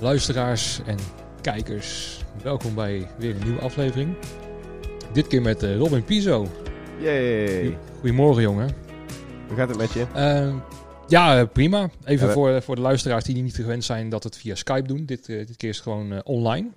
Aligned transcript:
luisteraars 0.00 0.80
en 0.86 0.96
kijkers. 1.40 2.18
Welkom 2.42 2.74
bij 2.74 3.08
weer 3.18 3.34
een 3.36 3.42
nieuwe 3.44 3.60
aflevering. 3.60 4.14
Dit 5.12 5.26
keer 5.26 5.42
met 5.42 5.62
eh, 5.62 5.76
Robin 5.76 6.04
Piso. 6.04 6.46
Yay. 7.00 7.78
Goedemorgen, 8.00 8.42
jongen. 8.42 8.70
Hoe 9.48 9.56
gaat 9.56 9.68
het 9.68 9.78
met 9.78 9.92
je? 9.92 10.06
Eh, 10.14 10.54
ja, 11.08 11.38
eh, 11.40 11.46
prima. 11.52 11.90
Even 12.04 12.20
Ja, 12.20 12.26
we- 12.26 12.32
voor, 12.32 12.62
voor 12.62 12.74
de 12.74 12.80
luisteraars 12.80 13.24
die 13.24 13.42
niet 13.42 13.54
gewend 13.54 13.84
zijn 13.84 14.08
dat 14.08 14.24
het 14.24 14.36
via 14.36 14.54
Skype 14.54 14.86
doen. 14.88 15.04
Dit, 15.06 15.28
eh, 15.28 15.46
dit 15.46 15.56
keer 15.56 15.68
is 15.68 15.74
het 15.76 15.84
gewoon 15.84 16.12
eh, 16.12 16.18
online. 16.24 16.68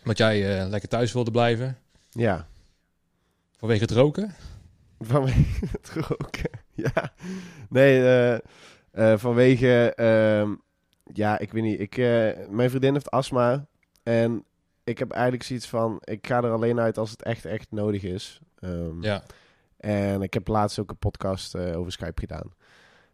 Omdat 0.00 0.18
jij 0.18 0.58
eh, 0.60 0.68
lekker 0.68 0.88
thuis 0.88 1.12
wilde 1.12 1.30
blijven. 1.30 1.78
Ja. 2.10 2.46
Vanwege 3.58 3.80
het 3.82 3.90
roken. 3.90 4.34
Vanwege 5.00 5.66
het 5.80 5.90
roken. 5.94 6.50
Ja. 6.94 7.12
Nee, 7.68 8.02
eh, 8.02 8.34
eh, 9.12 9.18
vanwege... 9.18 9.92
ja, 11.12 11.38
ik 11.38 11.52
weet 11.52 11.62
niet. 11.62 11.80
Ik, 11.80 11.96
eh, 11.96 12.48
mijn 12.48 12.68
vriendin 12.70 12.92
heeft 12.92 13.10
astma. 13.10 13.66
En 14.02 14.44
ik 14.84 14.98
heb 14.98 15.10
eigenlijk 15.10 15.42
zoiets 15.42 15.66
van... 15.68 16.02
Ik 16.04 16.26
ga 16.26 16.36
er 16.42 16.50
alleen 16.50 16.80
uit 16.80 16.98
als 16.98 17.10
het 17.10 17.22
echt, 17.22 17.44
echt 17.44 17.66
nodig 17.70 18.02
is. 18.02 18.40
Ehm, 18.58 19.02
Ja. 19.02 19.22
En 19.76 20.22
ik 20.22 20.34
heb 20.34 20.48
laatst 20.48 20.78
ook 20.78 20.90
een 20.90 20.96
podcast 20.98 21.54
eh, 21.54 21.78
over 21.78 21.92
Skype 21.92 22.20
gedaan. 22.20 22.52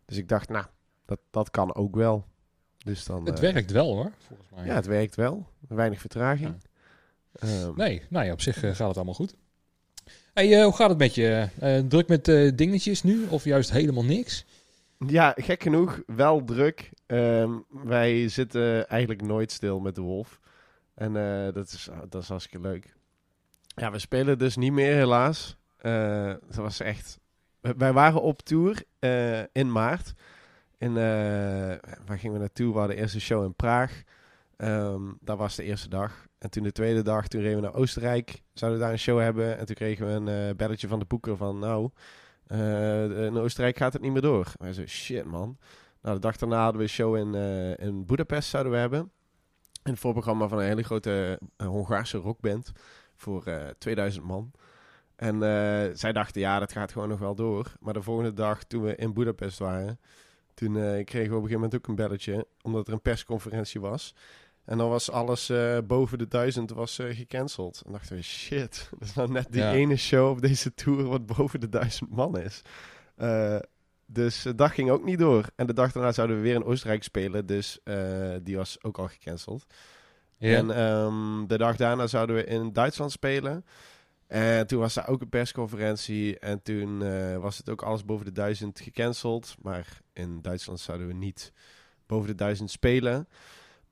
Dus 0.05 0.17
ik 0.17 0.29
dacht, 0.29 0.49
nou, 0.49 0.65
dat, 1.05 1.19
dat 1.31 1.51
kan 1.51 1.75
ook 1.75 1.97
wel. 1.97 2.25
Dus 2.85 3.05
dan... 3.05 3.25
Het 3.27 3.35
eh, 3.35 3.53
werkt 3.53 3.71
wel 3.71 3.95
hoor, 3.95 4.13
volgens 4.27 4.49
mij. 4.55 4.67
Ja, 4.67 4.75
het 4.75 4.87
werkt 4.87 5.15
wel. 5.15 5.47
Weinig 5.69 6.01
vertraging. 6.01 6.55
Ehm, 7.33 7.73
Nee, 7.77 8.03
nou 8.11 8.25
ja, 8.27 8.33
op 8.33 8.41
zich 8.41 8.59
gaat 8.61 8.89
het 8.89 8.97
allemaal 8.97 9.15
goed. 9.15 9.35
Hey, 10.35 10.63
hoe 10.65 10.75
gaat 10.75 10.89
het 10.89 10.99
met 10.99 11.15
je? 11.15 11.49
Druk 11.89 12.09
met 12.09 12.25
dingetjes 12.59 13.03
nu? 13.03 13.27
Of 13.29 13.45
juist 13.45 13.71
helemaal 13.71 14.05
niks? 14.05 14.45
Ja, 14.99 15.33
gek 15.37 15.63
genoeg, 15.63 16.03
wel 16.07 16.45
druk. 16.45 16.91
Ehm, 17.07 17.59
wij 17.69 18.29
zitten 18.29 18.89
eigenlijk 18.89 19.23
nooit 19.23 19.53
stil 19.53 19.81
met 19.81 19.95
de 19.95 20.01
Wolf. 20.01 20.41
En 20.95 21.17
eh, 21.17 21.53
dat, 21.53 21.67
is, 21.67 21.89
dat 22.09 22.23
is 22.23 22.29
hartstikke 22.29 22.69
leuk. 22.69 22.95
Ja, 23.67 23.91
we 23.91 23.99
spelen 23.99 24.39
dus 24.39 24.57
niet 24.57 24.73
meer 24.73 24.95
helaas. 24.95 25.57
Eh, 25.77 26.33
dat 26.47 26.55
was 26.55 26.81
echt... 26.81 27.19
Wij 27.61 27.93
waren 27.93 28.23
op 28.23 28.43
tour 28.43 28.83
eh, 28.99 29.41
in 29.53 29.73
maart. 29.73 30.13
Eh, 30.79 30.89
waar 32.07 32.19
gingen 32.19 32.33
we 32.33 32.39
naartoe? 32.39 32.73
We 32.73 32.79
hadden 32.79 32.97
de 32.97 33.03
eerste 33.03 33.21
show 33.21 33.45
in 33.45 33.55
Praag. 33.55 34.03
Ehm 34.57 35.03
dat 35.21 35.39
was 35.39 35.57
de 35.57 35.63
eerste 35.63 35.89
dag. 35.89 36.27
En 36.39 36.51
toen 36.51 36.63
de 36.63 36.73
tweede 36.73 37.03
dag, 37.03 37.29
toen 37.29 37.41
reden 37.41 37.57
we 37.57 37.63
naar 37.63 37.75
Oostenrijk. 37.75 38.43
Zouden 38.53 38.79
we 38.79 38.85
daar 38.85 38.95
een 38.95 39.01
show 39.01 39.21
hebben. 39.21 39.59
En 39.59 39.67
toen 39.67 39.75
kregen 39.75 40.07
we 40.07 40.33
een 40.33 40.57
belletje 40.57 40.89
van 40.89 40.99
de 40.99 41.05
boeker 41.05 41.37
van... 41.37 41.59
Nou, 41.59 41.91
eh, 42.47 43.25
in 43.25 43.37
Oostenrijk 43.37 43.77
gaat 43.77 43.93
het 43.93 44.03
niet 44.03 44.13
meer 44.13 44.23
door. 44.23 44.53
Wij 44.57 44.73
zo, 44.73 44.87
shit 44.87 45.25
man. 45.25 45.59
Nou, 46.03 46.15
de 46.15 46.21
dag 46.21 46.37
daarna 46.37 46.63
hadden 46.63 46.77
we 46.77 46.83
een 46.83 46.89
show 46.89 47.17
in, 47.17 47.35
eh 47.35 47.87
in 47.87 48.07
Budapest 48.07 48.49
zouden 48.49 48.73
we 48.73 48.79
hebben. 48.79 49.11
Een 49.83 49.97
voorprogramma 49.97 50.49
van 50.49 50.59
een 50.59 50.65
hele 50.65 50.83
grote 50.83 51.41
eh, 51.57 51.67
Hongaarse 51.67 52.19
rockband. 52.19 52.73
Voor 53.17 53.47
eh 53.47 53.69
2000 53.79 54.25
man. 54.25 54.51
En 55.17 55.35
eh, 55.35 55.95
zij 55.95 56.13
dachten, 56.13 56.41
ja, 56.41 56.59
dat 56.59 56.73
gaat 56.73 56.93
gewoon 56.93 57.09
nog 57.09 57.19
wel 57.19 57.35
door. 57.35 57.73
Maar 57.81 57.95
de 57.95 58.03
volgende 58.03 58.33
dag, 58.33 58.65
toen 58.65 58.83
we 58.83 58.97
in 58.97 59.13
Budapest 59.13 59.59
waren... 59.59 59.99
Toen 60.57 60.77
eh, 60.77 61.05
kregen 61.05 61.31
we 61.31 61.37
op 61.37 61.43
een 61.43 61.49
gegeven 61.49 61.55
moment 61.55 61.75
ook 61.75 61.87
een 61.87 61.95
belletje. 61.95 62.47
Omdat 62.63 62.87
er 62.87 62.93
een 62.93 63.01
persconferentie 63.01 63.81
was. 63.81 64.15
En 64.67 64.79
dan 64.79 64.89
was 64.89 65.11
alles 65.11 65.49
eh, 65.49 65.79
boven 65.87 66.19
de 66.19 66.29
duizend 66.29 66.71
was, 66.71 66.99
eh, 66.99 67.17
gecanceld. 67.17 67.83
En 67.87 67.93
dachten 67.93 68.17
we, 68.17 68.23
shit. 68.23 68.87
Dat 68.99 69.09
is 69.09 69.15
nou 69.15 69.31
net 69.31 69.47
die 69.53 69.61
Ja. 69.61 69.73
ene 69.73 69.97
show 69.97 70.31
op 70.31 70.41
deze 70.41 70.75
tour 70.75 71.05
wat 71.05 71.27
boven 71.27 71.61
de 71.61 71.69
duizend 71.69 72.11
man 72.11 72.39
is. 72.39 72.63
Eh, 73.17 73.59
dus 74.07 74.45
eh, 74.45 74.53
dat 74.57 74.71
ging 74.71 74.91
ook 74.91 75.05
niet 75.05 75.19
door. 75.19 75.47
En 75.57 75.67
de 75.67 75.73
dag 75.73 75.93
daarna 75.93 76.13
zouden 76.13 76.37
we 76.37 76.43
weer 76.43 76.55
in 76.55 76.65
Oostenrijk 76.65 77.03
spelen. 77.03 77.47
Dus 77.47 77.79
die 78.43 78.57
was 78.57 78.83
ook 78.83 78.99
al 78.99 79.09
gecanceld. 79.09 79.67
Ja. 80.39 80.57
En 80.57 80.71
ehm, 80.71 81.47
de 81.47 81.59
dag 81.59 81.77
daarna 81.77 82.07
zouden 82.07 82.37
we 82.37 82.45
in 82.45 82.73
Duitsland 82.73 83.13
spelen. 83.13 83.65
En 84.27 84.67
toen 84.67 84.81
was 84.81 84.95
daar 84.95 85.09
ook 85.09 85.21
een 85.21 85.29
persconferentie. 85.29 86.39
En 86.39 86.63
toen 86.63 86.99
was 87.41 87.59
het 87.59 87.69
ook 87.69 87.83
alles 87.83 88.05
boven 88.05 88.25
de 88.25 88.33
duizend 88.33 88.81
gecanceld. 88.81 89.55
Maar 89.63 90.01
in 90.13 90.43
Duitsland 90.43 90.81
zouden 90.81 91.07
we 91.07 91.13
niet 91.15 91.53
boven 92.07 92.29
de 92.29 92.35
duizend 92.35 92.71
spelen. 92.71 93.29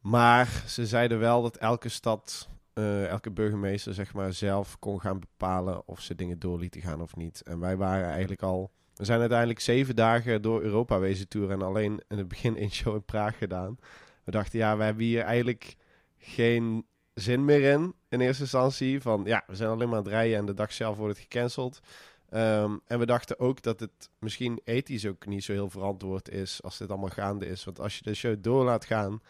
Maar 0.04 0.62
ze 0.66 0.86
zeiden 0.86 1.18
wel 1.18 1.42
dat 1.42 1.56
elke 1.56 1.88
stad, 1.88 2.48
eh, 2.72 3.06
elke 3.06 3.30
burgemeester 3.30 3.94
zeg 3.94 4.14
maar 4.14 4.32
zelf 4.32 4.78
kon 4.78 5.00
gaan 5.00 5.20
bepalen 5.20 5.88
of 5.88 6.00
ze 6.00 6.14
dingen 6.14 6.38
door 6.38 6.58
lieten 6.58 6.80
gaan 6.80 7.00
of 7.02 7.16
niet. 7.16 7.42
En 7.42 7.60
wij 7.60 7.76
waren 7.76 8.08
eigenlijk 8.08 8.42
al... 8.42 8.70
We 8.94 9.04
zijn 9.04 9.20
uiteindelijk 9.20 9.60
zeven 9.60 9.96
dagen 9.96 10.42
door 10.42 10.62
Europa 10.62 10.98
wezen 10.98 11.28
toeren 11.28 11.60
en 11.60 11.66
alleen 11.66 12.02
in 12.08 12.18
het 12.18 12.28
begin 12.28 12.56
één 12.56 12.70
show 12.70 12.94
in 12.94 13.04
Praag 13.04 13.38
gedaan. 13.38 13.78
We 14.24 14.30
dachten, 14.30 14.58
ja, 14.58 14.76
we 14.76 14.84
hebben 14.84 15.04
hier 15.04 15.22
eigenlijk 15.22 15.76
geen 16.18 16.86
zin 17.14 17.44
meer 17.44 17.72
in, 17.72 17.94
in 18.08 18.20
eerste 18.20 18.42
instantie. 18.42 19.00
Van, 19.00 19.22
ja, 19.24 19.44
we 19.46 19.54
zijn 19.54 19.70
alleen 19.70 19.88
maar 19.88 19.98
aan 19.98 20.04
het 20.04 20.12
rijden 20.12 20.38
en 20.38 20.46
de 20.46 20.54
dag 20.54 20.72
zelf 20.72 20.96
wordt 20.96 21.18
het 21.18 21.22
gecanceld. 21.22 21.80
Ehm, 22.28 22.76
en 22.86 22.98
we 22.98 23.06
dachten 23.06 23.38
ook 23.38 23.62
dat 23.62 23.80
het 23.80 24.10
misschien 24.18 24.60
ethisch 24.64 25.06
ook 25.06 25.26
niet 25.26 25.44
zo 25.44 25.52
heel 25.52 25.70
verantwoord 25.70 26.28
is 26.28 26.62
als 26.62 26.78
dit 26.78 26.88
allemaal 26.88 27.08
gaande 27.08 27.46
is. 27.46 27.64
Want 27.64 27.80
als 27.80 27.96
je 27.96 28.02
de 28.02 28.14
show 28.14 28.36
door 28.38 28.64
laat 28.64 28.84
gaan, 28.84 29.20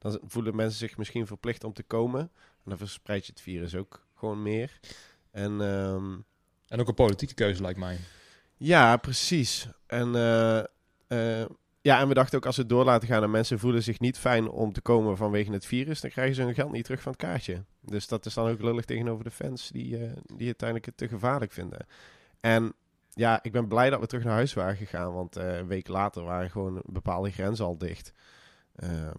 dan 0.00 0.18
voelen 0.22 0.56
mensen 0.56 0.78
zich 0.78 0.96
misschien 0.96 1.26
verplicht 1.26 1.64
om 1.64 1.72
te 1.72 1.82
komen. 1.82 2.20
En 2.20 2.64
dan 2.64 2.78
verspreid 2.78 3.26
je 3.26 3.32
het 3.32 3.40
virus 3.40 3.74
ook 3.74 4.06
gewoon 4.14 4.42
meer. 4.42 4.80
En 5.30 5.60
ehm, 5.60 6.12
En 6.68 6.80
ook 6.80 6.88
een 6.88 6.94
politieke 6.94 7.34
keuze 7.34 7.62
lijkt 7.62 7.78
mij. 7.78 7.98
ja, 8.56 8.96
precies. 8.96 9.68
En, 9.86 10.14
eh, 10.14 10.58
eh, 11.06 11.46
ja, 11.80 12.00
en 12.00 12.08
we 12.08 12.14
dachten 12.14 12.38
ook 12.38 12.46
als 12.46 12.56
we 12.56 12.62
het 12.62 12.70
door 12.70 12.84
laten 12.84 13.08
gaan 13.08 13.22
en 13.22 13.30
mensen 13.30 13.58
voelen 13.58 13.82
zich 13.82 14.00
niet 14.00 14.18
fijn 14.18 14.48
om 14.48 14.72
te 14.72 14.80
komen 14.80 15.16
vanwege 15.16 15.52
het 15.52 15.66
virus, 15.66 16.00
dan 16.00 16.10
krijgen 16.10 16.34
ze 16.34 16.42
hun 16.42 16.54
geld 16.54 16.72
niet 16.72 16.84
terug 16.84 17.02
van 17.02 17.12
het 17.12 17.20
kaartje. 17.20 17.64
Dus 17.80 18.08
dat 18.08 18.26
is 18.26 18.34
dan 18.34 18.48
ook 18.48 18.62
lullig 18.62 18.84
tegenover 18.84 19.24
de 19.24 19.30
fans 19.30 19.68
die, 19.68 19.96
eh, 19.96 20.00
die 20.26 20.48
het 20.48 20.62
uiteindelijk 20.62 20.86
het 20.86 20.96
te 20.96 21.08
gevaarlijk 21.08 21.52
vinden. 21.52 21.86
En 22.40 22.72
ja, 23.14 23.42
ik 23.42 23.52
ben 23.52 23.68
blij 23.68 23.90
dat 23.90 24.00
we 24.00 24.06
terug 24.06 24.24
naar 24.24 24.34
huis 24.34 24.54
waren 24.54 24.76
gegaan, 24.76 25.12
want 25.12 25.36
een 25.36 25.66
week 25.66 25.88
later 25.88 26.22
waren 26.22 26.50
gewoon 26.50 26.82
bepaalde 26.84 27.30
grenzen 27.30 27.64
al 27.64 27.78
dicht. 27.78 28.12
Ehm, 28.76 29.18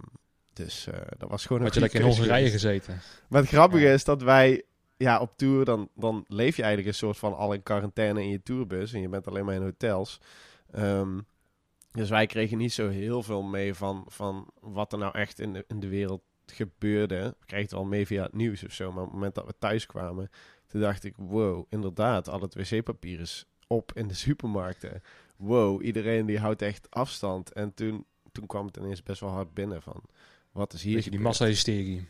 dus 0.64 0.88
eh, 0.88 1.00
dat 1.18 1.30
was 1.30 1.46
gewoon 1.46 1.58
een 1.58 1.66
Had 1.66 1.74
je 1.74 1.80
lekker 1.82 2.00
in 2.00 2.06
Hongarije 2.06 2.50
gezeten? 2.50 3.00
Maar 3.28 3.42
het 3.42 3.50
grappige 3.50 3.84
Ja. 3.86 3.94
is 3.94 4.04
dat 4.04 4.22
wij 4.22 4.64
ja, 4.98 5.20
op 5.20 5.32
tour, 5.36 5.66
dan, 5.66 5.90
dan 5.96 6.26
leef 6.28 6.56
je 6.56 6.62
eigenlijk 6.62 6.92
een 6.94 7.00
soort 7.00 7.18
van 7.18 7.36
al 7.36 7.54
in 7.54 7.64
quarantaine 7.64 8.22
in 8.22 8.30
je 8.30 8.44
tourbus. 8.44 8.94
En 8.94 9.02
je 9.02 9.10
bent 9.10 9.28
alleen 9.28 9.46
maar 9.46 9.56
in 9.56 9.62
hotels. 9.62 10.20
Ehm, 10.72 11.20
dus 11.92 12.10
wij 12.10 12.26
kregen 12.26 12.58
niet 12.58 12.74
zo 12.74 12.90
heel 12.90 13.24
veel 13.24 13.42
mee 13.42 13.74
van, 13.74 14.06
van 14.08 14.50
wat 14.60 14.92
er 14.94 15.00
nou 15.00 15.18
echt 15.18 15.40
in 15.40 15.54
de, 15.54 15.66
in 15.68 15.80
de 15.80 15.88
wereld 15.88 16.22
gebeurde. 16.46 17.36
We 17.40 17.46
kregen 17.46 17.66
het 17.66 17.72
wel 17.72 17.86
mee 17.86 18.06
via 18.06 18.24
het 18.24 18.34
nieuws 18.34 18.64
of 18.64 18.72
zo. 18.72 18.92
Maar 18.92 19.00
op 19.00 19.06
het 19.06 19.14
moment 19.14 19.36
dat 19.36 19.46
we 19.46 19.54
thuis 19.60 19.86
kwamen, 19.86 20.30
toen 20.68 20.82
dacht 20.82 21.04
ik, 21.04 21.14
wow, 21.18 21.66
inderdaad, 21.70 22.30
al 22.30 22.42
het 22.42 22.56
wc-papier 22.56 23.20
is 23.20 23.46
op 23.68 23.92
in 23.94 24.08
de 24.08 24.14
supermarkten. 24.14 25.02
Wow, 25.36 25.84
iedereen 25.84 26.26
die 26.26 26.40
houdt 26.40 26.62
echt 26.62 26.88
afstand. 26.90 27.52
En 27.54 27.74
toen, 27.74 28.06
toen 28.32 28.46
kwam 28.46 28.66
het 28.66 28.78
ineens 28.78 29.04
best 29.04 29.20
wel 29.20 29.30
hard 29.30 29.54
binnen 29.54 29.82
van, 29.82 30.02
wat 30.52 30.74
is 30.74 30.84
hier 30.84 30.96
Beetje 30.96 31.12
die 31.12 31.20
massa-hysterie. 31.20 32.08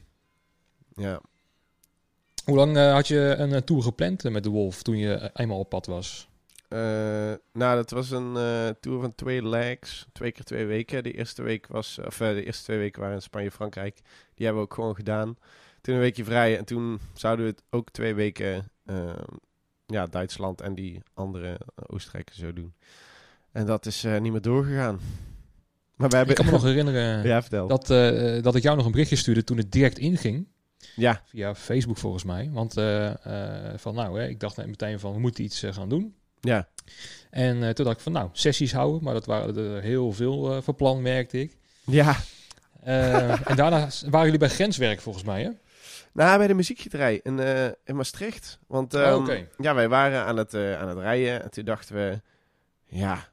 Ja. 0.96 1.22
Hoe 2.46 2.56
lang 2.56 2.78
eh, 2.78 2.94
had 2.94 3.07
je 3.07 3.35
een 3.38 3.53
eh, 3.53 3.62
tour 3.62 3.84
gepland 3.84 4.25
eh, 4.25 4.31
met 4.31 4.44
de 4.44 4.50
Wolf 4.50 4.84
toen 4.84 4.97
je 4.97 5.29
eenmaal 5.34 5.59
op 5.59 5.69
pad 5.69 5.85
was? 5.85 6.29
Nou, 7.53 7.75
dat 7.75 7.90
was 7.90 8.12
een 8.12 8.34
tour 8.79 9.02
van 9.02 9.16
twee 9.16 9.47
legs. 9.47 10.07
Twee 10.12 10.31
keer 10.31 10.44
twee 10.44 10.66
weken. 10.66 11.03
De 11.03 11.12
eerste 11.12 11.41
week 11.41 11.68
was... 11.68 12.00
Of 12.06 12.18
de 12.18 12.46
eerste 12.46 12.63
twee 12.63 12.78
weken 12.78 13.02
waren 13.02 13.16
in 13.16 13.22
Spanje 13.22 13.52
Frankrijk. 13.52 13.96
Die 14.35 14.46
hebben 14.46 14.63
we 14.63 14.69
ook 14.69 14.73
gewoon 14.73 14.96
gedaan. 14.96 15.38
Toen 15.81 15.94
een 15.94 16.00
weekje 16.00 16.23
vrij. 16.23 16.58
En 16.58 16.66
toen 16.66 17.00
zouden 17.13 17.46
we 17.46 17.52
het 17.52 17.63
ook 17.69 17.90
twee 17.90 18.13
weken... 18.13 18.72
eh, 18.85 19.13
ja, 19.85 20.06
Duitsland 20.06 20.62
en 20.62 20.75
die 20.75 21.02
andere 21.13 21.59
Oostenrijk 21.75 22.29
en 22.29 22.35
zo 22.35 22.53
doen. 22.53 22.73
En 23.52 23.66
dat 23.66 23.85
is 23.85 24.03
niet 24.03 24.31
meer 24.31 24.41
doorgegaan. 24.41 25.00
Maar 26.02 26.09
we 26.09 26.16
hebben... 26.16 26.36
Ik 26.36 26.42
kan 26.42 26.46
me 26.46 26.52
nog 26.52 26.64
herinneren 26.64 27.24
ja, 27.28 27.42
vertel. 27.42 27.68
dat, 27.68 27.90
eh, 27.90 28.42
dat 28.44 28.56
ik 28.56 28.64
jou 28.64 28.76
nog 28.78 28.86
een 28.86 28.92
berichtje 28.92 29.16
stuurde 29.16 29.44
toen 29.44 29.58
het 29.58 29.72
direct 29.72 29.98
inging. 29.98 30.48
Ja, 30.96 31.22
Via 31.26 31.56
Facebook 31.56 31.98
volgens 31.98 32.24
mij. 32.24 32.50
Want 32.53 32.78
eh, 32.78 33.08
eh, 33.26 33.78
van 33.78 33.96
nou, 33.96 34.20
hè, 34.20 34.28
ik 34.28 34.40
dacht 34.40 34.58
net 34.58 34.68
meteen 34.68 35.00
van 35.00 35.14
we 35.14 35.20
moeten 35.20 35.44
iets 35.44 35.64
gaan 35.70 35.90
doen. 35.90 36.16
ja. 36.40 36.68
En 37.30 37.76
toen 37.76 37.86
dacht 37.86 37.98
ik 37.98 38.03
van 38.03 38.12
nou, 38.12 38.30
sessies 38.32 38.74
houden. 38.74 39.03
Maar 39.03 39.14
dat 39.14 39.26
waren 39.26 39.58
er 39.58 39.82
heel 39.82 40.12
veel 40.12 40.62
voor 40.62 40.74
plan, 40.74 41.02
merkte 41.02 41.40
ik. 41.40 41.58
Ja. 41.86 42.16
En 42.84 43.56
daarna 43.56 43.88
waren 44.09 44.26
jullie 44.26 44.40
bij 44.40 44.50
grenswerk 44.50 45.02
volgens 45.02 45.24
mij, 45.24 45.42
hè? 45.44 45.50
Nou, 46.14 46.38
bij 46.38 46.47
de 46.47 46.54
muziekgieterij 46.54 47.20
in, 47.24 47.40
in 47.86 47.96
Maastricht. 47.96 48.59
Want 48.68 48.94
Oh, 48.94 49.16
oké. 49.16 49.47
ja, 49.58 49.74
wij 49.76 49.90
waren 49.90 50.26
aan 50.26 50.38
het, 50.38 50.56
aan 50.56 50.88
het 50.88 50.97
rijden. 50.97 51.44
En 51.44 51.52
toen 51.52 51.66
dachten 51.66 51.96
we, 51.96 52.22
ja, 52.86 53.31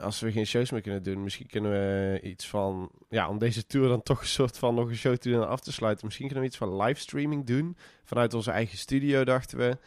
als 0.00 0.20
we 0.20 0.32
geen 0.32 0.46
shows 0.46 0.70
meer 0.70 0.80
kunnen 0.80 1.02
doen, 1.02 1.22
misschien 1.22 1.46
kunnen 1.46 1.70
we 1.70 2.20
iets 2.22 2.48
van, 2.48 2.90
ja, 3.08 3.28
om 3.28 3.38
deze 3.38 3.66
tour 3.66 3.88
dan 3.88 4.02
toch 4.02 4.20
een 4.20 4.26
soort 4.26 4.58
van 4.58 4.74
nog 4.74 4.88
een 4.88 4.96
show 4.96 5.16
te 5.16 5.30
doen 5.30 5.42
en 5.42 5.48
af 5.48 5.60
te 5.60 5.72
sluiten. 5.72 6.04
Misschien 6.04 6.26
kunnen 6.26 6.44
we 6.44 6.50
iets 6.50 6.58
van 6.60 6.76
livestreaming 6.76 7.46
doen. 7.46 7.76
Vanuit 8.04 8.34
onze 8.34 8.50
eigen 8.50 8.78
studio, 8.78 9.24
dachten 9.24 9.58
we. 9.58 9.78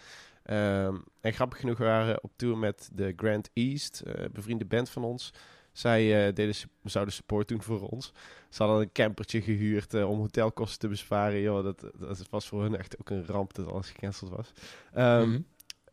Ehm, 0.44 0.96
en 1.22 1.34
grappig 1.34 1.60
genoeg 1.60 1.78
we 1.78 1.84
waren 1.84 2.24
op 2.24 2.32
tour 2.36 2.58
met 2.58 2.90
de 2.94 3.14
Grand 3.16 3.50
East, 3.54 4.00
eh 4.00 4.26
bevriende 4.32 4.66
band 4.66 4.90
van 4.90 5.04
ons. 5.04 5.34
Zij 5.72 6.28
eh, 6.28 6.34
deden, 6.34 6.56
zouden 6.84 7.14
support 7.14 7.48
doen 7.48 7.62
voor 7.62 7.90
ons. 7.90 8.14
Ze 8.50 8.64
hadden 8.64 8.82
een 8.82 8.92
campertje 8.92 9.42
gehuurd 9.42 9.94
eh, 9.94 10.10
om 10.10 10.20
hotelkosten 10.20 10.80
te 10.80 10.88
besparen. 10.88 11.40
Joh, 11.42 11.64
dat, 11.64 11.86
dat 12.00 12.28
was 12.30 12.48
voor 12.48 12.62
hun 12.62 12.78
echt 12.78 13.00
ook 13.00 13.10
een 13.10 13.26
ramp 13.26 13.54
dat 13.54 13.68
alles 13.68 13.90
gecanceld 13.90 14.32
was. 14.32 14.52
Ehm, 14.94 15.30
Mhm. 15.30 15.42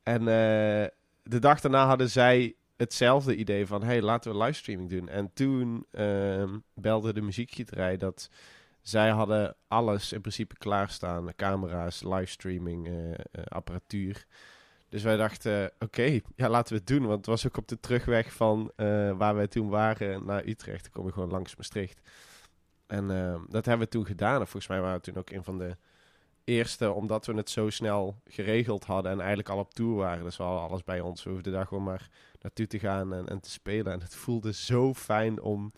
En 0.03 0.25
de 1.23 1.39
dag 1.39 1.61
daarna 1.61 1.87
hadden 1.87 2.11
zij 2.11 2.55
hetzelfde 2.77 3.37
idee 3.37 3.67
van... 3.67 3.83
hey, 3.83 4.03
laten 4.03 4.33
we 4.33 4.39
livestreaming 4.39 4.91
doen. 4.91 5.09
En 5.09 5.31
toen 5.33 5.87
ehm, 5.91 6.59
belde 6.75 7.13
de 7.13 7.21
muziekgieterij 7.21 7.97
dat 7.97 8.31
zij 8.83 9.11
hadden 9.11 9.57
alles 9.69 10.13
in 10.13 10.21
principe 10.21 10.57
klaarstaan. 10.57 11.35
Camera's, 11.37 12.03
livestreaming, 12.03 12.89
eh, 12.89 13.45
apparatuur. 13.45 14.27
Dus 14.89 15.03
wij 15.03 15.17
dachten, 15.17 15.73
oké, 15.79 16.21
ja, 16.37 16.49
laten 16.49 16.73
we 16.73 16.79
het 16.79 16.87
doen. 16.87 17.07
Want 17.07 17.17
het 17.17 17.27
was 17.27 17.47
ook 17.47 17.57
op 17.57 17.69
de 17.69 17.81
terugweg 17.81 18.33
van 18.33 18.73
eh, 18.77 19.17
waar 19.17 19.35
wij 19.35 19.49
toen 19.49 19.69
waren 19.69 20.25
naar 20.25 20.47
Utrecht. 20.47 20.83
Dan 20.83 20.93
kom 20.93 21.07
je 21.07 21.13
gewoon 21.13 21.31
langs 21.31 21.57
Maastricht. 21.57 22.01
En 22.87 23.11
ehm, 23.11 23.41
dat 23.49 23.65
hebben 23.65 23.87
we 23.87 23.93
toen 23.93 24.07
gedaan. 24.07 24.41
En 24.41 24.47
volgens 24.47 24.67
mij 24.67 24.81
waren 24.81 24.97
we 24.97 25.03
toen 25.03 25.17
ook 25.17 25.31
een 25.31 25.45
van 25.45 25.59
de 25.59 25.77
eerste, 26.45 26.93
omdat 26.93 27.27
we 27.27 27.35
het 27.35 27.51
zo 27.51 27.71
snel 27.71 28.21
geregeld 28.25 28.85
hadden 28.85 29.13
en 29.13 29.19
eigenlijk 29.19 29.49
al 29.49 29.59
op 29.59 29.75
tour 29.75 29.95
waren. 29.95 30.25
Dus 30.25 30.37
hadden 30.37 30.69
alles 30.69 30.85
bij 30.85 31.01
ons. 31.01 31.23
We 31.23 31.31
hoefden 31.31 31.53
daar 31.53 31.67
gewoon 31.67 31.85
maar 31.85 32.09
naartoe 32.45 32.67
te 32.67 32.79
gaan 32.79 33.15
en, 33.15 33.29
en 33.29 33.41
te 33.41 33.51
spelen. 33.51 33.93
En 33.93 34.01
het 34.01 34.15
voelde 34.15 34.53
zo 34.53 34.95
fijn 34.95 35.41
om, 35.43 35.73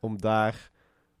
om 0.00 0.20
daar 0.20 0.70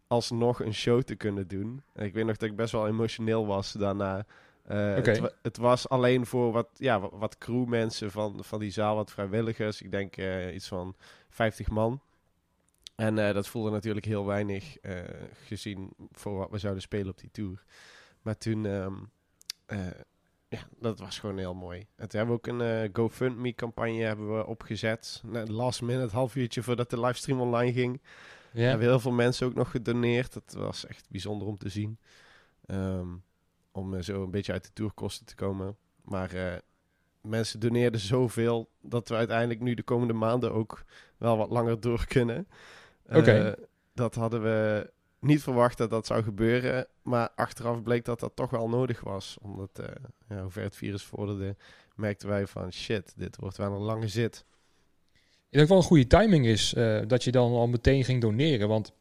alsnog 0.06 0.60
een 0.60 0.74
show 0.74 1.02
te 1.02 1.14
kunnen 1.14 1.48
doen. 1.48 1.82
En 1.92 2.04
ik 2.04 2.12
weet 2.14 2.24
nog 2.26 2.36
dat 2.36 2.48
ik 2.50 2.56
best 2.56 2.72
wel 2.72 2.86
emotioneel 2.86 3.46
was 3.46 3.72
daarna. 3.72 4.26
Oké. 4.64 4.74
het, 5.10 5.18
wa- 5.18 5.32
het 5.42 5.56
was 5.56 5.88
alleen 5.88 6.26
voor 6.26 6.52
wat, 6.52 6.68
ja, 6.74 7.00
wat, 7.00 7.12
wat 7.14 7.38
crewmensen 7.38 8.10
van, 8.10 8.44
van 8.44 8.58
die 8.58 8.70
zaal, 8.70 8.94
wat 8.96 9.10
vrijwilligers. 9.12 9.82
Ik 9.82 9.90
denk 9.90 10.16
eh, 10.16 10.54
iets 10.54 10.68
van 10.68 10.94
50 11.28 11.68
man. 11.70 12.00
En 12.94 13.18
eh, 13.18 13.34
dat 13.34 13.48
voelde 13.48 13.70
natuurlijk 13.70 14.06
heel 14.06 14.26
weinig 14.26 14.76
gezien 15.44 15.92
voor 16.12 16.36
wat 16.36 16.50
we 16.50 16.58
zouden 16.58 16.82
spelen 16.82 17.08
op 17.10 17.18
die 17.18 17.30
tour. 17.32 17.64
Maar 18.22 18.36
toen, 18.38 18.66
ehm, 18.66 18.94
eh, 19.66 19.86
ja, 20.48 20.68
dat 20.78 20.98
was 20.98 21.18
gewoon 21.18 21.38
heel 21.38 21.54
mooi. 21.54 21.86
En 21.96 22.08
toen 22.08 22.18
hebben 22.18 22.40
we 22.42 22.50
ook 22.50 22.60
een 22.60 22.82
eh, 22.82 22.90
GoFundMe-campagne 22.92 24.02
hebben 24.02 24.36
we 24.36 24.46
opgezet. 24.46 25.22
Nou, 25.26 25.50
last 25.50 25.82
minute, 25.82 26.14
half 26.14 26.36
uurtje 26.36 26.62
voordat 26.62 26.90
de 26.90 27.00
livestream 27.00 27.40
online 27.40 27.72
ging. 27.72 28.00
Ja. 28.52 28.62
Hebben 28.62 28.86
heel 28.86 29.00
veel 29.00 29.12
mensen 29.12 29.46
ook 29.46 29.54
nog 29.54 29.70
gedoneerd. 29.70 30.32
Dat 30.32 30.52
was 30.52 30.86
echt 30.86 31.10
bijzonder 31.10 31.48
om 31.48 31.58
te 31.58 31.68
zien. 31.68 31.98
Ehm, 32.66 33.08
om 33.72 33.94
eh, 33.94 34.02
zo 34.02 34.22
een 34.22 34.30
beetje 34.30 34.52
uit 34.52 34.64
de 34.64 34.72
tourkosten 34.72 35.26
te 35.26 35.34
komen. 35.34 35.76
Maar 36.02 36.32
eh, 36.32 36.58
mensen 37.20 37.60
doneerden 37.60 38.00
zoveel 38.00 38.70
dat 38.80 39.08
we 39.08 39.14
uiteindelijk 39.14 39.60
nu 39.60 39.74
de 39.74 39.82
komende 39.82 40.12
maanden 40.12 40.52
ook 40.52 40.84
wel 41.16 41.36
wat 41.36 41.50
langer 41.50 41.80
door 41.80 42.06
kunnen. 42.06 42.48
Oké. 43.08 43.54
Dat 43.94 44.14
hadden 44.14 44.42
we 44.42 44.90
niet 45.20 45.42
verwacht 45.42 45.78
dat 45.78 45.90
dat 45.90 46.06
zou 46.06 46.22
gebeuren. 46.22 46.86
Maar 47.02 47.28
achteraf 47.34 47.82
bleek 47.82 48.04
dat 48.04 48.20
dat 48.20 48.32
toch 48.34 48.50
wel 48.50 48.68
nodig 48.68 49.00
was. 49.00 49.36
Omdat, 49.42 49.70
eh 49.72 49.86
ja, 50.28 50.42
hoe 50.42 50.50
ver 50.50 50.62
het 50.62 50.76
virus 50.76 51.02
vorderde, 51.02 51.56
merkten 51.94 52.28
wij 52.28 52.46
van 52.46 52.72
shit, 52.72 53.12
dit 53.16 53.36
wordt 53.36 53.56
wel 53.56 53.72
een 53.72 53.80
lange 53.82 54.08
zit. 54.08 54.44
Ik 55.50 55.56
denk 55.56 55.68
wel 55.68 55.76
een 55.78 55.82
goede 55.84 56.06
timing 56.06 56.46
is 56.46 56.74
eh, 56.74 57.00
dat 57.06 57.24
je 57.24 57.30
dan 57.30 57.52
al 57.52 57.66
meteen 57.66 58.04
ging 58.04 58.20
doneren. 58.20 58.68
Want 58.68 58.92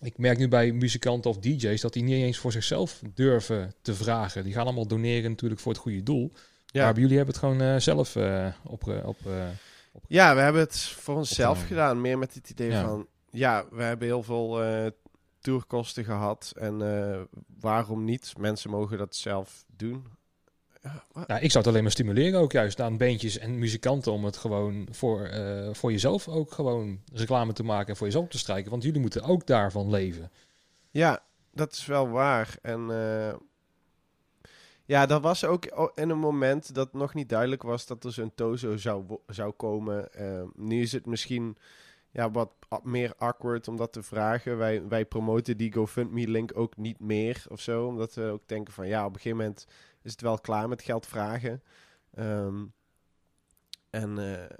ik 0.00 0.18
merk 0.18 0.38
nu 0.38 0.48
bij 0.48 0.72
muzikanten 0.72 1.30
of 1.30 1.38
DJ's 1.38 1.80
dat 1.80 1.92
die 1.92 2.02
niet 2.02 2.22
eens 2.22 2.38
voor 2.38 2.52
zichzelf 2.52 3.02
durven 3.14 3.74
te 3.82 3.94
vragen. 3.94 4.44
Die 4.44 4.52
gaan 4.52 4.64
allemaal 4.64 4.86
doneren 4.86 5.30
natuurlijk 5.30 5.60
voor 5.60 5.72
het 5.72 5.80
goede 5.80 6.02
doel. 6.02 6.32
Ja. 6.66 6.84
Maar 6.84 6.92
bij 6.92 7.02
jullie 7.02 7.16
hebben 7.16 7.34
het 7.34 7.44
gewoon 7.44 7.60
eh, 7.60 7.76
zelf 7.76 8.16
op, 8.64 9.02
op 9.04 9.16
eh, 9.26 9.46
Ja, 10.06 10.34
we 10.34 10.40
hebben 10.40 10.62
het 10.62 10.78
voor 10.78 11.16
onszelf 11.16 11.66
gedaan. 11.66 12.00
Meer 12.00 12.18
met 12.18 12.34
het 12.34 12.50
idee 12.50 12.70
Ja. 12.70 12.84
van... 12.84 13.06
Ja, 13.30 13.64
we 13.70 13.82
hebben 13.82 14.06
heel 14.06 14.22
veel 14.22 14.62
tourkosten 15.44 16.04
gehad. 16.04 16.52
En 16.56 16.82
eh, 16.82 17.20
waarom 17.60 18.04
niet? 18.04 18.32
Mensen 18.38 18.70
mogen 18.70 18.98
dat 18.98 19.14
zelf 19.14 19.64
doen. 19.76 20.06
Ja, 20.82 21.04
Nou, 21.14 21.40
ik 21.40 21.50
zou 21.50 21.58
het 21.58 21.66
alleen 21.66 21.82
maar 21.82 21.90
stimuleren 21.90 22.40
ook 22.40 22.52
juist 22.52 22.80
aan 22.80 22.96
bandjes 22.96 23.38
en 23.38 23.58
muzikanten 23.58 24.12
om 24.12 24.24
het 24.24 24.36
gewoon 24.36 24.88
voor, 24.90 25.24
eh, 25.24 25.68
voor 25.72 25.90
jezelf 25.90 26.28
ook 26.28 26.52
gewoon 26.52 27.00
reclame 27.12 27.52
te 27.52 27.62
maken 27.62 27.88
en 27.88 27.96
voor 27.96 28.06
jezelf 28.06 28.28
te 28.28 28.38
strijken. 28.38 28.70
Want 28.70 28.82
jullie 28.82 29.00
moeten 29.00 29.22
ook 29.22 29.46
daarvan 29.46 29.90
leven. 29.90 30.30
ja, 30.90 31.22
dat 31.52 31.72
is 31.72 31.86
wel 31.86 32.08
waar. 32.08 32.56
En 32.62 32.90
eh, 32.90 33.34
ja, 34.84 35.06
dat 35.06 35.22
was 35.22 35.44
ook 35.44 35.90
in 35.94 36.10
een 36.10 36.18
moment 36.18 36.74
dat 36.74 36.92
nog 36.92 37.14
niet 37.14 37.28
duidelijk 37.28 37.62
was 37.62 37.86
dat 37.86 38.04
er 38.04 38.12
zo'n 38.12 38.34
Tozo 38.34 38.76
zou, 38.76 39.04
zou 39.26 39.52
komen. 39.52 40.08
Nu 40.54 40.80
is 40.80 40.92
het 40.92 41.06
misschien 41.06 41.56
ja, 42.14 42.30
wat 42.30 42.52
meer 42.82 43.14
awkward 43.16 43.68
om 43.68 43.76
dat 43.76 43.92
te 43.92 44.02
vragen. 44.02 44.56
Wij, 44.56 44.88
wij 44.88 45.04
promoten 45.04 45.56
die 45.56 45.72
GoFundMe-link 45.72 46.50
ook 46.54 46.76
niet 46.76 47.00
meer 47.00 47.44
of 47.48 47.60
zo. 47.60 47.86
Omdat 47.86 48.14
we 48.14 48.22
ook 48.22 48.48
denken 48.48 48.74
van 48.74 48.86
ja, 48.86 49.00
op 49.04 49.14
een 49.14 49.20
gegeven 49.20 49.38
moment 49.38 49.66
is 50.02 50.10
het 50.10 50.20
wel 50.20 50.38
klaar 50.38 50.68
met 50.68 50.82
geld 50.82 51.06
vragen. 51.06 51.62
Ehm, 52.14 52.64
en 53.90 54.18
eh, 54.18 54.56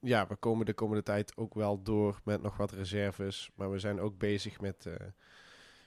ja, 0.00 0.26
we 0.26 0.36
komen 0.36 0.66
de 0.66 0.72
komende 0.74 1.02
tijd 1.02 1.36
ook 1.36 1.54
wel 1.54 1.82
door 1.82 2.20
met 2.24 2.42
nog 2.42 2.56
wat 2.56 2.72
reserves. 2.72 3.50
Maar 3.54 3.70
we 3.70 3.78
zijn 3.78 4.00
ook 4.00 4.18
bezig 4.18 4.60
met, 4.60 4.86
eh, 4.86 4.94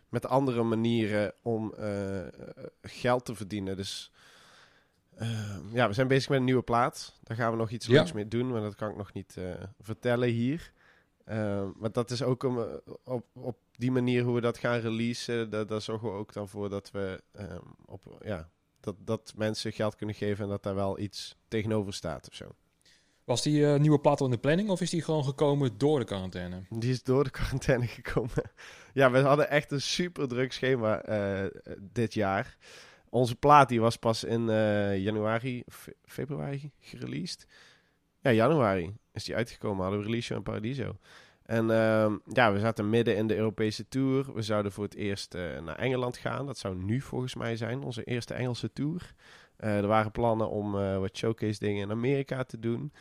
met 0.09 0.25
andere 0.25 0.63
manieren 0.63 1.33
om 1.41 1.73
eh, 1.73 2.27
geld 2.81 3.25
te 3.25 3.35
verdienen. 3.35 3.75
Dus 3.75 4.11
ehm, 5.15 5.75
ja, 5.75 5.87
we 5.87 5.93
zijn 5.93 6.07
bezig 6.07 6.29
met 6.29 6.37
een 6.37 6.45
nieuwe 6.45 6.61
plaat. 6.61 7.19
Daar 7.23 7.37
gaan 7.37 7.51
we 7.51 7.57
nog 7.57 7.69
iets 7.69 7.85
Ja. 7.85 7.93
leuks 7.93 8.11
mee 8.11 8.27
doen, 8.27 8.51
maar 8.51 8.61
dat 8.61 8.75
kan 8.75 8.89
ik 8.89 8.97
nog 8.97 9.13
niet 9.13 9.37
vertellen 9.79 10.29
hier. 10.29 10.71
Maar 11.79 11.91
dat 11.91 12.11
is 12.11 12.21
ook 12.23 12.43
om, 12.43 12.59
eh, 12.59 12.65
op, 13.03 13.25
op 13.33 13.57
die 13.71 13.91
manier 13.91 14.23
hoe 14.23 14.35
we 14.35 14.41
dat 14.41 14.57
gaan 14.57 14.79
releasen. 14.79 15.49
Daar, 15.49 15.67
daar 15.67 15.81
zorgen 15.81 16.07
we 16.11 16.17
ook 16.17 16.33
dan 16.33 16.47
voor 16.47 16.69
dat 16.69 16.91
we 16.91 17.23
ehm, 17.31 17.59
op, 17.85 18.17
ja, 18.25 18.49
dat, 18.79 18.95
dat 18.99 19.33
mensen 19.35 19.71
geld 19.73 19.95
kunnen 19.95 20.15
geven 20.15 20.43
en 20.43 20.49
dat 20.49 20.63
daar 20.63 20.75
wel 20.75 20.99
iets 20.99 21.35
tegenover 21.47 21.93
staat 21.93 22.27
of 22.29 22.35
zo. 22.35 22.45
Was 23.23 23.41
die 23.43 23.65
eh, 23.65 23.79
nieuwe 23.79 23.99
plaat 23.99 24.19
al 24.19 24.25
in 24.25 24.31
de 24.31 24.37
planning 24.39 24.69
of 24.69 24.81
is 24.81 24.89
die 24.89 25.01
gewoon 25.01 25.23
gekomen 25.23 25.77
door 25.77 25.99
de 25.99 26.05
quarantaine? 26.05 26.61
Die 26.69 26.91
is 26.91 27.03
door 27.03 27.23
de 27.23 27.29
quarantaine 27.29 27.87
gekomen. 28.01 28.51
ja, 28.93 29.11
we 29.11 29.19
hadden 29.19 29.49
echt 29.49 29.71
een 29.71 29.81
super 29.81 30.27
druk 30.27 30.53
schema 30.53 31.01
eh, 31.01 31.45
dit 31.79 32.13
jaar. 32.13 32.57
Onze 33.09 33.35
plaat 33.35 33.69
die 33.69 33.81
was 33.81 33.95
pas 33.95 34.23
in 34.23 34.49
eh, 34.49 34.97
januari, 34.97 35.63
fe- 35.67 35.93
februari 36.05 36.71
gereleased. 36.79 37.47
Ja, 38.21 38.31
januari 38.31 38.93
is 39.19 39.25
die 39.25 39.35
uitgekomen. 39.35 39.81
Hadden 39.81 39.99
we 39.99 40.05
release 40.05 40.25
show 40.25 40.37
in 40.37 40.43
Paradiso. 40.43 40.95
En 41.49 41.71
ehm, 41.71 42.17
ja, 42.33 42.53
we 42.53 42.59
zaten 42.59 42.89
midden 42.89 43.15
in 43.15 43.27
de 43.27 43.35
Europese 43.35 43.87
tour. 43.87 44.33
We 44.33 44.41
zouden 44.41 44.71
voor 44.71 44.83
het 44.83 44.95
eerst 44.95 45.33
eh, 45.33 45.59
naar 45.59 45.75
Engeland 45.75 46.17
gaan. 46.17 46.45
Dat 46.45 46.57
zou 46.57 46.75
nu 46.75 47.01
volgens 47.01 47.35
mij 47.35 47.55
zijn, 47.55 47.83
onze 47.83 48.03
eerste 48.03 48.33
Engelse 48.33 48.73
tour. 48.73 49.13
Eh, 49.55 49.77
er 49.77 49.87
waren 49.87 50.11
plannen 50.11 50.49
om 50.49 50.79
eh, 50.79 50.97
wat 50.97 51.17
showcase 51.17 51.59
dingen 51.59 51.81
in 51.81 51.91
Amerika 51.91 52.43
te 52.43 52.59
doen. 52.59 52.91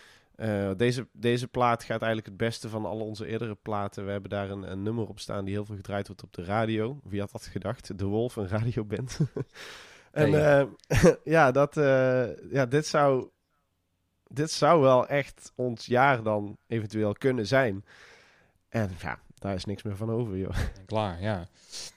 Deze, 0.77 1.07
deze 1.13 1.49
plaat 1.49 1.83
gaat 1.83 2.03
eigenlijk 2.03 2.27
het 2.27 2.37
beste 2.37 2.69
van 2.69 2.85
al 2.85 3.01
onze 3.01 3.27
eerdere 3.27 3.55
platen. 3.55 4.05
We 4.05 4.11
hebben 4.11 4.31
daar 4.31 4.51
een, 4.51 4.71
een 4.71 4.83
nummer 4.83 5.09
op 5.09 5.21
staan 5.21 5.45
die 5.45 5.55
heel 5.55 5.65
veel 5.65 5.77
gedraaid 5.77 6.07
wordt 6.07 6.23
op 6.23 6.33
de 6.33 6.45
radio. 6.45 7.01
Wie 7.05 7.21
had 7.21 7.33
dat 7.33 7.47
gedacht? 7.47 7.99
De 7.99 8.05
Wolf, 8.05 8.37
een 8.37 8.49
radioband. 8.59 9.19
en 10.11 10.33
Hey. 10.33 10.69
ja, 11.25 11.51
dat, 11.51 11.75
ja, 12.51 12.67
dit 12.67 12.87
zou, 12.87 13.29
dit 14.29 14.51
zou 14.51 14.81
wel 14.81 15.07
echt 15.09 15.53
ons 15.55 15.87
jaar 15.87 16.23
dan 16.23 16.57
eventueel 16.67 17.13
kunnen 17.13 17.47
zijn. 17.47 17.85
En 18.69 18.91
ja, 19.01 19.19
daar 19.39 19.55
is 19.55 19.65
niks 19.65 19.83
meer 19.83 19.97
van 19.97 20.11
over, 20.11 20.37
joh. 20.37 20.57
Klaar, 20.87 21.23
ja. 21.23 21.49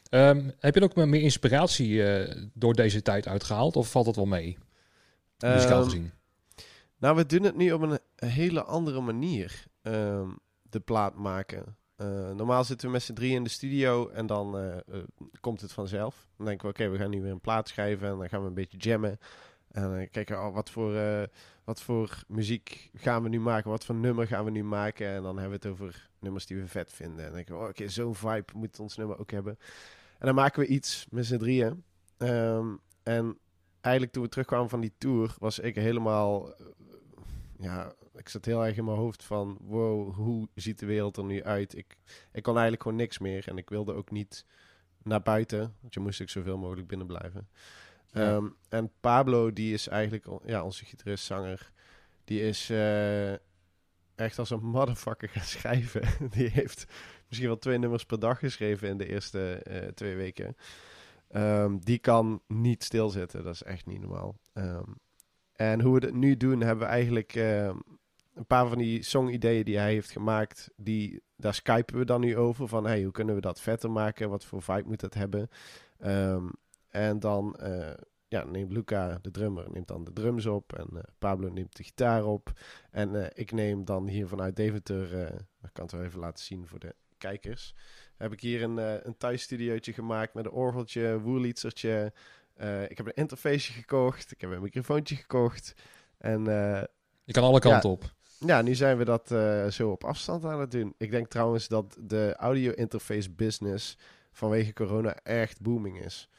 Ehm, 0.10 0.50
heb 0.60 0.76
je 0.76 0.84
ook 0.84 0.96
meer 0.96 1.22
inspiratie 1.22 2.04
eh, 2.14 2.44
door 2.54 2.74
deze 2.74 3.02
tijd 3.02 3.28
uitgehaald 3.28 3.76
of 3.76 3.92
valt 3.92 4.06
dat 4.06 4.16
wel 4.16 4.26
mee? 4.26 4.58
Muzikaal 5.40 5.76
Ehm, 5.82 5.84
gezien. 5.84 6.12
Nou, 6.98 7.16
we 7.16 7.26
doen 7.26 7.44
het 7.44 7.56
nu 7.56 7.72
op 7.72 7.82
een 7.82 8.00
hele 8.16 8.64
andere 8.64 9.02
manier. 9.02 9.64
ehm, 9.82 10.30
de 10.70 10.80
plaat 10.80 11.16
maken. 11.16 11.76
Eh, 11.96 12.30
normaal 12.32 12.64
zitten 12.64 12.88
we 12.88 12.94
met 12.94 13.04
z'n 13.04 13.14
drieën 13.14 13.36
in 13.36 13.44
de 13.44 13.50
studio 13.50 14.10
en 14.10 14.26
dan 14.26 14.58
eh, 14.58 14.98
komt 15.40 15.62
het 15.62 15.72
vanzelf. 15.72 16.28
Dan 16.38 16.46
denken 16.46 16.66
we, 16.68 16.74
oké, 16.74 16.90
we 16.90 16.98
gaan 16.98 17.10
nu 17.10 17.22
weer 17.22 17.32
een 17.32 17.42
plaat 17.42 17.68
schrijven 17.68 18.08
en 18.10 18.18
dan 18.18 18.30
gaan 18.30 18.42
we 18.42 18.48
een 18.48 18.54
beetje 18.54 18.78
jammen. 18.78 19.20
En 19.72 19.82
dan 19.82 20.10
kijken 20.10 20.36
we, 20.40 20.48
oh, 20.48 20.54
wat, 20.54 20.70
voor, 20.70 20.96
wat 21.72 21.82
voor 21.82 22.24
muziek 22.28 22.90
gaan 22.94 23.24
we 23.24 23.30
nu 23.30 23.40
maken? 23.40 23.70
Wat 23.70 23.86
voor 23.86 23.96
nummer 23.96 24.28
gaan 24.28 24.46
we 24.46 24.51
nu 24.51 24.63
maken? 24.63 25.08
En 25.08 25.24
dan 25.24 25.38
hebben 25.38 25.60
we 25.60 25.68
het 25.68 25.80
over 25.80 26.10
nummers 26.20 26.46
die 26.46 26.58
we 26.58 26.68
vet 26.68 26.94
vinden. 26.94 27.18
En 27.18 27.25
dan 27.25 27.34
denken 27.34 27.56
we, 27.56 27.62
oh, 27.62 27.68
oké, 27.68 27.88
zo'n 27.88 28.16
vibe 28.16 28.54
moet 28.56 28.80
ons 28.80 28.98
nummer 28.98 29.20
ook 29.20 29.32
hebben. 29.32 29.58
En 30.20 30.25
dan 30.25 30.36
maken 30.36 30.62
we 30.62 30.68
iets 30.68 31.06
met 31.10 31.25
z'n 31.25 31.38
drieën. 31.38 31.84
Ehm, 32.18 32.75
en 33.04 33.38
eigenlijk 33.82 34.13
toen 34.13 34.24
we 34.24 34.30
terugkwamen 34.30 34.70
van 34.70 34.82
die 34.82 34.94
tour, 34.98 35.36
was 35.40 35.60
ik 35.60 35.75
helemaal... 35.75 36.54
eh, 36.54 36.66
ja, 37.58 37.94
ik 38.16 38.30
zat 38.30 38.46
heel 38.46 38.66
erg 38.66 38.78
in 38.78 38.86
mijn 38.86 38.98
hoofd 38.98 39.24
van... 39.24 39.58
Wow, 39.62 40.16
hoe 40.16 40.48
ziet 40.56 40.80
de 40.80 40.86
wereld 40.86 41.18
er 41.18 41.24
nu 41.24 41.44
uit? 41.44 41.78
Ik, 41.78 41.98
ik 42.32 42.44
kon 42.44 42.54
eigenlijk 42.54 42.84
gewoon 42.84 42.98
niks 42.98 43.20
meer. 43.20 43.48
En 43.48 43.58
ik 43.58 43.70
wilde 43.70 43.94
ook 43.94 44.12
niet 44.12 44.46
naar 45.04 45.22
buiten. 45.22 45.75
Want 45.82 45.94
je 45.94 46.00
moest 46.00 46.22
ook 46.22 46.30
zoveel 46.30 46.58
mogelijk 46.58 46.88
binnen 46.88 47.08
blijven. 47.08 47.48
Ehm, 48.12 48.48
en 48.70 48.91
Pablo, 49.00 49.53
die 49.53 49.74
is 49.74 49.88
eigenlijk... 49.88 50.25
Ja, 50.46 50.63
onze 50.63 50.86
gitarist, 50.86 51.25
zanger... 51.25 51.72
Die 52.24 52.41
is... 52.41 52.70
eh, 52.70 53.32
echt 54.15 54.39
als 54.39 54.50
een 54.50 54.63
motherfucker 54.63 55.30
gaan 55.36 55.44
schrijven. 55.44 56.01
die 56.36 56.48
heeft 56.48 56.86
misschien 57.27 57.48
wel 57.50 57.58
twee 57.58 57.77
nummers 57.77 58.06
per 58.06 58.20
dag 58.20 58.39
geschreven 58.39 58.89
in 58.89 58.98
de 58.98 59.08
eerste 59.08 59.53
eh, 59.53 59.88
twee 59.88 60.15
weken. 60.15 60.56
Ehm, 61.27 61.77
die 61.80 62.00
kan 62.00 62.41
niet 62.48 62.84
stilzitten. 62.84 63.44
Dat 63.44 63.53
is 63.53 63.63
echt 63.63 63.86
niet 63.86 64.01
normaal. 64.01 64.36
Ehm, 64.53 64.91
en 65.53 65.82
hoe 65.82 66.00
we 66.00 66.06
het 66.06 66.15
nu 66.15 66.38
doen, 66.38 66.62
hebben 66.62 66.86
we 66.86 66.91
eigenlijk 66.91 67.34
een 68.34 68.46
paar 68.48 68.68
van 68.68 68.77
die 68.77 69.03
song-ideeën 69.03 69.63
die 69.63 69.77
hij 69.77 69.94
heeft 69.94 70.12
gemaakt. 70.12 70.70
Die, 70.75 71.22
daar 71.36 71.53
skypen 71.53 71.98
we 71.98 72.06
dan 72.06 72.22
nu 72.22 72.38
over. 72.38 72.68
Van 72.68 72.86
hey, 72.86 73.03
hoe 73.03 73.12
kunnen 73.12 73.36
we 73.36 73.41
dat 73.41 73.62
vetter 73.62 73.91
maken? 73.91 74.30
Wat 74.30 74.46
voor 74.46 74.62
vibe 74.62 74.88
moet 74.88 75.00
dat 75.00 75.13
hebben? 75.13 75.50
En 76.91 77.19
dan 77.19 77.60
uh, 77.62 77.89
ja, 78.27 78.43
neemt 78.43 78.71
Luca, 78.71 79.19
de 79.21 79.31
drummer, 79.31 79.71
neemt 79.71 79.88
dan 79.88 80.03
de 80.03 80.13
drums 80.13 80.45
op. 80.45 80.74
En 80.74 80.88
uh, 80.93 81.00
Pablo 81.19 81.50
neemt 81.50 81.77
de 81.77 81.83
gitaar 81.83 82.25
op. 82.25 82.51
En 82.91 83.13
uh, 83.13 83.25
ik 83.33 83.51
neem 83.51 83.86
dan 83.86 84.07
hier 84.07 84.27
vanuit 84.27 84.55
Deventer, 84.55 85.31
ik 85.63 85.69
kan 85.74 85.83
het 85.83 85.91
wel 85.91 86.03
even 86.03 86.19
laten 86.19 86.43
zien 86.43 86.67
voor 86.67 86.79
de 86.79 86.95
kijkers. 87.17 87.75
Heb 88.17 88.31
ik 88.31 88.41
hier 88.41 88.63
een, 88.63 88.77
een 89.07 89.17
thuisstudiootje 89.17 89.93
gemaakt 89.93 90.33
met 90.33 90.45
een 90.45 90.51
orgeltje, 90.51 91.19
woerlietsertje. 91.19 92.13
ik 92.88 92.98
heb 92.98 93.05
een 93.05 93.13
interface 93.13 93.71
gekocht. 93.71 94.31
Ik 94.31 94.41
heb 94.41 94.51
een 94.51 94.62
microfoontje 94.62 95.15
gekocht. 95.15 95.74
En, 96.17 96.43
Je 97.24 97.31
kan 97.31 97.43
alle 97.43 97.60
kanten 97.60 97.89
ja, 97.89 97.95
op. 97.95 98.13
Ja, 98.39 98.62
nu 98.62 98.75
zijn 98.75 98.98
we 98.98 99.05
dat 99.05 99.27
zo 99.74 99.91
op 99.91 100.03
afstand 100.03 100.45
aan 100.45 100.60
het 100.60 100.71
doen. 100.71 100.93
Ik 100.98 101.12
denk 101.12 101.27
trouwens 101.27 101.67
dat 101.67 101.98
de 102.00 102.36
audio 102.38 102.71
interface 102.71 103.31
business 103.31 103.98
vanwege 104.31 104.74
corona 104.74 105.15
echt 105.15 105.62
booming 105.62 106.03
is. 106.03 106.29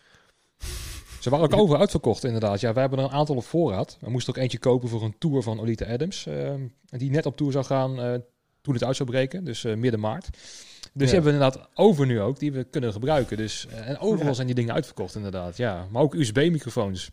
Ze 1.21 1.31
waren 1.31 1.45
ook 1.45 1.61
over 1.61 1.79
uitverkocht, 1.79 2.25
inderdaad. 2.25 2.61
Ja, 2.61 2.73
we 2.73 2.81
hebben 2.81 2.99
er 2.99 3.05
een 3.05 3.11
aantal 3.11 3.37
op 3.37 3.45
voorraad. 3.45 3.97
We 4.01 4.11
moesten 4.11 4.35
ook 4.35 4.43
eentje 4.43 4.59
kopen 4.59 4.89
voor 4.89 5.03
een 5.03 5.15
tour 5.19 5.43
van 5.43 5.61
Olita 5.61 5.85
Adams. 5.85 6.27
Uh, 6.27 6.55
die 6.85 7.11
net 7.11 7.27
op 7.27 7.37
tour 7.37 7.53
zou 7.53 7.65
gaan 7.65 8.01
uh, 8.01 8.15
toen 8.61 8.75
het 8.75 8.85
uit 8.85 8.97
zou 8.97 9.11
breken, 9.11 9.45
dus 9.45 9.65
uh, 9.65 9.75
midden 9.75 10.01
maart. 10.01 10.29
Dus 10.31 11.11
die 11.11 11.15
hebben 11.15 11.33
we 11.33 11.39
inderdaad 11.39 11.69
over 11.75 12.07
nu 12.07 12.21
ook, 12.21 12.39
die 12.39 12.53
we 12.53 12.65
kunnen 12.65 12.93
gebruiken. 12.93 13.37
Dus, 13.37 13.67
en 13.67 13.99
overal 13.99 14.27
ja. 14.27 14.33
zijn 14.33 14.47
die 14.47 14.57
dingen 14.57 14.75
uitverkocht, 14.75 15.15
inderdaad. 15.15 15.57
Ja, 15.57 15.87
maar 15.91 16.03
ook 16.03 16.15
USB-microfoons. 16.15 17.11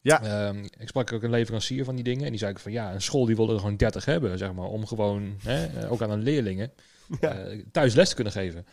Ja. 0.00 0.22
Ehm, 0.22 0.64
ik 0.78 0.88
sprak 0.88 1.12
ook 1.12 1.22
een 1.22 1.30
leverancier 1.30 1.84
van 1.84 1.94
die 1.94 2.04
dingen 2.04 2.24
en 2.24 2.30
die 2.30 2.38
zei 2.38 2.54
van 2.56 2.72
ja, 2.72 2.92
een 2.92 3.02
school 3.02 3.26
die 3.26 3.36
wilde 3.36 3.52
er 3.52 3.58
gewoon 3.58 3.76
30 3.76 4.04
hebben, 4.04 4.38
zeg 4.38 4.52
maar, 4.52 4.66
om 4.66 4.86
gewoon 4.86 5.34
hè, 5.42 5.90
ook 5.90 6.02
aan 6.02 6.10
een 6.10 6.22
leerlingen 6.22 6.72
ja. 7.20 7.46
thuis 7.72 7.94
les 7.94 8.08
te 8.08 8.14
kunnen 8.14 8.32
geven. 8.32 8.66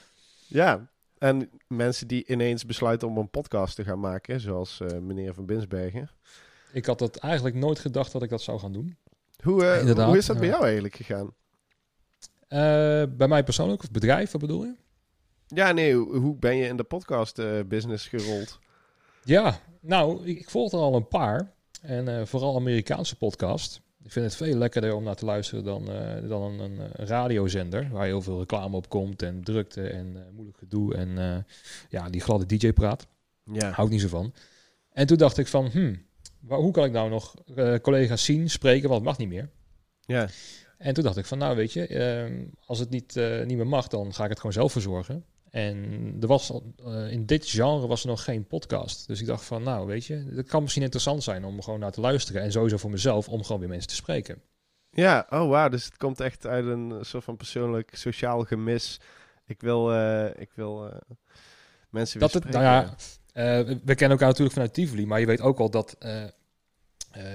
Ja, 0.48 0.89
en 1.19 1.49
mensen 1.67 2.07
die 2.07 2.27
ineens 2.27 2.65
besluiten 2.65 3.07
om 3.07 3.17
een 3.17 3.29
podcast 3.29 3.75
te 3.75 3.83
gaan 3.83 3.99
maken, 3.99 4.39
zoals 4.39 4.79
uh, 4.79 4.99
meneer 4.99 5.33
Van 5.33 5.45
Binsbergen. 5.45 6.09
Ik 6.71 6.85
had 6.85 6.99
dat 6.99 7.15
eigenlijk 7.15 7.55
nooit 7.55 7.79
gedacht 7.79 8.11
dat 8.11 8.23
ik 8.23 8.29
dat 8.29 8.41
zou 8.41 8.59
gaan 8.59 8.73
doen. 8.73 8.97
Hoe, 9.43 9.83
uh, 9.85 10.05
hoe 10.05 10.17
is 10.17 10.25
dat 10.25 10.39
bij 10.39 10.47
jou 10.47 10.63
eigenlijk 10.63 10.95
gegaan? 10.95 11.25
Uh, 11.25 13.03
bij 13.17 13.27
mij 13.27 13.43
persoonlijk 13.43 13.81
of 13.81 13.91
bedrijf, 13.91 14.31
wat 14.31 14.41
bedoel 14.41 14.63
je? 14.63 14.75
Ja, 15.47 15.71
nee, 15.71 15.95
hoe 15.95 16.35
ben 16.35 16.55
je 16.55 16.67
in 16.67 16.77
de 16.77 16.83
podcast 16.83 17.41
business 17.67 18.07
gerold? 18.07 18.59
Ja, 19.23 19.59
nou, 19.81 20.25
ik, 20.25 20.39
ik 20.39 20.49
volg 20.49 20.71
er 20.71 20.79
al 20.79 20.95
een 20.95 21.07
paar. 21.07 21.53
En 21.81 22.27
vooral 22.27 22.55
Amerikaanse 22.55 23.15
podcast. 23.15 23.81
Ik 24.03 24.12
vind 24.12 24.25
het 24.25 24.36
veel 24.36 24.56
lekkerder 24.56 24.94
om 24.94 25.03
naar 25.03 25.15
te 25.15 25.25
luisteren 25.25 25.63
dan, 25.63 25.91
uh, 25.91 26.29
dan 26.29 26.41
een, 26.41 26.60
een, 26.60 26.91
radiozender. 26.94 27.89
Waar 27.91 28.06
heel 28.06 28.22
veel 28.22 28.39
reclame 28.39 28.75
op 28.75 28.89
komt 28.89 29.22
en 29.22 29.44
drukte 29.44 29.88
en 29.88 30.08
uh, 30.15 30.22
moeilijk 30.34 30.58
gedoe. 30.58 30.96
En 30.96 31.10
uh, 31.10 31.38
ja, 31.89 32.10
die 32.10 32.22
gladde 32.22 32.58
DJ-praat. 32.58 33.08
Ja. 33.44 33.72
Hou 33.72 33.88
ik 33.88 33.94
niet 33.94 34.01
zo 34.01 34.08
van. 34.08 34.34
En 34.91 35.08
toen 35.08 35.18
dacht 35.18 35.38
ik 35.38 35.48
van, 35.48 35.70
hmm, 35.72 36.01
waar, 36.39 36.60
hoe 36.60 36.72
kan 36.72 36.86
ik 36.86 36.91
nou 36.91 37.10
nog 37.10 37.34
collega's 37.82 38.24
zien, 38.24 38.50
spreken, 38.50 38.89
want 38.89 39.01
het 39.01 39.10
mag 39.10 39.18
niet 39.18 39.29
meer. 39.29 39.50
Ja. 40.01 40.29
En 40.77 40.94
toen 40.94 41.03
dacht 41.03 41.18
ik 41.18 41.25
van, 41.25 41.38
nou 41.38 41.56
weet 41.56 41.74
je, 41.74 41.88
ehm, 41.88 42.46
als 42.65 42.79
het 42.79 42.89
niet, 42.89 43.15
niet 43.46 43.58
meer 43.58 43.68
mag, 43.68 43.88
dan 43.88 44.13
ga 44.13 44.24
ik 44.24 44.29
het 44.29 44.38
gewoon 44.38 44.53
zelf 44.53 44.72
verzorgen. 44.72 45.25
En 45.50 46.18
er 46.22 46.27
was 46.27 46.51
uh, 46.86 47.12
in 47.12 47.25
dit 47.25 47.50
genre 47.50 47.88
was 47.88 48.01
er 48.01 48.08
nog 48.08 48.24
geen 48.24 48.48
podcast. 48.48 49.08
Dus 49.08 49.22
ik 49.22 49.27
dacht 49.27 49.46
van, 49.46 49.63
nou 49.63 49.88
weet 49.88 50.06
je, 50.06 50.32
het 50.36 50.48
kan 50.48 50.62
misschien 50.62 50.84
interessant 50.84 51.24
zijn 51.24 51.46
om 51.46 51.62
gewoon 51.62 51.79
naar 51.79 51.91
te 51.91 52.01
luisteren. 52.01 52.41
En 52.41 52.51
sowieso 52.51 52.77
voor 52.77 52.89
mezelf 52.89 53.29
om 53.29 53.44
gewoon 53.44 53.60
weer 53.60 53.70
mensen 53.70 53.88
te 53.88 53.96
spreken. 53.96 54.41
Ja, 54.91 55.25
oh 55.29 55.48
wow. 55.48 55.72
Dus 55.72 55.86
het 55.86 55.98
komt 55.98 56.20
echt 56.20 56.46
uit 56.46 56.65
een 56.65 56.98
soort 57.01 57.24
van 57.24 57.38
persoonlijk 57.38 57.89
sociaal 57.96 58.44
gemis. 58.44 59.00
Ik 59.46 59.62
wil, 59.62 59.94
uh, 59.94 60.25
ik 60.36 60.50
wil 60.53 60.86
uh, 60.86 60.94
mensen 61.89 62.20
weer 62.20 62.29
dat 62.29 62.44
het, 62.44 62.53
Nou 62.53 62.63
ja, 62.63 62.96
we 63.84 63.96
kennen 63.96 64.10
elkaar 64.10 64.27
natuurlijk 64.27 64.53
vanuit 64.53 64.74
Tivoli. 64.74 65.06
Maar 65.06 65.20
je 65.20 65.25
weet 65.25 65.41
ook 65.41 65.60
al 65.60 65.70
dat, 65.70 65.96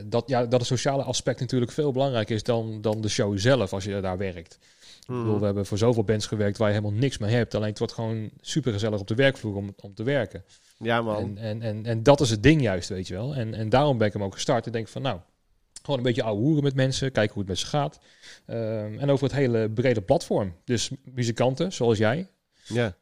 dat, 0.05 0.29
ja, 0.29 0.47
dat 0.47 0.61
het 0.61 0.69
sociale 0.69 1.03
aspect 1.03 1.41
natuurlijk 1.41 1.73
veel 1.73 1.93
belangrijker 1.93 2.35
is 2.35 2.43
dan, 2.43 2.81
dan 2.81 3.01
de 3.01 3.09
show 3.09 3.39
zelf 3.39 3.73
als 3.73 3.85
je 3.85 4.01
daar 4.01 4.19
werkt. 4.19 4.59
Mm. 5.07 5.23
Bedoel, 5.23 5.39
we 5.39 5.45
hebben 5.45 5.67
voor 5.67 5.79
zoveel 5.79 6.05
bands 6.05 6.27
gewerkt 6.27 6.59
waar 6.59 6.69
je 6.69 6.75
helemaal 6.75 6.99
niks 6.99 7.19
mee 7.19 7.35
hebt. 7.35 7.55
Alleen 7.55 7.69
het 7.69 7.79
wordt 7.79 7.93
gewoon 7.93 8.31
super 8.41 8.73
gezellig 8.73 9.01
op 9.01 9.07
de 9.07 9.15
werkvloer 9.15 9.57
om, 9.57 9.75
om 9.81 9.95
te 9.95 10.03
werken. 10.03 10.45
Ja, 10.79 11.03
man. 11.03 11.17
En, 11.17 11.39
en, 11.39 11.63
en, 11.63 11.87
en 11.87 12.03
dat 12.03 12.21
is 12.21 12.31
het 12.31 12.43
ding 12.43 12.63
juist, 12.63 12.89
weet 12.89 13.09
je 13.09 13.15
wel. 13.15 13.35
En, 13.35 13.55
en 13.55 13.69
daarom 13.69 13.99
ben 13.99 14.07
ik 14.07 14.13
hem 14.13 14.23
ook 14.23 14.35
gestart. 14.35 14.67
Ik 14.67 14.73
denk 14.73 14.89
van, 14.89 15.03
nou, 15.03 15.21
gewoon 15.83 15.99
een 15.99 16.07
beetje 16.07 16.23
ouwe 16.23 16.41
hoeren 16.41 16.63
met 16.63 16.75
mensen. 16.75 17.13
Kijken 17.13 17.33
hoe 17.33 17.43
het 17.43 17.51
met 17.51 17.59
ze 17.59 17.67
gaat. 17.67 17.99
Um, 18.47 18.99
en 18.99 19.11
over 19.11 19.25
het 19.25 19.35
hele 19.35 19.71
brede 19.71 20.01
platform. 20.01 20.55
Dus 20.65 20.91
muzikanten, 21.05 21.73
zoals 21.73 21.99
jij. 21.99 22.29
Ja. 22.67 22.97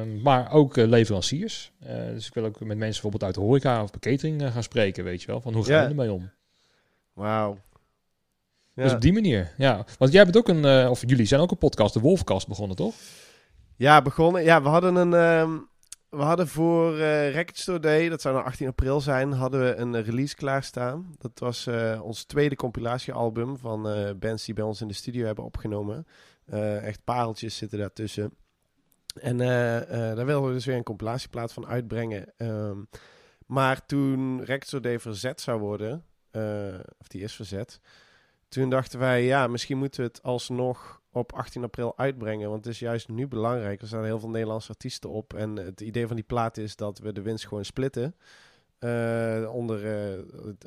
Um, 0.00 0.22
maar 0.22 0.52
ook 0.52 0.76
uh, 0.76 0.86
leveranciers. 0.86 1.72
Uh, 1.86 2.06
dus 2.06 2.26
ik 2.26 2.34
wil 2.34 2.44
ook 2.44 2.60
met 2.60 2.66
mensen 2.66 3.02
bijvoorbeeld 3.02 3.22
uit 3.22 3.34
de 3.34 3.40
horeca 3.40 3.82
of 3.82 3.90
de 3.90 3.98
catering 3.98 4.42
uh, 4.42 4.52
gaan 4.52 4.62
spreken, 4.62 5.04
weet 5.04 5.20
je 5.20 5.26
wel. 5.26 5.40
Van 5.40 5.54
hoe 5.54 5.64
gaan 5.64 5.82
we 5.82 5.88
ermee 5.88 6.12
om? 6.12 6.30
Wauw. 7.12 7.58
Ja. 8.74 8.82
Dus 8.82 8.92
op 8.92 9.00
die 9.00 9.12
manier, 9.12 9.54
ja. 9.56 9.84
Want 9.98 10.12
jij 10.12 10.24
bent 10.24 10.36
ook 10.36 10.48
een, 10.48 10.64
uh, 10.64 10.90
of 10.90 11.02
jullie 11.06 11.26
zijn 11.26 11.40
ook 11.40 11.50
een 11.50 11.58
podcast, 11.58 11.94
de 11.94 12.00
Wolfcast 12.00 12.48
begonnen, 12.48 12.76
toch? 12.76 12.94
Ja, 13.76 14.02
begonnen. 14.02 14.42
Ja, 14.42 14.62
we 14.62 14.68
hadden 14.68 14.94
een, 14.96 15.12
um, 15.12 15.68
we 16.08 16.22
hadden 16.22 16.48
voor 16.48 16.92
uh, 16.92 17.30
Record 17.32 17.58
Store 17.58 17.80
Day, 17.80 18.08
dat 18.08 18.20
zou 18.20 18.34
nou 18.34 18.46
18 18.46 18.68
april 18.68 19.00
zijn, 19.00 19.32
hadden 19.32 19.60
we 19.60 19.74
een 19.74 20.02
release 20.02 20.34
klaarstaan. 20.34 21.14
Dat 21.18 21.38
was 21.38 21.68
ons 22.00 22.24
tweede 22.24 22.56
compilatiealbum 22.56 23.58
van 23.58 23.82
bands 24.18 24.44
die 24.44 24.54
bij 24.54 24.64
ons 24.64 24.80
in 24.80 24.88
de 24.88 24.94
studio 24.94 25.26
hebben 25.26 25.44
opgenomen. 25.44 26.06
echt 26.82 27.04
pareltjes 27.04 27.56
zitten 27.56 27.78
daartussen. 27.78 28.32
En 29.20 29.36
daar 29.36 30.26
wilden 30.26 30.48
we 30.48 30.54
dus 30.54 30.64
weer 30.64 30.76
een 30.76 30.82
compilatieplaat 30.82 31.52
van 31.52 31.66
uitbrengen. 31.66 32.32
Um, 32.36 32.88
maar 33.46 33.86
toen 33.86 34.44
Record 34.44 34.66
Store 34.66 34.82
Day 34.82 34.98
verzet 34.98 35.40
zou 35.40 35.60
worden, 35.60 36.04
of 36.98 37.08
die 37.08 37.22
is 37.22 37.34
verzet, 37.34 37.80
toen 38.60 38.70
dachten 38.70 38.98
wij, 38.98 39.24
ja, 39.24 39.46
misschien 39.46 39.78
moeten 39.78 40.00
we 40.00 40.06
het 40.06 40.22
alsnog 40.22 41.02
op 41.12 41.32
18 41.32 41.62
april 41.62 41.98
uitbrengen. 41.98 42.50
Want 42.50 42.64
het 42.64 42.74
is 42.74 42.80
juist 42.80 43.08
nu 43.08 43.26
belangrijk. 43.26 43.80
Er 43.80 43.86
staan 43.86 44.04
heel 44.04 44.18
veel 44.18 44.30
Nederlandse 44.30 44.68
artiesten 44.68 45.10
op. 45.10 45.34
En 45.34 45.56
het 45.56 45.80
idee 45.80 46.06
van 46.06 46.16
die 46.16 46.24
plaat 46.24 46.56
is 46.56 46.76
dat 46.76 46.98
we 46.98 47.12
de 47.12 47.22
winst 47.22 47.46
gewoon 47.46 47.64
splitten. 47.64 48.16
Uh, 48.80 49.50
onder 49.52 49.78
uh, 49.78 50.24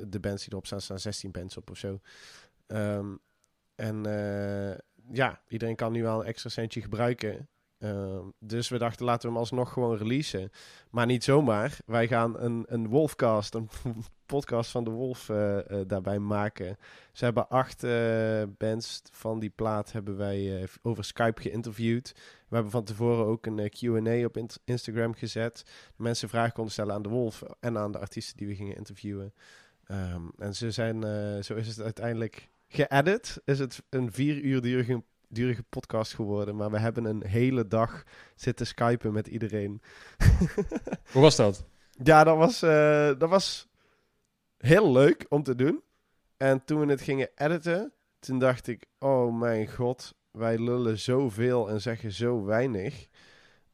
de 0.07 0.19
bands 0.19 0.43
die 0.43 0.51
erop 0.51 0.65
staan, 0.65 0.81
staan 0.81 0.99
16 0.99 1.31
bands 1.31 1.57
op 1.57 1.69
of 1.69 1.77
zo. 1.77 1.99
Um, 2.67 3.19
en 3.75 4.07
uh, 4.07 4.77
ja, 5.11 5.41
iedereen 5.47 5.75
kan 5.75 5.91
nu 5.91 6.03
wel 6.03 6.19
een 6.19 6.25
extra 6.25 6.49
centje 6.49 6.81
gebruiken. 6.81 7.47
Uh, 7.79 8.19
dus 8.39 8.69
we 8.69 8.77
dachten, 8.77 9.05
laten 9.05 9.21
we 9.21 9.27
hem 9.27 9.37
alsnog 9.37 9.73
gewoon 9.73 9.97
releasen. 9.97 10.49
Maar 10.91 11.05
niet 11.05 11.23
zomaar. 11.23 11.77
Wij 11.85 12.07
gaan 12.07 12.39
een, 12.39 12.65
een 12.67 12.87
Wolfcast, 12.87 13.53
een 13.53 13.69
podcast 14.25 14.71
van 14.71 14.83
de 14.83 14.89
Wolf, 14.89 15.29
uh, 15.29 15.55
uh, 15.55 15.81
daarbij 15.87 16.19
maken. 16.19 16.77
Ze 17.11 17.23
hebben 17.23 17.49
acht 17.49 17.81
bands 18.57 19.01
van 19.11 19.39
die 19.39 19.49
plaat 19.49 19.91
hebben 19.91 20.17
wij 20.17 20.67
over 20.81 21.03
Skype 21.03 21.41
geïnterviewd. 21.41 22.13
We 22.47 22.55
hebben 22.55 22.71
van 22.71 22.83
tevoren 22.83 23.25
ook 23.25 23.45
een 23.45 23.69
Q&A 23.69 24.25
op 24.25 24.37
in 24.37 24.49
Instagram 24.65 25.13
gezet. 25.13 25.63
Mensen 25.95 26.29
vragen 26.29 26.53
konden 26.53 26.73
stellen 26.73 26.93
aan 26.93 27.01
de 27.01 27.09
Wolf 27.09 27.43
en 27.59 27.77
aan 27.77 27.91
de 27.91 27.99
artiesten 27.99 28.37
die 28.37 28.47
we 28.47 28.55
gingen 28.55 28.75
interviewen. 28.75 29.33
Um, 29.91 30.31
en 30.37 30.55
ze 30.55 30.71
zijn, 30.71 31.01
zo 31.43 31.53
is 31.53 31.67
het 31.67 31.81
uiteindelijk 31.81 32.49
geëdit. 32.67 33.41
Is 33.45 33.59
het 33.59 33.83
een 33.89 34.11
vier 34.11 34.41
uur 34.41 34.61
durige 34.61 35.03
durige 35.27 35.63
podcast 35.63 36.13
geworden. 36.13 36.55
Maar 36.55 36.71
we 36.71 36.79
hebben 36.79 37.05
een 37.05 37.25
hele 37.25 37.67
dag 37.67 38.03
zitten 38.35 38.67
skypen 38.67 39.13
met 39.13 39.27
iedereen. 39.27 39.81
Hoe 41.13 41.21
was 41.21 41.35
dat? 41.35 41.65
Ja, 42.03 42.23
dat 42.23 42.37
was, 42.37 42.63
uh, 42.63 43.11
dat 43.17 43.29
was 43.29 43.67
heel 44.57 44.91
leuk 44.91 45.25
om 45.29 45.43
te 45.43 45.55
doen. 45.55 45.83
En 46.37 46.65
toen 46.65 46.79
we 46.79 46.91
het 46.91 47.01
gingen 47.01 47.29
editen, 47.35 47.93
toen 48.19 48.39
dacht 48.39 48.67
ik... 48.67 48.85
Oh 48.99 49.39
mijn 49.39 49.67
god, 49.67 50.13
wij 50.31 50.57
lullen 50.59 50.99
zoveel 50.99 51.69
en 51.69 51.81
zeggen 51.81 52.11
zo 52.11 52.43
weinig. 52.43 53.07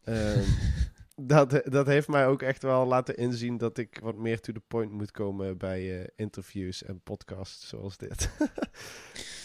Uh, 0.05 0.37
dat, 1.15 1.61
dat 1.63 1.85
heeft 1.85 2.07
mij 2.07 2.27
ook 2.27 2.41
echt 2.41 2.63
wel 2.63 2.85
laten 2.85 3.17
inzien 3.17 3.57
dat 3.57 3.77
ik 3.77 3.99
wat 4.01 4.15
meer 4.15 4.39
to 4.39 4.53
the 4.53 4.61
point 4.67 4.91
moet 4.91 5.11
komen 5.11 5.57
bij 5.57 5.99
uh, 5.99 6.07
interviews 6.15 6.83
en 6.83 7.01
podcasts 7.01 7.67
zoals 7.67 7.97
dit. 7.97 8.29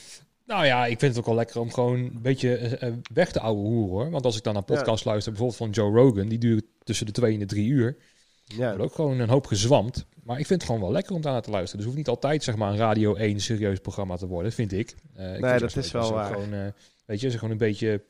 Nou 0.49 0.65
ja, 0.67 0.87
ik 0.87 0.99
vind 0.99 1.11
het 1.11 1.21
ook 1.21 1.27
wel 1.27 1.35
lekker 1.35 1.61
om 1.61 1.73
gewoon 1.73 1.99
een 1.99 2.23
beetje 2.23 2.79
uh, 2.83 2.93
weg 3.13 3.33
te 3.33 3.41
ouwe 3.41 3.61
hoeren 3.61 3.89
hoor. 3.89 4.11
Want 4.11 4.25
als 4.25 4.37
ik 4.37 4.43
dan 4.43 4.55
naar 4.55 4.63
podcast 4.63 5.05
ja. 5.05 5.11
luister, 5.11 5.33
bijvoorbeeld 5.33 5.59
van 5.59 5.71
Joe 5.71 5.95
Rogan, 5.95 6.29
die 6.29 6.39
duurt 6.39 6.65
tussen 6.83 7.07
de 7.07 7.13
twee 7.13 7.33
en 7.33 7.39
de 7.39 7.47
drie 7.47 7.69
uur. 7.69 7.97
Ja. 8.45 8.69
Wordt 8.69 8.83
ook 8.83 8.95
gewoon 8.95 9.19
een 9.19 9.29
hoop 9.29 9.47
gezwamd. 9.47 10.07
Maar 10.23 10.39
ik 10.39 10.47
vind 10.47 10.61
het 10.61 10.71
gewoon 10.71 10.85
wel 10.85 10.93
lekker 10.93 11.15
om 11.15 11.23
daar 11.23 11.33
naar 11.33 11.43
te 11.43 11.51
luisteren. 11.51 11.77
Dus 11.77 11.87
het 11.87 11.97
hoeft 11.97 12.09
niet 12.09 12.23
altijd 12.23 12.45
zeg 12.45 12.57
maar, 12.57 12.71
een 12.71 12.79
Radio 12.79 13.15
1 13.15 13.41
serieus 13.41 13.79
programma 13.79 14.17
te 14.17 14.27
worden, 14.27 14.53
vind 14.53 14.73
ik. 14.73 14.95
Eh, 15.15 15.35
ik 15.35 15.41
Nee, 15.41 15.59
vind 15.59 15.61
dat 15.61 15.85
is 15.85 15.93
wel 15.93 16.13
waar. 16.13 16.33
Gewoon, 16.33 16.53
eh, 16.53 16.67
weet 17.05 17.21
je, 17.21 17.31
ze 17.31 17.39
gewoon 17.39 17.53
een 17.53 17.59
beetje... 17.59 18.03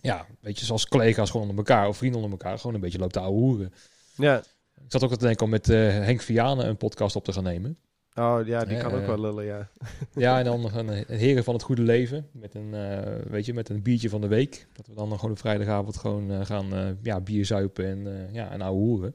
Ja, 0.00 0.26
weet 0.40 0.58
je, 0.58 0.64
zoals 0.64 0.88
collega's 0.88 1.30
gewoon 1.30 1.48
onder 1.48 1.66
elkaar 1.66 1.88
of 1.88 1.96
vrienden 1.96 2.20
onder 2.20 2.38
elkaar 2.38 2.58
gewoon 2.58 2.74
een 2.74 2.80
beetje 2.80 2.98
loopt 2.98 3.12
te 3.12 3.20
ouwe 3.20 3.38
hoeren. 3.38 3.72
ja. 4.16 4.42
Ik 4.84 4.90
zat 4.90 5.04
ook 5.04 5.10
te 5.10 5.26
denken 5.26 5.44
om 5.44 5.50
met 5.50 5.68
eh, 5.68 5.76
Henk 5.78 6.20
Vianen 6.20 6.68
een 6.68 6.76
podcast 6.76 7.16
op 7.16 7.24
te 7.24 7.32
gaan 7.32 7.42
nemen. 7.42 7.78
Oh 8.14 8.40
ja, 8.46 8.64
die 8.64 8.76
Ja, 8.76 8.82
kan 8.82 8.92
ook 8.92 9.00
eh, 9.00 9.06
wel 9.06 9.20
lullen, 9.20 9.44
ja. 9.44 9.68
Ja, 10.14 10.38
en 10.38 10.44
dan 10.44 10.60
nog 10.60 10.74
een, 10.74 10.88
een 10.88 11.18
heren 11.18 11.44
van 11.44 11.54
het 11.54 11.62
goede 11.62 11.82
leven. 11.82 12.26
Met 12.32 12.54
een, 12.54 12.74
eh, 12.74 13.30
weet 13.30 13.46
je, 13.46 13.54
met 13.54 13.68
een 13.68 13.82
biertje 13.82 14.08
van 14.08 14.20
de 14.20 14.26
week. 14.28 14.66
Dat 14.72 14.86
we 14.86 14.94
dan 14.94 15.12
gewoon 15.12 15.30
op 15.30 15.38
vrijdagavond 15.38 15.96
gewoon 15.96 16.30
eh, 16.30 16.44
gaan 16.44 16.74
eh, 16.74 16.88
ja, 17.02 17.20
bier 17.20 17.44
zuipen 17.46 17.86
en, 17.86 18.06
eh, 18.06 18.34
ja, 18.34 18.50
en 18.50 18.60
ouwe 18.60 18.78
hoeren. 18.78 19.14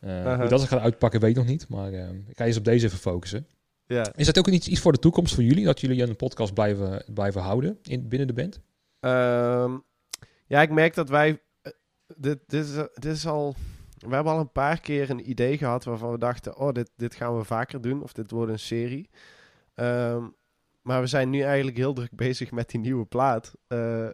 Eh. 0.00 0.36
Hoe 0.38 0.48
dat 0.48 0.60
ze 0.60 0.66
gaan 0.66 0.80
uitpakken, 0.80 1.20
weet 1.20 1.30
ik 1.30 1.36
nog 1.36 1.46
niet. 1.46 1.68
Maar 1.68 1.92
eh, 1.92 2.08
ik 2.28 2.36
ga 2.36 2.44
eens 2.44 2.56
op 2.56 2.64
deze 2.64 2.86
even 2.86 2.98
focussen. 2.98 3.46
Ja. 3.86 4.12
Is 4.16 4.26
dat 4.26 4.38
ook 4.38 4.48
iets, 4.48 4.68
iets 4.68 4.80
voor 4.80 4.92
de 4.92 4.98
toekomst 4.98 5.34
voor 5.34 5.42
jullie? 5.42 5.64
Dat 5.64 5.80
jullie 5.80 6.02
een 6.02 6.16
podcast 6.16 6.54
blijven, 6.54 7.04
blijven 7.14 7.40
houden 7.40 7.78
in, 7.82 8.08
binnen 8.08 8.26
de 8.28 8.34
band? 8.34 8.60
Ehm, 9.00 9.72
ja, 10.46 10.62
ik 10.62 10.70
merk 10.70 10.94
dat 10.94 11.08
wij. 11.08 11.40
eh, 11.62 11.72
Dit, 12.16 12.38
dit, 12.46 12.64
is, 12.64 12.72
dit 12.94 13.04
is 13.12 13.26
al. 13.26 13.54
We 14.08 14.14
hebben 14.14 14.32
al 14.32 14.38
een 14.40 14.52
paar 14.52 14.80
keer 14.80 15.10
een 15.10 15.30
idee 15.30 15.58
gehad 15.58 15.84
waarvan 15.84 16.10
we 16.10 16.18
dachten: 16.18 16.56
oh, 16.56 16.72
dit, 16.72 16.90
dit 16.96 17.14
gaan 17.14 17.36
we 17.38 17.44
vaker 17.44 17.80
doen. 17.80 18.02
Of 18.02 18.12
dit 18.12 18.30
wordt 18.30 18.52
een 18.52 18.58
serie. 18.58 19.10
Ehm, 19.74 20.26
maar 20.82 21.00
we 21.00 21.06
zijn 21.06 21.30
nu 21.30 21.40
eigenlijk 21.40 21.76
heel 21.76 21.92
druk 21.92 22.12
bezig 22.26 22.50
met 22.52 22.70
die 22.70 22.80
nieuwe 22.80 23.04
plaat. 23.04 23.54
eh, 23.66 24.08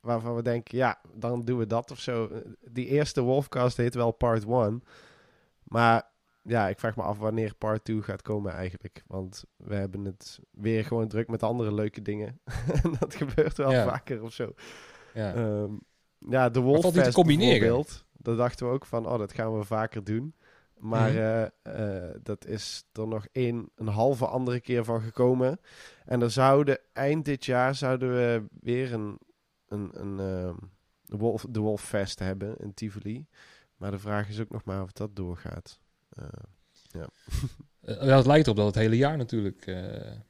waarvan 0.00 0.34
we 0.34 0.42
denken: 0.42 0.78
ja, 0.78 1.00
dan 1.14 1.44
doen 1.44 1.58
we 1.58 1.66
dat 1.66 1.90
of 1.90 1.98
zo. 1.98 2.30
Die 2.70 2.86
eerste 2.86 3.20
Wolfcast 3.20 3.76
heet 3.76 3.94
wel 3.94 4.10
Part 4.12 4.44
1. 4.44 4.82
Maar 5.62 6.10
ja, 6.42 6.68
ik 6.68 6.78
vraag 6.78 6.96
me 6.96 7.02
af 7.02 7.18
wanneer 7.18 7.54
Part 7.54 7.84
2 7.84 8.02
gaat 8.02 8.22
komen 8.22 8.52
eigenlijk. 8.52 9.02
Want 9.06 9.44
we 9.56 9.74
hebben 9.74 10.04
het 10.04 10.38
weer 10.50 10.84
gewoon 10.84 11.08
druk 11.08 11.28
met 11.28 11.42
andere 11.42 11.74
leuke 11.74 12.02
dingen. 12.02 12.40
en 12.82 12.94
dat 12.98 13.14
gebeurt 13.14 13.56
wel 13.56 13.70
Ja. 13.70 13.84
vaker 13.84 14.22
of 14.22 14.32
zo. 14.32 14.52
Ja. 15.14 15.34
Ehm, 15.34 15.72
ja, 16.28 16.48
de 16.50 16.60
bijvoorbeeld. 16.60 18.04
Dat 18.22 18.36
dachten 18.36 18.66
we 18.66 18.72
ook 18.72 18.86
van, 18.86 19.06
oh, 19.06 19.18
dat 19.18 19.32
gaan 19.32 19.58
we 19.58 19.64
vaker 19.64 20.04
doen. 20.04 20.34
Maar 20.78 21.10
Mhm. 21.10 21.18
eh, 21.62 22.06
eh, 22.08 22.14
dat 22.22 22.46
is 22.46 22.84
er 22.92 23.08
nog 23.08 23.26
één, 23.32 23.70
een 23.74 23.86
halve 23.88 24.26
andere 24.26 24.60
keer 24.60 24.84
van 24.84 25.00
gekomen. 25.00 25.60
En 26.04 26.22
er 26.22 26.30
zouden 26.30 26.78
eind 26.92 27.24
dit 27.24 27.44
jaar 27.44 27.74
zouden 27.74 28.08
we 28.14 28.44
weer 28.60 28.92
een, 28.92 29.18
een, 29.68 29.90
een 29.92 30.18
ehm, 30.20 30.56
de, 31.04 31.16
Wolf, 31.16 31.46
de 31.50 31.60
Wolffest 31.60 32.18
hebben 32.18 32.56
in 32.56 32.74
Tivoli. 32.74 33.26
Maar 33.76 33.90
de 33.90 33.98
vraag 33.98 34.28
is 34.28 34.40
ook 34.40 34.50
nog 34.50 34.64
maar 34.64 34.82
of 34.82 34.92
dat 34.92 35.16
doorgaat. 35.16 35.80
Eh, 36.08 36.24
Eh, 37.82 38.02
ja, 38.02 38.16
het 38.16 38.26
lijkt 38.26 38.44
erop 38.44 38.56
dat 38.56 38.66
het 38.66 38.74
hele 38.74 38.96
jaar 38.96 39.16
natuurlijk 39.16 39.64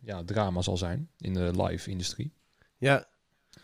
ja, 0.01 0.25
drama 0.25 0.63
zal 0.63 0.77
zijn 0.77 1.11
in 1.19 1.35
de 1.35 1.63
live-industrie. 1.63 2.33
ja, 2.77 3.07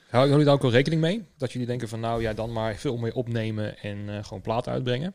Houden 0.08 0.30
jullie 0.30 0.44
daar 0.46 0.54
ook 0.54 0.62
wel 0.62 0.70
rekening 0.70 1.00
mee? 1.00 1.26
Dat 1.36 1.52
jullie 1.52 1.66
denken 1.66 1.88
van 1.88 2.00
nou 2.00 2.22
ja, 2.22 2.32
dan 2.32 2.52
maar 2.52 2.74
veel 2.74 2.96
meer 2.96 3.14
opnemen 3.14 3.78
en 3.78 4.08
eh, 4.08 4.24
gewoon 4.24 4.42
platen 4.42 4.72
uitbrengen? 4.72 5.14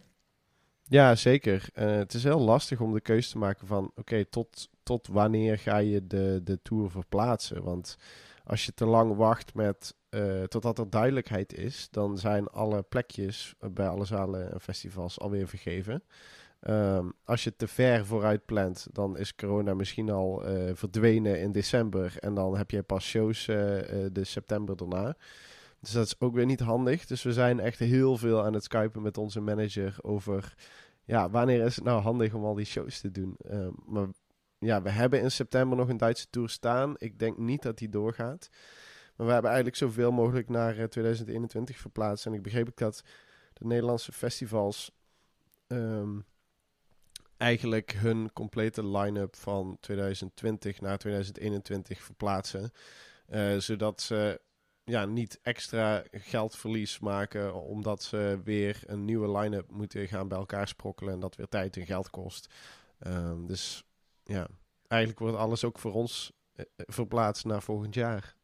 Ja, 0.84 1.16
zeker. 1.16 1.70
Eh, 1.74 1.96
het 1.96 2.14
is 2.14 2.24
heel 2.24 2.40
lastig 2.40 2.80
om 2.80 2.94
de 2.94 3.02
keuze 3.02 3.30
te 3.30 3.38
maken 3.38 3.68
van... 3.68 3.92
oké, 3.96 4.26
tot, 4.26 4.70
tot 4.84 5.08
wanneer 5.08 5.58
ga 5.58 5.78
je 5.78 6.08
de, 6.08 6.42
de 6.44 6.60
tour 6.62 6.90
verplaatsen? 6.90 7.64
Want 7.64 7.98
als 8.44 8.66
je 8.66 8.74
te 8.74 8.86
lang 8.86 9.16
wacht 9.16 9.54
met... 9.54 9.96
eh, 10.10 10.44
totdat 10.44 10.80
er 10.80 10.90
duidelijkheid 10.90 11.54
is... 11.54 11.88
dan 11.92 12.18
zijn 12.18 12.48
alle 12.48 12.82
plekjes 12.82 13.54
bij 13.72 13.88
alle 13.88 14.06
zalen 14.06 14.54
en 14.54 14.62
festivals 14.62 15.20
alweer 15.20 15.48
vergeven. 15.48 16.04
Ehm, 16.64 17.10
als 17.24 17.44
je 17.44 17.56
te 17.56 17.68
ver 17.68 18.06
vooruit 18.06 18.46
plant... 18.46 18.88
dan 18.92 19.18
is 19.18 19.36
corona 19.36 19.74
misschien 19.74 20.10
al 20.10 20.46
eh, 20.46 20.72
verdwenen 20.74 21.40
in 21.40 21.52
december... 21.52 22.16
en 22.20 22.34
dan 22.34 22.58
heb 22.58 22.72
je 22.72 22.84
pas 22.84 23.06
shows 23.06 23.48
eh, 23.48 24.06
eh, 24.06 24.14
de 24.14 24.24
september 24.24 24.76
daarna... 24.76 25.16
Dus 25.84 25.92
dat 25.92 26.06
is 26.06 26.20
ook 26.20 26.34
weer 26.34 26.46
niet 26.46 26.60
handig. 26.60 27.06
Dus 27.06 27.24
we 27.24 27.34
zijn 27.34 27.60
echt 27.60 27.80
heel 27.80 28.18
veel 28.18 28.44
aan 28.44 28.54
het 28.54 28.64
skypen 28.64 29.02
met 29.02 29.18
onze 29.18 29.40
manager 29.40 29.96
over... 30.02 30.54
Ja, 31.04 31.30
wanneer 31.30 31.66
is 31.66 31.76
het 31.76 31.86
nou 31.86 32.02
handig 32.02 32.34
om 32.34 32.44
al 32.44 32.54
die 32.54 32.66
shows 32.66 33.00
te 33.00 33.12
doen? 33.12 33.36
Eh, 33.38 33.68
maar 33.86 34.08
ja, 34.60 34.82
we 34.82 34.90
hebben 34.90 35.22
in 35.22 35.32
september 35.32 35.78
nog 35.78 35.90
een 35.90 35.98
Duitse 35.98 36.30
tour 36.30 36.50
staan. 36.50 36.94
Ik 36.98 37.20
denk 37.20 37.38
niet 37.38 37.62
dat 37.62 37.78
die 37.78 37.90
doorgaat. 37.90 38.50
Maar 39.16 39.28
we 39.28 39.34
hebben 39.34 39.52
eigenlijk 39.52 39.82
zoveel 39.82 40.12
mogelijk 40.12 40.50
naar 40.50 40.78
eh, 40.78 40.84
2021 40.84 41.78
verplaatst. 41.78 42.26
En 42.26 42.34
ik 42.34 42.42
begreep 42.42 42.68
ook 42.68 42.78
dat 42.78 43.04
de 43.54 43.66
Nederlandse 43.66 44.12
festivals... 44.12 44.92
ehm, 45.68 46.20
eigenlijk 47.44 47.92
hun 47.92 48.34
complete 48.34 48.88
line-up 48.88 49.36
van 49.36 49.78
2020 49.80 50.82
naar 50.82 50.98
2021 50.98 52.02
verplaatsen. 52.02 52.72
Eh, 53.28 53.58
zodat 53.58 54.02
ze 54.02 54.42
ja, 54.84 55.06
niet 55.06 55.40
extra 55.42 56.04
geldverlies 56.12 57.00
maken 57.00 57.54
omdat 57.54 58.04
ze 58.04 58.42
weer 58.44 58.80
een 58.86 59.06
nieuwe 59.06 59.38
line-up 59.38 59.72
moeten 59.72 60.08
gaan 60.08 60.28
bij 60.28 60.38
elkaar 60.38 60.68
sprokkelen 60.68 61.14
en 61.14 61.20
dat 61.20 61.36
weer 61.36 61.48
tijd 61.48 61.78
en 61.78 61.86
geld 61.86 62.10
kost. 62.10 62.54
Ehm, 63.00 63.46
dus 63.46 63.84
ja, 64.24 64.48
eigenlijk 64.88 65.22
wordt 65.22 65.38
alles 65.38 65.64
ook 65.64 65.80
voor 65.80 65.94
ons 65.94 66.32
eh, 66.56 66.66
eh, 66.76 66.86
verplaatst 66.90 67.46
naar 67.46 67.62
volgend 67.62 67.94
jaar. 67.96 68.36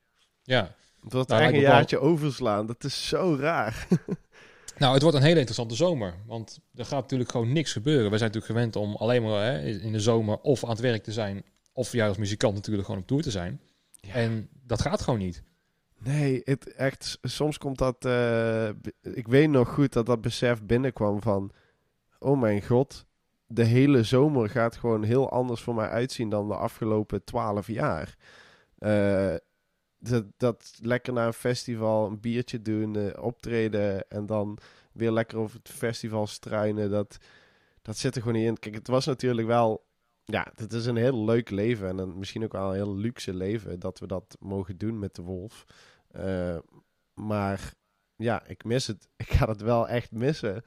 Ja. 0.43 0.75
Wordt 0.99 1.29
Nou, 1.29 1.43
een 1.43 1.51
wel- 1.51 1.61
jaartje 1.61 1.99
overslaan. 1.99 2.65
Dat 2.65 2.83
is 2.83 3.07
zo 3.07 3.35
raar. 3.39 3.87
Nou, 4.77 4.93
het 4.93 5.01
wordt 5.01 5.17
een 5.17 5.23
hele 5.23 5.35
interessante 5.37 5.75
zomer. 5.75 6.13
Want 6.25 6.59
er 6.75 6.85
gaat 6.85 7.01
natuurlijk 7.01 7.31
gewoon 7.31 7.53
niks 7.53 7.71
gebeuren. 7.71 8.11
We 8.11 8.17
zijn 8.17 8.31
natuurlijk 8.31 8.59
gewend 8.59 8.75
om 8.75 8.95
alleen 8.95 9.23
maar 9.23 9.43
hè, 9.43 9.61
in 9.67 9.91
de 9.91 9.99
zomer 9.99 10.39
of 10.41 10.63
aan 10.63 10.69
het 10.69 10.79
werk 10.79 11.03
te 11.03 11.11
zijn. 11.11 11.43
Of 11.73 11.91
jij 11.91 12.07
als 12.07 12.17
muzikant 12.17 12.53
natuurlijk 12.53 12.85
gewoon 12.85 13.01
op 13.01 13.07
tour 13.07 13.23
te 13.23 13.31
zijn. 13.31 13.61
En 14.11 14.49
dat 14.65 14.81
gaat 14.81 15.01
gewoon 15.01 15.19
niet. 15.19 15.43
Nee, 16.03 16.41
het 16.43 16.73
echt, 16.73 17.17
soms 17.21 17.57
komt 17.57 17.77
dat. 17.77 18.05
eh, 18.05 18.69
ik 19.01 19.27
weet 19.27 19.49
nog 19.49 19.69
goed 19.69 19.93
dat 19.93 20.05
dat 20.05 20.21
besef 20.21 20.63
binnenkwam 20.63 21.21
van. 21.21 21.51
Oh 22.19 22.39
mijn 22.39 22.65
god, 22.65 23.05
de 23.47 23.63
hele 23.63 24.03
zomer 24.03 24.49
gaat 24.49 24.75
gewoon 24.75 25.03
heel 25.03 25.29
anders 25.31 25.61
voor 25.61 25.75
mij 25.75 25.87
uitzien 25.87 26.29
dan 26.29 26.47
de 26.47 26.55
afgelopen 26.55 27.23
twaalf 27.23 27.67
jaar. 27.67 28.15
Eh, 28.77 29.35
dat, 29.99 30.25
dat 30.37 30.77
lekker 30.81 31.13
naar 31.13 31.27
een 31.27 31.33
festival, 31.33 32.05
een 32.05 32.19
biertje 32.19 32.61
doen, 32.61 32.95
eh, 32.95 33.23
optreden 33.23 34.09
en 34.09 34.25
dan 34.25 34.57
weer 34.91 35.11
lekker 35.11 35.37
over 35.37 35.57
het 35.57 35.69
festival 35.69 36.27
struinen. 36.27 36.89
Dat, 36.89 37.17
dat 37.81 37.97
zit 37.97 38.15
er 38.15 38.21
gewoon 38.21 38.37
niet 38.37 38.47
in. 38.47 38.59
Kijk, 38.59 38.75
het 38.75 38.87
was 38.87 39.05
natuurlijk 39.05 39.47
wel. 39.47 39.87
Ja, 40.23 40.51
het 40.55 40.73
is 40.73 40.85
een 40.85 40.95
heel 40.95 41.25
leuk 41.25 41.49
leven 41.49 41.99
en 41.99 42.17
misschien 42.17 42.43
ook 42.43 42.51
wel 42.51 42.69
een 42.69 42.75
heel 42.75 42.95
luxe 42.95 43.33
leven 43.33 43.79
dat 43.79 43.99
we 43.99 44.07
dat 44.07 44.37
mogen 44.39 44.77
doen 44.77 44.99
met 44.99 45.15
de 45.15 45.21
Wolf. 45.21 45.65
Eh, 46.11 46.57
maar 47.13 47.73
ja, 48.15 48.45
ik 48.47 48.63
mis 48.63 48.87
het. 48.87 49.07
Ik 49.17 49.31
ga 49.31 49.47
het 49.47 49.61
wel 49.61 49.87
echt 49.87 50.11
missen. 50.11 50.63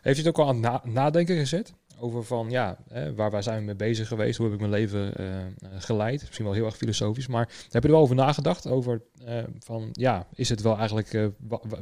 Heeft 0.00 0.16
je 0.16 0.22
het 0.22 0.38
ook 0.38 0.46
al 0.46 0.48
aan 0.48 0.92
nadenken 0.92 1.36
gezet? 1.36 1.74
Over 2.02 2.24
van, 2.24 2.50
ja, 2.50 2.78
hè, 2.88 3.14
waar, 3.14 3.30
waar 3.30 3.42
zijn 3.42 3.58
we 3.58 3.64
mee 3.64 3.74
bezig 3.74 4.08
geweest? 4.08 4.36
Hoe 4.36 4.46
heb 4.46 4.54
ik 4.54 4.60
mijn 4.60 4.72
leven 4.72 5.14
eh, 5.14 5.46
geleid? 5.78 6.20
Misschien 6.20 6.44
wel 6.44 6.54
heel 6.54 6.64
erg 6.64 6.76
filosofisch. 6.76 7.26
Maar 7.26 7.48
heb 7.68 7.82
je 7.82 7.88
er 7.88 7.94
wel 7.94 8.02
over 8.02 8.14
nagedacht? 8.14 8.66
Over 8.66 9.02
eh, 9.24 9.44
van, 9.58 9.88
ja, 9.92 10.26
is 10.34 10.48
het 10.48 10.62
wel 10.62 10.76
eigenlijk 10.76 11.12
eh, 11.12 11.26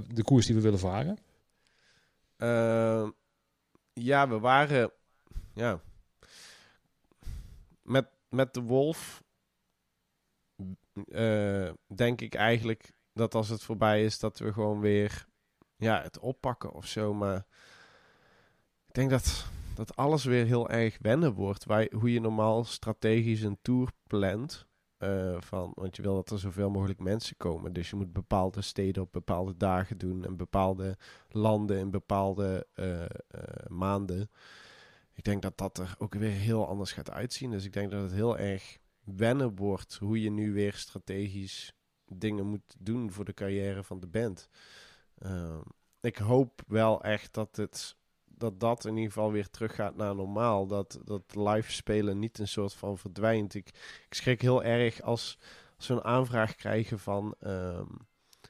de 0.09 0.23
koers 0.25 0.47
die 0.47 0.55
we 0.55 0.61
willen 0.61 0.79
varen? 0.79 1.19
Eh, 2.37 3.09
ja, 3.93 4.29
we 4.29 4.39
waren. 4.39 4.93
Ja. 5.55 5.81
Met, 7.83 8.09
met 8.29 8.55
de 8.55 8.63
Wolf. 8.63 9.23
denk 11.87 12.21
ik 12.21 12.35
eigenlijk 12.35 12.93
dat 13.13 13.35
als 13.35 13.49
het 13.49 13.63
voorbij 13.63 14.05
is, 14.05 14.19
dat 14.19 14.39
we 14.39 14.53
gewoon 14.53 14.81
weer. 14.81 15.27
Ja, 15.77 16.03
het 16.03 16.19
oppakken 16.19 16.73
of 16.73 16.87
zo. 16.87 17.15
Maar. 17.15 17.47
Ik 18.87 18.95
denk 18.95 19.11
dat, 19.11 19.47
dat 19.87 19.97
alles 19.97 20.25
weer 20.25 20.47
heel 20.47 20.71
erg 20.71 20.99
wennen 21.01 21.33
wordt. 21.33 21.65
Wij, 21.65 21.93
hoe 21.97 22.13
je 22.13 22.21
normaal 22.21 22.65
strategisch 22.65 23.43
een 23.43 23.59
tour 23.63 23.93
plant. 24.07 24.69
eh, 24.99 25.41
van, 25.41 25.73
want 25.75 25.97
je 25.97 26.03
wil 26.03 26.15
dat 26.15 26.31
er 26.31 26.39
zoveel 26.39 26.71
mogelijk 26.71 26.99
mensen 27.01 27.37
komen. 27.37 27.73
Dus 27.73 27.91
je 27.91 27.97
moet 27.97 28.13
bepaalde 28.13 28.61
steden 28.61 29.03
op 29.03 29.13
bepaalde 29.13 29.57
dagen 29.57 29.99
doen. 29.99 30.25
En 30.25 30.37
bepaalde 30.37 30.97
landen 31.29 31.79
in 31.79 31.91
bepaalde 31.91 32.67
eh, 32.75 33.03
eh, 33.03 33.09
maanden. 33.69 34.31
Ik 35.15 35.25
denk 35.25 35.43
dat 35.43 35.59
dat 35.59 35.79
er 35.79 35.95
ook 35.99 36.15
weer 36.15 36.31
heel 36.31 36.67
anders 36.69 36.93
gaat 36.93 37.11
uitzien. 37.11 37.51
Dus 37.51 37.65
ik 37.65 37.73
denk 37.73 37.91
dat 37.91 38.03
het 38.03 38.13
heel 38.13 38.39
erg 38.39 38.79
wennen 39.05 39.57
wordt 39.57 39.95
hoe 39.95 40.21
je 40.23 40.31
nu 40.31 40.53
weer 40.53 40.73
strategisch 40.75 41.73
dingen 42.07 42.47
moet 42.47 42.77
doen 42.79 43.13
voor 43.13 43.25
de 43.25 43.35
carrière 43.35 43.85
van 43.85 44.01
de 44.01 44.07
band. 44.07 44.49
Ehm, 45.19 45.61
ik 46.01 46.17
hoop 46.17 46.63
wel 46.67 47.03
echt 47.03 47.35
dat 47.35 47.57
het 47.57 47.97
dat 48.41 48.61
dat 48.61 48.85
in 48.85 48.97
ieder 48.97 49.13
geval 49.13 49.33
weer 49.33 49.51
teruggaat 49.51 49.97
naar 49.97 50.15
normaal. 50.15 50.67
Dat, 50.67 51.01
dat 51.05 51.23
live 51.35 51.73
spelen 51.73 52.19
niet 52.19 52.39
een 52.39 52.49
soort 52.49 52.75
van 52.75 52.99
verdwijnt. 52.99 53.55
Ik, 53.55 53.69
ik 54.07 54.15
schrik 54.15 54.41
heel 54.41 54.63
erg 54.63 55.03
als, 55.03 55.39
als 55.77 55.89
een 55.89 56.05
aanvraag 56.05 56.55
krijgen 56.55 56.99
van... 56.99 57.35
ehm, 57.41 57.87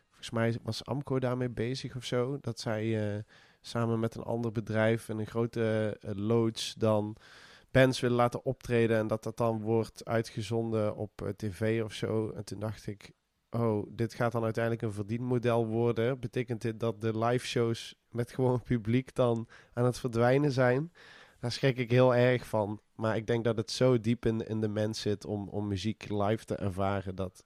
volgens 0.09 0.31
mij 0.31 0.59
was 0.62 0.85
Amco 0.85 1.18
daarmee 1.18 1.50
bezig 1.50 1.96
of 1.96 2.05
zo. 2.05 2.38
Dat 2.40 2.61
zij 2.61 3.14
eh, 3.14 3.22
samen 3.61 4.00
met 4.00 4.14
een 4.14 4.22
ander 4.22 4.53
bedrijf 4.53 5.09
en 5.09 5.18
een 5.18 5.26
grote 5.26 5.96
uh, 6.00 6.11
loods 6.14 6.74
dan 6.74 7.16
bands 7.70 8.00
willen 8.00 8.16
laten 8.16 8.44
optreden 8.44 8.98
en 8.98 9.07
dat 9.07 9.22
dat 9.22 9.37
dan 9.37 9.61
wordt 9.61 10.05
uitgezonden 10.05 10.96
op 10.96 11.22
uh, 11.22 11.29
tv 11.29 11.83
of 11.85 11.92
zo. 11.92 12.31
En 12.31 12.44
toen 12.44 12.59
dacht 12.59 12.87
ik, 12.87 13.12
oh, 13.50 13.86
dit 13.90 14.14
gaat 14.14 14.32
dan 14.32 14.44
uiteindelijk 14.44 14.84
een 14.84 14.92
verdienmodel 14.92 15.66
worden. 15.66 16.20
Betekent 16.20 16.62
dit 16.62 16.80
dat 16.80 17.00
de 17.00 17.18
live 17.18 17.46
shows 17.46 17.94
met 18.08 18.32
gewoon 18.32 18.62
publiek 18.72 19.14
dan 19.14 19.48
aan 19.72 19.84
het 19.84 19.98
verdwijnen 19.98 20.52
zijn? 20.52 20.92
Daar 21.40 21.52
schrik 21.52 21.76
ik 21.76 21.90
heel 21.90 22.14
erg 22.14 22.46
van. 22.46 22.80
Maar 22.94 23.16
ik 23.16 23.26
denk 23.26 23.44
dat 23.44 23.56
het 23.56 23.70
zo 23.70 24.00
diep 24.00 24.26
in, 24.26 24.46
in 24.46 24.60
de 24.60 24.68
mens 24.68 25.00
zit 25.00 25.24
om, 25.24 25.48
om 25.48 25.68
muziek 25.68 26.08
live 26.08 26.44
te 26.44 26.54
ervaren. 26.54 27.14
Dat, 27.14 27.44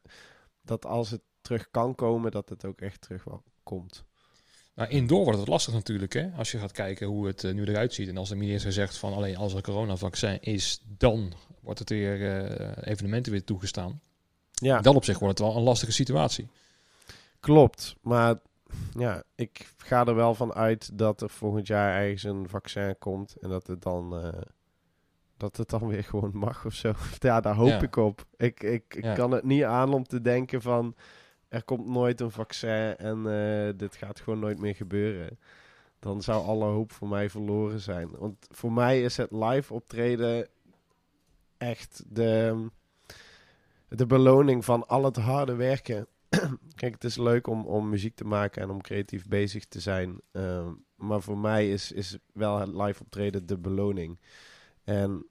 dat 0.62 0.86
als 0.86 1.10
het 1.10 1.22
terug 1.40 1.70
kan 1.70 1.94
komen, 1.94 2.30
dat 2.30 2.48
het 2.48 2.64
ook 2.64 2.80
echt 2.80 3.00
terug 3.00 3.24
wel 3.24 3.42
komt. 3.62 4.04
Nou, 4.74 4.90
indoor 4.90 5.24
wordt 5.24 5.38
het 5.38 5.48
lastig 5.48 5.74
natuurlijk, 5.74 6.12
hè? 6.12 6.30
Als 6.30 6.50
je 6.50 6.58
gaat 6.58 6.72
kijken 6.72 7.06
hoe 7.06 7.26
het 7.26 7.42
uh, 7.42 7.54
nu 7.54 7.64
eruit 7.64 7.94
ziet. 7.94 8.08
En 8.08 8.16
als 8.16 8.28
de 8.28 8.34
minister 8.34 8.72
zegt 8.72 8.96
van 8.96 9.12
alleen 9.12 9.36
als 9.36 9.54
er 9.54 9.62
coronavaccin 9.62 10.40
is, 10.40 10.82
dan 10.84 11.32
wordt 11.60 11.78
het 11.78 11.88
weer 11.88 12.20
uh, 12.20 12.70
evenementen 12.80 13.32
weer 13.32 13.44
toegestaan. 13.44 14.00
Ja. 14.54 14.80
Dan 14.80 14.96
op 14.96 15.04
zich 15.04 15.18
wordt 15.18 15.38
het 15.38 15.48
wel 15.48 15.56
een 15.56 15.62
lastige 15.62 15.92
situatie. 15.92 16.48
Klopt, 17.40 17.96
maar 18.00 18.38
ja, 18.98 19.22
ik 19.34 19.74
ga 19.76 20.06
er 20.06 20.14
wel 20.14 20.34
van 20.34 20.54
uit 20.54 20.98
dat 20.98 21.20
er 21.20 21.30
volgend 21.30 21.66
jaar 21.66 22.02
ergens 22.02 22.22
een 22.22 22.48
vaccin 22.48 22.98
komt 22.98 23.36
en 23.40 23.48
dat 23.48 23.66
het 23.66 23.82
dan, 23.82 24.24
uh, 24.24 24.42
dat 25.36 25.56
het 25.56 25.68
dan 25.68 25.86
weer 25.86 26.04
gewoon 26.04 26.30
mag 26.34 26.64
of 26.64 26.74
zo. 26.74 26.92
ja, 27.18 27.40
daar 27.40 27.54
hoop 27.54 27.82
ik 27.82 27.96
op. 27.96 28.24
Ik, 28.36 28.62
ik, 28.62 28.94
ik 28.94 29.14
kan 29.14 29.30
het 29.30 29.44
niet 29.44 29.64
aan 29.64 29.92
om 29.92 30.04
te 30.04 30.20
denken 30.20 30.62
van 30.62 30.94
er 31.48 31.64
komt 31.64 31.86
nooit 31.86 32.20
een 32.20 32.30
vaccin 32.30 32.96
en 32.96 33.18
uh, 33.26 33.72
dit 33.76 33.96
gaat 33.96 34.20
gewoon 34.20 34.38
nooit 34.38 34.58
meer 34.58 34.74
gebeuren. 34.74 35.38
Dan 35.98 36.22
zou 36.22 36.46
alle 36.46 36.64
hoop 36.64 36.92
voor 36.92 37.08
mij 37.08 37.30
verloren 37.30 37.80
zijn. 37.80 38.10
Want 38.18 38.46
voor 38.50 38.72
mij 38.72 39.02
is 39.02 39.16
het 39.16 39.30
live 39.30 39.74
optreden 39.74 40.48
echt 41.56 42.02
de, 42.08 42.66
de 43.88 44.06
beloning 44.06 44.64
van 44.64 44.86
al 44.86 45.04
het 45.04 45.16
harde 45.16 45.54
werken. 45.54 46.06
Kijk, 46.74 46.92
het 46.94 47.04
is 47.04 47.16
leuk 47.16 47.46
om, 47.46 47.66
om 47.66 47.88
muziek 47.88 48.14
te 48.14 48.24
maken 48.24 48.62
en 48.62 48.70
om 48.70 48.80
creatief 48.80 49.28
bezig 49.28 49.64
te 49.66 49.80
zijn. 49.80 50.20
Uh, 50.32 50.68
maar 50.96 51.22
voor 51.22 51.38
mij 51.38 51.70
is, 51.70 51.92
is 51.92 52.18
wel 52.32 52.58
het 52.58 52.68
live 52.68 53.02
optreden 53.02 53.46
de 53.46 53.58
beloning. 53.58 54.18
En 54.84 55.26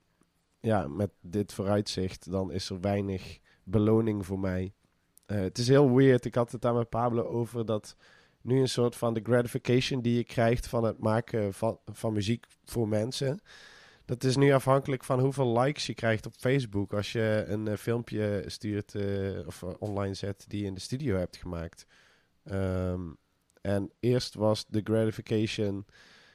ja, 0.60 0.88
met 0.88 1.10
dit 1.22 1.54
vooruitzicht, 1.54 2.32
dan 2.32 2.52
is 2.52 2.70
er 2.70 2.80
weinig 2.80 3.40
beloning 3.64 4.26
voor 4.26 4.40
mij. 4.40 4.74
Uh, 5.28 5.40
het 5.40 5.58
is 5.58 5.68
heel 5.68 5.96
weird. 5.96 6.26
Ik 6.26 6.36
had 6.36 6.52
het 6.52 6.62
daar 6.62 6.74
met 6.74 6.90
Pablo 6.90 7.24
over 7.24 7.66
dat 7.66 7.96
nu 8.42 8.60
een 8.60 8.70
soort 8.70 8.96
van 8.96 9.14
de 9.14 9.22
gratification 9.24 10.02
die 10.02 10.16
je 10.16 10.24
krijgt 10.24 10.68
van 10.68 10.84
het 10.84 11.00
maken 11.00 11.54
van, 11.54 11.80
van 11.86 12.14
muziek 12.14 12.46
voor 12.66 12.88
mensen. 12.88 13.40
Dat 14.14 14.24
is 14.24 14.36
nu 14.36 14.52
afhankelijk 14.52 15.04
van 15.04 15.20
hoeveel 15.20 15.60
likes 15.60 15.86
je 15.86 15.94
krijgt 15.94 16.26
op 16.26 16.34
Facebook 16.38 16.94
als 16.94 17.12
je 17.12 17.44
een 17.48 17.66
uh, 17.66 17.76
filmpje 17.76 18.44
stuurt 18.46 18.94
uh, 18.94 19.48
of 19.48 19.64
online 19.64 20.14
zet 20.14 20.46
die 20.48 20.62
je 20.62 20.66
in 20.66 20.74
de 20.74 20.80
studio 20.80 21.18
hebt 21.18 21.38
gemaakt. 21.38 21.86
Um, 22.52 23.18
en 23.62 23.92
eerst 24.00 24.34
was 24.34 24.66
de 24.68 24.82
gratification, 24.84 25.86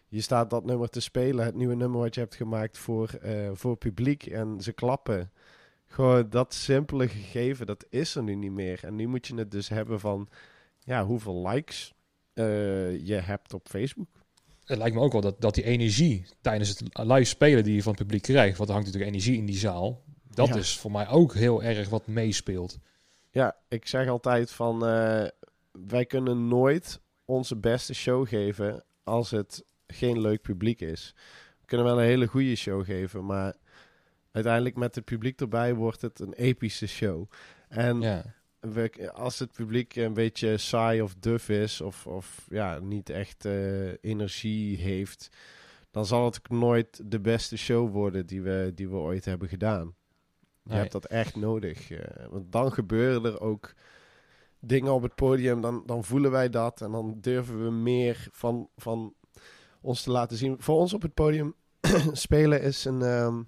je 0.09 0.21
staat 0.21 0.51
dat 0.51 0.65
nummer 0.65 0.89
te 0.89 1.01
spelen, 1.01 1.45
het 1.45 1.55
nieuwe 1.55 1.75
nummer 1.75 2.01
wat 2.01 2.15
je 2.15 2.21
hebt 2.21 2.35
gemaakt 2.35 2.79
voor, 2.79 3.21
voor 3.53 3.77
publiek 3.77 4.27
en 4.27 4.61
ze 4.61 4.73
klappen. 4.73 5.33
Gewoon 5.87 6.31
dat 6.31 6.55
simpele 6.55 7.09
gegeven, 7.09 7.67
dat 7.67 7.87
is 7.89 8.15
er 8.15 8.23
nu 8.23 8.35
niet 8.35 8.53
meer. 8.53 8.85
En 8.85 8.97
nu 8.97 9.07
moet 9.07 9.27
je 9.27 9.35
het 9.35 9.51
dus 9.51 9.69
hebben 9.69 10.01
van 10.01 10.29
ja, 10.79 11.05
hoeveel 11.05 11.49
likes 11.49 11.95
je 13.05 13.21
hebt 13.23 13.55
op 13.55 13.69
Facebook 13.69 14.09
het 14.69 14.79
lijkt 14.79 14.95
me 14.95 15.03
ook 15.03 15.13
wel 15.13 15.21
dat, 15.21 15.41
dat 15.41 15.55
die 15.55 15.65
energie 15.65 16.27
tijdens 16.41 16.69
het 16.69 16.83
live 16.93 17.25
spelen 17.25 17.65
die 17.65 17.75
je 17.75 17.83
van 17.83 17.93
het 17.93 18.01
publiek 18.01 18.23
krijgt, 18.23 18.57
want 18.57 18.69
er 18.69 18.75
hangt 18.75 18.87
natuurlijk 18.93 19.15
energie 19.15 19.39
in 19.39 19.47
die 19.47 19.59
zaal, 19.59 20.03
dat 20.31 20.57
is 20.57 20.79
voor 20.79 20.91
mij 20.91 21.09
ook 21.09 21.35
heel 21.35 21.63
erg 21.63 21.89
wat 21.89 22.07
meespeelt. 22.07 22.79
Ja, 23.31 23.57
ik 23.69 23.87
zeg 23.87 24.09
altijd 24.09 24.51
van 24.51 24.75
uh, 24.75 25.25
wij 25.73 26.07
kunnen 26.07 26.49
nooit 26.49 27.01
onze 27.25 27.57
beste 27.57 27.95
show 27.95 28.29
geven 28.29 28.85
als 29.05 29.31
het 29.31 29.65
geen 29.87 30.21
leuk 30.21 30.43
publiek 30.43 30.81
is. 30.81 31.15
We 31.61 31.67
kunnen 31.67 31.87
wel 31.87 31.99
een 31.99 32.09
hele 32.09 32.27
goede 32.27 32.57
show 32.57 32.85
geven, 32.85 33.27
maar 33.27 33.57
uiteindelijk 34.33 34.77
met 34.77 34.95
het 34.95 35.05
publiek 35.05 35.41
erbij 35.41 35.75
wordt 35.75 36.01
het 36.01 36.21
een 36.21 36.33
epische 36.33 36.87
show. 36.87 37.31
En 37.69 38.01
ja 38.01 38.37
als 39.13 39.39
het 39.39 39.53
publiek 39.53 39.97
een 39.97 40.15
beetje 40.15 40.57
saai 40.57 41.03
of 41.03 41.15
duf 41.15 41.49
is, 41.49 41.81
of, 41.81 42.07
of 42.07 42.47
ja, 42.49 42.79
niet 42.79 43.11
echt 43.11 43.45
uh, 43.45 43.93
energie 44.01 44.77
heeft, 44.77 45.29
dan 45.91 46.07
zal 46.07 46.25
het 46.25 46.49
nooit 46.49 47.01
de 47.05 47.21
beste 47.21 47.57
show 47.57 47.93
worden 47.93 48.27
die 48.27 48.43
we, 48.43 48.73
die 48.75 48.89
we 48.89 48.97
ooit 48.97 49.25
hebben 49.25 49.49
gedaan. 49.49 49.95
Je 50.63 50.75
hebt 50.75 50.93
dat 50.93 51.07
echt 51.07 51.37
nodig. 51.37 51.91
Uh, 51.91 52.01
want 52.31 52.53
dan 52.53 52.73
gebeuren 52.73 53.25
er 53.25 53.41
ook 53.41 53.75
dingen 54.61 54.93
op 54.93 55.03
het 55.03 55.15
podium, 55.15 55.61
dan, 55.61 55.83
dan 55.87 56.05
voelen 56.05 56.31
wij 56.31 56.49
dat 56.49 56.81
en 56.81 56.91
dan 56.91 57.17
durven 57.21 57.65
we 57.65 57.71
meer 57.71 58.27
van, 58.31 58.69
van 58.77 59.15
ons 59.81 60.03
te 60.03 60.11
laten 60.11 60.37
zien. 60.37 60.57
Voor 60.59 60.77
ons 60.77 60.95
op 60.95 61.03
het 61.03 61.15
podium 61.15 61.55
spelen 62.13 62.63
is, 62.63 62.85
een, 62.85 63.03
um, 63.03 63.47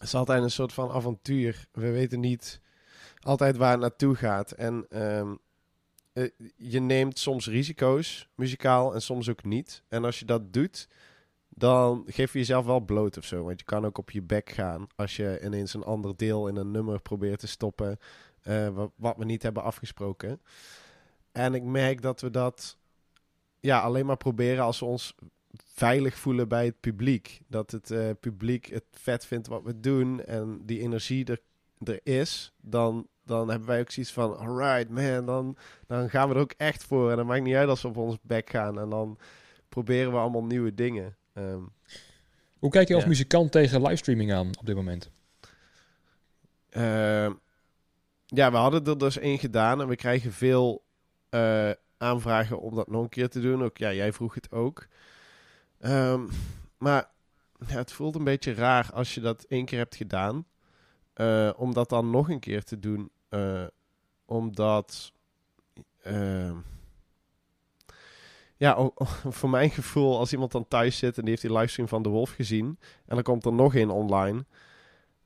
is 0.00 0.14
altijd 0.14 0.42
een 0.42 0.50
soort 0.50 0.72
van 0.72 0.90
avontuur. 0.90 1.66
We 1.72 1.90
weten 1.90 2.20
niet 2.20 2.60
altijd 3.26 3.56
waar 3.56 3.70
het 3.70 3.80
naartoe 3.80 4.14
gaat. 4.14 4.52
En 4.52 4.86
ehm, 4.88 5.34
eh, 6.12 6.28
je 6.56 6.80
neemt 6.80 7.18
soms 7.18 7.46
risico's, 7.46 8.28
muzikaal, 8.34 8.94
en 8.94 9.02
soms 9.02 9.28
ook 9.28 9.44
niet. 9.44 9.82
En 9.88 10.04
als 10.04 10.18
je 10.18 10.24
dat 10.24 10.52
doet, 10.52 10.88
dan 11.48 12.04
geef 12.06 12.32
je 12.32 12.38
jezelf 12.38 12.64
wel 12.64 12.80
bloot 12.80 13.16
of 13.16 13.24
zo. 13.24 13.44
Want 13.44 13.58
je 13.58 13.64
kan 13.64 13.84
ook 13.84 13.98
op 13.98 14.10
je 14.10 14.22
bek 14.22 14.50
gaan 14.50 14.86
als 14.96 15.16
je 15.16 15.40
ineens 15.44 15.74
een 15.74 15.84
ander 15.84 16.16
deel 16.16 16.48
in 16.48 16.56
een 16.56 16.70
nummer 16.70 17.00
probeert 17.00 17.38
te 17.38 17.46
stoppen. 17.46 17.98
Uh, 18.44 18.84
wat 18.96 19.16
we 19.16 19.24
niet 19.24 19.42
hebben 19.42 19.62
afgesproken. 19.62 20.40
En 21.32 21.54
ik 21.54 21.62
merk 21.62 22.02
dat 22.02 22.20
we 22.20 22.30
dat 22.30 22.78
ja, 23.60 23.80
alleen 23.80 24.06
maar 24.06 24.16
proberen 24.16 24.64
als 24.64 24.80
we 24.80 24.86
ons 24.86 25.14
veilig 25.56 26.18
voelen 26.18 26.48
bij 26.48 26.64
het 26.64 26.80
publiek. 26.80 27.40
Dat 27.48 27.70
het 27.70 27.90
uh, 27.90 28.10
publiek 28.20 28.66
het 28.66 28.84
vet 28.90 29.26
vindt 29.26 29.46
wat 29.46 29.62
we 29.62 29.80
doen 29.80 30.24
en 30.24 30.60
die 30.64 30.80
energie 30.80 31.24
er, 31.24 31.40
er 31.84 32.00
is. 32.02 32.52
Dan 32.60 33.08
dan 33.26 33.48
hebben 33.48 33.68
wij 33.68 33.80
ook 33.80 33.90
zoiets 33.90 34.12
van, 34.12 34.38
alright 34.38 34.88
man, 34.88 35.26
dan, 35.26 35.56
dan 35.86 36.10
gaan 36.10 36.28
we 36.28 36.34
er 36.34 36.40
ook 36.40 36.54
echt 36.56 36.84
voor. 36.84 37.10
En 37.10 37.16
dan 37.16 37.26
maakt 37.26 37.42
niet 37.42 37.54
uit 37.54 37.68
als 37.68 37.82
we 37.82 37.88
op 37.88 37.96
ons 37.96 38.18
bek 38.22 38.50
gaan. 38.50 38.80
En 38.80 38.88
dan 38.88 39.18
proberen 39.68 40.12
we 40.12 40.18
allemaal 40.18 40.44
nieuwe 40.44 40.74
dingen. 40.74 41.16
Ehm, 41.32 41.62
Hoe 42.58 42.70
kijk 42.70 42.88
je 42.88 42.94
als 42.94 43.04
muzikant 43.04 43.52
tegen 43.52 43.82
livestreaming 43.82 44.32
aan 44.32 44.50
op 44.58 44.66
dit 44.66 44.74
moment? 44.76 45.10
Ehm, 46.70 47.32
ja, 48.26 48.50
we 48.50 48.56
hadden 48.56 48.84
er 48.84 48.98
dus 48.98 49.18
één 49.18 49.38
gedaan 49.38 49.80
en 49.80 49.88
we 49.88 49.96
krijgen 49.96 50.32
veel 50.32 50.84
uh, 51.30 51.70
aanvragen 51.98 52.60
om 52.60 52.74
dat 52.74 52.88
nog 52.88 53.02
een 53.02 53.08
keer 53.08 53.28
te 53.28 53.40
doen. 53.40 53.62
Ook 53.62 53.76
ja, 53.78 53.92
jij 53.92 54.12
vroeg 54.12 54.34
het 54.34 54.52
ook. 54.52 54.86
Ehm, 55.80 56.26
maar 56.78 57.10
ja, 57.66 57.76
het 57.76 57.92
voelt 57.92 58.14
een 58.14 58.24
beetje 58.24 58.54
raar 58.54 58.90
als 58.92 59.14
je 59.14 59.20
dat 59.20 59.44
één 59.44 59.64
keer 59.64 59.78
hebt 59.78 59.96
gedaan. 59.96 60.46
Uh, 61.20 61.50
om 61.56 61.74
dat 61.74 61.88
dan 61.88 62.10
nog 62.10 62.30
een 62.30 62.40
keer 62.40 62.62
te 62.62 62.78
doen. 62.78 63.10
Uh, 63.36 63.66
omdat. 64.24 65.12
Uh, 66.06 66.56
ja, 68.56 68.90
voor 69.28 69.50
mijn 69.50 69.70
gevoel, 69.70 70.18
als 70.18 70.32
iemand 70.32 70.52
dan 70.52 70.68
thuis 70.68 70.98
zit 70.98 71.16
en 71.16 71.22
die 71.22 71.30
heeft 71.30 71.42
die 71.42 71.52
livestream 71.52 71.88
van 71.88 72.02
De 72.02 72.08
Wolf 72.08 72.30
gezien. 72.30 72.78
En 73.06 73.14
dan 73.14 73.22
komt 73.22 73.44
er 73.44 73.52
nog 73.52 73.74
een 73.74 73.90
online. 73.90 74.44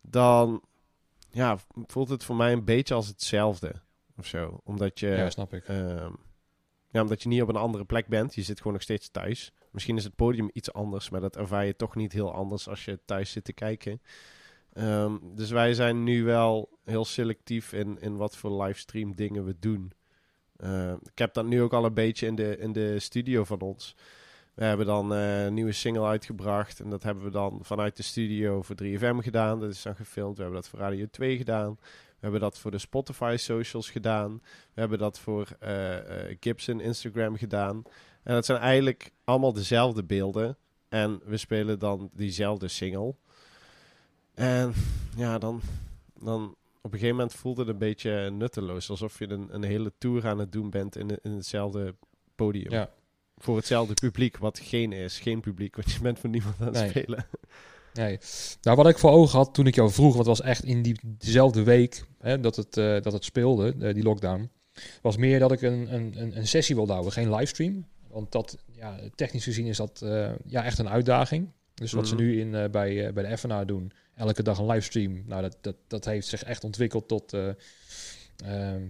Dan 0.00 0.62
ja, 1.30 1.58
voelt 1.86 2.08
het 2.08 2.24
voor 2.24 2.36
mij 2.36 2.52
een 2.52 2.64
beetje 2.64 2.94
als 2.94 3.06
hetzelfde. 3.06 3.74
Of 4.16 4.26
zo. 4.26 4.60
Omdat 4.64 5.00
je. 5.00 5.08
Ja, 5.08 5.30
snap 5.30 5.54
ik. 5.54 5.68
Uh, 5.68 6.06
ja, 6.90 7.02
omdat 7.02 7.22
je 7.22 7.28
niet 7.28 7.42
op 7.42 7.48
een 7.48 7.56
andere 7.56 7.84
plek 7.84 8.06
bent. 8.06 8.34
Je 8.34 8.42
zit 8.42 8.58
gewoon 8.58 8.72
nog 8.72 8.82
steeds 8.82 9.10
thuis. 9.10 9.52
Misschien 9.70 9.96
is 9.96 10.04
het 10.04 10.16
podium 10.16 10.50
iets 10.52 10.72
anders, 10.72 11.10
maar 11.10 11.20
dat 11.20 11.36
ervaar 11.36 11.66
je 11.66 11.76
toch 11.76 11.94
niet 11.94 12.12
heel 12.12 12.34
anders 12.34 12.68
als 12.68 12.84
je 12.84 13.00
thuis 13.04 13.30
zit 13.30 13.44
te 13.44 13.52
kijken. 13.52 14.02
Um, 14.74 15.20
dus 15.34 15.50
wij 15.50 15.74
zijn 15.74 16.04
nu 16.04 16.24
wel 16.24 16.78
heel 16.84 17.04
selectief 17.04 17.72
in, 17.72 18.00
in 18.00 18.16
wat 18.16 18.36
voor 18.36 18.62
livestream 18.62 19.14
dingen 19.14 19.44
we 19.44 19.56
doen. 19.58 19.92
Uh, 20.64 20.92
ik 20.92 21.18
heb 21.18 21.34
dat 21.34 21.46
nu 21.46 21.62
ook 21.62 21.72
al 21.72 21.84
een 21.84 21.94
beetje 21.94 22.26
in 22.26 22.34
de, 22.34 22.56
in 22.58 22.72
de 22.72 22.98
studio 22.98 23.44
van 23.44 23.60
ons. 23.60 23.96
We 24.54 24.64
hebben 24.64 24.86
dan 24.86 25.12
uh, 25.12 25.44
een 25.44 25.54
nieuwe 25.54 25.72
single 25.72 26.06
uitgebracht. 26.06 26.80
En 26.80 26.90
dat 26.90 27.02
hebben 27.02 27.24
we 27.24 27.30
dan 27.30 27.58
vanuit 27.62 27.96
de 27.96 28.02
studio 28.02 28.62
voor 28.62 28.76
3FM 28.82 29.16
gedaan. 29.16 29.60
Dat 29.60 29.70
is 29.70 29.82
dan 29.82 29.96
gefilmd. 29.96 30.36
We 30.36 30.42
hebben 30.42 30.60
dat 30.60 30.70
voor 30.70 30.78
Radio 30.78 31.06
2 31.10 31.36
gedaan. 31.36 31.78
We 31.80 32.26
hebben 32.26 32.40
dat 32.40 32.58
voor 32.58 32.70
de 32.70 32.78
Spotify 32.78 33.34
socials 33.38 33.90
gedaan. 33.90 34.40
We 34.74 34.80
hebben 34.80 34.98
dat 34.98 35.18
voor 35.18 35.48
uh, 35.62 35.96
Gibson 36.40 36.80
Instagram 36.80 37.36
gedaan. 37.36 37.82
En 38.22 38.34
dat 38.34 38.44
zijn 38.44 38.58
eigenlijk 38.58 39.12
allemaal 39.24 39.52
dezelfde 39.52 40.04
beelden. 40.04 40.56
En 40.88 41.20
we 41.24 41.36
spelen 41.36 41.78
dan 41.78 42.10
diezelfde 42.12 42.68
single. 42.68 43.14
En 44.34 44.72
ja, 45.16 45.38
dan, 45.38 45.60
dan 46.20 46.44
op 46.82 46.92
een 46.92 46.98
gegeven 46.98 47.16
moment 47.16 47.34
voelde 47.34 47.60
het 47.60 47.70
een 47.70 47.78
beetje 47.78 48.30
nutteloos. 48.30 48.90
Alsof 48.90 49.18
je 49.18 49.28
een, 49.30 49.48
een 49.54 49.62
hele 49.62 49.92
tour 49.98 50.26
aan 50.26 50.38
het 50.38 50.52
doen 50.52 50.70
bent 50.70 50.96
in, 50.96 51.18
in 51.22 51.32
hetzelfde 51.32 51.94
podium. 52.34 52.70
Ja. 52.70 52.90
voor 53.36 53.56
hetzelfde 53.56 53.94
publiek, 53.94 54.36
wat 54.38 54.58
geen 54.58 54.92
is. 54.92 55.18
Geen 55.18 55.40
publiek, 55.40 55.76
want 55.76 55.92
je 55.92 56.00
bent 56.00 56.18
voor 56.18 56.30
niemand 56.30 56.54
aan 56.60 56.66
het 56.66 56.74
Nee. 56.74 56.88
spelen. 56.88 57.26
Nee. 57.94 58.18
Nou, 58.62 58.76
wat 58.76 58.88
ik 58.88 58.98
voor 58.98 59.10
ogen 59.10 59.38
had 59.38 59.54
toen 59.54 59.66
ik 59.66 59.74
jou 59.74 59.90
vroeg, 59.90 60.16
het 60.16 60.26
was 60.26 60.40
echt 60.40 60.64
in 60.64 60.82
die, 60.82 61.00
diezelfde 61.02 61.62
week 61.62 62.04
hè, 62.18 62.40
dat, 62.40 62.56
het, 62.56 62.76
eh, 62.76 63.00
dat 63.00 63.12
het 63.12 63.24
speelde, 63.24 63.74
eh, 63.80 63.94
die 63.94 64.02
lockdown, 64.02 64.50
was 65.02 65.16
meer 65.16 65.38
dat 65.38 65.52
ik 65.52 65.62
een, 65.62 65.94
een, 65.94 66.14
een, 66.20 66.36
een 66.36 66.46
sessie 66.46 66.74
wilde 66.74 66.92
houden, 66.92 67.12
geen 67.12 67.34
livestream. 67.34 67.86
Want 68.08 68.32
dat, 68.32 68.58
ja, 68.72 68.98
technisch 69.14 69.44
gezien 69.44 69.66
is 69.66 69.76
dat 69.76 70.02
eh, 70.02 70.30
ja, 70.46 70.64
echt 70.64 70.78
een 70.78 70.88
uitdaging. 70.88 71.48
Dus 71.74 71.92
wat 71.92 72.08
ze 72.08 72.14
Mhm. 72.14 72.22
nu 72.24 72.40
in, 72.40 72.50
bij, 72.70 73.12
bij 73.12 73.28
de 73.28 73.38
FNA 73.38 73.64
doen, 73.64 73.92
elke 74.20 74.42
dag 74.42 74.58
een 74.58 74.66
livestream, 74.66 75.22
nou, 75.26 75.42
dat, 75.42 75.56
dat, 75.60 75.76
dat 75.88 76.04
heeft 76.04 76.26
zich 76.26 76.42
echt 76.42 76.64
ontwikkeld 76.64 77.08
tot 77.08 77.32
eh, 77.32 77.48
ehm, 78.44 78.82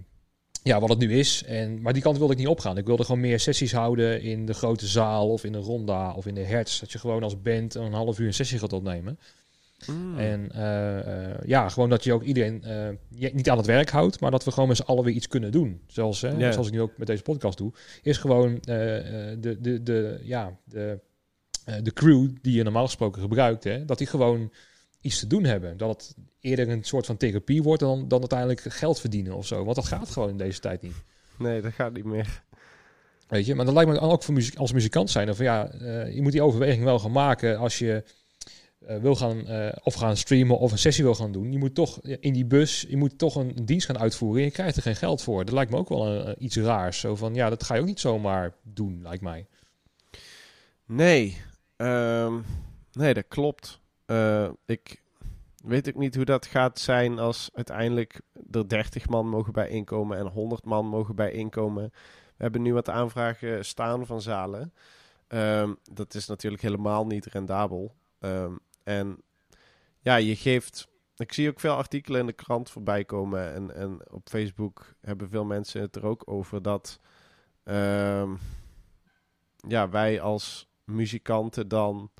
ja, 0.62 0.80
wat 0.80 0.88
het 0.88 0.98
nu 0.98 1.18
is. 1.18 1.44
En, 1.44 1.80
maar 1.82 1.92
die 1.92 2.02
kant 2.02 2.18
wilde 2.18 2.32
ik 2.32 2.38
niet 2.38 2.48
opgaan. 2.48 2.78
Ik 2.78 2.86
wilde 2.86 3.04
gewoon 3.04 3.20
meer 3.20 3.40
sessies 3.40 3.72
houden 3.72 4.22
in 4.22 4.46
de 4.46 4.54
grote 4.54 4.86
zaal 4.86 5.30
of 5.30 5.44
in 5.44 5.52
de 5.52 5.58
ronda 5.58 6.12
of 6.12 6.26
in 6.26 6.34
de 6.34 6.44
hertz. 6.44 6.80
Dat 6.80 6.92
je 6.92 6.98
gewoon 6.98 7.22
als 7.22 7.42
band 7.42 7.74
een 7.74 7.92
half 7.92 8.18
uur 8.18 8.26
een 8.26 8.34
sessie 8.34 8.58
gaat 8.58 8.72
opnemen. 8.72 9.18
Mm. 9.86 10.18
En 10.18 10.52
eh, 10.52 10.98
eh, 11.30 11.38
ja, 11.46 11.68
gewoon 11.68 11.88
dat 11.88 12.04
je 12.04 12.12
ook 12.12 12.22
iedereen 12.22 12.64
niet 13.32 13.50
aan 13.50 13.56
het 13.56 13.66
werk 13.66 13.90
houdt, 13.90 14.20
maar 14.20 14.30
dat 14.30 14.44
we 14.44 14.50
gewoon 14.50 14.68
met 14.68 14.76
z'n 14.76 14.82
allen 14.82 15.04
weer 15.04 15.14
iets 15.14 15.28
kunnen 15.28 15.52
doen. 15.52 15.80
Zoals, 15.86 16.20
hè, 16.20 16.52
zoals 16.52 16.66
ik 16.66 16.72
nu 16.72 16.80
ook 16.80 16.96
met 16.96 17.06
deze 17.06 17.22
podcast 17.22 17.58
doe. 17.58 17.72
Is 18.02 18.18
gewoon 18.18 18.58
de, 18.60 19.36
de, 19.60 19.82
de, 19.82 20.20
ja, 20.22 20.58
de, 20.64 20.98
de 21.82 21.92
crew 21.92 22.28
die 22.42 22.54
je 22.54 22.62
normaal 22.62 22.84
gesproken 22.84 23.22
gebruikt, 23.22 23.64
hè, 23.64 23.84
dat 23.84 23.98
die 23.98 24.06
gewoon 24.06 24.50
iets 25.00 25.18
te 25.18 25.26
doen 25.26 25.44
hebben. 25.44 25.76
Dat 25.76 25.88
het 25.88 26.14
eerder 26.40 26.68
een 26.68 26.84
soort 26.84 27.06
van 27.06 27.16
therapie 27.16 27.62
wordt 27.62 27.80
dan, 27.80 28.08
dan 28.08 28.18
uiteindelijk 28.18 28.60
geld 28.60 29.00
verdienen 29.00 29.34
of 29.36 29.46
zo. 29.46 29.64
Want 29.64 29.76
dat 29.76 29.86
gaat 29.86 30.10
gewoon 30.10 30.28
in 30.28 30.36
deze 30.38 30.60
tijd 30.60 30.82
niet. 30.82 31.02
Nee, 31.38 31.60
dat 31.60 31.72
gaat 31.72 31.92
niet 31.92 32.04
meer. 32.04 32.42
Weet 33.28 33.46
je, 33.46 33.54
maar 33.54 33.64
dan 33.64 33.74
lijkt 33.74 33.90
me 33.90 34.00
ook 34.00 34.22
voor 34.22 34.34
muziek, 34.34 34.56
als 34.56 34.72
muzikant 34.72 35.10
zijn. 35.10 35.34
Van 35.34 35.44
ja, 35.44 35.68
eh, 35.70 36.14
je 36.14 36.22
moet 36.22 36.32
die 36.32 36.42
overweging 36.42 36.84
wel 36.84 36.98
gaan 36.98 37.12
maken 37.12 37.58
als 37.58 37.78
je 37.78 38.04
eh, 38.86 38.96
wil 38.96 39.16
gaan 39.16 39.46
eh, 39.46 39.72
of 39.82 39.94
gaan 39.94 40.16
streamen 40.16 40.58
of 40.58 40.72
een 40.72 40.78
sessie 40.78 41.04
wil 41.04 41.14
gaan 41.14 41.32
doen. 41.32 41.52
Je 41.52 41.58
moet 41.58 41.74
toch 41.74 42.00
in 42.02 42.32
die 42.32 42.44
bus, 42.44 42.86
je 42.88 42.96
moet 42.96 43.18
toch 43.18 43.34
een 43.34 43.52
dienst 43.64 43.86
gaan 43.86 43.98
uitvoeren. 43.98 44.38
En 44.40 44.44
je 44.46 44.52
krijgt 44.52 44.76
er 44.76 44.82
geen 44.82 44.96
geld 44.96 45.22
voor. 45.22 45.44
Dat 45.44 45.54
lijkt 45.54 45.70
me 45.70 45.76
ook 45.76 45.88
wel 45.88 46.06
een- 46.06 46.44
iets 46.44 46.56
raars. 46.56 47.00
Zo 47.00 47.16
van 47.16 47.34
ja, 47.34 47.48
dat 47.50 47.64
ga 47.64 47.74
je 47.74 47.80
ook 47.80 47.86
niet 47.86 48.00
zomaar 48.00 48.54
doen, 48.62 49.00
lijkt 49.02 49.22
mij. 49.22 49.46
Nee, 50.86 51.36
ehm, 51.76 52.34
nee, 52.92 53.14
dat 53.14 53.24
klopt. 53.28 53.80
Eh, 54.10 54.48
ik 54.66 55.02
weet 55.64 55.88
ook 55.88 55.94
niet 55.94 56.14
hoe 56.14 56.24
dat 56.24 56.46
gaat 56.46 56.78
zijn 56.78 57.18
als 57.18 57.50
uiteindelijk 57.54 58.20
er 58.50 58.68
30 58.68 59.08
man 59.08 59.28
mogen 59.28 59.52
bijeenkomen 59.52 60.18
en 60.18 60.26
100 60.26 60.64
man 60.64 60.86
mogen 60.86 61.14
bijeenkomen. 61.14 61.90
We 62.36 62.42
hebben 62.42 62.62
nu 62.62 62.72
wat 62.72 62.88
aanvragen 62.88 63.64
staan 63.64 64.06
van 64.06 64.22
zalen. 64.22 64.72
Ehm, 65.26 65.74
dat 65.92 66.14
is 66.14 66.26
natuurlijk 66.26 66.62
helemaal 66.62 67.06
niet 67.06 67.26
rendabel. 67.26 67.94
Ehm, 68.18 68.52
en 68.82 69.22
ja, 70.00 70.16
je 70.16 70.36
geeft. 70.36 70.88
Ik 71.16 71.32
zie 71.32 71.48
ook 71.48 71.60
veel 71.60 71.74
artikelen 71.74 72.20
in 72.20 72.26
de 72.26 72.32
krant 72.32 72.70
voorbij 72.70 73.04
komen. 73.04 73.52
En, 73.54 73.74
en 73.74 74.10
op 74.10 74.28
Facebook 74.28 74.94
hebben 75.00 75.28
veel 75.28 75.44
mensen 75.44 75.80
het 75.80 75.96
er 75.96 76.06
ook 76.06 76.22
over 76.24 76.62
dat. 76.62 77.00
ehm, 77.64 78.34
ja, 79.68 79.88
wij 79.88 80.20
als 80.20 80.68
muzikanten 80.84 81.68
dan. 81.68 82.10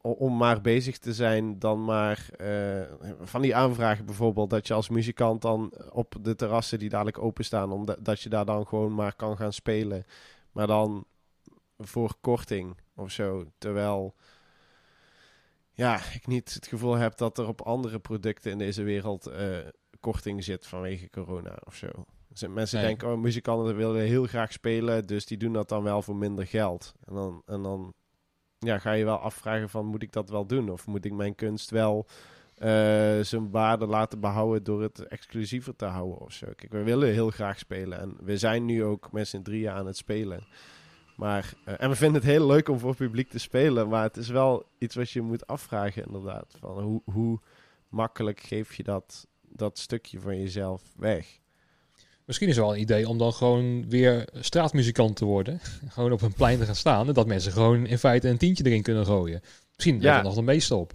Om 0.00 0.36
maar 0.36 0.60
bezig 0.60 0.98
te 0.98 1.12
zijn, 1.14 1.58
dan 1.58 1.84
maar. 1.84 2.28
eh, 2.36 2.82
van 3.20 3.42
die 3.42 3.56
aanvragen 3.56 4.04
bijvoorbeeld. 4.06 4.50
Dat 4.50 4.66
je 4.66 4.74
als 4.74 4.88
muzikant 4.88 5.42
dan 5.42 5.72
op 5.90 6.14
de 6.20 6.34
terrassen 6.34 6.78
die 6.78 6.88
dadelijk 6.88 7.18
openstaan. 7.18 7.72
Omdat 7.72 8.04
dat 8.04 8.20
je 8.20 8.28
daar 8.28 8.44
dan 8.44 8.66
gewoon 8.66 8.94
maar 8.94 9.14
kan 9.14 9.36
gaan 9.36 9.52
spelen. 9.52 10.04
Maar 10.52 10.66
dan 10.66 11.04
voor 11.78 12.14
korting 12.20 12.76
of 12.94 13.10
zo. 13.10 13.44
Terwijl. 13.58 14.14
Ja, 15.74 16.00
ik 16.14 16.26
niet 16.26 16.54
het 16.54 16.66
gevoel 16.66 16.94
heb 16.94 17.16
dat 17.16 17.38
er 17.38 17.48
op 17.48 17.60
andere 17.60 17.98
producten 17.98 18.50
in 18.50 18.58
deze 18.58 18.82
wereld 18.82 19.26
eh, 19.26 19.58
korting 20.00 20.44
zit 20.44 20.66
vanwege 20.66 21.10
corona 21.10 21.58
of 21.64 21.74
zo. 21.74 21.88
Dus 22.28 22.46
mensen 22.48 22.78
Nee. 22.78 22.86
denken, 22.86 23.12
oh, 23.12 23.18
muzikanten 23.20 23.76
willen 23.76 24.02
heel 24.02 24.26
graag 24.26 24.52
spelen, 24.52 25.06
dus 25.06 25.26
die 25.26 25.38
doen 25.38 25.52
dat 25.52 25.68
dan 25.68 25.82
wel 25.82 26.02
voor 26.02 26.16
minder 26.16 26.46
geld. 26.46 26.94
En 27.04 27.14
dan, 27.14 27.42
en 27.46 27.62
dan 27.62 27.94
ja, 28.64 28.78
ga 28.78 28.92
je 28.92 29.04
wel 29.04 29.18
afvragen 29.18 29.70
van, 29.70 29.86
moet 29.86 30.02
ik 30.02 30.12
dat 30.12 30.30
wel 30.30 30.46
doen? 30.46 30.70
Of 30.70 30.86
moet 30.86 31.04
ik 31.04 31.12
mijn 31.12 31.34
kunst 31.34 31.70
wel 31.70 32.06
eh, 32.58 33.20
zijn 33.20 33.50
waarde 33.50 33.86
laten 33.86 34.20
behouden 34.20 34.64
door 34.64 34.82
het 34.82 35.06
exclusiever 35.06 35.76
te 35.76 35.84
houden 35.84 36.18
of 36.20 36.32
zo? 36.32 36.46
Kijk, 36.56 36.72
we 36.72 36.82
willen 36.82 37.12
heel 37.12 37.30
graag 37.30 37.58
spelen 37.58 38.00
en 38.00 38.16
we 38.20 38.36
zijn 38.36 38.64
nu 38.64 38.84
ook 38.84 39.12
met 39.12 39.28
z'n 39.28 39.42
drieën 39.42 39.70
aan 39.70 39.86
het 39.86 39.96
spelen. 39.96 40.46
Maar, 41.16 41.52
eh, 41.64 41.74
en 41.78 41.88
we 41.88 41.96
vinden 41.96 42.20
het 42.20 42.30
heel 42.30 42.46
leuk 42.46 42.68
om 42.68 42.78
voor 42.78 42.96
publiek 42.96 43.28
te 43.28 43.38
spelen, 43.38 43.88
maar 43.88 44.02
het 44.02 44.16
is 44.16 44.28
wel 44.28 44.66
iets 44.78 44.94
wat 44.94 45.10
je 45.10 45.20
moet 45.20 45.46
afvragen 45.46 46.04
inderdaad. 46.06 46.56
Van 46.58 46.82
hoe, 46.82 47.02
hoe 47.04 47.40
makkelijk 47.88 48.40
geef 48.40 48.74
je 48.74 48.82
dat, 48.82 49.26
dat 49.48 49.78
stukje 49.78 50.20
van 50.20 50.38
jezelf 50.38 50.82
weg? 50.96 51.40
Misschien 52.24 52.48
is 52.48 52.56
het 52.56 52.64
wel 52.64 52.74
een 52.74 52.80
idee 52.80 53.08
om 53.08 53.18
dan 53.18 53.32
gewoon 53.32 53.88
weer 53.88 54.24
straatmuzikant 54.40 55.16
te 55.16 55.24
worden. 55.24 55.60
gewoon 55.88 56.12
op 56.12 56.22
een 56.22 56.32
plein 56.32 56.58
te 56.58 56.64
gaan 56.64 56.74
staan. 56.76 57.08
En 57.08 57.14
dat 57.14 57.26
mensen 57.26 57.52
gewoon 57.52 57.86
in 57.86 57.98
feite 57.98 58.28
een 58.28 58.38
tientje 58.38 58.64
erin 58.66 58.82
kunnen 58.82 59.06
gooien. 59.06 59.40
Misschien 59.74 60.00
Ja. 60.00 60.18
er 60.18 60.24
nog 60.24 60.34
de 60.34 60.42
meeste 60.42 60.74
op. 60.74 60.92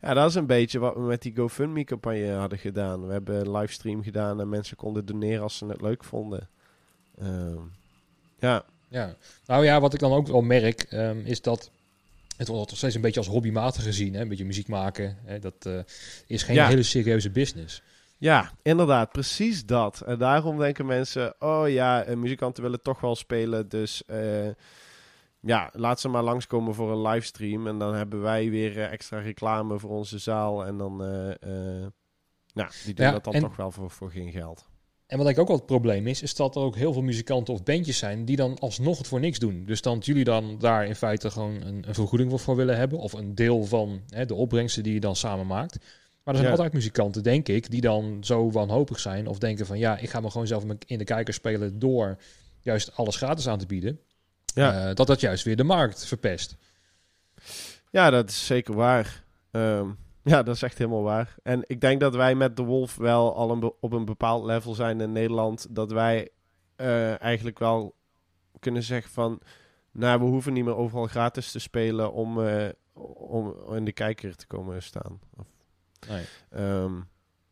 Ja, 0.00 0.14
dat 0.14 0.28
is 0.28 0.34
een 0.34 0.46
beetje 0.46 0.78
wat 0.78 0.94
we 0.94 1.00
met 1.00 1.22
die 1.22 1.36
GoFundMe-campagne 1.36 2.32
hadden 2.32 2.58
gedaan. 2.58 3.06
We 3.06 3.12
hebben 3.12 3.40
een 3.40 3.50
livestream 3.56 4.02
gedaan 4.02 4.40
en 4.40 4.48
mensen 4.48 4.76
konden 4.76 5.04
doneren 5.06 5.42
als 5.42 5.56
ze 5.56 5.66
het 5.66 5.80
leuk 5.80 6.04
vonden. 6.04 6.48
Ehm, 7.18 7.58
ja, 8.38 8.64
Ja, 8.88 9.14
nou 9.46 9.64
ja, 9.64 9.80
wat 9.80 9.94
ik 9.94 10.00
dan 10.00 10.12
ook 10.12 10.26
wel 10.26 10.40
merk, 10.42 10.82
ehm, 10.82 11.18
is 11.24 11.42
dat 11.42 11.70
het 12.36 12.48
wordt 12.48 12.68
nog 12.68 12.78
steeds 12.78 12.94
een 12.94 13.00
beetje 13.00 13.20
als 13.20 13.28
hobbymatig 13.28 13.82
gezien. 13.82 14.14
Hè? 14.14 14.20
Een 14.20 14.28
beetje 14.28 14.44
muziek 14.44 14.68
maken. 14.68 15.16
Hè? 15.24 15.38
Dat 15.38 15.54
eh, 15.60 15.78
is 16.26 16.42
geen 16.42 16.54
Ja. 16.56 16.66
hele 16.68 16.82
serieuze 16.82 17.30
business. 17.30 17.82
Ja, 18.22 18.50
inderdaad, 18.62 19.12
precies 19.12 19.66
dat. 19.66 20.00
En 20.00 20.18
daarom 20.18 20.58
denken 20.58 20.86
mensen, 20.86 21.34
oh 21.38 21.68
ja, 21.68 22.02
eh, 22.02 22.16
muzikanten 22.16 22.62
willen 22.62 22.82
toch 22.82 23.00
wel 23.00 23.16
spelen, 23.16 23.68
dus 23.68 24.04
eh, 24.04 24.48
ja, 25.40 25.70
laat 25.72 26.00
ze 26.00 26.08
maar 26.08 26.22
langskomen 26.22 26.74
voor 26.74 26.92
een 26.92 27.02
livestream. 27.02 27.66
En 27.66 27.78
dan 27.78 27.94
hebben 27.94 28.20
wij 28.20 28.50
weer 28.50 28.78
eh, 28.78 28.92
extra 28.92 29.18
reclame 29.18 29.78
voor 29.78 29.90
onze 29.90 30.18
zaal. 30.18 30.66
En 30.66 30.78
dan, 30.78 31.04
eh, 31.04 31.30
eh, 31.30 31.86
nou, 32.54 32.70
die 32.84 32.94
doen 32.94 33.06
Ja, 33.06 33.12
dat 33.12 33.24
dan 33.24 33.32
en- 33.34 33.40
toch 33.40 33.56
wel 33.56 33.70
voor, 33.70 33.90
voor 33.90 34.10
geen 34.10 34.30
geld. 34.30 34.70
En 35.06 35.18
wat 35.18 35.28
ik 35.28 35.38
ook 35.38 35.48
wel 35.48 35.56
het 35.56 35.66
probleem 35.66 36.06
is, 36.06 36.22
is 36.22 36.34
dat 36.34 36.56
er 36.56 36.62
ook 36.62 36.76
heel 36.76 36.92
veel 36.92 37.02
muzikanten 37.02 37.54
of 37.54 37.62
bandjes 37.62 37.98
zijn 37.98 38.24
die 38.24 38.36
dan 38.36 38.58
alsnog 38.58 38.98
het 38.98 39.06
voor 39.06 39.20
niks 39.20 39.38
doen. 39.38 39.64
Dus 39.64 39.82
dan 39.82 39.94
dat 39.94 40.06
jullie 40.06 40.24
dan 40.24 40.58
daar 40.58 40.86
in 40.86 40.94
feite 40.94 41.30
gewoon 41.30 41.62
een, 41.62 41.88
een 41.88 41.94
vergoeding 41.94 42.30
voor, 42.30 42.38
voor 42.38 42.56
willen 42.56 42.76
hebben. 42.76 42.98
Of 42.98 43.12
een 43.12 43.34
deel 43.34 43.64
van 43.64 44.00
hè, 44.08 44.26
de 44.26 44.34
opbrengsten 44.34 44.82
die 44.82 44.94
je 44.94 45.00
dan 45.00 45.16
samen 45.16 45.46
maakt. 45.46 45.78
Maar 46.24 46.34
er 46.34 46.40
zijn 46.40 46.52
Ja. 46.52 46.56
altijd 46.56 46.72
muzikanten, 46.72 47.22
denk 47.22 47.48
ik, 47.48 47.70
die 47.70 47.80
dan 47.80 48.16
zo 48.20 48.50
wanhopig 48.50 48.98
zijn. 49.00 49.26
Of 49.26 49.38
denken 49.38 49.66
van 49.66 49.78
ja, 49.78 49.98
ik 49.98 50.10
ga 50.10 50.20
me 50.20 50.30
gewoon 50.30 50.46
zelf 50.46 50.64
in 50.86 50.98
de 50.98 51.04
kijker 51.04 51.34
spelen 51.34 51.78
door 51.78 52.16
juist 52.60 52.96
alles 52.96 53.16
gratis 53.16 53.48
aan 53.48 53.58
te 53.58 53.66
bieden. 53.66 54.00
Ja. 54.54 54.88
Eh, 54.88 54.94
dat 54.94 55.06
dat 55.06 55.20
juist 55.20 55.44
weer 55.44 55.56
de 55.56 55.64
markt 55.64 56.06
verpest. 56.06 56.56
Ja, 57.90 58.10
dat 58.10 58.28
is 58.30 58.46
zeker 58.46 58.74
waar. 58.74 59.24
Ehm, 59.50 59.88
ja, 60.32 60.42
dat 60.42 60.54
is 60.54 60.62
echt 60.62 60.78
helemaal 60.78 61.02
waar. 61.02 61.34
En 61.42 61.64
ik 61.66 61.80
denk 61.80 62.00
dat 62.00 62.14
wij 62.14 62.34
met 62.34 62.56
The 62.56 62.62
Wolf 62.62 62.96
wel 62.96 63.34
al 63.34 63.50
een 63.50 63.72
op 63.80 63.92
een 63.92 64.04
bepaald 64.04 64.44
level 64.44 64.74
zijn 64.74 65.00
in 65.00 65.12
Nederland. 65.12 65.66
Dat 65.70 65.92
wij 65.92 66.28
eh, 66.76 67.22
eigenlijk 67.22 67.58
wel 67.58 67.94
kunnen 68.60 68.82
zeggen 68.82 69.12
van... 69.12 69.40
Nou, 69.92 70.20
we 70.20 70.24
hoeven 70.26 70.52
niet 70.52 70.64
meer 70.64 70.76
overal 70.76 71.06
gratis 71.06 71.50
te 71.50 71.58
spelen 71.58 72.12
om, 72.12 72.46
eh, 72.46 72.68
om 73.14 73.54
in 73.74 73.84
de 73.84 73.92
kijker 73.92 74.36
te 74.36 74.46
komen 74.46 74.82
staan. 74.82 75.20
Of, 75.36 75.46
Nee. 76.08 76.24
ehm, 76.50 77.00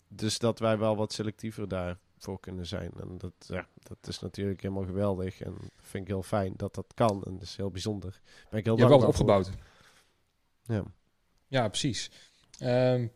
dus 0.08 0.38
dat 0.38 0.58
wij 0.58 0.78
wel 0.78 0.96
wat 0.96 1.12
selectiever 1.12 1.68
daarvoor 1.68 2.40
kunnen 2.40 2.66
zijn. 2.66 2.90
En 3.00 3.18
dat, 3.18 3.32
ja, 3.38 3.66
dat 3.82 3.98
is 4.08 4.18
natuurlijk 4.18 4.62
helemaal 4.62 4.84
geweldig. 4.84 5.40
En 5.40 5.56
vind 5.76 6.04
ik 6.04 6.10
heel 6.10 6.22
fijn 6.22 6.52
dat 6.56 6.74
dat 6.74 6.92
kan. 6.94 7.22
En 7.24 7.32
dat 7.32 7.42
is 7.42 7.56
heel 7.56 7.70
bijzonder. 7.70 8.20
Ben 8.50 8.58
ik 8.58 8.64
heel 8.64 8.74
Je 8.74 8.80
hebt 8.80 8.90
wel 8.92 9.00
voor. 9.00 9.08
opgebouwd. 9.08 9.50
Ja. 10.62 10.84
Ja, 11.46 11.68
precies. 11.68 12.10
Ehm, 12.58 13.06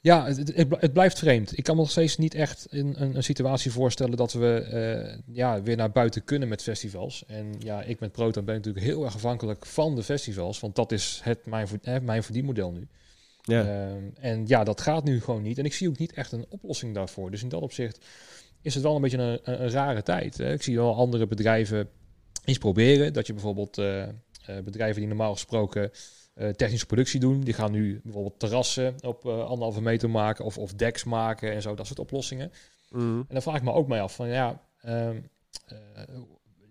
ja, 0.00 0.26
het, 0.26 0.56
het, 0.80 0.92
blijft 0.92 1.18
vreemd. 1.18 1.58
Ik 1.58 1.64
kan 1.64 1.74
me 1.74 1.80
nog 1.80 1.90
steeds 1.90 2.16
niet 2.16 2.34
echt 2.34 2.66
een, 2.70 3.02
een, 3.02 3.16
een 3.16 3.22
situatie 3.22 3.70
voorstellen 3.70 4.16
dat 4.16 4.32
we 4.32 4.60
eh, 4.60 5.34
ja, 5.34 5.62
weer 5.62 5.76
naar 5.76 5.90
buiten 5.90 6.24
kunnen 6.24 6.48
met 6.48 6.62
festivals. 6.62 7.24
En 7.26 7.54
ja, 7.58 7.82
ik 7.82 8.00
met 8.00 8.12
Proton 8.12 8.44
ben 8.44 8.54
natuurlijk 8.54 8.84
heel 8.84 9.04
erg 9.04 9.14
afhankelijk 9.14 9.66
van 9.66 9.94
de 9.94 10.02
festivals, 10.02 10.60
want 10.60 10.76
dat 10.76 10.92
is 10.92 11.20
het, 11.22 11.46
mijn, 11.46 11.68
eh, 11.82 12.00
mijn 12.00 12.22
verdienmodel 12.22 12.72
nu. 12.72 12.88
Ja. 13.42 13.64
Ehm, 13.64 14.04
en 14.20 14.46
ja, 14.46 14.64
dat 14.64 14.80
gaat 14.80 15.04
nu 15.04 15.20
gewoon 15.20 15.42
niet. 15.42 15.58
En 15.58 15.64
ik 15.64 15.72
zie 15.72 15.88
ook 15.88 15.98
niet 15.98 16.12
echt 16.12 16.32
een 16.32 16.46
oplossing 16.48 16.94
daarvoor. 16.94 17.30
Dus 17.30 17.42
in 17.42 17.48
dat 17.48 17.62
opzicht 17.62 18.04
is 18.62 18.74
het 18.74 18.82
wel 18.82 18.94
een 18.94 19.00
beetje 19.00 19.18
een, 19.18 19.40
een, 19.42 19.62
een 19.62 19.70
rare 19.70 20.02
tijd. 20.02 20.38
Hè. 20.38 20.52
Ik 20.52 20.62
zie 20.62 20.76
wel 20.76 20.94
andere 20.96 21.26
bedrijven 21.26 21.88
iets 22.44 22.58
proberen. 22.58 23.12
Dat 23.12 23.26
je 23.26 23.32
bijvoorbeeld 23.32 23.78
eh, 23.78 24.02
eh, 24.02 24.08
bedrijven 24.64 25.00
die 25.00 25.08
normaal 25.08 25.32
gesproken 25.32 25.90
eh, 26.34 26.48
technische 26.48 26.86
productie 26.86 27.20
doen, 27.20 27.40
die 27.40 27.54
gaan 27.54 27.72
nu 27.72 28.00
bijvoorbeeld 28.02 28.38
terrassen 28.38 28.94
op 29.00 29.26
anderhalve 29.26 29.82
meter 29.82 30.10
maken 30.10 30.44
of, 30.44 30.58
of 30.58 30.72
decks 30.72 31.04
maken 31.04 31.52
en 31.52 31.62
zo, 31.62 31.74
dat 31.74 31.86
soort 31.86 31.98
oplossingen. 31.98 32.52
Mhm. 32.90 33.18
En 33.18 33.26
dan 33.28 33.42
vraag 33.42 33.56
ik 33.56 33.62
me 33.62 33.72
ook 33.72 33.88
mee 33.88 34.00
af 34.00 34.14
van 34.14 34.28
ja, 34.28 34.62
ehm, 34.80 35.16
eh, 35.66 35.76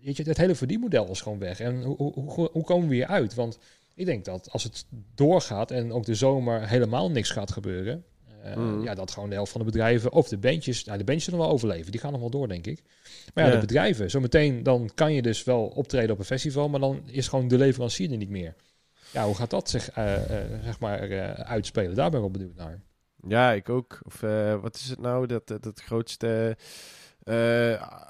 weet 0.02 0.16
je, 0.16 0.22
het 0.22 0.36
hele 0.36 0.54
verdienmodel 0.54 1.10
is 1.10 1.20
gewoon 1.20 1.38
weg. 1.38 1.60
En 1.60 1.82
hoe, 1.82 1.96
hoe, 1.96 2.12
hoe, 2.12 2.48
hoe 2.52 2.64
komen 2.64 2.88
we 2.88 2.94
hier 2.94 3.06
uit? 3.06 3.34
Want 3.34 3.58
ik 3.94 4.06
denk 4.06 4.24
dat 4.24 4.50
als 4.50 4.62
het 4.62 4.86
doorgaat 5.14 5.70
en 5.70 5.92
ook 5.92 6.04
de 6.04 6.14
zomer 6.14 6.68
helemaal 6.68 7.10
niks 7.10 7.30
gaat 7.30 7.52
gebeuren, 7.52 8.04
eh, 8.42 8.56
Mm. 8.56 8.82
ja, 8.84 8.94
dat 8.94 9.10
gewoon 9.10 9.28
de 9.28 9.34
helft 9.34 9.52
van 9.52 9.60
de 9.60 9.66
bedrijven 9.66 10.12
of 10.12 10.28
de 10.28 10.38
bandjes, 10.38 10.84
nou 10.84 10.98
de 10.98 11.04
bandjes 11.04 11.24
zullen 11.24 11.40
wel 11.40 11.50
overleven, 11.50 11.90
die 11.92 12.00
gaan 12.00 12.12
nog 12.12 12.20
wel 12.20 12.30
door, 12.30 12.48
denk 12.48 12.66
ik. 12.66 12.82
Maar 13.34 13.44
ja, 13.44 13.50
Ja. 13.50 13.54
de 13.60 13.66
bedrijven, 13.66 14.10
zometeen 14.10 14.62
dan 14.62 14.90
kan 14.94 15.12
je 15.12 15.22
dus 15.22 15.44
wel 15.44 15.64
optreden 15.66 16.10
op 16.10 16.18
een 16.18 16.24
festival, 16.24 16.68
maar 16.68 16.80
dan 16.80 17.02
is 17.06 17.28
gewoon 17.28 17.48
de 17.48 17.58
leverancier 17.58 18.10
er 18.10 18.16
niet 18.16 18.30
meer. 18.30 18.54
Ja, 19.12 19.24
hoe 19.26 19.34
gaat 19.34 19.50
dat 19.50 19.70
zich 19.70 19.90
eh, 19.90 20.14
eh, 20.14 20.48
zeg 20.64 20.80
maar 20.80 21.34
uitspelen? 21.34 21.94
Daar 21.94 22.10
ben 22.10 22.20
ik 22.20 22.30
wel 22.30 22.38
benieuwd 22.38 22.56
naar. 22.56 22.82
Ja, 23.28 23.52
ik 23.52 23.68
ook. 23.68 24.00
Of 24.02 24.20
wat 24.60 24.74
is 24.76 24.88
het 24.88 25.00
nou? 25.00 25.26
Dat, 25.26 25.46
dat 25.46 25.64
het 25.64 25.80
grootste 25.80 26.56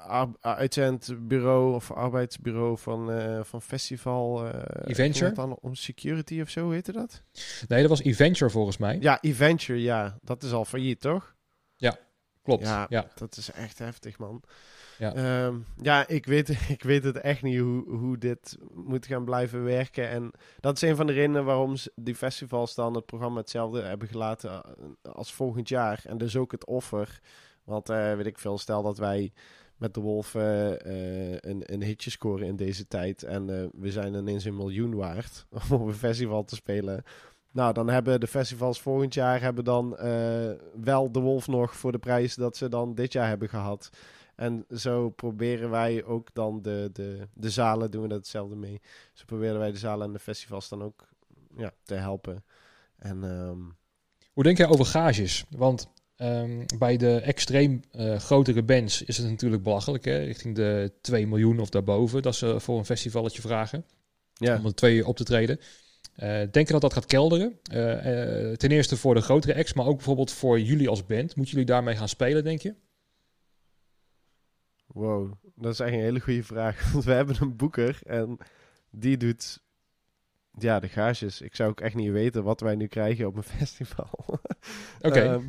ar- 0.07 0.35
uitzendbureau 0.41 1.73
of 1.75 1.91
arbeidsbureau 1.91 2.77
van, 2.77 3.11
eh, 3.11 3.39
van 3.43 3.61
festival. 3.61 4.45
eh, 4.47 4.89
Eventure? 4.89 5.31
dan 5.31 5.57
om 5.61 5.75
security 5.75 6.41
of 6.41 6.49
zo, 6.49 6.69
heette 6.69 6.91
dat? 6.91 7.21
Nee, 7.67 7.81
dat 7.81 7.89
was 7.89 8.01
Eventure 8.01 8.49
volgens 8.51 8.77
mij. 8.77 8.97
Ja, 8.99 9.21
Eventure, 9.21 9.81
ja. 9.81 10.17
Dat 10.21 10.43
is 10.43 10.51
al 10.51 10.65
failliet, 10.65 11.01
toch? 11.01 11.35
Klopt. 12.43 12.63
Ja. 12.67 12.85
Ja. 12.89 13.07
Dat 13.15 13.37
is 13.37 13.51
echt 13.51 13.79
heftig, 13.79 14.17
man. 14.17 14.43
Ja. 14.97 15.13
Ja, 15.15 15.51
ja 15.81 16.07
ik, 16.07 16.25
weet, 16.25 16.49
ik 16.77 16.83
weet 16.83 17.03
het 17.03 17.17
echt 17.17 17.41
niet 17.41 17.59
hoe, 17.59 17.89
hoe 17.89 18.17
dit 18.17 18.57
moet 18.73 19.05
gaan 19.05 19.25
blijven 19.25 19.63
werken. 19.63 20.09
En 20.09 20.31
dat 20.59 20.75
is 20.75 20.81
een 20.89 20.95
van 20.95 21.07
de 21.07 21.13
redenen 21.13 21.45
waarom 21.45 21.75
die 21.95 22.15
festivals 22.15 22.75
dan 22.75 22.95
het 22.95 23.05
programma 23.05 23.39
hetzelfde 23.39 23.81
hebben 23.81 24.07
gelaten 24.07 24.61
als 25.01 25.33
volgend 25.33 25.69
jaar. 25.69 26.01
En 26.05 26.17
dus 26.17 26.35
ook 26.35 26.51
het 26.51 26.65
offer. 26.65 27.19
Want 27.71 27.89
eh, 27.89 28.15
weet 28.15 28.25
ik 28.25 28.39
veel, 28.39 28.57
stel 28.57 28.83
dat 28.83 28.97
wij 28.97 29.31
met 29.77 29.93
de 29.93 29.99
Wolf 29.99 30.35
eh, 30.35 30.69
een, 30.69 31.61
een 31.73 31.83
hitje 31.83 32.09
scoren 32.09 32.47
in 32.47 32.55
deze 32.55 32.87
tijd. 32.87 33.23
En 33.23 33.61
eh, 33.61 33.67
we 33.73 33.91
zijn 33.91 34.13
ineens 34.13 34.45
een 34.45 34.55
miljoen 34.55 34.95
waard 34.95 35.45
om 35.71 35.87
een 35.87 35.93
festival 35.93 36.43
te 36.43 36.55
spelen. 36.55 37.03
Nou, 37.51 37.73
dan 37.73 37.89
hebben 37.89 38.19
de 38.19 38.27
festivals 38.27 38.81
volgend 38.81 39.13
jaar 39.13 39.41
hebben 39.41 39.63
dan 39.63 39.89
wel 40.81 41.11
de 41.11 41.19
Wolf 41.19 41.47
nog 41.47 41.75
voor 41.75 41.91
de 41.91 41.99
prijs 41.99 42.35
dat 42.35 42.57
ze 42.57 42.69
dan 42.69 42.95
dit 42.95 43.13
jaar 43.13 43.27
hebben 43.27 43.49
gehad. 43.49 43.89
En 44.35 44.65
zo 44.75 45.09
proberen 45.09 45.69
wij 45.69 46.03
ook 46.03 46.33
dan 46.33 46.61
de, 46.61 46.89
de, 46.93 47.27
de 47.33 47.49
zalen, 47.49 47.91
doen 47.91 48.01
we 48.01 48.07
dat 48.07 48.17
hetzelfde 48.17 48.55
mee. 48.55 48.81
Zo 49.13 49.23
proberen 49.25 49.59
wij 49.59 49.71
de 49.71 49.77
zalen 49.77 50.07
en 50.07 50.13
de 50.13 50.19
festivals 50.19 50.69
dan 50.69 50.83
ook 50.83 51.07
ja, 51.57 51.71
te 51.83 51.93
helpen. 51.93 52.43
En 52.97 53.23
ehm, 53.23 53.59
Hoe 54.33 54.43
denk 54.43 54.57
jij 54.57 54.67
over 54.67 54.85
gages? 54.85 55.45
Want 55.49 55.87
ehm, 56.21 56.65
bij 56.77 56.97
de 56.97 57.19
extreem 57.19 57.81
eh, 57.91 58.15
grotere 58.15 58.63
bands 58.63 59.01
is 59.01 59.17
het 59.17 59.29
natuurlijk 59.29 59.63
belachelijk, 59.63 60.05
hè? 60.05 60.17
richting 60.17 60.55
de 60.55 60.91
2 61.01 61.27
miljoen 61.27 61.59
of 61.59 61.69
daarboven, 61.69 62.21
dat 62.21 62.35
ze 62.35 62.59
voor 62.59 62.77
een 62.77 62.85
festivalletje 62.85 63.41
vragen 63.41 63.85
ja, 64.33 64.57
om 64.57 64.65
er 64.65 64.75
twee 64.75 65.07
op 65.07 65.15
te 65.15 65.23
treden. 65.23 65.59
Eh 66.15 66.41
denk 66.51 66.67
je 66.67 66.73
dat 66.73 66.81
dat 66.81 66.93
gaat 66.93 67.05
kelderen? 67.05 67.59
Eh, 67.63 68.51
ten 68.51 68.71
eerste 68.71 68.97
voor 68.97 69.15
de 69.15 69.21
grotere 69.21 69.55
acts, 69.55 69.73
maar 69.73 69.85
ook 69.85 69.95
bijvoorbeeld 69.95 70.31
voor 70.31 70.59
jullie 70.59 70.89
als 70.89 71.05
band. 71.05 71.35
Moeten 71.35 71.53
jullie 71.53 71.71
daarmee 71.71 71.95
gaan 71.95 72.09
spelen, 72.09 72.43
denk 72.43 72.61
je? 72.61 72.75
wow, 74.93 75.31
dat 75.55 75.73
is 75.73 75.79
echt 75.79 75.93
een 75.93 75.99
hele 75.99 76.19
goede 76.19 76.43
vraag. 76.43 76.83
Want 76.91 77.03
we 77.03 77.11
hebben 77.11 77.35
een 77.39 77.55
boeker 77.55 77.99
en 78.05 78.37
die 78.89 79.17
doet 79.17 79.61
ja, 80.57 80.79
de 80.79 80.89
gages. 80.89 81.41
Ik 81.41 81.55
zou 81.55 81.69
ook 81.69 81.81
echt 81.81 81.95
niet 81.95 82.11
weten 82.11 82.43
wat 82.43 82.59
wij 82.59 82.75
nu 82.75 82.87
krijgen 82.87 83.27
op 83.27 83.35
een 83.35 83.43
festival. 83.57 84.39
Oké. 85.01 85.19
Ehm, 85.19 85.45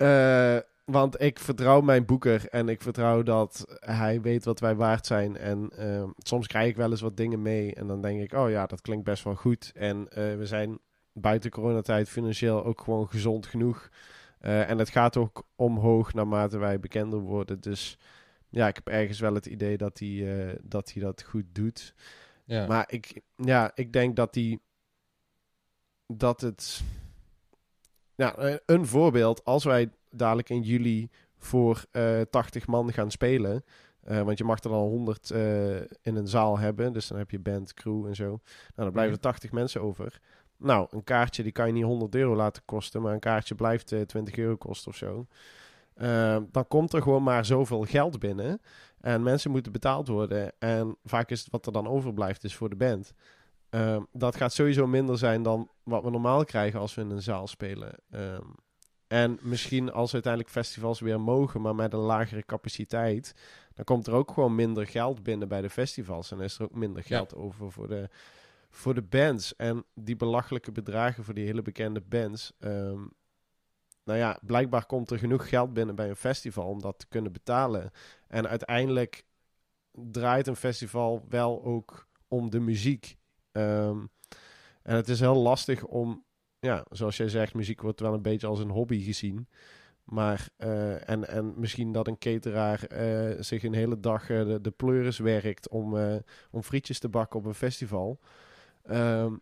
eh, 0.00 0.58
want 0.84 1.20
ik 1.20 1.38
vertrouw 1.38 1.80
mijn 1.80 2.04
boeker 2.04 2.48
en 2.48 2.68
ik 2.68 2.82
vertrouw 2.82 3.22
dat 3.22 3.78
hij 3.80 4.20
weet 4.20 4.44
wat 4.44 4.60
wij 4.60 4.74
waard 4.74 5.06
zijn. 5.06 5.36
En 5.36 5.70
ehm, 5.76 6.08
soms 6.16 6.46
krijg 6.46 6.68
ik 6.68 6.76
wel 6.76 6.90
eens 6.90 7.00
wat 7.00 7.16
dingen 7.16 7.42
mee 7.42 7.74
en 7.74 7.86
dan 7.86 8.00
denk 8.00 8.20
ik, 8.20 8.32
oh 8.32 8.50
ja, 8.50 8.66
dat 8.66 8.80
klinkt 8.80 9.04
best 9.04 9.24
wel 9.24 9.34
goed. 9.34 9.72
En 9.74 10.08
eh, 10.08 10.36
we 10.36 10.46
zijn 10.46 10.78
buiten 11.12 11.50
coronatijd 11.50 12.08
financieel 12.08 12.64
ook 12.64 12.80
gewoon 12.80 13.08
gezond 13.08 13.46
genoeg. 13.46 13.88
Eh, 14.38 14.70
en 14.70 14.78
het 14.78 14.88
gaat 14.88 15.16
ook 15.16 15.46
omhoog 15.56 16.14
naarmate 16.14 16.58
wij 16.58 16.80
bekender 16.80 17.18
worden. 17.18 17.60
Dus 17.60 17.98
ja, 18.48 18.68
ik 18.68 18.74
heb 18.74 18.88
ergens 18.88 19.20
wel 19.20 19.34
het 19.34 19.46
idee 19.46 19.76
dat 19.76 19.98
hij, 19.98 20.58
dat, 20.62 20.92
hij 20.92 21.02
dat 21.02 21.22
goed 21.22 21.46
doet. 21.52 21.94
ja. 22.44 22.66
Maar 22.66 22.84
ik, 22.86 23.20
ja, 23.36 23.70
ik 23.74 23.92
denk 23.92 24.16
dat 24.16 24.32
die. 24.32 24.60
Dat 26.06 26.40
het. 26.40 26.82
Ja, 28.20 28.34
eh, 28.36 28.54
een 28.66 28.86
voorbeeld. 28.86 29.44
Als 29.44 29.64
wij 29.64 29.90
dadelijk 30.10 30.48
in 30.48 30.62
juli 30.62 31.10
voor 31.38 31.84
eh 31.90 32.20
80 32.30 32.66
man 32.66 32.92
gaan 32.92 33.10
spelen. 33.10 33.64
eh, 34.00 34.22
want 34.22 34.38
je 34.38 34.44
mag 34.44 34.62
er 34.62 34.70
al 34.70 34.88
100 34.88 35.30
eh, 35.30 35.76
in 35.80 36.16
een 36.16 36.28
zaal 36.28 36.58
hebben. 36.58 36.92
Dus 36.92 37.06
dan 37.08 37.18
heb 37.18 37.30
je 37.30 37.38
band, 37.38 37.74
crew 37.74 38.06
en 38.06 38.14
zo. 38.14 38.24
Nou, 38.26 38.40
dan 38.74 38.92
blijven 38.92 39.14
er 39.14 39.20
80 39.20 39.52
mensen 39.52 39.80
over. 39.82 40.20
Nou, 40.56 40.86
een 40.90 41.04
kaartje 41.04 41.42
die 41.42 41.52
kan 41.52 41.66
je 41.66 41.72
niet 41.72 41.84
100 41.84 42.14
euro 42.14 42.36
laten 42.36 42.62
kosten. 42.64 43.02
Maar 43.02 43.12
een 43.12 43.20
kaartje 43.20 43.54
blijft 43.54 43.92
eh 43.92 44.00
20 44.00 44.36
euro 44.36 44.56
kosten 44.56 44.90
of 44.90 44.96
zo. 44.96 45.26
Eh, 45.94 46.36
dan 46.50 46.68
komt 46.68 46.92
er 46.92 47.02
gewoon 47.02 47.22
maar 47.22 47.44
zoveel 47.44 47.82
geld 47.84 48.18
binnen. 48.18 48.60
En 49.00 49.22
mensen 49.22 49.50
moeten 49.50 49.72
betaald 49.72 50.08
worden. 50.08 50.52
En 50.58 50.96
vaak 51.04 51.30
is 51.30 51.40
het 51.40 51.50
wat 51.50 51.66
er 51.66 51.72
dan 51.72 51.86
overblijft, 51.88 52.44
is 52.44 52.56
voor 52.56 52.68
de 52.68 52.76
band. 52.76 53.12
Ehm, 53.70 54.02
dat 54.12 54.36
gaat 54.36 54.52
sowieso 54.52 54.86
minder 54.86 55.18
zijn 55.18 55.42
dan 55.42 55.70
wat 55.82 56.02
we 56.02 56.10
normaal 56.10 56.44
krijgen 56.44 56.80
als 56.80 56.94
we 56.94 57.00
in 57.00 57.10
een 57.10 57.22
zaal 57.22 57.46
spelen. 57.46 57.94
Ehm, 58.10 58.46
en 59.06 59.38
misschien 59.42 59.92
als 59.92 60.12
uiteindelijk 60.12 60.52
festivals 60.52 61.00
weer 61.00 61.20
mogen, 61.20 61.60
maar 61.60 61.74
met 61.74 61.92
een 61.92 61.98
lagere 61.98 62.44
capaciteit, 62.44 63.34
dan 63.74 63.84
komt 63.84 64.06
er 64.06 64.12
ook 64.12 64.30
gewoon 64.32 64.54
minder 64.54 64.86
geld 64.86 65.22
binnen 65.22 65.48
bij 65.48 65.60
de 65.60 65.70
festivals. 65.70 66.30
En 66.30 66.40
is 66.40 66.58
er 66.58 66.64
ook 66.64 66.74
minder 66.74 67.02
Ja. 67.06 67.16
geld 67.16 67.34
over 67.34 67.72
voor 67.72 67.88
de, 67.88 68.08
voor 68.70 68.94
de 68.94 69.02
bands. 69.02 69.56
En 69.56 69.84
die 69.94 70.16
belachelijke 70.16 70.72
bedragen 70.72 71.24
voor 71.24 71.34
die 71.34 71.46
hele 71.46 71.62
bekende 71.62 72.00
bands. 72.00 72.52
ehm, 72.58 73.00
nou 74.04 74.18
ja, 74.18 74.38
blijkbaar 74.42 74.86
komt 74.86 75.10
er 75.10 75.18
genoeg 75.18 75.48
geld 75.48 75.72
binnen 75.72 75.94
bij 75.94 76.08
een 76.08 76.16
festival 76.16 76.66
om 76.66 76.80
dat 76.80 76.98
te 76.98 77.06
kunnen 77.08 77.32
betalen. 77.32 77.90
En 78.28 78.48
uiteindelijk 78.48 79.24
draait 79.92 80.46
een 80.46 80.56
festival 80.56 81.24
wel 81.28 81.64
ook 81.64 82.06
om 82.28 82.50
de 82.50 82.60
muziek. 82.60 83.16
Ehm, 83.52 83.98
en 84.82 84.96
het 84.96 85.08
is 85.08 85.20
heel 85.20 85.36
lastig 85.36 85.84
om, 85.84 86.24
ja, 86.58 86.84
zoals 86.90 87.16
jij 87.16 87.28
zegt, 87.28 87.54
muziek 87.54 87.82
wordt 87.82 88.00
wel 88.00 88.14
een 88.14 88.22
beetje 88.22 88.46
als 88.46 88.58
een 88.58 88.70
hobby 88.70 89.02
gezien. 89.02 89.48
Maar, 90.10 90.48
eh, 90.56 91.08
en, 91.08 91.28
en 91.28 91.52
misschien 91.56 91.92
dat 91.92 92.06
een 92.06 92.18
cateraar 92.18 92.84
eh, 92.84 93.36
zich 93.40 93.62
een 93.62 93.74
hele 93.74 94.00
dag 94.00 94.30
eh, 94.30 94.46
de, 94.46 94.60
de 94.60 94.70
pleuris 94.70 95.18
werkt 95.18 95.68
om, 95.68 95.94
om 96.50 96.62
frietjes 96.62 96.98
te 96.98 97.08
bakken 97.08 97.38
op 97.38 97.44
een 97.44 97.54
festival. 97.54 98.20
Ehm, 98.82 99.34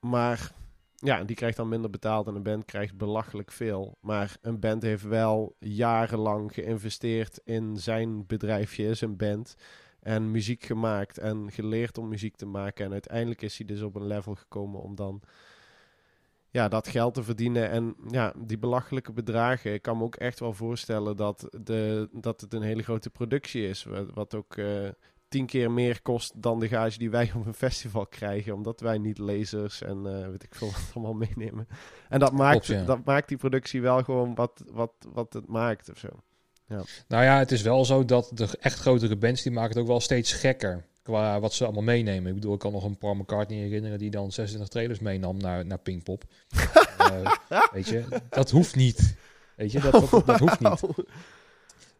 maar 0.00 0.52
ja, 0.94 1.24
die 1.24 1.36
krijgt 1.36 1.56
dan 1.56 1.68
minder 1.68 1.90
betaald 1.90 2.26
en 2.26 2.34
een 2.34 2.42
band 2.42 2.64
krijgt 2.64 2.96
belachelijk 2.96 3.50
veel. 3.52 3.98
Maar 4.00 4.36
een 4.42 4.60
band 4.60 4.82
heeft 4.82 5.02
wel 5.02 5.56
jarenlang 5.58 6.54
geïnvesteerd 6.54 7.40
in 7.44 7.76
zijn 7.76 8.26
bedrijfje, 8.26 8.94
zijn 8.94 9.16
band. 9.16 9.56
En 10.04 10.30
muziek 10.30 10.64
gemaakt 10.64 11.18
en 11.18 11.52
geleerd 11.52 11.98
om 11.98 12.08
muziek 12.08 12.36
te 12.36 12.46
maken. 12.46 12.84
En 12.84 12.92
uiteindelijk 12.92 13.42
is 13.42 13.58
hij 13.58 13.66
dus 13.66 13.82
op 13.82 13.94
een 13.94 14.06
level 14.06 14.34
gekomen 14.34 14.80
om 14.80 14.94
dan 14.94 15.22
ja, 16.50 16.68
dat 16.68 16.88
geld 16.88 17.14
te 17.14 17.22
verdienen. 17.22 17.70
En 17.70 17.94
ja, 18.08 18.32
die 18.36 18.58
belachelijke 18.58 19.12
bedragen. 19.12 19.72
Ik 19.72 19.82
kan 19.82 19.96
me 19.96 20.04
ook 20.04 20.16
echt 20.16 20.40
wel 20.40 20.52
voorstellen 20.52 21.16
dat, 21.16 21.48
de, 21.60 22.08
dat 22.12 22.40
het 22.40 22.54
een 22.54 22.62
hele 22.62 22.82
grote 22.82 23.10
productie 23.10 23.68
is. 23.68 23.84
Wat, 23.84 24.10
wat 24.12 24.34
ook 24.34 24.56
eh, 24.56 24.88
tien 25.28 25.46
keer 25.46 25.70
meer 25.70 26.02
kost 26.02 26.42
dan 26.42 26.60
de 26.60 26.68
gage 26.68 26.98
die 26.98 27.10
wij 27.10 27.32
op 27.36 27.46
een 27.46 27.54
festival 27.54 28.06
krijgen. 28.06 28.54
Omdat 28.54 28.80
wij 28.80 28.98
niet 28.98 29.18
lasers 29.18 29.82
en 29.82 30.06
eh, 30.06 30.28
weet 30.28 30.42
ik 30.42 30.54
veel 30.54 30.70
wat 30.70 30.90
allemaal 30.94 31.14
meenemen. 31.14 31.68
En 32.08 32.20
dat 32.20 32.32
maakt, 32.32 32.64
Klopt, 32.64 32.80
ja. 32.80 32.86
dat 32.86 33.04
maakt 33.04 33.28
die 33.28 33.38
productie 33.38 33.82
wel 33.82 34.02
gewoon 34.02 34.34
wat, 34.34 34.64
wat, 34.72 34.92
wat 35.12 35.32
het 35.32 35.48
maakt 35.48 35.90
of 35.90 35.98
zo. 35.98 36.08
Nou 37.08 37.24
ja, 37.24 37.38
het 37.38 37.52
is 37.52 37.62
wel 37.62 37.84
zo 37.84 38.04
dat 38.04 38.30
de 38.34 38.48
echt 38.60 38.78
grotere 38.78 39.16
bands 39.16 39.42
die 39.42 39.52
maken 39.52 39.70
het 39.70 39.78
ook 39.78 39.86
wel 39.86 40.00
steeds 40.00 40.32
gekker 40.32 40.84
qua 41.02 41.40
wat 41.40 41.54
ze 41.54 41.64
allemaal 41.64 41.82
meenemen. 41.82 42.28
Ik 42.28 42.34
bedoel, 42.34 42.54
ik 42.54 42.58
kan 42.58 42.72
nog 42.72 42.84
een 42.84 42.98
Paul 42.98 43.14
McCartney 43.14 43.58
herinneren 43.58 43.98
die 43.98 44.10
dan 44.10 44.32
26 44.32 44.68
trailers 44.68 44.98
meenam 44.98 45.36
naar, 45.36 45.66
naar 45.66 45.78
Pinkpop. 45.78 46.24
Eh, 46.98 47.30
weet 47.72 47.88
je, 47.88 48.04
dat 48.30 48.50
hoeft 48.50 48.76
niet. 48.76 49.14
Weet 49.56 49.72
je, 49.72 49.80
dat, 49.80 49.92
dat, 50.10 50.26
dat 50.26 50.38
hoeft 50.38 50.60
niet. 50.60 50.80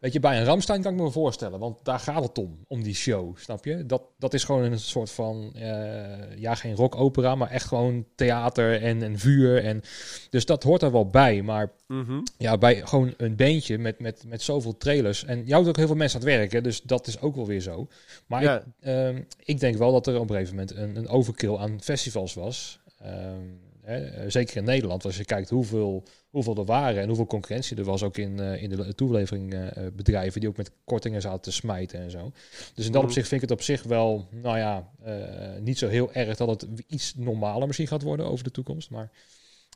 Weet 0.05 0.13
je, 0.13 0.19
bij 0.19 0.37
een 0.39 0.45
Ramstein 0.45 0.81
kan 0.81 0.93
ik 0.93 0.99
me 1.01 1.11
voorstellen, 1.11 1.59
want 1.59 1.77
daar 1.83 1.99
gaat 1.99 2.23
het 2.23 2.37
om, 2.37 2.59
om 2.67 2.83
die 2.83 2.93
show, 2.95 3.37
snap 3.37 3.65
je? 3.65 3.85
Dat, 3.85 4.01
dat 4.17 4.33
is 4.33 4.43
gewoon 4.43 4.63
een 4.63 4.79
soort 4.79 5.11
van, 5.11 5.51
eh, 5.55 6.37
ja, 6.37 6.55
geen 6.55 6.75
rockopera, 6.75 7.35
maar 7.35 7.49
echt 7.49 7.65
gewoon 7.67 8.05
theater 8.15 8.81
en, 8.81 9.03
en 9.03 9.19
vuur. 9.19 9.63
En, 9.63 9.81
dus 10.29 10.45
dat 10.45 10.63
hoort 10.63 10.81
er 10.81 10.91
wel 10.91 11.09
bij, 11.09 11.41
maar 11.41 11.71
Mhm. 11.87 12.19
ja, 12.37 12.57
bij 12.57 12.75
gewoon 12.85 13.13
een 13.17 13.35
beentje 13.35 13.77
met, 13.77 13.99
met, 13.99 14.23
met 14.27 14.41
zoveel 14.41 14.77
trailers. 14.77 15.25
En 15.25 15.51
houdt 15.51 15.67
ook 15.67 15.77
heel 15.77 15.87
veel 15.87 15.95
mensen 15.95 16.19
aan 16.21 16.25
het 16.27 16.35
werken, 16.35 16.63
dus 16.63 16.81
dat 16.81 17.07
is 17.07 17.21
ook 17.21 17.35
wel 17.35 17.45
weer 17.45 17.61
zo. 17.61 17.87
Maar 18.27 18.43
Ja. 18.43 18.57
ik, 18.57 18.63
ehm, 18.79 19.21
ik 19.43 19.59
denk 19.59 19.77
wel 19.77 19.91
dat 19.91 20.07
er 20.07 20.19
op 20.19 20.29
een 20.29 20.35
gegeven 20.35 20.55
moment 20.55 20.75
een, 20.77 20.95
een 20.95 21.07
overkill 21.07 21.55
aan 21.55 21.81
festivals 21.81 22.33
was. 22.33 22.79
Ehm, 23.01 23.39
Hè? 23.85 24.05
Eh, 24.05 24.23
zeker 24.27 24.57
in 24.57 24.63
Nederland, 24.63 25.05
als 25.05 25.17
je 25.17 25.25
kijkt 25.25 25.49
hoeveel, 25.49 26.03
hoeveel 26.29 26.55
er 26.55 26.65
waren 26.65 27.01
en 27.01 27.07
hoeveel 27.07 27.25
concurrentie 27.25 27.77
er 27.77 27.83
was 27.83 28.03
ook 28.03 28.17
in, 28.17 28.37
uh, 28.37 28.61
in 28.63 28.69
de 28.69 28.95
toeleveringbedrijven 28.95 30.33
uh, 30.35 30.39
die 30.39 30.49
ook 30.49 30.57
met 30.57 30.71
kortingen 30.83 31.21
zaten 31.21 31.41
te 31.41 31.51
smijten 31.51 31.99
en 31.99 32.11
zo. 32.11 32.31
Dus 32.75 32.85
in 32.85 32.91
dat 32.91 33.01
Mhm. 33.01 33.05
opzicht 33.09 33.27
vind 33.27 33.41
ik 33.43 33.49
het 33.49 33.57
op 33.57 33.65
zich 33.65 33.83
wel, 33.83 34.27
nou 34.31 34.57
ja, 34.57 34.89
eh, 35.03 35.15
niet 35.61 35.77
zo 35.77 35.87
heel 35.87 36.13
erg 36.13 36.37
dat 36.37 36.49
het 36.49 36.67
iets 36.87 37.13
normaler 37.15 37.67
misschien 37.67 37.87
gaat 37.87 38.01
worden 38.01 38.25
over 38.25 38.43
de 38.43 38.51
toekomst. 38.51 38.89
Maar 38.89 39.11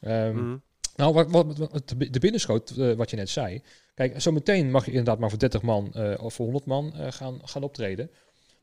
ehm, 0.02 0.36
Mhm. 0.36 0.58
nou, 0.96 1.14
wat, 1.14 1.32
wat, 1.32 1.58
wat 1.58 1.94
de 2.12 2.20
binnenschoot, 2.20 2.70
eh, 2.70 2.92
wat 2.94 3.10
je 3.10 3.16
net 3.16 3.30
zei. 3.30 3.62
Kijk, 3.96 4.22
zometeen 4.22 4.72
mag 4.72 4.86
je 4.86 4.92
inderdaad 4.92 5.20
maar 5.20 5.30
voor 5.30 5.40
30 5.40 5.62
man 5.62 5.94
eh, 5.94 6.24
of 6.24 6.34
voor 6.34 6.46
100 6.46 6.66
man 6.66 6.94
eh, 6.96 7.12
gaan, 7.12 7.40
gaan 7.44 7.64
optreden. 7.64 8.10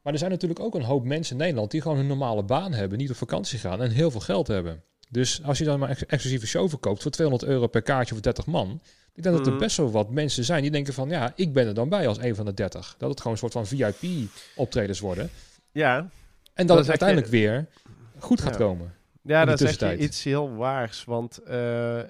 Maar 0.02 0.12
er 0.12 0.18
zijn 0.18 0.30
natuurlijk 0.30 0.60
ook 0.60 0.74
een 0.74 0.82
hoop 0.82 1.04
mensen 1.04 1.36
in 1.36 1.42
Nederland 1.42 1.70
die 1.70 1.80
gewoon 1.80 1.98
een 1.98 2.06
normale 2.06 2.42
baan 2.42 2.72
hebben, 2.72 2.98
niet 2.98 3.10
op 3.10 3.16
vakantie 3.16 3.58
gaan 3.58 3.82
en 3.82 3.90
heel 3.90 4.10
veel 4.10 4.20
geld 4.20 4.46
hebben. 4.46 4.82
Dus 5.10 5.42
als 5.42 5.58
je 5.58 5.64
dan 5.64 5.78
maar 5.78 5.88
ex 5.88 6.06
exclusieve 6.06 6.46
show 6.46 6.68
verkoopt 6.68 7.02
voor 7.02 7.10
200 7.10 7.50
euro 7.50 7.66
per 7.66 7.82
kaartje 7.82 8.14
voor 8.14 8.22
30 8.22 8.46
man, 8.46 8.80
ik 9.14 9.22
denk 9.22 9.36
dat 9.36 9.46
er 9.46 9.52
Mhm. 9.52 9.60
best 9.60 9.76
wel 9.76 9.90
wat 9.90 10.10
mensen 10.10 10.44
zijn 10.44 10.62
die 10.62 10.70
denken 10.70 10.94
van 10.94 11.08
ja, 11.08 11.32
ik 11.36 11.52
ben 11.52 11.66
er 11.66 11.74
dan 11.74 11.88
bij 11.88 12.08
als 12.08 12.18
een 12.18 12.34
van 12.34 12.44
de 12.44 12.54
30. 12.54 12.94
Dat 12.98 13.10
het 13.10 13.18
gewoon 13.18 13.32
een 13.32 13.38
soort 13.50 13.52
van 13.52 13.66
VIP 13.66 14.30
optredens 14.56 15.00
worden. 15.00 15.30
Ja, 15.72 16.08
En 16.54 16.66
Dat 16.66 16.78
het 16.78 16.88
uiteindelijk 16.88 17.28
weer 17.30 17.66
goed 18.18 18.40
gaat 18.40 18.52
ja. 18.52 18.58
komen. 18.58 18.94
Ja, 19.22 19.44
dat 19.44 19.60
is 19.60 19.76
echt 19.76 19.98
iets 20.00 20.24
heel 20.24 20.54
waars. 20.54 21.04
Want 21.04 21.38
eh, 21.38 22.02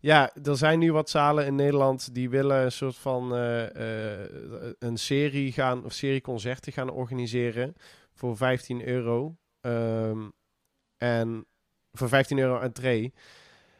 ja, 0.00 0.30
er 0.42 0.56
zijn 0.56 0.78
nu 0.78 0.92
wat 0.92 1.10
zalen 1.10 1.46
in 1.46 1.54
Nederland 1.54 2.14
die 2.14 2.30
willen 2.30 2.64
een 2.64 2.72
soort 2.72 2.96
van 2.96 3.34
eh, 3.34 4.20
eh, 4.22 4.72
een 4.78 4.96
serie 4.96 5.52
gaan, 5.52 5.84
of 5.84 5.92
serie 5.92 6.20
concerten 6.20 6.72
gaan 6.72 6.90
organiseren 6.90 7.74
voor 8.14 8.36
15 8.36 8.86
euro. 8.88 9.36
Ehm, 9.60 10.18
en 10.96 11.46
voor 11.92 12.08
15 12.08 12.38
euro 12.38 12.58
entree. 12.58 13.12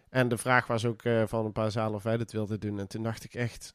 En 0.08 0.28
de 0.28 0.38
vraag 0.38 0.66
was 0.66 0.84
ook 0.84 1.02
eh, 1.02 1.22
van 1.26 1.44
een 1.44 1.52
paar 1.52 1.70
zalen 1.70 1.94
of 1.94 2.02
wij 2.02 2.16
dat 2.16 2.32
wilden 2.32 2.60
doen. 2.60 2.78
En 2.78 2.88
toen 2.88 3.02
dacht 3.02 3.24
ik 3.24 3.34
echt, 3.34 3.74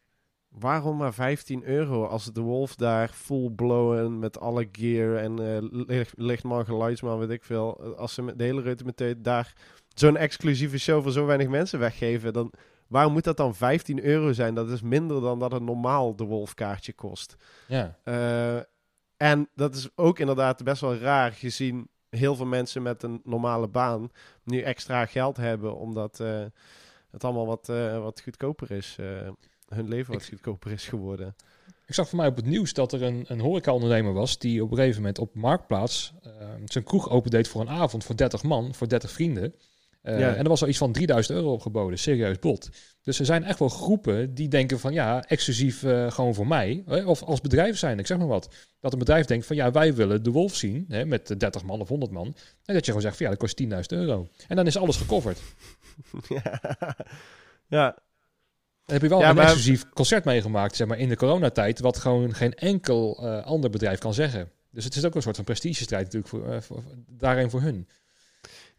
waarom 0.49 0.97
maar 0.97 1.13
15 1.13 1.63
euro 1.63 2.05
als 2.05 2.25
de 2.33 2.41
Wolf 2.41 2.75
daar 2.75 3.09
full 3.09 3.49
blowen 3.49 4.19
met 4.19 4.39
alle 4.39 4.69
gear 4.71 5.15
en 5.15 5.39
eh 5.39 5.57
licht, 5.87 6.13
lichtman, 6.17 6.65
geluidsman, 6.65 7.19
weet 7.19 7.29
ik 7.29 7.43
veel. 7.43 7.95
Als 7.95 8.13
ze 8.13 8.21
met 8.21 8.37
de 8.37 8.43
hele 8.43 8.61
reutemeteut 8.61 9.23
daar 9.23 9.53
zo'n 9.93 10.17
exclusieve 10.17 10.79
show 10.79 11.03
voor 11.03 11.11
zo 11.11 11.25
weinig 11.25 11.47
mensen 11.47 11.79
weggeven, 11.79 12.33
dan 12.33 12.53
waarom 12.87 13.13
moet 13.13 13.23
dat 13.23 13.37
dan 13.37 13.55
15 13.55 14.03
euro 14.03 14.33
zijn? 14.33 14.55
Dat 14.55 14.69
is 14.69 14.81
minder 14.81 15.21
dan 15.21 15.39
dat 15.39 15.53
een 15.53 15.63
normaal 15.63 16.15
de 16.15 16.23
Wolf 16.23 16.53
kaartje 16.53 16.93
kost. 16.93 17.35
Ja. 17.67 17.97
Eh, 18.03 18.57
en 19.17 19.49
dat 19.55 19.75
is 19.75 19.89
ook 19.95 20.19
inderdaad 20.19 20.63
best 20.63 20.81
wel 20.81 20.95
raar 20.95 21.31
gezien 21.31 21.89
heel 22.09 22.35
veel 22.35 22.45
mensen 22.45 22.81
met 22.81 23.03
een 23.03 23.21
normale 23.23 23.67
baan 23.67 24.11
nu 24.43 24.61
extra 24.61 25.05
geld 25.05 25.37
hebben 25.37 25.75
omdat 25.77 26.19
eh, 26.19 26.45
het 27.11 27.23
allemaal 27.23 27.45
wat, 27.45 27.69
eh, 27.69 28.01
wat 28.01 28.21
goedkoper 28.21 28.71
is. 28.71 28.95
eh, 28.99 29.29
hun 29.67 29.87
leven 29.87 30.13
wat 30.13 30.21
Ik- 30.21 30.27
goedkoper 30.29 30.71
is 30.71 30.87
geworden. 30.87 31.35
Ik 31.85 31.93
zag 31.93 32.09
voor 32.09 32.17
mij 32.17 32.27
op 32.27 32.35
het 32.35 32.45
nieuws 32.45 32.73
dat 32.73 32.93
er 32.93 33.03
een, 33.03 33.25
een 33.27 33.39
horecaondernemer 33.39 34.13
was 34.13 34.37
die 34.37 34.63
op 34.63 34.71
een 34.71 34.77
gegeven 34.77 34.99
moment 35.01 35.19
op 35.19 35.35
Marktplaats 35.35 36.13
zijn 36.65 36.83
kroeg 36.83 37.09
opendeed 37.09 37.47
voor 37.47 37.61
een 37.61 37.69
avond 37.69 38.03
voor 38.03 38.15
30 38.15 38.43
man, 38.43 38.73
voor 38.73 38.87
30 38.89 39.11
vrienden. 39.11 39.53
Eh, 40.07 40.19
Ja. 40.19 40.33
En 40.35 40.43
er 40.43 40.49
was 40.49 40.61
al 40.61 40.67
iets 40.67 40.77
van 40.77 40.91
3000 40.91 41.37
euro 41.37 41.51
opgeboden, 41.53 41.99
serieus 41.99 42.39
bot. 42.39 42.69
Dus 43.01 43.19
er 43.19 43.25
zijn 43.25 43.43
echt 43.43 43.59
wel 43.59 43.69
groepen 43.69 44.33
die 44.33 44.47
denken 44.47 44.79
van 44.79 44.93
ja, 44.93 45.23
exclusief 45.23 45.83
eh, 45.83 46.11
gewoon 46.11 46.33
voor 46.35 46.47
mij. 46.47 46.83
Hè, 46.85 47.03
Of 47.05 47.23
als 47.23 47.41
bedrijf 47.41 47.77
zijn, 47.77 47.99
ik 47.99 48.07
zeg 48.07 48.17
maar 48.17 48.27
wat. 48.27 48.49
Dat 48.79 48.93
een 48.93 48.99
bedrijf 48.99 49.25
denkt 49.25 49.45
van 49.45 49.55
ja, 49.55 49.71
wij 49.71 49.93
willen 49.93 50.23
de 50.23 50.31
wolf 50.31 50.55
zien 50.55 50.85
hè, 50.87 51.05
met 51.05 51.27
de 51.27 51.37
30 51.37 51.63
man 51.63 51.81
of 51.81 51.87
100 51.87 52.11
man. 52.11 52.25
En 52.65 52.73
dat 52.73 52.75
je 52.75 52.85
gewoon 52.85 53.01
zegt 53.01 53.17
van 53.17 53.25
ja, 53.25 53.31
dat 53.31 53.41
kost 53.41 53.63
10.000 53.63 53.97
euro. 53.99 54.27
En 54.47 54.55
dan 54.55 54.65
is 54.67 54.77
alles 54.77 54.97
gecoverd. 54.97 55.39
ja. 56.43 56.59
ja, 57.67 57.91
Dan 58.85 58.95
heb 58.95 59.01
je 59.01 59.07
wel 59.09 59.19
Ja, 59.19 59.29
een 59.29 59.35
maar- 59.35 59.43
exclusief 59.43 59.89
concert 59.89 60.23
meegemaakt, 60.25 60.75
zeg 60.75 60.87
maar, 60.87 60.97
in 60.99 61.09
de 61.09 61.15
coronatijd, 61.15 61.79
wat 61.79 61.97
gewoon 61.97 62.33
geen 62.33 62.53
enkel 62.53 63.19
eh, 63.23 63.45
ander 63.45 63.69
bedrijf 63.69 63.99
kan 63.99 64.13
zeggen. 64.13 64.49
Dus 64.71 64.83
het 64.83 64.95
is 64.95 65.05
ook 65.05 65.15
een 65.15 65.21
soort 65.21 65.35
van 65.35 65.45
prestigestrijd 65.45 66.13
natuurlijk 66.13 66.63
voor- 66.65 66.81
daarin 67.07 67.49
voor 67.49 67.61
hun. 67.61 67.87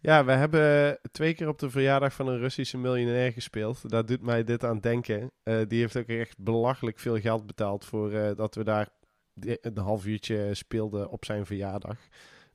Ja, 0.00 0.24
we 0.24 0.32
hebben 0.32 0.98
twee 1.12 1.34
keer 1.34 1.48
op 1.48 1.58
de 1.58 1.70
verjaardag 1.70 2.12
van 2.12 2.28
een 2.28 2.38
Russische 2.38 2.78
miljonair 2.78 3.32
gespeeld. 3.32 3.90
Daar 3.90 4.06
doet 4.06 4.22
mij 4.22 4.44
dit 4.44 4.64
aan 4.64 4.80
denken. 4.80 5.30
Eh, 5.42 5.60
die 5.68 5.80
heeft 5.80 5.96
ook 5.96 6.06
echt 6.06 6.38
belachelijk 6.38 6.98
veel 6.98 7.20
geld 7.20 7.46
betaald 7.46 7.84
voor 7.84 8.12
eh, 8.12 8.36
dat 8.36 8.54
we 8.54 8.64
daar 8.64 8.88
een 9.60 9.78
half 9.78 10.06
uurtje 10.06 10.54
speelden 10.54 11.10
op 11.10 11.24
zijn 11.24 11.46
verjaardag. 11.46 11.96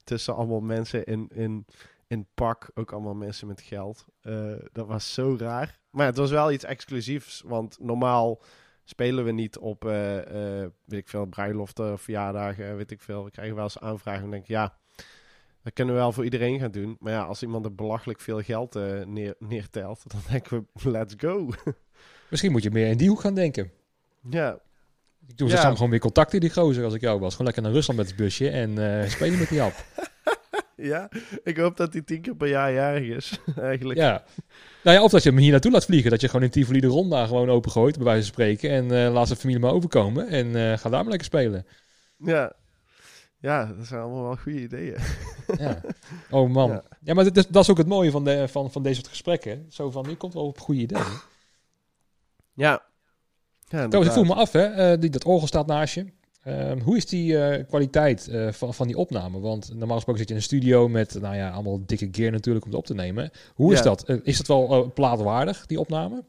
Tussen 0.03 0.35
allemaal 0.35 0.59
mensen 0.59 1.03
in, 1.05 1.29
in, 1.33 1.65
in 2.07 2.27
pak, 2.33 2.71
ook 2.73 2.91
allemaal 2.91 3.15
mensen 3.15 3.47
met 3.47 3.61
geld. 3.61 4.05
Eh, 4.21 4.53
dat 4.71 4.87
was 4.87 5.13
zo 5.13 5.35
raar. 5.39 5.79
Maar 5.89 6.05
het 6.05 6.17
was 6.17 6.31
wel 6.31 6.51
iets 6.51 6.63
exclusiefs, 6.63 7.41
want 7.45 7.77
normaal 7.79 8.41
spelen 8.83 9.25
we 9.25 9.31
niet 9.31 9.57
op, 9.57 9.83
weet 9.83 10.99
ik 10.99 11.07
veel, 11.07 11.25
bruiloften, 11.25 11.99
verjaardagen, 11.99 12.77
weet 12.77 12.91
ik 12.91 13.01
veel. 13.01 13.23
We 13.23 13.31
krijgen 13.31 13.55
wel 13.55 13.63
eens 13.63 13.79
aanvragen 13.79 14.23
en 14.23 14.29
denk 14.29 14.43
ik, 14.43 14.49
ja... 14.49 14.81
Dat 15.63 15.73
kunnen 15.73 15.93
we 15.93 15.99
wel 15.99 16.11
voor 16.11 16.23
iedereen 16.23 16.59
gaan 16.59 16.71
doen. 16.71 16.95
Maar 16.99 17.13
ja, 17.13 17.21
als 17.23 17.41
iemand 17.41 17.65
er 17.65 17.75
belachelijk 17.75 18.19
veel 18.19 18.41
geld 18.41 18.75
eh, 18.75 19.03
neer, 19.05 19.35
neertelt, 19.39 20.03
dan 20.11 20.21
denken 20.31 20.67
we, 20.73 20.89
let's 20.89 21.13
go. 21.17 21.49
Misschien 22.29 22.51
moet 22.51 22.63
je 22.63 22.71
meer 22.71 22.87
in 22.89 22.97
die 22.97 23.09
hoek 23.09 23.19
gaan 23.21 23.35
denken. 23.35 23.71
ja, 24.29 24.59
Ik 25.27 25.37
doe 25.37 25.49
ze 25.49 25.55
Ja. 25.55 25.61
samen 25.61 25.75
gewoon 25.75 25.91
weer 25.91 25.99
contacten, 25.99 26.39
die 26.39 26.49
gozer, 26.53 26.83
als 26.83 26.93
ik 26.93 27.01
jou 27.01 27.19
was. 27.19 27.31
Gewoon 27.31 27.45
lekker 27.45 27.63
naar 27.63 27.71
Rusland 27.71 27.99
met 27.99 28.07
het 28.07 28.17
busje 28.17 28.49
en 28.49 29.01
eh, 29.01 29.09
spelen 29.09 29.39
met 29.39 29.49
die 29.49 29.61
app. 29.61 29.85
ja, 30.75 31.09
ik 31.43 31.57
hoop 31.57 31.77
dat 31.77 31.93
hij 31.93 32.01
tien 32.01 32.21
keer 32.21 32.35
per 32.35 32.47
jaar 32.47 32.73
jarig 32.73 33.15
is, 33.15 33.39
eigenlijk. 33.59 33.99
Ja. 33.99 34.23
Nou 34.83 34.97
ja, 34.97 35.03
of 35.03 35.11
dat 35.11 35.23
je 35.23 35.29
hem 35.29 35.37
hier 35.37 35.51
naartoe 35.51 35.71
laat 35.71 35.85
vliegen. 35.85 36.11
Dat 36.11 36.21
je 36.21 36.27
gewoon 36.27 36.43
in 36.45 36.49
Tivoli 36.51 36.79
de 36.79 36.87
Ronda 36.87 37.25
gewoon 37.25 37.49
opengooit, 37.49 37.95
bij 37.95 38.05
wijze 38.05 38.21
van 38.23 38.31
spreken. 38.33 38.69
En 38.69 39.05
eh, 39.05 39.13
laat 39.13 39.27
zijn 39.27 39.39
familie 39.39 39.61
maar 39.61 39.71
overkomen. 39.73 40.27
En 40.27 40.53
ga 40.79 40.89
daar 40.89 41.01
maar 41.01 41.09
lekker 41.09 41.23
spelen. 41.25 41.65
Ja. 42.17 42.53
Ja, 43.43 43.65
dat 43.77 43.85
zijn 43.85 44.01
allemaal 44.01 44.23
wel 44.23 44.35
goede 44.35 44.61
ideeën. 44.61 44.97
Ja. 45.57 45.81
Oh 46.37 46.49
man. 46.49 46.69
Ja, 46.69 46.83
Ja. 47.01 47.13
maar 47.13 47.23
dat 47.23 47.37
is, 47.37 47.47
dat 47.47 47.63
is 47.63 47.69
ook 47.69 47.77
het 47.77 47.87
mooie 47.87 48.11
van, 48.11 48.23
de, 48.23 48.47
van, 48.47 48.71
van 48.71 48.83
deze 48.83 48.95
soort 48.95 49.07
gesprekken. 49.07 49.65
Zo 49.69 49.91
van, 49.91 50.05
je 50.09 50.15
komt 50.17 50.33
wel 50.33 50.45
op 50.45 50.59
goede 50.59 50.81
ideeën. 50.81 51.03
Ja. 52.53 52.71
ja 53.67 53.87
Trouwens, 53.87 54.05
ik 54.07 54.11
voel 54.11 54.23
me 54.23 54.33
af, 54.41 54.51
hè. 54.51 54.63
eh, 54.63 54.99
die, 54.99 55.09
dat 55.09 55.23
orgel 55.25 55.47
staat 55.47 55.67
naast 55.67 55.93
je. 55.93 56.05
Ehm, 56.43 56.79
hoe 56.79 56.97
is 56.97 57.05
die 57.05 57.37
eh, 57.45 57.67
kwaliteit 57.67 58.27
eh, 58.27 58.51
van, 58.51 58.73
van 58.73 58.87
die 58.87 58.97
opname? 58.97 59.39
Want 59.39 59.73
normaal 59.73 59.95
gesproken 59.95 60.19
zit 60.19 60.29
je 60.29 60.35
in 60.35 60.39
een 60.39 60.45
studio 60.47 60.87
met, 60.87 61.21
nou 61.21 61.35
ja, 61.35 61.49
allemaal 61.49 61.85
dikke 61.85 62.07
gear 62.11 62.31
natuurlijk 62.31 62.65
om 62.65 62.71
het 62.71 62.79
op 62.79 62.85
te 62.85 62.93
nemen. 62.93 63.31
Hoe 63.53 63.71
is 63.73 63.77
Ja. 63.77 63.83
dat? 63.83 64.09
Is 64.23 64.37
dat 64.37 64.47
wel 64.47 64.91
plaatwaardig, 64.93 65.65
die 65.65 65.79
opname? 65.79 66.23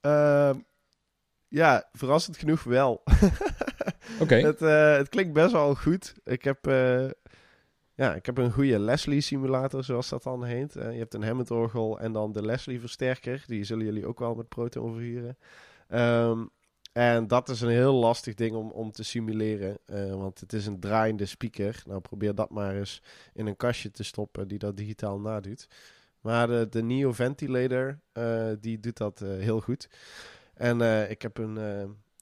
Ehm, 0.00 0.54
ja, 1.48 1.88
verrassend 1.92 2.36
genoeg 2.36 2.62
wel. 2.62 3.02
Het, 4.18 4.62
eh, 4.62 4.96
het 4.96 5.08
klinkt 5.08 5.32
best 5.32 5.52
wel 5.52 5.74
goed. 5.74 6.14
Ik 6.24 6.44
heb, 6.44 6.66
eh, 6.66 7.08
ja, 7.94 8.14
ik 8.14 8.26
heb 8.26 8.38
een 8.38 8.52
goede 8.52 8.78
Leslie 8.78 9.20
simulator, 9.20 9.84
zoals 9.84 10.08
dat 10.08 10.22
dan 10.22 10.44
heet. 10.44 10.76
Eh, 10.76 10.92
je 10.92 10.98
hebt 10.98 11.14
een 11.14 11.24
Hammond 11.24 11.50
orgel 11.50 12.00
en 12.00 12.12
dan 12.12 12.32
de 12.32 12.42
Leslie 12.42 12.80
versterker. 12.80 13.44
Die 13.46 13.64
zullen 13.64 13.84
jullie 13.84 14.06
ook 14.06 14.18
wel 14.18 14.34
met 14.34 14.48
Proton 14.48 14.92
verhuren. 14.92 15.38
Ehm, 15.88 16.44
en 16.92 17.26
dat 17.26 17.48
is 17.48 17.60
een 17.60 17.68
heel 17.68 17.94
lastig 17.94 18.34
ding 18.34 18.54
om, 18.54 18.70
om 18.70 18.92
te 18.92 19.02
simuleren. 19.02 19.78
want 20.18 20.40
het 20.40 20.52
is 20.52 20.66
een 20.66 20.80
draaiende 20.80 21.26
speaker. 21.26 21.82
Nou, 21.86 22.00
probeer 22.00 22.34
dat 22.34 22.50
maar 22.50 22.76
eens 22.76 23.02
in 23.32 23.46
een 23.46 23.56
kastje 23.56 23.90
te 23.90 24.04
stoppen 24.04 24.48
die 24.48 24.58
dat 24.58 24.76
digitaal 24.76 25.20
nadoet. 25.20 25.68
Maar 26.20 26.46
de, 26.46 26.66
de 26.70 26.82
Neo 26.82 27.12
Ventilator, 27.12 27.98
die 28.60 28.80
doet 28.80 28.96
dat 28.96 29.18
heel 29.18 29.60
goed. 29.60 29.88
En 30.54 30.80
ik 31.10 31.22
heb 31.22 31.38
een, 31.38 31.58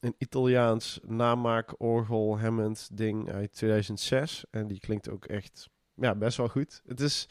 een 0.04 0.14
Italiaans 0.18 1.00
namaak 1.02 1.74
orgel 1.80 2.38
Hammond 2.38 2.88
ding 2.92 3.32
uit 3.32 3.52
2006. 3.52 4.44
En 4.50 4.66
die 4.66 4.80
klinkt 4.80 5.08
ook 5.08 5.24
echt 5.24 5.68
ja, 5.94 6.14
best 6.14 6.36
wel 6.36 6.48
goed. 6.48 6.82
Het 6.86 7.00
is 7.00 7.28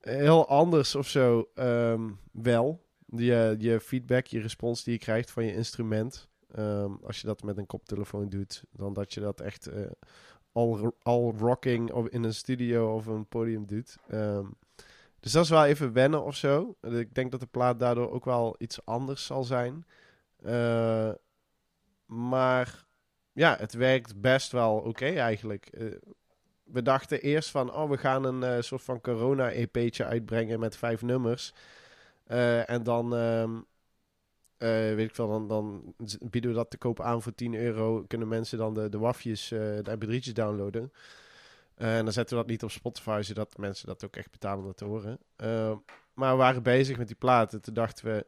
heel 0.00 0.48
anders 0.48 0.94
of 0.94 1.08
zo 1.08 1.48
ehm, 1.54 2.10
wel. 2.32 2.84
Je, 3.06 3.56
je 3.58 3.80
feedback, 3.80 4.26
je 4.26 4.40
respons 4.40 4.84
die 4.84 4.92
je 4.92 4.98
krijgt 4.98 5.30
van 5.30 5.44
je 5.44 5.54
instrument. 5.54 6.28
Ehm, 6.54 6.92
als 7.02 7.20
je 7.20 7.26
dat 7.26 7.42
met 7.42 7.58
een 7.58 7.66
koptelefoon 7.66 8.28
doet, 8.28 8.64
dan 8.70 8.92
dat 8.92 9.14
je 9.14 9.20
dat 9.20 9.40
echt 9.40 9.66
eh, 9.66 9.80
al, 10.52 10.96
al 11.02 11.34
rocking 11.38 11.92
of 11.92 12.08
in 12.08 12.24
een 12.24 12.34
studio 12.34 12.94
of 12.94 13.06
een 13.06 13.26
podium 13.26 13.66
doet. 13.66 13.96
Ehm, 14.08 14.46
dus 15.20 15.32
dat 15.32 15.44
is 15.44 15.50
wel 15.50 15.64
even 15.64 15.92
wennen 15.92 16.24
of 16.24 16.36
zo. 16.36 16.76
Ik 16.80 17.14
denk 17.14 17.30
dat 17.30 17.40
de 17.40 17.46
plaat 17.46 17.78
daardoor 17.78 18.10
ook 18.10 18.24
wel 18.24 18.54
iets 18.58 18.84
anders 18.84 19.26
zal 19.26 19.44
zijn. 19.44 19.86
Eh, 20.42 21.10
maar 22.06 22.84
ja, 23.32 23.56
het 23.58 23.72
werkt 23.74 24.20
best 24.20 24.52
wel 24.52 24.76
oké 24.76 25.06
eigenlijk. 25.06 25.66
Eh, 25.66 25.86
we 26.66 26.82
dachten 26.82 27.20
eerst 27.20 27.50
van, 27.50 27.74
oh, 27.74 27.90
we 27.90 27.98
gaan 27.98 28.24
een 28.24 28.42
eh, 28.42 28.62
soort 28.62 28.82
van 28.82 29.00
corona-EP'tje 29.00 30.04
uitbrengen 30.04 30.60
met 30.60 30.76
vijf 30.76 31.02
nummers. 31.02 31.52
Eh, 32.24 32.70
en 32.70 32.82
dan, 32.82 33.16
ehm, 33.16 33.54
eh, 34.56 34.94
weet 34.94 35.08
ik 35.08 35.14
veel, 35.14 35.28
dan, 35.28 35.48
dan 35.48 35.94
bieden 36.20 36.50
we 36.50 36.56
dat 36.56 36.70
te 36.70 36.78
koop 36.78 37.00
aan 37.00 37.22
voor 37.22 37.34
10 37.34 37.54
euro. 37.54 38.04
Kunnen 38.06 38.28
mensen 38.28 38.58
dan 38.58 38.74
de, 38.74 38.88
de 38.88 38.98
wafjes, 38.98 39.48
de 39.48 39.96
mp3'tjes 39.98 40.32
downloaden. 40.32 40.92
En 41.74 42.04
dan 42.04 42.12
zetten 42.12 42.36
we 42.36 42.42
dat 42.42 42.50
niet 42.50 42.62
op 42.62 42.70
Spotify, 42.70 43.20
zodat 43.22 43.56
mensen 43.56 43.86
dat 43.86 44.04
ook 44.04 44.16
echt 44.16 44.30
betalen 44.30 44.58
om 44.58 44.66
dat 44.66 44.76
te 44.76 44.84
horen. 44.84 45.18
Maar 46.14 46.30
we 46.30 46.36
waren 46.36 46.62
bezig 46.62 46.98
met 46.98 47.06
die 47.06 47.16
platen. 47.16 47.60
Toen 47.60 47.74
dachten 47.74 48.04
we, 48.04 48.26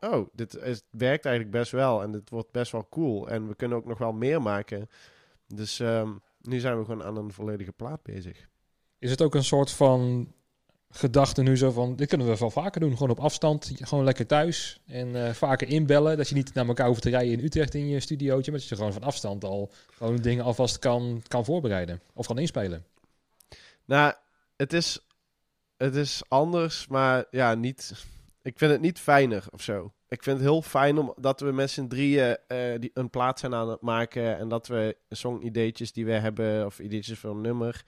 oh, 0.00 0.28
dit 0.32 0.56
is, 0.56 0.82
werkt 0.90 1.24
eigenlijk 1.24 1.56
best 1.56 1.72
wel. 1.72 2.02
En 2.02 2.12
dit 2.12 2.30
wordt 2.30 2.50
best 2.50 2.72
wel 2.72 2.86
cool. 2.90 3.28
En 3.28 3.48
we 3.48 3.54
kunnen 3.54 3.78
ook 3.78 3.86
nog 3.86 3.98
wel 3.98 4.12
meer 4.12 4.42
maken. 4.42 4.88
Dus 5.46 5.80
ehm, 5.80 6.12
nu 6.40 6.58
zijn 6.58 6.78
we 6.78 6.84
gewoon 6.84 7.02
aan 7.02 7.16
een 7.16 7.32
volledige 7.32 7.72
plaat 7.72 8.02
bezig. 8.02 8.48
Is 8.98 9.10
het 9.10 9.22
ook 9.22 9.34
een 9.34 9.44
soort 9.44 9.70
van 9.70 10.32
gedachte 10.90 11.42
nu 11.42 11.56
zo 11.56 11.70
van, 11.70 11.96
dit 11.96 12.08
kunnen 12.08 12.26
we 12.26 12.36
wel 12.36 12.50
vaker 12.50 12.80
doen. 12.80 12.92
Gewoon 12.92 13.10
op 13.10 13.20
afstand, 13.20 13.72
gewoon 13.74 14.04
lekker 14.04 14.26
thuis. 14.26 14.80
En 14.86 15.26
eh, 15.26 15.32
vaker 15.32 15.68
inbellen, 15.68 16.16
dat 16.16 16.28
je 16.28 16.34
niet 16.34 16.54
naar 16.54 16.66
elkaar 16.66 16.86
hoeft 16.86 17.02
te 17.02 17.10
rijden 17.10 17.32
in 17.32 17.44
Utrecht 17.44 17.74
in 17.74 17.88
je 17.88 18.00
studiootje. 18.00 18.50
Maar 18.50 18.60
dat 18.60 18.68
je 18.68 18.76
gewoon 18.76 18.92
van 18.92 19.02
afstand 19.02 19.44
al 19.44 19.70
gewoon 19.92 20.16
dingen 20.16 20.44
alvast 20.44 20.78
kan, 20.78 21.22
kan 21.28 21.44
voorbereiden. 21.44 22.00
Of 22.12 22.26
kan 22.26 22.38
inspelen. 22.38 22.84
Nou, 23.84 24.14
het 24.56 24.72
is, 24.72 24.98
het 25.76 25.94
is 25.94 26.22
anders, 26.28 26.86
maar 26.86 27.24
ja, 27.30 27.54
niet... 27.54 28.04
Ik 28.42 28.58
vind 28.58 28.72
het 28.72 28.80
niet 28.80 28.98
fijner 28.98 29.44
of 29.50 29.62
zo. 29.62 29.92
Ik 30.08 30.22
vind 30.22 30.36
het 30.36 30.46
heel 30.46 30.62
fijn 30.62 30.98
om, 30.98 31.14
dat 31.16 31.40
we 31.40 31.52
met 31.52 31.70
z'n 31.70 31.86
drieën 31.86 32.36
eh, 32.46 32.58
die, 32.78 32.90
een 32.94 33.10
plaat 33.10 33.38
zijn 33.38 33.54
aan 33.54 33.68
het 33.68 33.80
maken. 33.80 34.38
En 34.38 34.48
dat 34.48 34.66
we 34.66 34.96
song-ideetjes 35.08 35.92
die 35.92 36.04
we 36.04 36.12
hebben, 36.12 36.66
of 36.66 36.78
ideetjes 36.78 37.18
voor 37.18 37.30
een 37.30 37.40
nummer 37.40 37.84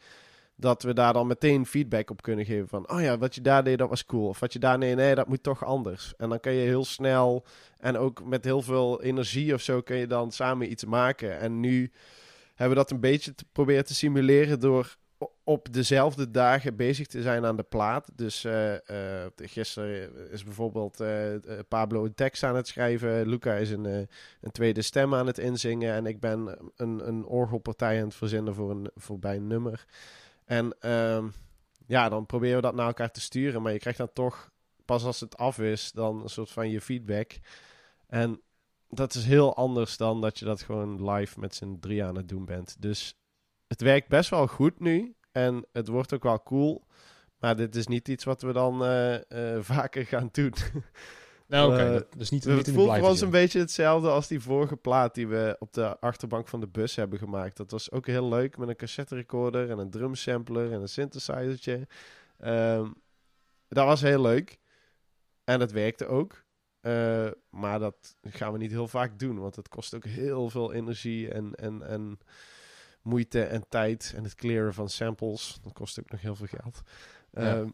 dat 0.57 0.83
we 0.83 0.95
daar 0.95 1.13
dan 1.13 1.27
meteen 1.27 1.67
feedback 1.67 2.11
op 2.11 2.23
kunnen 2.23 2.45
geven. 2.45 2.69
Van, 2.69 2.91
oh 2.91 3.01
ja, 3.01 3.19
wat 3.19 3.35
je 3.35 3.41
daar 3.41 3.65
deed, 3.65 3.79
dat 3.79 3.89
was 3.89 4.07
cool. 4.07 4.29
Of 4.29 4.41
wat 4.41 4.53
je 4.53 4.59
daar 4.59 4.81
deed, 4.81 4.97
nee, 4.97 5.15
dat 5.15 5.29
moet 5.29 5.43
toch 5.43 5.65
anders. 5.65 6.15
En 6.17 6.29
dan 6.29 6.41
kan 6.41 6.53
je 6.53 6.67
heel 6.67 6.85
snel 6.85 7.45
en 7.79 7.97
ook 7.97 8.25
met 8.25 8.45
heel 8.45 8.63
veel 8.63 9.03
energie 9.03 9.55
of 9.55 9.61
zo 9.61 9.81
kun 9.81 9.97
je 9.97 10.07
dan 10.07 10.33
samen 10.33 10.71
iets 10.71 10.85
maken. 10.85 11.39
En 11.39 11.61
nu 11.61 11.93
hebben 12.55 12.77
we 12.77 12.83
dat 12.83 12.91
een 12.91 13.01
beetje 13.01 13.35
te 13.35 13.45
proberen 13.53 13.85
te 13.85 13.95
simuleren 13.95 14.61
door 14.61 14.97
op 15.45 15.73
dezelfde 15.73 16.31
dagen 16.31 16.77
bezig 16.77 17.07
te 17.07 17.23
zijn 17.23 17.45
aan 17.45 17.57
de 17.57 17.63
plaat. 17.63 18.11
Dus 18.15 18.45
uh, 18.45 18.75
gisteren 19.37 20.31
is 20.31 20.45
bijvoorbeeld 20.45 21.01
uh, 21.01 21.35
Pablo 21.69 22.05
een 22.05 22.15
tekst 22.15 22.43
aan 22.43 22.57
het 22.57 22.69
schrijven. 22.69 23.29
Luca 23.29 23.55
is 23.55 23.71
een, 23.71 23.85
een 24.41 24.51
tweede 24.53 24.83
stem 24.83 25.15
aan 25.15 25.27
het 25.27 25.39
inzingen. 25.39 25.95
En 25.95 26.07
ik 26.07 26.21
ben 26.21 26.59
een, 26.77 27.09
een 27.09 27.25
orgelpartij 27.25 27.99
aan 27.99 28.05
het 28.05 28.15
verzinnen 28.15 28.55
voor 28.55 28.71
een, 28.71 28.91
voor 28.95 29.19
bij 29.19 29.37
een 29.37 29.47
nummer. 29.47 29.85
En 30.45 30.77
ehm, 30.81 31.29
ja, 31.87 32.09
dan 32.09 32.27
proberen 32.27 32.57
we 32.57 32.63
dat 32.63 32.75
naar 32.75 32.87
elkaar 32.87 33.11
te 33.11 33.21
sturen. 33.21 33.63
Maar 33.63 33.73
je 33.73 33.79
krijgt 33.79 33.99
dan 33.99 34.13
toch, 34.13 34.51
pas 34.85 35.05
als 35.05 35.21
het 35.21 35.37
af 35.37 35.59
is, 35.59 35.93
dan 35.93 36.23
een 36.23 36.29
soort 36.29 36.51
van 36.51 36.71
je 36.71 36.81
feedback. 36.81 37.33
En 38.07 38.41
dat 38.89 39.15
is 39.15 39.25
heel 39.25 39.57
anders 39.57 39.97
dan 39.97 40.21
dat 40.21 40.39
je 40.39 40.45
dat 40.45 40.63
gewoon 40.63 41.11
live 41.11 41.41
met 41.41 41.55
z'n 41.55 41.77
drie 41.81 42.05
aan 42.05 42.17
het 42.17 42.29
doen 42.29 42.45
bent. 42.45 42.77
Dus 42.79 43.17
het 43.73 43.81
werkt 43.81 44.09
best 44.09 44.31
wel 44.31 44.47
goed 44.47 44.81
nu. 44.81 45.15
En 45.31 45.67
het 45.73 45.89
wordt 45.89 46.15
ook 46.15 46.23
wel 46.23 46.43
cool. 46.43 46.87
Maar 47.39 47.57
dit 47.57 47.75
is 47.75 47.87
niet 47.87 48.09
iets 48.09 48.25
wat 48.25 48.43
we 48.43 48.53
dan 48.53 48.83
uh, 48.85 49.15
uh, 49.15 49.63
vaker 49.75 50.07
gaan 50.07 50.29
doen. 50.33 50.55
Nou, 51.47 51.73
oké. 51.73 51.83
Okay. 51.83 52.05
dus 52.17 52.31
niet, 52.31 52.45
het 52.45 52.71
voelt 52.71 52.97
voor 52.97 53.09
ons 53.09 53.21
een 53.21 53.31
beetje 53.31 53.59
hetzelfde 53.59 54.11
als 54.11 54.29
die 54.29 54.41
vorige 54.41 54.77
plaat 54.77 55.15
die 55.15 55.29
we 55.29 55.57
op 55.59 55.73
de 55.73 56.01
achterbank 56.01 56.49
van 56.49 56.61
de 56.61 56.67
bus 56.67 56.97
hebben 56.97 57.19
gemaakt. 57.19 57.57
Dat 57.57 57.71
was 57.71 57.91
ook 57.91 58.07
heel 58.07 58.29
leuk 58.29 58.57
met 58.57 58.69
een 58.69 58.77
cassette 58.77 59.15
recorder 59.15 59.71
en 59.71 59.79
een 59.79 59.91
drumsampler 59.91 60.73
en 60.73 60.81
een 60.81 60.89
synthesizertje. 60.89 61.87
Um, 62.45 62.95
dat 63.69 63.87
was 63.87 64.01
heel 64.01 64.21
leuk. 64.21 64.59
En 65.45 65.61
het 65.61 65.73
werkte 65.73 66.07
ook. 66.07 66.45
Uh, 66.83 67.31
maar 67.51 67.79
dat 67.79 68.17
gaan 68.23 68.53
we 68.53 68.59
niet 68.59 68.71
heel 68.71 68.89
vaak 68.89 69.19
doen, 69.19 69.39
want 69.39 69.57
het 69.57 69.69
kost 69.69 69.95
ook 69.95 70.05
heel 70.05 70.51
veel 70.51 70.73
energie 70.73 71.31
en, 71.31 71.55
en, 71.55 71.83
en 71.83 72.19
moeite 73.03 73.43
en 73.43 73.65
tijd. 73.69 74.13
En 74.17 74.23
het 74.23 74.35
clearen 74.35 74.75
van 74.75 74.89
samples, 74.89 75.59
dat 75.63 75.73
kost 75.73 76.01
ook 76.01 76.11
nog 76.11 76.21
heel 76.21 76.37
veel 76.37 76.47
geld. 76.47 76.83
Ja. 77.33 77.57
Um, 77.57 77.73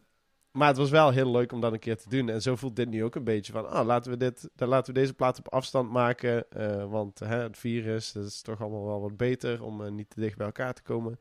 maar 0.51 0.67
het 0.67 0.77
was 0.77 0.89
wel 0.89 1.11
heel 1.11 1.31
leuk 1.31 1.51
om 1.51 1.61
dat 1.61 1.73
een 1.73 1.79
keer 1.79 1.97
te 1.97 2.09
doen. 2.09 2.29
En 2.29 2.41
zo 2.41 2.55
voelt 2.55 2.75
dit 2.75 2.89
nu 2.89 3.03
ook 3.03 3.15
een 3.15 3.23
beetje 3.23 3.51
van... 3.51 3.69
Ah, 3.69 3.85
laten 3.85 4.11
we, 4.11 4.17
dit, 4.17 4.49
dan 4.55 4.67
laten 4.67 4.93
we 4.93 4.99
deze 4.99 5.13
plaat 5.13 5.39
op 5.39 5.47
afstand 5.47 5.91
maken. 5.91 6.45
Uh, 6.57 6.89
want 6.89 7.19
hè, 7.19 7.41
het 7.41 7.57
virus, 7.57 8.11
dat 8.11 8.25
is 8.25 8.41
toch 8.41 8.61
allemaal 8.61 8.85
wel 8.85 9.01
wat 9.01 9.17
beter... 9.17 9.63
om 9.63 9.81
uh, 9.81 9.91
niet 9.91 10.09
te 10.09 10.19
dicht 10.19 10.37
bij 10.37 10.45
elkaar 10.45 10.73
te 10.73 10.81
komen. 10.81 11.19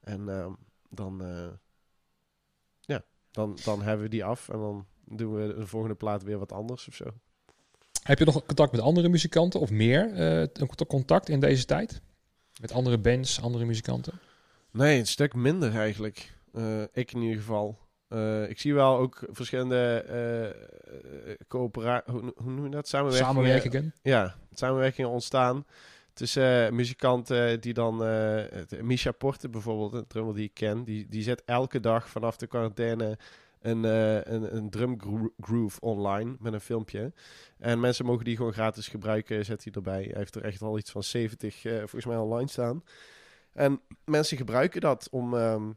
En 0.00 0.20
uh, 0.20 0.46
dan... 0.90 1.22
ja, 2.80 3.02
dan, 3.30 3.58
dan 3.64 3.82
hebben 3.82 4.04
we 4.04 4.10
die 4.10 4.24
af. 4.24 4.48
En 4.48 4.58
dan 4.58 4.86
doen 5.04 5.34
we 5.34 5.54
de 5.54 5.66
volgende 5.66 5.96
plaat 5.96 6.22
weer 6.22 6.38
wat 6.38 6.52
anders 6.52 6.88
of 6.88 6.94
zo. 6.94 7.04
Heb 8.02 8.18
je 8.18 8.24
nog 8.24 8.46
contact 8.46 8.72
met 8.72 8.80
andere 8.80 9.08
muzikanten? 9.08 9.60
Of 9.60 9.70
meer 9.70 10.48
contact 10.86 11.28
in 11.28 11.40
deze 11.40 11.64
tijd? 11.64 12.02
Met 12.60 12.72
andere 12.72 12.98
bands, 12.98 13.40
andere 13.40 13.64
muzikanten? 13.64 14.20
Nee, 14.70 14.98
een 14.98 15.06
stuk 15.06 15.34
minder 15.34 15.76
eigenlijk. 15.76 16.32
ik 16.92 17.12
in 17.12 17.20
ieder 17.20 17.36
geval. 17.36 17.78
Uh, 18.08 18.48
ik 18.48 18.60
zie 18.60 18.74
wel 18.74 18.96
ook 18.96 19.22
verschillende 19.30 20.04
uh, 21.28 21.30
coöperaties, 21.48 22.12
hoe, 22.12 22.32
hoe, 22.36 22.50
noem 22.50 22.64
je 22.64 22.70
dat? 22.70 22.88
Samenwerkingen. 22.88 23.34
Samenwerkingen. 23.34 23.94
Ja, 24.02 24.34
samenwerkingen 24.52 25.10
ontstaan 25.10 25.66
tussen 26.12 26.74
muzikanten 26.74 27.60
die 27.60 27.72
dan... 27.72 27.96
Misha 28.80 29.12
Porte 29.12 29.48
bijvoorbeeld, 29.48 29.92
een 29.92 30.06
drummer 30.06 30.34
die 30.34 30.44
ik 30.44 30.54
ken, 30.54 30.84
die, 30.84 31.08
die 31.08 31.22
zet 31.22 31.42
elke 31.44 31.80
dag 31.80 32.08
vanaf 32.08 32.36
de 32.36 32.46
quarantaine 32.46 33.18
een, 33.62 33.84
een, 33.84 34.56
een 34.56 34.70
drum 34.70 34.96
groove 35.40 35.80
online 35.80 36.36
met 36.38 36.52
een 36.52 36.60
filmpje. 36.60 37.12
En 37.58 37.80
mensen 37.80 38.04
mogen 38.04 38.24
die 38.24 38.36
gewoon 38.36 38.52
gratis 38.52 38.88
gebruiken, 38.88 39.44
zet 39.44 39.64
hij 39.64 39.72
erbij. 39.72 40.02
Hij 40.02 40.14
heeft 40.16 40.34
er 40.34 40.44
echt 40.44 40.62
al 40.62 40.78
iets 40.78 40.90
van 40.90 41.02
70 41.02 41.60
volgens 41.60 42.04
mij 42.04 42.16
online 42.16 42.48
staan. 42.48 42.84
En 43.52 43.80
mensen 44.04 44.36
gebruiken 44.36 44.80
dat 44.80 45.08
om... 45.10 45.34
Um, 45.34 45.76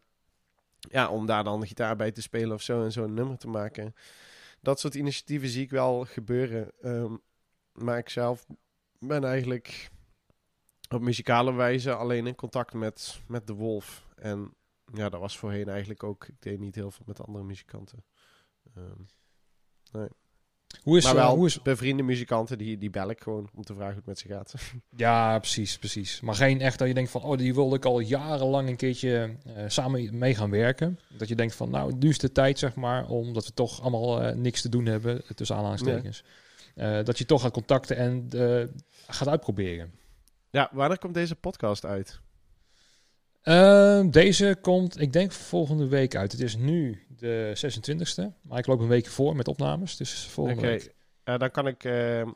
ja, 0.90 1.10
om 1.10 1.26
daar 1.26 1.44
dan 1.44 1.68
gitaar 1.68 1.96
bij 1.96 2.12
te 2.12 2.22
spelen 2.22 2.54
of 2.54 2.62
zo 2.62 2.84
en 2.84 2.92
zo'n 2.92 3.14
nummer 3.14 3.38
te 3.38 3.48
maken. 3.48 3.96
Dat 4.62 4.80
soort 4.80 4.96
initiatieven 4.96 5.50
zie 5.50 5.64
ik 5.64 5.70
wel 5.70 6.06
gebeuren. 6.06 6.72
Um, 6.84 7.22
maar 7.74 7.98
ik 7.98 8.10
zelf 8.10 8.46
ben 9.00 9.24
eigenlijk 9.24 9.90
op 10.90 11.02
muzikale 11.02 11.54
wijze 11.54 11.94
alleen 11.94 12.28
in 12.28 12.36
contact 12.36 12.74
met, 12.74 13.22
met 13.28 13.48
de 13.48 13.54
Wolf. 13.54 14.06
En 14.16 14.54
ja, 14.94 15.10
dat 15.10 15.20
was 15.20 15.38
voorheen 15.38 15.70
eigenlijk 15.70 16.04
ook. 16.04 16.28
Ik 16.28 16.42
deed 16.42 16.60
niet 16.60 16.76
heel 16.76 16.92
veel 16.92 17.06
met 17.08 17.22
andere 17.22 17.46
muzikanten. 17.46 18.04
Um, 18.78 19.06
nee. 19.92 20.08
Hoe 20.84 20.98
is, 20.98 21.04
maar 21.04 21.16
wel, 21.16 21.30
uh, 21.30 21.34
hoe 21.34 21.46
is... 21.46 21.62
bevriende 21.62 22.04
muzikanten, 22.04 22.58
die, 22.58 22.78
die 22.78 22.90
bel 22.90 23.10
ik 23.10 23.22
gewoon 23.22 23.50
om 23.54 23.64
te 23.64 23.74
vragen 23.74 23.94
hoe 23.94 23.98
het 23.98 24.06
met 24.06 24.20
ze 24.20 24.28
gaat. 24.28 24.54
Ja, 24.98 25.40
precies, 25.40 25.78
precies. 25.78 26.22
Maar 26.22 26.36
geen 26.36 26.62
echt 26.62 26.80
dat 26.80 26.88
je 26.88 26.94
denkt 26.94 27.12
van, 27.12 27.24
oh, 27.24 27.38
die 27.38 27.54
wilde 27.54 27.76
ik 27.76 27.86
al 27.86 28.00
jarenlang 28.00 28.70
een 28.70 28.76
keertje 28.76 29.38
uh, 29.48 29.64
samen 29.68 30.18
mee 30.18 30.36
gaan 30.36 30.50
werken. 30.50 31.00
Dat 31.18 31.28
je 31.28 31.36
denkt 31.36 31.56
van, 31.56 31.70
nou, 31.70 31.94
nu 31.96 32.10
is 32.10 32.18
de 32.18 32.32
tijd, 32.32 32.60
zeg 32.60 32.76
maar, 32.76 33.08
omdat 33.08 33.46
we 33.46 33.54
toch 33.54 33.82
allemaal 33.82 34.24
uh, 34.24 34.36
niks 34.36 34.62
te 34.62 34.70
doen 34.70 34.86
hebben, 34.86 35.24
tussen 35.36 35.56
aanhalingstekens. 35.56 36.24
Nee. 36.76 37.04
dat 37.04 37.18
je 37.18 37.26
toch 37.26 37.42
gaat 37.42 37.52
contacten 37.52 37.98
en 37.98 38.28
gaat 39.08 39.28
uitproberen. 39.28 39.94
Ja, 40.50 40.70
wanneer 40.74 41.00
komt 41.00 41.14
deze 41.14 41.36
podcast 41.36 41.86
uit? 41.86 42.22
Uh, 43.46 44.02
deze 44.06 44.58
komt, 44.62 45.02
ik 45.02 45.14
denk, 45.14 45.32
volgende 45.32 45.88
week 45.88 46.16
uit. 46.16 46.32
Het 46.32 46.41
is 46.41 46.58
nu 46.58 47.06
de 47.08 47.54
26e, 47.56 48.41
maar 48.41 48.58
ik 48.58 48.68
loop 48.68 48.80
een 48.80 48.88
week 48.88 49.08
voor 49.08 49.36
met 49.36 49.48
opnames, 49.48 49.98
dus 49.98 50.28
volgende 50.28 50.60
okay. 50.60 50.72
week. 50.72 50.93
Uh, 51.26 51.38
dan 51.38 51.52
kan 51.52 51.68
ik... 51.68 51.84
Uh, 51.84 52.28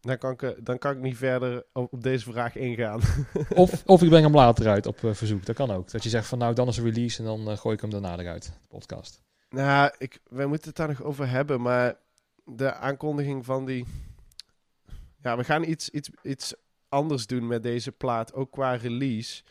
dan 0.00 0.18
kan, 0.18 0.32
ik, 0.32 0.64
dan 0.64 0.78
kan 0.78 0.92
ik 0.92 1.02
niet 1.02 1.16
verder 1.16 1.64
op, 1.72 1.92
op 1.92 2.02
deze 2.02 2.32
vraag 2.32 2.56
ingaan. 2.56 3.00
of, 3.54 3.82
of 3.86 4.02
ik 4.02 4.08
breng 4.08 4.24
hem 4.24 4.34
later 4.34 4.68
uit 4.68 4.86
op 4.86 5.02
uh, 5.02 5.14
verzoek. 5.14 5.46
Dat 5.46 5.56
kan 5.56 5.70
ook. 5.70 5.90
Dat 5.90 6.02
je 6.02 6.08
zegt 6.08 6.26
van 6.26 6.38
nou, 6.38 6.54
dan 6.54 6.68
is 6.68 6.76
een 6.76 6.84
release 6.84 7.18
en 7.18 7.24
dan 7.24 7.50
uh, 7.50 7.56
gooi 7.56 7.74
ik 7.74 7.80
hem 7.80 7.90
daarna 7.90 8.18
eruit, 8.18 8.44
de 8.44 8.68
podcast. 8.68 9.22
Nou, 9.50 9.92
ik, 9.98 10.20
wij 10.28 10.46
moeten 10.46 10.68
het 10.68 10.76
daar 10.76 10.88
nog 10.88 11.02
over 11.02 11.28
hebben, 11.28 11.60
maar 11.60 11.96
de 12.44 12.74
aankondiging 12.74 13.44
van 13.44 13.64
die... 13.64 13.86
Ja, 15.22 15.36
we 15.36 15.44
gaan 15.44 15.64
iets, 15.64 15.88
iets, 15.88 16.10
iets 16.22 16.54
anders 16.88 17.26
doen 17.26 17.46
met 17.46 17.62
deze 17.62 17.92
plaat, 17.92 18.34
ook 18.34 18.50
qua 18.50 18.74
release. 18.74 19.42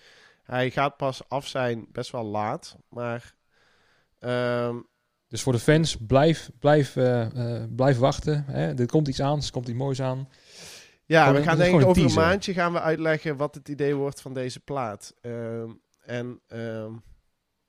Hij 0.49 0.71
gaat 0.71 0.97
pas 0.97 1.29
af 1.29 1.47
zijn 1.47 1.87
best 1.91 2.11
wel 2.11 2.25
laat, 2.25 2.77
maar... 2.89 3.35
Um, 4.19 4.87
dus 5.27 5.41
voor 5.41 5.53
de 5.53 5.59
fans, 5.59 5.97
blijf, 6.07 6.49
blijf, 6.59 6.95
uh, 6.95 7.33
uh, 7.33 7.63
blijf 7.75 7.97
wachten. 7.97 8.43
Hè? 8.47 8.73
Er 8.73 8.85
komt 8.85 9.07
iets 9.07 9.21
aan, 9.21 9.37
er 9.37 9.51
komt 9.51 9.67
iets 9.67 9.77
moois 9.77 10.01
aan. 10.01 10.29
Ja, 11.05 11.25
gewoon, 11.25 11.39
we 11.41 11.47
gaan 11.47 11.57
denk 11.57 11.81
ik 11.81 11.87
over 11.87 12.05
een 12.05 12.13
maandje 12.13 12.53
gaan 12.53 12.73
we 12.73 12.79
uitleggen 12.79 13.37
wat 13.37 13.55
het 13.55 13.69
idee 13.69 13.95
wordt 13.95 14.21
van 14.21 14.33
deze 14.33 14.59
plaat. 14.59 15.13
Um, 15.21 15.81
en 16.05 16.41
um, 16.47 17.03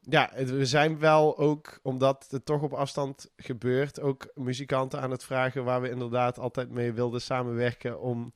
ja, 0.00 0.30
we 0.34 0.66
zijn 0.66 0.98
wel 0.98 1.38
ook, 1.38 1.78
omdat 1.82 2.26
het 2.30 2.44
toch 2.44 2.62
op 2.62 2.72
afstand 2.72 3.30
gebeurt, 3.36 4.00
ook 4.00 4.30
muzikanten 4.34 5.00
aan 5.00 5.10
het 5.10 5.24
vragen 5.24 5.64
waar 5.64 5.80
we 5.80 5.90
inderdaad 5.90 6.38
altijd 6.38 6.70
mee 6.70 6.92
wilden 6.92 7.20
samenwerken 7.20 8.00
om 8.00 8.32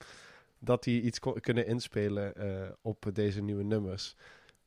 dat 0.64 0.82
die 0.84 1.02
iets 1.02 1.18
kunnen 1.40 1.66
inspelen 1.66 2.32
uh, 2.38 2.68
op 2.82 3.10
deze 3.12 3.42
nieuwe 3.42 3.64
nummers. 3.64 4.16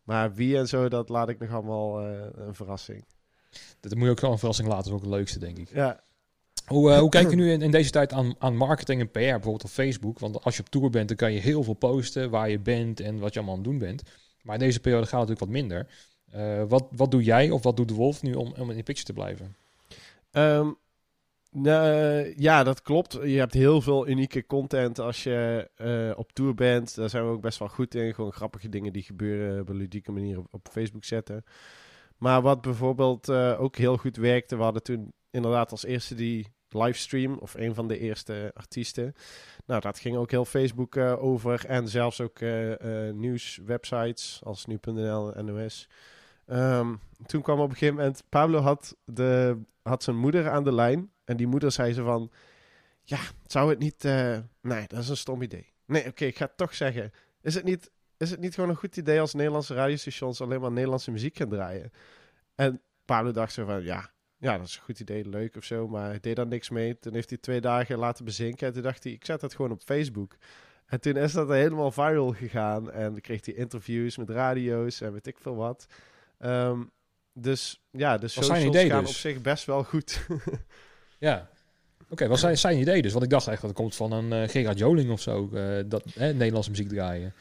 Maar 0.03 0.33
wie 0.33 0.57
en 0.57 0.67
zo, 0.67 0.89
dat 0.89 1.09
laat 1.09 1.29
ik 1.29 1.39
nog 1.39 1.51
allemaal 1.51 2.01
uh, 2.01 2.21
een 2.33 2.55
verrassing. 2.55 3.05
Dat 3.79 3.95
moet 3.95 4.03
je 4.03 4.09
ook 4.09 4.19
wel 4.19 4.31
een 4.31 4.37
verrassing 4.37 4.67
laten, 4.67 4.85
is 4.85 4.91
ook 4.91 5.01
het 5.01 5.09
leukste, 5.09 5.39
denk 5.39 5.57
ik. 5.57 5.69
Ja. 5.73 6.03
Hoe, 6.65 6.91
uh, 6.91 6.99
hoe 6.99 7.09
kijk 7.09 7.29
je 7.29 7.35
nu 7.41 7.51
in, 7.51 7.61
in, 7.61 7.71
deze 7.71 7.89
tijd 7.89 8.13
aan, 8.13 8.35
aan 8.39 8.55
marketing 8.55 9.01
en 9.01 9.11
PR, 9.11 9.19
bijvoorbeeld 9.19 9.63
op 9.63 9.69
Facebook? 9.69 10.19
Want 10.19 10.43
als 10.43 10.55
je 10.55 10.61
op 10.61 10.69
tour 10.69 10.89
bent, 10.89 11.07
dan 11.07 11.17
kan 11.17 11.33
je 11.33 11.39
heel 11.39 11.63
veel 11.63 11.73
posten 11.73 12.29
waar 12.29 12.49
je 12.49 12.59
bent 12.59 12.99
en 12.99 13.19
wat 13.19 13.33
je 13.33 13.39
allemaal 13.39 13.57
aan 13.57 13.61
het 13.61 13.69
doen 13.69 13.79
bent. 13.79 14.03
Maar 14.41 14.55
in 14.55 14.61
deze 14.61 14.79
periode 14.79 15.07
gaat 15.07 15.19
het 15.19 15.29
natuurlijk 15.29 15.51
wat 15.51 15.61
minder. 15.61 15.87
Eh, 16.31 16.63
wat, 16.69 16.87
wat 16.91 17.11
doe 17.11 17.23
jij 17.23 17.49
of 17.49 17.63
wat 17.63 17.77
doet 17.77 17.87
de 17.87 17.93
Wolf 17.93 18.21
nu 18.21 18.33
om, 18.33 18.53
om 18.57 18.69
in 18.69 18.77
de 18.77 18.83
picture 18.83 19.05
te 19.05 19.13
blijven? 19.13 19.55
Ehm, 20.31 20.71
nou, 21.61 22.33
ja, 22.37 22.63
dat 22.63 22.81
klopt. 22.81 23.13
Je 23.13 23.37
hebt 23.37 23.53
heel 23.53 23.81
veel 23.81 24.07
unieke 24.07 24.45
content 24.45 24.99
als 24.99 25.23
je 25.23 25.69
eh, 25.75 26.17
op 26.17 26.31
tour 26.31 26.53
bent. 26.53 26.95
Daar 26.95 27.09
zijn 27.09 27.25
we 27.25 27.31
ook 27.31 27.41
best 27.41 27.59
wel 27.59 27.67
goed 27.67 27.95
in. 27.95 28.13
Gewoon 28.13 28.33
grappige 28.33 28.69
dingen 28.69 28.93
die 28.93 29.03
gebeuren 29.03 29.61
op 29.61 29.69
een 29.69 29.75
ludieke 29.75 30.11
manier 30.11 30.41
op, 30.51 30.67
Facebook 30.71 31.03
zetten. 31.03 31.43
Maar 32.17 32.41
wat 32.41 32.61
bijvoorbeeld 32.61 33.29
uh, 33.29 33.61
ook 33.61 33.75
heel 33.75 33.97
goed 33.97 34.15
werkte, 34.15 34.57
we 34.57 34.63
hadden 34.63 34.83
toen 34.83 35.13
inderdaad 35.31 35.71
als 35.71 35.85
eerste 35.85 36.15
die 36.15 36.47
livestream, 36.69 37.37
of 37.37 37.53
een 37.53 37.73
van 37.73 37.87
de 37.87 37.99
eerste 37.99 38.51
artiesten. 38.53 39.13
Nou, 39.65 39.81
dat 39.81 39.99
ging 39.99 40.17
ook 40.17 40.31
heel 40.31 40.45
Facebook 40.45 40.95
uh, 40.95 41.23
over 41.23 41.65
en 41.65 41.87
zelfs 41.87 42.21
ook 42.21 42.39
nieuwswebsites 43.13 44.41
als 44.43 44.65
nu.nl 44.65 45.33
en 45.33 45.45
NOS. 45.45 45.87
Um, 46.47 46.99
toen 47.25 47.41
kwam 47.41 47.59
op 47.59 47.69
een 47.69 47.75
gegeven 47.75 47.95
moment, 47.95 48.23
Pablo 48.29 48.59
had, 48.59 48.95
de, 49.05 49.57
had 49.81 50.03
zijn 50.03 50.17
moeder 50.17 50.49
aan 50.49 50.63
de 50.63 50.73
lijn. 50.73 51.11
En 51.23 51.37
die 51.37 51.47
moeder 51.47 51.71
zei 51.71 51.93
ze 51.93 52.03
van, 52.03 52.31
ja, 53.03 53.19
zou 53.45 53.69
het 53.69 53.79
niet, 53.79 54.05
uh, 54.05 54.37
nee, 54.61 54.87
dat 54.87 54.99
is 54.99 55.09
een 55.09 55.17
stom 55.17 55.41
idee. 55.41 55.73
Nee, 55.85 56.07
oké, 56.07 56.25
ik 56.25 56.37
ga 56.37 56.49
toch 56.55 56.73
zeggen. 56.73 57.11
Is 57.41 57.55
het, 57.55 57.63
niet, 57.63 57.91
is 58.17 58.29
het 58.29 58.39
niet 58.39 58.53
gewoon 58.55 58.69
een 58.69 58.75
goed 58.75 58.97
idee 58.97 59.19
als 59.19 59.33
Nederlandse 59.33 59.73
radiostations 59.73 60.41
alleen 60.41 60.61
maar 60.61 60.71
Nederlandse 60.71 61.11
muziek 61.11 61.37
gaan 61.37 61.49
draaien? 61.49 61.91
En 62.55 62.81
Pablo 63.05 63.31
dacht 63.31 63.53
zo 63.53 63.65
van, 63.65 63.83
ja, 63.83 64.11
ja, 64.37 64.57
dat 64.57 64.67
is 64.67 64.75
een 64.75 64.83
goed 64.83 64.99
idee, 64.99 65.29
leuk 65.29 65.55
of 65.55 65.63
zo. 65.63 65.87
Maar 65.87 66.09
hij 66.09 66.19
deed 66.19 66.35
daar 66.35 66.47
niks 66.47 66.69
mee. 66.69 66.99
Toen 66.99 67.13
heeft 67.13 67.29
hij 67.29 67.37
twee 67.37 67.61
dagen 67.61 67.97
laten 67.97 68.25
bezinken. 68.25 68.67
En 68.67 68.73
toen 68.73 68.81
dacht 68.81 69.03
hij, 69.03 69.13
ik 69.13 69.25
zet 69.25 69.39
dat 69.39 69.55
gewoon 69.55 69.71
op 69.71 69.81
Facebook. 69.81 70.35
En 70.85 70.99
toen 70.99 71.15
is 71.15 71.31
dat 71.31 71.49
helemaal 71.49 71.91
viral 71.91 72.33
gegaan. 72.33 72.91
En 72.91 73.21
kreeg 73.21 73.45
hij 73.45 73.53
interviews 73.53 74.17
met 74.17 74.29
radio's 74.29 75.01
en 75.01 75.13
weet 75.13 75.27
ik 75.27 75.37
veel 75.37 75.55
wat. 75.55 75.87
Um, 76.39 76.91
dus 77.33 77.81
ja, 77.91 78.17
de 78.17 78.27
socials 78.27 78.63
idee 78.63 78.89
gaan 78.89 79.01
dus? 79.01 79.09
op 79.09 79.15
zich 79.15 79.41
best 79.41 79.65
wel 79.65 79.83
goed. 79.83 80.27
ja. 81.19 81.49
Oké, 82.03 82.13
okay, 82.13 82.27
wat 82.27 82.39
zijn 82.39 82.57
zijn 82.57 82.79
idee 82.79 83.01
dus? 83.01 83.11
Want 83.11 83.23
ik 83.23 83.29
dacht 83.29 83.47
echt 83.47 83.61
dat 83.61 83.69
het 83.69 83.79
komt 83.79 83.95
van 83.95 84.11
een 84.11 84.43
uh, 84.43 84.49
Gerard 84.49 84.77
Joling 84.77 85.11
of 85.11 85.21
zo, 85.21 85.49
uh, 85.53 85.79
dat 85.85 86.03
hè, 86.13 86.33
Nederlandse 86.33 86.69
muziek 86.69 86.89
draaien. 86.89 87.33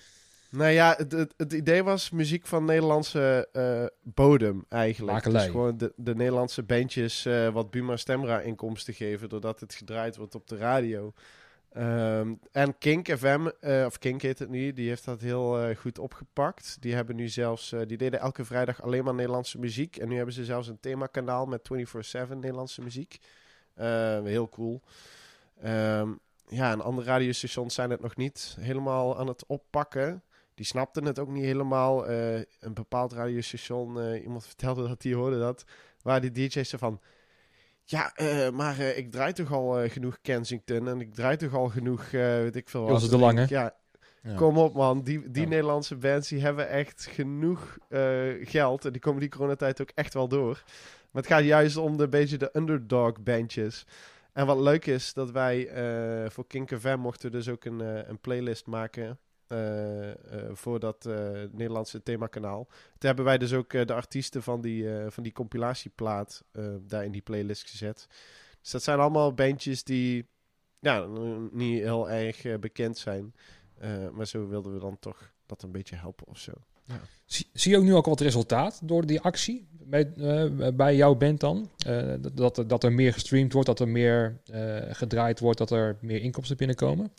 Nou 0.51 0.71
ja, 0.71 0.95
het, 0.97 1.13
het, 1.13 1.35
het, 1.37 1.53
idee 1.53 1.83
was 1.83 2.11
muziek 2.11 2.47
van 2.47 2.65
Nederlandse 2.65 3.49
uh, 3.53 3.85
bodem 4.03 4.65
eigenlijk. 4.69 5.25
Dus 5.25 5.45
gewoon 5.45 5.77
de, 5.77 5.93
de 5.97 6.15
Nederlandse 6.15 6.63
bandjes 6.63 7.29
wat 7.53 7.71
Buma 7.71 7.97
Stemra 7.97 8.41
inkomsten 8.41 8.95
geven, 8.95 9.29
doordat 9.29 9.61
het 9.61 9.75
gedraaid 9.75 10.17
wordt 10.17 10.35
op 10.35 10.49
de 10.49 10.57
radio. 10.57 11.13
Um, 11.79 12.41
en 12.53 12.79
Kink 12.79 13.19
FM, 13.19 13.49
uh, 13.61 13.85
of 13.85 13.99
Kink 13.99 14.23
heet 14.23 14.39
het 14.39 14.49
nu, 14.49 14.73
die 14.73 14.89
heeft 14.89 15.05
dat 15.05 15.21
heel 15.21 15.69
uh, 15.69 15.77
goed 15.77 15.99
opgepakt. 15.99 16.77
Die 16.81 16.95
hebben 16.95 17.17
nu 17.17 17.29
zelfs, 17.29 17.73
uh, 17.73 17.81
die 17.87 17.97
deden 17.97 18.21
elke 18.21 18.45
vrijdag 18.45 18.83
alleen 18.83 19.05
maar 19.05 19.15
Nederlandse 19.15 19.59
muziek. 19.59 19.97
En 19.97 20.09
nu 20.09 20.17
hebben 20.17 20.35
ze 20.35 20.45
zelfs 20.45 20.69
een 20.69 20.81
themakanaal 20.81 21.47
met 21.47 21.69
24-7 22.29 22.29
Nederlandse 22.29 22.83
muziek. 22.83 23.19
heel 23.75 24.49
cool. 24.49 24.83
Um, 25.65 26.19
ja, 26.49 26.71
en 26.71 26.81
andere 26.81 27.07
radiostations 27.07 27.75
zijn 27.75 27.91
het 27.91 28.01
nog 28.01 28.17
niet 28.17 28.57
helemaal 28.61 29.19
aan 29.19 29.27
het 29.27 29.47
oppakken. 29.47 30.23
Die 30.55 30.67
snapten 30.67 31.05
het 31.05 31.19
ook 31.19 31.29
niet 31.29 31.45
helemaal. 31.45 32.09
een 32.09 32.75
bepaald 32.75 33.13
radiostation, 33.13 34.15
iemand 34.15 34.47
vertelde 34.53 34.89
dat, 34.89 35.01
die 35.01 35.15
hoorde 35.15 35.39
dat. 35.39 35.65
Waar 36.03 36.21
die 36.21 36.31
DJ's 36.31 36.75
van 36.77 37.01
ja, 37.89 38.13
uh, 38.17 38.51
maar 38.51 38.79
uh, 38.79 38.99
ik 38.99 39.11
draai 39.11 39.33
toch 39.33 39.53
al 39.53 39.83
uh, 39.83 39.91
genoeg 39.91 40.19
Kensington 40.23 40.89
en 40.89 41.01
ik 41.01 41.15
draai 41.15 41.37
toch 41.37 41.55
al 41.55 41.69
genoeg, 41.69 42.11
weet 42.11 42.57
ik 42.57 42.69
veel 42.69 42.83
wat. 42.83 42.91
Ilse 42.91 43.09
de 43.09 43.19
Lange. 43.19 43.47
Ja, 43.49 43.77
ja, 44.23 44.35
kom 44.35 44.59
op 44.59 44.75
man, 44.75 45.03
die, 45.03 45.31
die 45.31 45.43
ja. 45.43 45.49
Nederlandse 45.49 45.97
bands 45.97 46.29
die 46.29 46.41
hebben 46.41 46.69
echt 46.69 47.09
genoeg 47.11 47.79
geld 48.43 48.85
en 48.85 48.93
die 48.93 49.01
komen 49.01 49.21
die 49.21 49.29
coronatijd 49.29 49.81
ook 49.81 49.91
echt 49.95 50.15
wel 50.15 50.29
door. 50.29 50.63
Maar 51.11 51.23
het 51.23 51.33
gaat 51.33 51.45
juist 51.45 51.77
om 51.77 51.97
de 51.97 52.09
beetje 52.09 52.37
de 52.37 52.51
underdog 52.53 53.23
bandjes. 53.23 53.87
En 54.33 54.47
wat 54.47 54.59
leuk 54.59 54.87
is, 54.87 55.13
dat 55.13 55.31
wij 55.31 55.69
voor 56.31 56.47
Kink 56.47 56.71
FM 56.79 56.99
mochten 56.99 57.31
dus 57.31 57.49
ook 57.49 57.65
een, 57.65 57.81
een 58.11 58.21
playlist 58.21 58.67
maken 58.67 59.19
voor 60.53 60.81
dat 60.81 61.07
uh, 61.07 61.15
Nederlandse 61.51 62.03
themakanaal. 62.03 62.65
Toen 62.65 62.77
hebben 62.99 63.25
wij 63.25 63.39
dus 63.39 63.53
ook 63.53 63.71
de 63.71 63.93
artiesten 63.93 64.43
van 64.43 64.61
die, 64.61 64.89
van 65.09 65.23
die 65.23 65.33
compilatieplaat 65.33 66.45
daar 66.81 67.05
in 67.05 67.13
die 67.13 67.23
playlist 67.23 67.71
gezet. 67.71 68.07
Dus 68.61 68.71
dat 68.71 68.83
zijn 68.83 68.99
allemaal 68.99 69.35
bandjes 69.35 69.85
die 69.85 70.27
ja, 70.79 71.07
niet 71.51 71.83
heel 71.83 72.11
erg 72.11 72.59
bekend 72.61 72.99
zijn. 72.99 73.35
maar 74.13 74.27
zo 74.27 74.49
wilden 74.49 74.73
we 74.73 74.79
dan 74.79 74.99
toch 74.99 75.33
dat 75.47 75.63
een 75.63 75.73
beetje 75.73 75.97
helpen 75.97 76.27
of 76.27 76.39
zo. 76.39 76.53
Ja. 76.85 77.01
Zie, 77.25 77.47
zie, 77.53 77.71
je 77.71 77.79
ook 77.79 77.85
nu 77.85 77.95
ook 77.95 78.07
wat 78.07 78.21
resultaat 78.21 78.81
door 78.83 79.07
die 79.07 79.21
actie 79.21 79.69
bij, 79.71 80.13
bij 80.75 80.97
jouw 80.97 81.15
band 81.15 81.41
dan? 81.41 81.71
dat, 82.35 82.65
dat 82.67 82.85
er 82.85 82.93
meer 82.93 83.13
gestreamd 83.13 83.53
wordt, 83.53 83.69
dat 83.69 83.81
er 83.81 83.89
meer 83.89 84.41
gedraaid 84.91 85.41
wordt, 85.41 85.59
dat 85.59 85.71
er 85.71 85.97
meer 86.01 86.21
inkomsten 86.21 86.57
binnenkomen? 86.57 87.13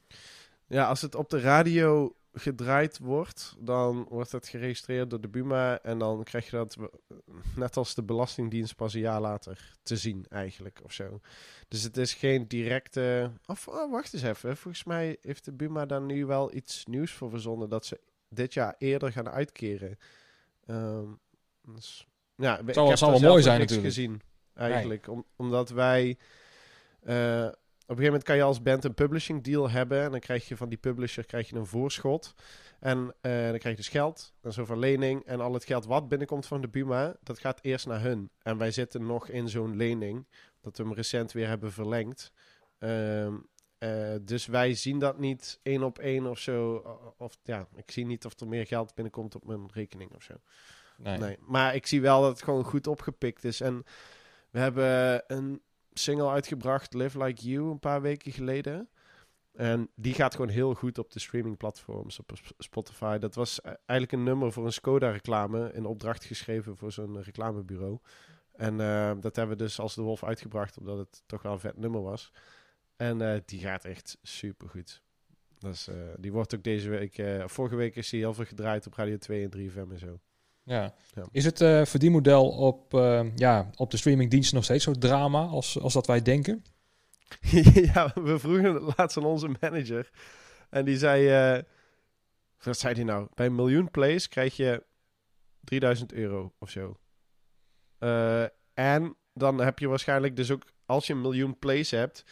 Als 0.70 1.01
het 1.01 1.15
op 1.15 1.30
de 1.30 1.39
radio 1.39 2.15
gedraaid 2.34 2.99
wordt, 2.99 3.55
dan 3.59 4.05
wordt 4.09 4.32
het 4.32 4.47
geregistreerd 4.47 5.09
door 5.09 5.22
de 5.22 5.28
Buma. 5.28 5.80
En 5.82 5.97
dan 5.97 6.24
krijg 6.24 6.45
je 6.45 6.51
dat 6.51 6.78
net 7.55 7.78
als 7.78 7.95
de 7.95 8.03
Belastingdienst 8.03 8.76
pas 8.76 8.93
een 8.93 8.99
jaar 8.99 9.22
later 9.22 9.74
te 9.84 9.97
zien, 9.97 10.26
eigenlijk 10.30 10.80
of 10.84 10.93
zo. 10.93 11.20
Dus 11.68 11.84
het 11.84 11.97
is 11.97 12.13
geen 12.13 12.47
directe. 12.47 13.32
Of 13.45 13.68
oh, 13.68 13.91
wacht 13.91 14.13
eens 14.13 14.24
even. 14.24 14.57
Volgens 14.57 14.84
mij 14.84 15.18
heeft 15.22 15.45
de 15.45 15.53
Buma 15.53 15.86
daar 15.86 16.01
nu 16.01 16.26
wel 16.26 16.53
iets 16.53 16.86
nieuws 16.86 17.11
voor 17.11 17.30
verzonnen 17.30 17.70
dat 17.70 17.86
ze 17.86 17.99
dit 18.30 18.53
jaar 18.53 18.76
eerder 18.78 19.11
gaan 19.11 19.30
uitkeren. 19.30 19.97
Um, 20.65 21.20
dus, 21.61 22.07
ja, 22.36 22.61
het 22.65 22.74
zal, 22.74 22.97
zal 22.97 23.11
wel 23.11 23.30
mooi 23.30 23.43
zijn 23.43 23.59
natuurlijk. 23.59 23.88
gezien, 23.88 24.22
eigenlijk. 24.53 25.07
Om, 25.07 25.26
omdat 25.36 25.70
wij. 25.70 26.18
Uh, 27.03 27.47
op 27.47 27.55
een 27.89 27.95
gegeven 27.95 28.05
moment 28.05 28.23
kan 28.23 28.35
je 28.35 28.43
als 28.43 28.61
band 28.61 28.83
een 28.83 28.93
publishing 28.93 29.43
deal 29.43 29.69
hebben. 29.69 30.03
En 30.03 30.11
dan 30.11 30.19
krijg 30.19 30.47
je 30.47 30.57
van 30.57 30.69
die 30.69 30.77
publisher 30.77 31.25
krijg 31.25 31.49
je 31.49 31.55
een 31.55 31.65
voorschot. 31.65 32.33
En 32.79 32.97
uh, 32.97 33.49
dan 33.49 33.57
krijg 33.57 33.63
je 33.63 33.75
dus 33.75 33.89
geld, 33.89 34.33
en 34.41 34.53
zo'n 34.53 34.65
verlening. 34.65 35.25
En 35.25 35.41
al 35.41 35.53
het 35.53 35.65
geld 35.65 35.85
wat 35.85 36.07
binnenkomt 36.07 36.45
van 36.45 36.61
de 36.61 36.67
Buma, 36.67 37.15
dat 37.23 37.39
gaat 37.39 37.59
eerst 37.61 37.88
naar 37.88 38.01
hun. 38.01 38.29
En 38.41 38.57
wij 38.57 38.71
zitten 38.71 39.05
nog 39.05 39.27
in 39.27 39.49
zo'n 39.49 39.75
lening, 39.75 40.27
dat 40.61 40.77
we 40.77 40.83
hem 40.83 40.93
recent 40.93 41.31
weer 41.31 41.47
hebben 41.47 41.71
verlengd. 41.71 42.31
Uh, 42.79 43.27
uh, 43.79 44.15
dus 44.21 44.45
wij 44.45 44.73
zien 44.73 44.99
dat 44.99 45.19
niet 45.19 45.59
één 45.63 45.83
op 45.83 45.99
één 45.99 46.25
of 46.25 46.39
zo. 46.39 46.75
Of 47.17 47.38
ja, 47.43 47.67
ik 47.75 47.91
zie 47.91 48.05
niet 48.05 48.25
of 48.25 48.39
er 48.39 48.47
meer 48.47 48.65
geld 48.65 48.95
binnenkomt 48.95 49.35
op 49.35 49.45
mijn 49.45 49.69
rekening 49.73 50.15
of 50.15 50.23
zo. 50.23 50.33
Nee. 50.97 51.17
nee. 51.17 51.38
Maar 51.39 51.75
ik 51.75 51.85
zie 51.85 52.01
wel 52.01 52.21
dat 52.21 52.29
het 52.29 52.43
gewoon 52.43 52.63
goed 52.63 52.88
opgepikt 52.88 53.43
is. 53.43 53.61
En 53.61 53.83
we 54.49 54.59
hebben 54.59 55.23
een 55.27 55.61
single 55.98 56.30
uitgebracht, 56.30 56.93
Live 56.93 57.24
Like 57.24 57.50
You, 57.50 57.72
een 57.72 57.80
paar 57.80 58.02
weken 58.02 58.32
geleden. 58.32 58.89
En 59.54 59.89
die 59.95 60.14
gaat 60.14 60.36
gewoon 60.36 60.50
heel 60.50 60.74
goed 60.74 60.98
op 60.98 61.12
de 61.12 61.20
streamingplatforms, 61.20 62.20
op 62.20 62.32
Spotify. 62.58 63.18
Dat 63.18 63.36
was 63.36 63.60
e-, 63.60 63.68
eigenlijk 63.68 64.12
een 64.12 64.24
nummer 64.24 64.52
voor 64.52 64.66
een 64.66 64.74
Skoda-reclame, 64.74 65.72
in 65.74 65.86
opdracht 65.86 66.24
geschreven 66.24 66.78
voor 66.78 66.91
zo'n 66.91 67.22
reclamebureau. 67.22 68.00
En 68.52 68.80
uh, 68.80 69.12
dat 69.20 69.36
hebben 69.36 69.58
we 69.58 69.64
dus 69.64 69.80
als 69.80 69.95
de 69.95 70.02
Wolf 70.02 70.24
uitgebracht, 70.24 70.78
omdat 70.78 70.98
het 70.98 71.24
toch 71.26 71.41
wel 71.41 71.52
een 71.52 71.60
vet 71.60 71.78
nummer 71.78 72.02
was. 72.02 72.32
En 72.95 73.20
uh, 73.20 73.38
die 73.45 73.60
gaat 73.60 73.86
echt 73.86 74.18
super 74.22 74.70
goed. 74.70 75.02
Dus, 75.60 75.89
die 76.18 76.32
wordt 76.32 76.56
ook 76.56 76.64
deze 76.64 76.89
week, 76.89 77.22
vorige 77.50 77.76
week 77.76 77.95
is 77.95 78.12
hij 78.12 78.20
heel 78.20 78.34
veel 78.34 78.45
gedraaid 78.45 78.88
op 78.88 78.93
Radio 78.93 79.18
2 79.18 79.43
en 79.43 79.50
3 79.50 79.72
FM 79.72 79.91
en 79.91 80.00
zo. 80.00 80.20
Ja. 80.68 80.93
Is 81.32 81.45
het 81.45 81.61
uh, 81.61 81.86
verdienmodel 81.86 82.49
op, 82.49 82.93
uh, 82.93 83.26
ja, 83.36 83.70
op 83.76 83.91
de 83.91 83.97
streamingdiensten 83.97 84.55
nog 84.55 84.63
steeds 84.63 84.84
zo 84.84 84.93
drama 84.93 85.45
als, 85.45 85.80
als 85.80 85.93
dat 85.93 86.07
wij 86.07 86.22
denken? 86.22 86.63
ja, 87.93 88.11
we 88.15 88.39
vroegen 88.39 88.93
laatst 88.95 89.18
aan 89.18 89.26
onze 89.26 89.49
manager. 89.59 90.09
En 90.70 90.86
die 90.86 90.97
zei... 90.97 91.55
Uh, 91.57 91.63
wat 92.63 92.78
zei 92.78 92.93
hij 92.93 93.03
nou? 93.03 93.28
Bij 93.34 93.45
een 93.45 93.55
miljoen 93.55 93.91
plays 93.91 94.28
krijg 94.28 94.55
je 94.55 94.84
3000 95.63 96.13
euro 96.13 96.53
of 96.59 96.70
zo. 96.70 96.97
en 98.74 99.15
dan 99.34 99.59
heb 99.59 99.80
je 99.80 99.88
waarschijnlijk 99.88 100.36
dus 100.36 100.51
ook... 100.51 100.63
Als 100.86 101.07
je 101.07 101.13
een 101.13 101.22
miljoen 101.22 101.59
plays 101.59 101.91
hebt... 101.91 102.24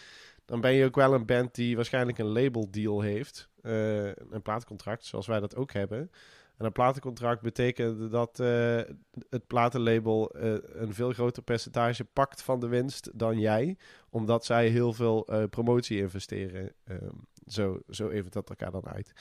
Dan 0.45 0.61
ben 0.61 0.73
je 0.73 0.85
ook 0.85 0.95
wel 0.95 1.13
een 1.13 1.25
band 1.25 1.55
die 1.55 1.75
waarschijnlijk 1.75 2.17
een 2.17 2.31
label 2.31 2.71
deal 2.71 3.01
heeft. 3.01 3.49
een 3.61 4.41
plaatcontract, 4.43 5.05
zoals 5.05 5.27
wij 5.27 5.39
dat 5.39 5.55
ook 5.55 5.73
hebben. 5.73 6.11
En 6.57 6.65
een 6.65 6.71
platencontract 6.71 7.41
betekent 7.41 8.11
dat 8.11 8.39
uh, 8.39 8.81
het 9.29 9.47
platenlabel 9.47 10.37
uh, 10.37 10.55
een 10.73 10.93
veel 10.93 11.11
groter 11.11 11.43
percentage 11.43 12.05
pakt 12.05 12.41
van 12.41 12.59
de 12.59 12.67
winst 12.67 13.09
dan 13.13 13.39
jij, 13.39 13.77
omdat 14.09 14.45
zij 14.45 14.67
heel 14.67 14.93
veel 14.93 15.33
uh, 15.33 15.43
promotie 15.49 15.97
investeren. 15.97 16.73
Um, 16.85 17.27
zo, 17.47 17.79
zo 17.89 18.09
even 18.09 18.31
dat 18.31 18.49
elkaar 18.49 18.71
dan 18.71 18.87
uit. 18.87 19.13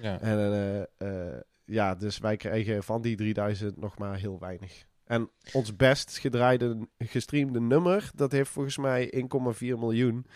Ja. 0.00 0.20
En 0.20 0.88
ja, 1.64 1.94
dus 1.94 2.18
wij 2.18 2.36
krijgen 2.36 2.82
van 2.82 3.02
die 3.02 3.16
3000 3.16 3.76
nog 3.76 3.98
maar 3.98 4.16
heel 4.16 4.38
weinig. 4.38 4.86
En 5.04 5.30
ons 5.52 5.76
best 5.76 6.18
gedraaide, 6.18 6.88
gestreamde 6.98 7.60
nummer, 7.60 8.10
dat 8.14 8.32
heeft 8.32 8.50
volgens 8.50 8.78
mij 8.78 9.26
1,4 9.54 9.58
miljoen. 9.58 10.26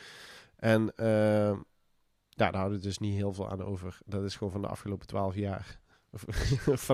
En 0.56 0.92
ja, 0.96 2.50
daar 2.50 2.54
houden 2.54 2.78
we 2.78 2.84
dus 2.84 2.98
niet 2.98 3.14
heel 3.14 3.32
veel 3.32 3.50
aan 3.50 3.62
over. 3.62 3.98
Dat 4.04 4.24
is 4.24 4.36
gewoon 4.36 4.52
van 4.52 4.62
de 4.62 4.68
afgelopen 4.68 5.06
12 5.06 5.34
jaar. 5.34 5.80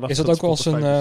Is 0.06 0.16
dat 0.16 0.28
ook 0.28 0.42
als 0.42 0.64
een. 0.64 0.80
Uh, 0.80 1.00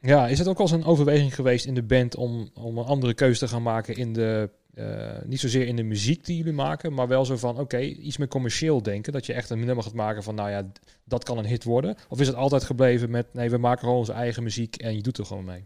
Ja, 0.00 0.28
is 0.28 0.38
het 0.38 0.48
ook 0.48 0.58
eens 0.58 0.70
een 0.70 0.84
overweging 0.84 1.34
geweest 1.34 1.66
in 1.66 1.74
de 1.74 1.82
band 1.82 2.16
om, 2.16 2.50
om 2.54 2.78
een 2.78 2.84
andere 2.84 3.14
keuze 3.14 3.38
te 3.38 3.48
gaan 3.48 3.62
maken 3.62 3.96
in 3.96 4.12
de, 4.12 4.50
uh, 4.74 5.12
niet 5.26 5.40
zozeer 5.40 5.66
in 5.66 5.76
de 5.76 5.82
muziek 5.82 6.24
die 6.24 6.36
jullie 6.36 6.52
maken, 6.52 6.92
maar 6.92 7.08
wel 7.08 7.24
zo 7.24 7.36
van, 7.36 7.58
oké, 7.58 7.78
iets 7.78 8.16
meer 8.16 8.28
commercieel 8.28 8.82
denken. 8.82 9.12
Dat 9.12 9.26
je 9.26 9.32
echt 9.32 9.50
een 9.50 9.64
nummer 9.64 9.84
gaat 9.84 9.94
maken 9.94 10.22
van, 10.22 10.34
nou 10.34 10.50
ja, 10.50 10.72
dat 11.04 11.24
kan 11.24 11.38
een 11.38 11.46
hit 11.46 11.64
worden. 11.64 11.96
Of 12.08 12.20
is 12.20 12.26
het 12.26 12.36
altijd 12.36 12.64
gebleven 12.64 13.10
met, 13.10 13.34
nee, 13.34 13.50
we 13.50 13.58
maken 13.58 13.80
gewoon 13.80 13.96
onze 13.96 14.12
eigen 14.12 14.42
muziek 14.42 14.76
en 14.76 14.94
je 14.94 15.02
doet 15.02 15.18
er 15.18 15.26
gewoon 15.26 15.44
mee? 15.44 15.64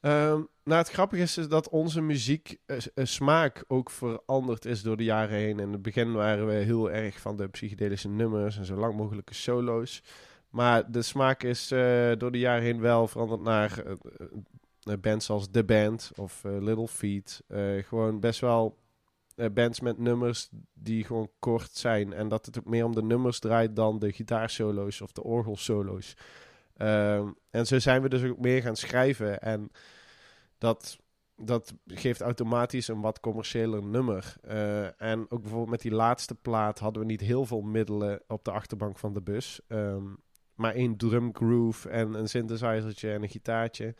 Um, 0.00 0.48
nou, 0.64 0.78
het 0.78 0.90
grappige 0.90 1.22
is, 1.22 1.38
is 1.38 1.48
dat 1.48 1.68
onze 1.68 2.00
muziek 2.00 2.56
uh, 2.66 2.76
smaak 2.94 3.64
ook 3.68 3.90
veranderd 3.90 4.64
is 4.64 4.82
door 4.82 4.96
de 4.96 5.04
jaren 5.04 5.38
heen. 5.38 5.58
In 5.58 5.72
het 5.72 5.82
begin 5.82 6.12
waren 6.12 6.46
we 6.46 6.52
heel 6.52 6.90
erg 6.90 7.20
van 7.20 7.36
de 7.36 7.48
psychedelische 7.48 8.08
nummers 8.08 8.58
en 8.58 8.64
zo 8.64 8.76
lang 8.76 8.96
mogelijke 8.96 9.34
solo's. 9.34 10.02
Maar 10.50 10.90
de 10.90 11.02
smaak 11.02 11.42
is 11.42 11.72
uh, 11.72 12.12
door 12.16 12.32
de 12.32 12.38
jaren 12.38 12.62
heen 12.62 12.80
wel 12.80 13.08
veranderd 13.08 13.40
naar 13.40 13.82
uh, 13.86 14.94
bands 15.00 15.30
als 15.30 15.48
The 15.50 15.64
Band 15.64 16.10
of 16.16 16.42
Little 16.44 16.88
Feet. 16.88 17.42
gewoon 17.84 18.20
best 18.20 18.40
wel 18.40 18.78
bands 19.52 19.80
met 19.80 19.98
nummers 19.98 20.48
die 20.74 21.04
gewoon 21.04 21.30
kort 21.38 21.70
zijn. 21.72 22.12
En 22.12 22.28
dat 22.28 22.46
het 22.46 22.58
ook 22.58 22.64
meer 22.64 22.84
om 22.84 22.94
de 22.94 23.02
nummers 23.02 23.38
draait 23.38 23.76
dan 23.76 23.98
de 23.98 24.12
gitaarsolo's 24.12 25.00
of 25.00 25.12
de 25.12 25.22
orgelsolo's. 25.22 26.16
Ehm, 26.76 27.28
en 27.50 27.66
zo 27.66 27.78
zijn 27.78 28.02
we 28.02 28.08
dus 28.08 28.24
ook 28.24 28.38
meer 28.38 28.62
gaan 28.62 28.76
schrijven. 28.76 29.40
En 29.40 29.70
dat, 30.58 30.98
dat 31.36 31.74
geeft 31.86 32.20
automatisch 32.20 32.88
een 32.88 33.00
wat 33.00 33.20
commerciëler 33.20 33.82
nummer. 33.82 34.36
En 34.96 35.20
ook 35.28 35.40
bijvoorbeeld 35.40 35.70
met 35.70 35.80
die 35.82 35.94
laatste 35.94 36.34
plaat 36.34 36.78
hadden 36.78 37.02
we 37.02 37.08
niet 37.08 37.20
heel 37.20 37.44
veel 37.44 37.60
middelen 37.60 38.22
op 38.26 38.44
de 38.44 38.50
achterbank 38.50 38.98
van 38.98 39.12
de 39.12 39.22
bus. 39.22 39.60
Um, 39.68 40.18
maar 40.58 40.74
één 40.74 40.96
drum 40.96 41.34
groove 41.34 41.88
en 41.88 42.14
een 42.14 42.28
synthesizertje 42.28 43.12
en 43.12 43.22
een 43.22 43.28
gitaartje. 43.28 43.94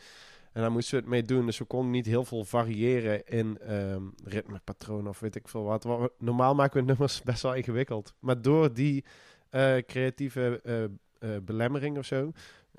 En 0.52 0.62
daar 0.62 0.72
moesten 0.72 0.94
we 0.94 1.00
het 1.00 1.11
mee 1.11 1.22
doen. 1.22 1.46
Dus 1.46 1.59
we 1.59 1.64
konden 1.64 1.90
niet 1.90 2.06
heel 2.06 2.24
veel 2.24 2.44
variëren 2.44 3.26
in 3.26 3.72
um, 3.72 4.14
ritmepatronen 4.24 5.09
of 5.09 5.20
weet 5.20 5.36
ik 5.36 5.48
veel 5.48 5.62
wat. 5.62 6.11
Normaal 6.18 6.54
maken 6.54 6.80
we 6.80 6.86
nummers 6.86 7.22
best 7.30 7.42
wel 7.42 7.54
ingewikkeld. 7.54 8.14
Maar 8.18 8.42
door 8.42 8.72
die 8.72 9.04
uh, 9.50 9.76
creatieve 9.76 10.61
uh, 11.20 11.36
belemmering 11.42 11.98
of 11.98 12.04
zo... 12.04 12.32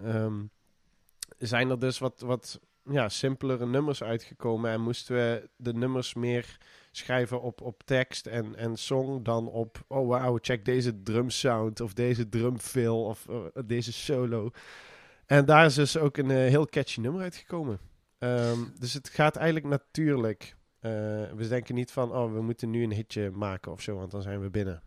Um, 0.03 0.49
zijn 1.37 1.69
er 1.69 1.79
dus 1.79 1.99
wat, 1.99 2.19
wat 2.19 2.59
ja, 2.83 3.09
simpelere 3.09 3.65
nummers 3.65 4.03
uitgekomen. 4.03 4.71
En 4.71 4.81
moesten 4.81 5.15
we 5.15 5.49
de 5.55 5.73
nummers 5.73 6.13
meer 6.13 6.57
schrijven 6.91 7.41
op, 7.41 7.61
op 7.61 7.83
tekst 7.83 8.27
en, 8.27 8.55
en 8.55 8.77
song 8.77 9.23
dan 9.23 9.47
op... 9.47 9.85
Oh 9.87 10.07
wauw, 10.07 10.37
check 10.41 10.65
deze 10.65 11.01
drum 11.03 11.29
sound 11.29 11.81
of 11.81 11.93
deze 11.93 12.29
drum 12.29 12.59
fill 12.59 12.87
of 12.87 13.25
uh, 13.29 13.45
deze 13.65 13.93
solo. 13.93 14.51
En 15.25 15.45
daar 15.45 15.65
is 15.65 15.73
dus 15.73 15.97
ook 15.97 16.17
een 16.17 16.29
uh, 16.29 16.37
heel 16.37 16.65
catchy 16.65 16.99
nummer 16.99 17.21
uitgekomen. 17.21 17.79
Um, 18.19 18.73
dus 18.79 18.93
het 18.93 19.09
gaat 19.09 19.35
eigenlijk 19.35 19.65
natuurlijk. 19.65 20.55
Uh, 20.81 20.91
we 21.35 21.47
denken 21.47 21.75
niet 21.75 21.91
van, 21.91 22.11
oh, 22.11 22.33
we 22.33 22.41
moeten 22.41 22.69
nu 22.69 22.83
een 22.83 22.91
hitje 22.91 23.31
maken 23.31 23.71
of 23.71 23.81
zo, 23.81 23.95
want 23.95 24.11
dan 24.11 24.21
zijn 24.21 24.41
we 24.41 24.49
binnen 24.49 24.81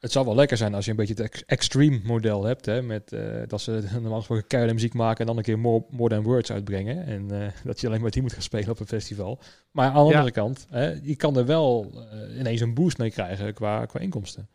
het 0.00 0.12
zou 0.12 0.26
wel 0.26 0.34
lekker 0.34 0.56
zijn 0.56 0.74
als 0.74 0.84
je 0.84 0.90
een 0.90 0.96
beetje 0.96 1.22
het 1.22 1.44
extreme 1.46 2.00
model 2.04 2.44
hebt. 2.44 2.66
Hè, 2.66 2.82
met, 2.82 3.12
uh, 3.12 3.42
dat 3.46 3.60
ze 3.60 3.82
normaal 3.92 4.18
gesproken 4.18 4.46
keiharde 4.46 4.74
muziek 4.74 4.94
maken 4.94 5.20
en 5.20 5.26
dan 5.26 5.36
een 5.36 5.42
keer 5.42 5.58
More, 5.58 5.84
more 5.90 6.14
Than 6.14 6.22
Words 6.22 6.52
uitbrengen. 6.52 7.04
En 7.04 7.32
uh, 7.32 7.48
dat 7.64 7.80
je 7.80 7.86
alleen 7.86 8.00
maar 8.00 8.10
die 8.10 8.22
moet 8.22 8.32
gaan 8.32 8.42
spelen 8.42 8.70
op 8.70 8.80
een 8.80 8.86
festival. 8.86 9.40
Maar 9.70 9.86
aan 9.86 9.92
de 9.92 9.98
andere 9.98 10.30
kant, 10.30 10.66
hè, 10.70 10.98
je 11.02 11.16
kan 11.16 11.36
er 11.36 11.46
wel 11.46 11.92
uh, 11.94 12.38
ineens 12.38 12.60
een 12.60 12.74
boost 12.74 12.98
mee 12.98 13.10
krijgen 13.10 13.54
qua, 13.54 13.86
qua 13.86 14.00
inkomsten. 14.00 14.48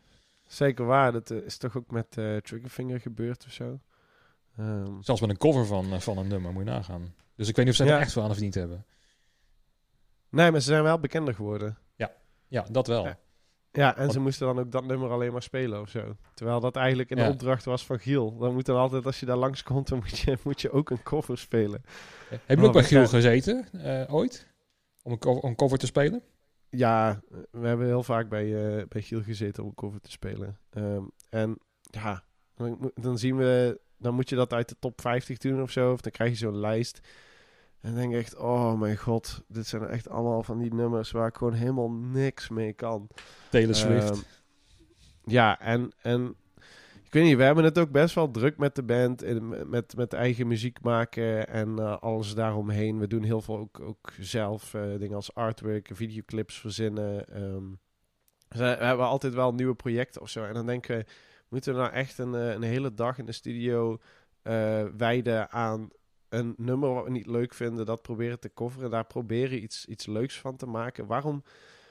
Zeker 0.47 0.85
waar. 0.85 1.11
Dat 1.11 1.31
is 1.31 1.57
toch 1.57 1.77
ook 1.77 1.91
met 1.91 2.11
Triggerfinger 2.43 2.99
gebeurd 2.99 3.45
of 3.45 3.51
zo? 3.51 3.79
Um. 4.59 5.03
Zelfs 5.03 5.21
met 5.21 5.29
een 5.29 5.37
cover 5.37 5.65
van, 5.65 6.01
van 6.01 6.17
een 6.17 6.27
nummer, 6.27 6.53
moet 6.53 6.63
je 6.63 6.69
nagaan. 6.69 7.13
Dus 7.35 7.47
ik 7.47 7.55
weet 7.55 7.65
niet 7.65 7.73
of 7.73 7.79
ze 7.79 7.85
ja. 7.85 7.95
er 7.95 8.01
echt 8.01 8.11
veel 8.11 8.21
aan 8.23 8.31
verdiend 8.31 8.53
hebben. 8.53 8.85
Nee, 10.29 10.51
maar 10.51 10.61
ze 10.61 10.67
zijn 10.67 10.83
wel 10.83 10.99
bekender 10.99 11.33
geworden. 11.33 11.77
Ja, 11.95 12.11
ja 12.47 12.65
dat 12.71 12.87
wel. 12.87 13.05
Ja. 13.05 13.17
Ja, 13.75 13.97
en 13.97 14.11
ze 14.11 14.19
moesten 14.19 14.47
dan 14.47 14.59
ook 14.59 14.71
dat 14.71 14.85
nummer 14.85 15.09
alleen 15.09 15.31
maar 15.31 15.41
spelen 15.41 15.81
of 15.81 15.89
zo. 15.89 16.15
Terwijl 16.33 16.59
dat 16.59 16.75
eigenlijk 16.75 17.09
een 17.09 17.17
ja. 17.17 17.29
opdracht 17.29 17.65
was 17.65 17.85
van 17.85 17.99
Giel. 17.99 18.37
Dan 18.37 18.53
moet 18.53 18.65
dan 18.65 18.77
altijd, 18.77 19.05
als 19.05 19.19
je 19.19 19.25
daar 19.25 19.37
langskomt, 19.37 19.87
dan 19.87 19.97
moet 19.97 20.17
je, 20.17 20.37
moet 20.43 20.61
je 20.61 20.71
ook 20.71 20.89
een 20.89 21.03
cover 21.03 21.37
spelen. 21.37 21.81
Ja. 22.29 22.37
Heb 22.45 22.59
je 22.59 22.65
ook 22.65 22.73
bij 22.73 22.83
Giel 22.83 23.07
gezeten, 23.07 23.67
uh, 23.73 24.13
ooit? 24.13 24.47
Om 25.03 25.11
een, 25.11 25.17
cover, 25.17 25.41
om 25.41 25.49
een 25.49 25.55
cover 25.55 25.77
te 25.77 25.85
spelen? 25.85 26.21
Ja, 26.69 27.21
we 27.51 27.67
hebben 27.67 27.85
heel 27.85 28.03
vaak 28.03 28.29
bij, 28.29 28.45
uh, 28.45 28.83
bij 28.87 29.01
Giel 29.01 29.21
gezeten 29.21 29.63
om 29.63 29.69
een 29.69 29.75
cover 29.75 30.01
te 30.01 30.11
spelen. 30.11 30.59
Um, 30.77 31.11
en 31.29 31.57
ja, 31.81 32.23
dan, 32.55 32.91
dan 32.95 33.17
zien 33.17 33.37
we... 33.37 33.79
Dan 33.97 34.13
moet 34.13 34.29
je 34.29 34.35
dat 34.35 34.53
uit 34.53 34.69
de 34.69 34.75
top 34.79 35.01
50 35.01 35.37
doen 35.37 35.61
of 35.61 35.71
zo. 35.71 35.91
Of 35.91 36.01
dan 36.01 36.11
krijg 36.11 36.29
je 36.29 36.37
zo'n 36.37 36.57
lijst. 36.57 36.99
En 37.85 37.95
denk 37.95 38.13
echt, 38.13 38.35
oh 38.35 38.79
mijn 38.79 38.97
god, 38.97 39.43
dit 39.47 39.67
zijn 39.67 39.87
echt 39.87 40.09
allemaal 40.09 40.43
van 40.43 40.57
die 40.57 40.73
nummers 40.73 41.11
waar 41.11 41.27
ik 41.27 41.35
gewoon 41.35 41.53
helemaal 41.53 41.91
niks 41.91 42.49
mee 42.49 42.73
kan. 42.73 43.07
Taylor 43.49 43.75
Swift. 43.75 44.09
Um, 44.09 44.23
ja, 45.23 45.59
en, 45.59 45.91
en 46.01 46.35
ik 47.03 47.13
weet 47.13 47.23
niet, 47.23 47.37
we 47.37 47.43
hebben 47.43 47.63
het 47.63 47.79
ook 47.79 47.91
best 47.91 48.15
wel 48.15 48.31
druk 48.31 48.57
met 48.57 48.75
de 48.75 48.83
band, 48.83 49.23
in, 49.23 49.69
met, 49.69 49.95
met 49.95 50.13
eigen 50.13 50.47
muziek 50.47 50.81
maken 50.81 51.47
en 51.47 51.69
uh, 51.69 51.97
alles 51.97 52.33
daaromheen. 52.33 52.99
We 52.99 53.07
doen 53.07 53.23
heel 53.23 53.41
veel 53.41 53.57
ook, 53.57 53.79
ook 53.79 54.13
zelf, 54.19 54.73
uh, 54.73 54.81
dingen 54.81 55.15
als 55.15 55.33
artwork, 55.33 55.89
videoclips 55.93 56.59
verzinnen. 56.59 57.41
Um, 57.43 57.79
we 58.47 58.63
hebben 58.63 59.05
altijd 59.05 59.33
wel 59.33 59.53
nieuwe 59.53 59.75
projecten 59.75 60.21
of 60.21 60.29
zo. 60.29 60.43
En 60.43 60.53
dan 60.53 60.65
denken 60.65 60.97
we, 60.97 61.05
moeten 61.49 61.73
we 61.73 61.79
nou 61.79 61.91
echt 61.91 62.17
een, 62.17 62.33
een 62.33 62.63
hele 62.63 62.93
dag 62.93 63.17
in 63.17 63.25
de 63.25 63.31
studio 63.31 63.97
uh, 64.43 64.83
wijden 64.97 65.49
aan 65.51 65.89
een 66.35 66.53
nummer 66.57 66.93
wat 66.93 67.03
we 67.03 67.09
niet 67.09 67.25
leuk 67.25 67.53
vinden, 67.53 67.85
dat 67.85 68.01
proberen 68.01 68.39
te 68.39 68.53
coveren. 68.53 68.89
Daar 68.89 69.05
proberen 69.05 69.63
iets, 69.63 69.85
iets 69.85 70.05
leuks 70.05 70.39
van 70.39 70.55
te 70.55 70.65
maken. 70.65 71.05
Waarom, 71.05 71.43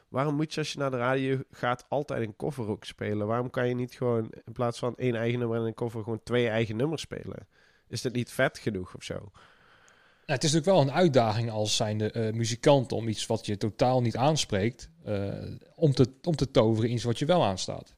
waarom 0.09 0.35
moet 0.35 0.55
je 0.55 0.61
als 0.61 0.73
je 0.73 0.79
naar 0.79 0.91
de 0.91 0.97
radio 0.97 1.41
gaat 1.51 1.85
altijd 1.89 2.23
een 2.23 2.37
cover 2.37 2.69
ook 2.69 2.85
spelen? 2.85 3.27
Waarom 3.27 3.51
kan 3.51 3.69
je 3.69 3.75
niet 3.75 3.95
gewoon 3.95 4.33
in 4.45 4.53
plaats 4.53 4.79
van 4.79 4.97
één 4.97 5.15
eigen 5.15 5.39
nummer 5.39 5.59
en 5.59 5.67
een 5.67 5.75
cover 5.75 6.03
gewoon 6.03 6.23
twee 6.23 6.49
eigen 6.49 6.77
nummers 6.77 7.03
spelen? 7.03 7.49
Is 7.89 8.03
dat 8.03 8.13
niet 8.13 8.33
vet 8.33 8.59
genoeg 8.59 8.95
of 8.95 9.03
zo? 9.03 9.15
Nou, 9.15 10.39
het 10.39 10.45
is 10.45 10.53
natuurlijk 10.53 10.79
wel 10.87 10.95
een 10.95 11.03
uitdaging 11.03 11.51
als 11.51 11.77
zijnde 11.77 12.13
uh, 12.15 12.33
muzikant 12.33 12.93
om 12.93 13.09
iets 13.09 13.27
wat 13.27 13.47
je 13.47 13.57
totaal 13.57 14.01
niet 14.01 14.17
aanspreekt, 14.17 14.91
uh, 15.07 15.57
om, 15.75 15.93
te, 15.93 16.15
om 16.23 16.37
te 16.37 16.51
toveren 16.51 16.89
in 16.89 16.95
iets 16.95 17.05
wat 17.05 17.19
je 17.19 17.27
wel 17.27 17.45
aanstaat. 17.45 17.95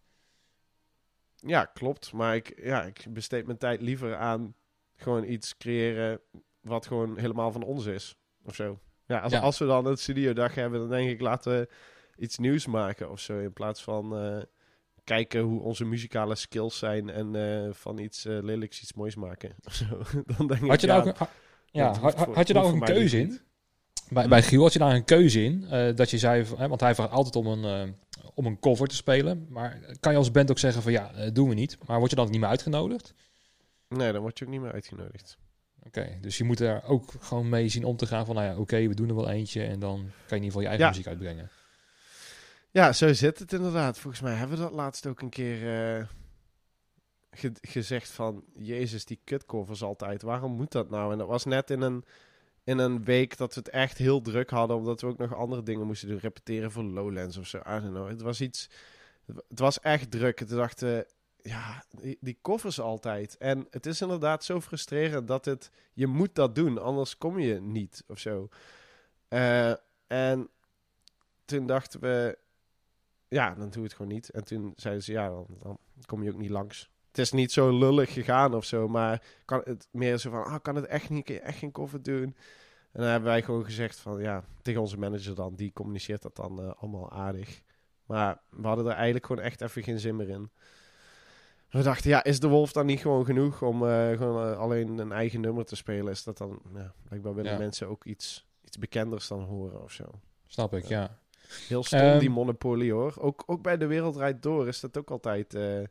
Ja, 1.36 1.64
klopt. 1.64 2.12
Maar 2.12 2.34
ik, 2.34 2.60
ja, 2.62 2.82
ik 2.82 3.06
besteed 3.08 3.46
mijn 3.46 3.58
tijd 3.58 3.80
liever 3.80 4.16
aan 4.16 4.54
gewoon 4.96 5.24
iets 5.24 5.56
creëren 5.56 6.20
wat 6.60 6.86
gewoon 6.86 7.18
helemaal 7.18 7.52
van 7.52 7.62
ons 7.62 7.86
is. 7.86 8.16
Of 8.44 8.54
zo. 8.54 8.78
Ja, 9.06 9.18
als, 9.18 9.32
ja. 9.32 9.40
als 9.40 9.58
we 9.58 9.66
dan 9.66 9.86
een 9.86 9.96
studiodag 9.96 10.54
hebben, 10.54 10.80
dan 10.80 10.88
denk 10.88 11.10
ik 11.10 11.20
laten 11.20 11.52
we 11.52 11.68
iets 12.16 12.38
nieuws 12.38 12.66
maken 12.66 13.10
of 13.10 13.20
zo. 13.20 13.38
In 13.38 13.52
plaats 13.52 13.82
van 13.82 14.24
uh, 14.24 14.42
kijken 15.04 15.40
hoe 15.40 15.60
onze 15.60 15.84
muzikale 15.84 16.34
skills 16.34 16.78
zijn 16.78 17.10
en 17.10 17.34
uh, 17.34 17.72
van 17.72 17.98
iets 17.98 18.26
uh, 18.26 18.42
lelijks 18.42 18.82
iets 18.82 18.92
moois 18.92 19.14
maken. 19.14 19.54
Dan 20.36 20.46
denk 20.46 20.60
had 20.60 20.72
ik, 20.74 20.80
je 20.80 20.86
daar 20.86 21.04
ja, 21.04 21.10
ook 21.10 21.20
een, 21.20 21.26
ja, 21.70 21.98
had, 21.98 22.14
had 22.14 22.46
je 22.46 22.54
daar 22.54 22.64
ook 22.64 22.72
een 22.72 22.80
keuze 22.80 23.18
in? 23.18 23.40
Bij, 24.08 24.28
bij 24.28 24.42
Giel 24.42 24.62
had 24.62 24.72
je 24.72 24.78
daar 24.78 24.94
een 24.94 25.04
keuze 25.04 25.42
in. 25.44 25.66
dat 25.94 26.10
je 26.10 26.18
zei, 26.18 26.44
hè, 26.56 26.68
want 26.68 26.80
hij 26.80 26.94
vraagt 26.94 27.10
altijd 27.10 27.36
om 27.36 27.46
een, 27.46 27.94
om 28.34 28.46
een 28.46 28.58
cover 28.58 28.88
te 28.88 28.94
spelen. 28.94 29.46
Maar 29.48 29.80
kan 30.00 30.12
je 30.12 30.18
als 30.18 30.30
band 30.30 30.50
ook 30.50 30.58
zeggen 30.58 30.82
van 30.82 30.92
ja, 30.92 31.30
doen 31.30 31.48
we 31.48 31.54
niet. 31.54 31.78
Maar 31.86 31.98
word 31.98 32.10
je 32.10 32.16
dan 32.16 32.30
niet 32.30 32.40
meer 32.40 32.48
uitgenodigd? 32.48 33.14
Nee, 33.88 34.12
dan 34.12 34.20
word 34.20 34.38
je 34.38 34.44
ook 34.44 34.50
niet 34.50 34.60
meer 34.60 34.72
uitgenodigd. 34.72 35.38
Oké, 35.78 36.00
okay, 36.00 36.18
dus 36.20 36.38
je 36.38 36.44
moet 36.44 36.60
er 36.60 36.82
ook 36.84 37.12
gewoon 37.20 37.48
mee 37.48 37.68
zien 37.68 37.84
om 37.84 37.96
te 37.96 38.06
gaan 38.06 38.26
van, 38.26 38.34
nou 38.34 38.46
ja, 38.46 38.52
oké, 38.52 38.60
okay, 38.60 38.88
we 38.88 38.94
doen 38.94 39.08
er 39.08 39.14
wel 39.14 39.30
eentje 39.30 39.64
en 39.64 39.80
dan 39.80 39.96
kan 39.98 40.08
je 40.08 40.36
in 40.36 40.42
ieder 40.42 40.46
geval 40.46 40.60
je 40.60 40.66
eigen 40.66 40.84
ja. 40.84 40.90
muziek 40.90 41.06
uitbrengen. 41.06 41.50
Ja, 42.70 42.92
zo 42.92 43.12
zit 43.12 43.38
het 43.38 43.52
inderdaad. 43.52 43.98
Volgens 43.98 44.22
mij 44.22 44.34
hebben 44.34 44.56
we 44.56 44.62
dat 44.62 44.72
laatst 44.72 45.06
ook 45.06 45.20
een 45.20 45.28
keer 45.28 45.56
uh, 45.98 46.06
ge 47.30 47.52
gezegd 47.60 48.10
van, 48.10 48.44
jezus, 48.54 49.04
die 49.04 49.20
kutcovers 49.24 49.82
altijd, 49.82 50.22
waarom 50.22 50.52
moet 50.52 50.72
dat 50.72 50.90
nou? 50.90 51.12
En 51.12 51.18
dat 51.18 51.28
was 51.28 51.44
net 51.44 51.70
in 51.70 51.80
een, 51.80 52.04
in 52.64 52.78
een 52.78 53.04
week 53.04 53.36
dat 53.36 53.54
we 53.54 53.60
het 53.60 53.68
echt 53.68 53.98
heel 53.98 54.20
druk 54.20 54.50
hadden, 54.50 54.76
omdat 54.76 55.00
we 55.00 55.06
ook 55.06 55.18
nog 55.18 55.34
andere 55.34 55.62
dingen 55.62 55.86
moesten 55.86 56.08
doen, 56.08 56.18
repeteren 56.18 56.70
voor 56.70 56.82
Lowlands 56.82 57.36
of 57.36 57.46
zo, 57.46 57.58
I 57.58 57.80
don't 57.80 57.90
know. 57.90 58.08
Het 58.08 58.22
was 58.22 58.40
iets, 58.40 58.70
het 59.26 59.58
was 59.58 59.80
echt 59.80 60.10
druk. 60.10 60.36
Toen 60.36 60.56
dachten 60.56 61.06
ja, 61.46 61.84
die, 62.20 62.38
koffers 62.40 62.80
altijd. 62.80 63.36
En 63.36 63.66
het 63.70 63.86
is 63.86 64.00
inderdaad 64.00 64.44
zo 64.44 64.60
frustrerend 64.60 65.28
dat 65.28 65.44
het... 65.44 65.70
Je 65.92 66.06
moet 66.06 66.34
dat 66.34 66.54
doen, 66.54 66.78
anders 66.78 67.18
kom 67.18 67.38
je 67.38 67.60
niet 67.60 68.04
of 68.06 68.18
zo. 68.18 68.48
Uh, 69.28 69.74
en 70.06 70.48
toen 71.44 71.66
dachten 71.66 72.00
we... 72.00 72.38
Ja, 73.28 73.54
dan 73.54 73.70
doen 73.70 73.82
we 73.82 73.88
het 73.88 73.94
gewoon 73.94 74.12
niet. 74.12 74.30
En 74.30 74.44
toen 74.44 74.72
zeiden 74.76 75.02
ze, 75.02 75.12
ja, 75.12 75.28
dan, 75.28 75.78
kom 76.06 76.22
je 76.22 76.32
ook 76.32 76.38
niet 76.38 76.50
langs. 76.50 76.90
Het 77.08 77.18
is 77.18 77.32
niet 77.32 77.52
zo 77.52 77.78
lullig 77.78 78.12
gegaan 78.12 78.54
of 78.54 78.64
zo, 78.64 78.88
maar 78.88 79.22
kan 79.44 79.60
het 79.64 79.88
meer 79.90 80.18
zo 80.18 80.30
van... 80.30 80.44
Ah, 80.44 80.62
kan 80.62 80.74
het 80.74 80.86
echt 80.86 81.10
niet, 81.10 81.30
echt 81.30 81.58
geen 81.58 81.72
koffer 81.72 82.02
doen? 82.02 82.36
En 82.92 83.02
dan 83.02 83.10
hebben 83.10 83.28
wij 83.28 83.42
gewoon 83.42 83.64
gezegd 83.64 83.98
van, 83.98 84.20
ja, 84.20 84.44
tegen 84.62 84.80
onze 84.80 84.98
manager 84.98 85.34
dan, 85.34 85.54
die 85.54 85.72
communiceert 85.72 86.22
dat 86.22 86.36
dan 86.36 86.62
uh, 86.62 86.72
allemaal 86.76 87.12
aardig. 87.12 87.62
Maar 88.06 88.40
we 88.50 88.66
hadden 88.66 88.86
er 88.86 88.92
eigenlijk 88.92 89.26
gewoon 89.26 89.42
echt 89.42 89.60
even 89.60 89.82
geen 89.82 90.00
zin 90.00 90.16
meer 90.16 90.28
in. 90.28 90.50
We 91.76 91.82
dachten, 91.82 92.10
ja, 92.10 92.24
is 92.24 92.40
de 92.40 92.48
Wolf 92.48 92.72
dan 92.72 92.86
niet 92.86 93.00
gewoon 93.00 93.24
genoeg 93.24 93.62
om 93.62 93.86
eh, 93.86 94.08
gewoon 94.16 94.52
eh, 94.52 94.58
alleen 94.58 94.98
een 94.98 95.12
eigen 95.12 95.40
nummer 95.40 95.64
te 95.64 95.76
spelen? 95.76 96.12
Is 96.12 96.24
dat 96.24 96.38
dan, 96.38 96.60
ja, 96.74 96.92
blijkbaar 97.04 97.34
willen 97.34 97.52
Ja. 97.52 97.58
mensen 97.58 97.88
ook 97.88 98.04
iets, 98.04 98.46
iets 98.64 98.78
bekenders 98.78 99.28
dan 99.28 99.42
horen 99.42 99.82
of 99.82 99.92
zo. 99.92 100.04
Snap 100.46 100.74
ik, 100.74 100.84
Ja. 100.84 101.00
ja. 101.00 101.18
Heel 101.68 101.84
stom, 101.84 101.98
Ehm, 101.98 102.18
die 102.18 102.30
Monopoly 102.30 102.90
hoor. 102.90 103.14
Ook, 103.18 103.42
ook 103.46 103.62
bij 103.62 103.76
De 103.76 103.86
Wereld 103.86 104.16
Rijd 104.16 104.42
Door 104.42 104.68
is 104.68 104.80
dat 104.80 104.96
ook 104.98 105.10
altijd 105.10 105.54
eh, 105.54 105.82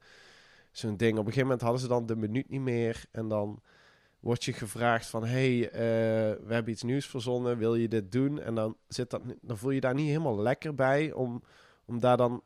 zo'n 0.72 0.98
ding. 0.98 1.12
Op 1.12 1.18
een 1.18 1.24
gegeven 1.26 1.44
moment 1.44 1.62
hadden 1.62 1.82
ze 1.82 1.88
dan 1.88 2.06
de 2.06 2.16
minuut 2.16 2.50
niet 2.50 2.62
meer. 2.62 3.04
En 3.12 3.28
dan 3.28 3.62
word 4.20 4.44
je 4.44 4.54
gevraagd 4.54 5.06
van... 5.06 5.26
hey, 5.26 5.70
eh, 5.70 5.80
we 6.46 6.54
hebben 6.54 6.72
iets 6.74 6.84
nieuws 6.84 7.06
verzonnen, 7.06 7.58
wil 7.58 7.76
je 7.76 7.88
dit 7.88 8.12
doen? 8.12 8.42
En 8.42 8.56
dan, 8.56 8.78
zit 8.88 9.10
dat, 9.10 9.22
dan 9.42 9.58
voel 9.58 9.72
je 9.72 9.80
daar 9.82 9.94
niet 9.94 10.08
helemaal 10.08 10.40
lekker 10.40 10.76
bij 10.76 11.12
om, 11.12 11.44
om 11.86 12.00
daar 12.00 12.18
dan... 12.18 12.44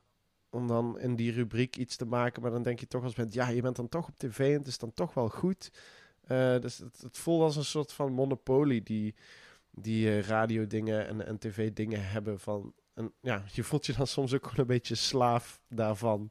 Om 0.50 0.68
dan 0.68 1.00
in 1.00 1.16
die 1.16 1.32
rubriek 1.32 1.78
iets 1.78 1.96
te 1.96 2.06
maken. 2.06 2.42
Maar 2.42 2.52
dan 2.52 2.64
denk 2.64 2.80
je 2.80 2.88
toch 2.88 3.04
als 3.04 3.14
bent... 3.14 3.34
Ja, 3.34 3.50
je 3.50 3.62
bent 3.62 3.76
dan 3.76 3.90
toch 3.90 4.08
op 4.08 4.18
tv 4.18 4.40
en 4.40 4.58
het 4.58 4.68
is 4.68 4.78
dan 4.78 4.94
toch 4.94 5.14
wel 5.14 5.30
goed. 5.30 5.72
Eh, 6.28 6.60
dus 6.60 6.78
het, 6.78 7.02
het 7.02 7.18
voelt 7.18 7.42
als 7.42 7.56
een 7.56 7.66
soort 7.66 7.94
van 7.94 8.12
monopolie... 8.14 8.84
die, 8.84 9.16
die 9.72 10.10
eh, 10.10 10.22
radio-dingen 10.22 11.08
en, 11.08 11.26
en 11.26 11.38
tv-dingen 11.40 12.10
hebben 12.10 12.40
van... 12.40 12.74
En 12.94 13.14
ja, 13.22 13.44
je 13.52 13.64
voelt 13.64 13.86
je 13.86 13.94
dan 13.94 14.08
soms 14.08 14.34
ook 14.34 14.44
gewoon 14.44 14.60
een 14.60 14.66
beetje 14.66 14.96
slaaf 14.96 15.62
daarvan. 15.70 16.30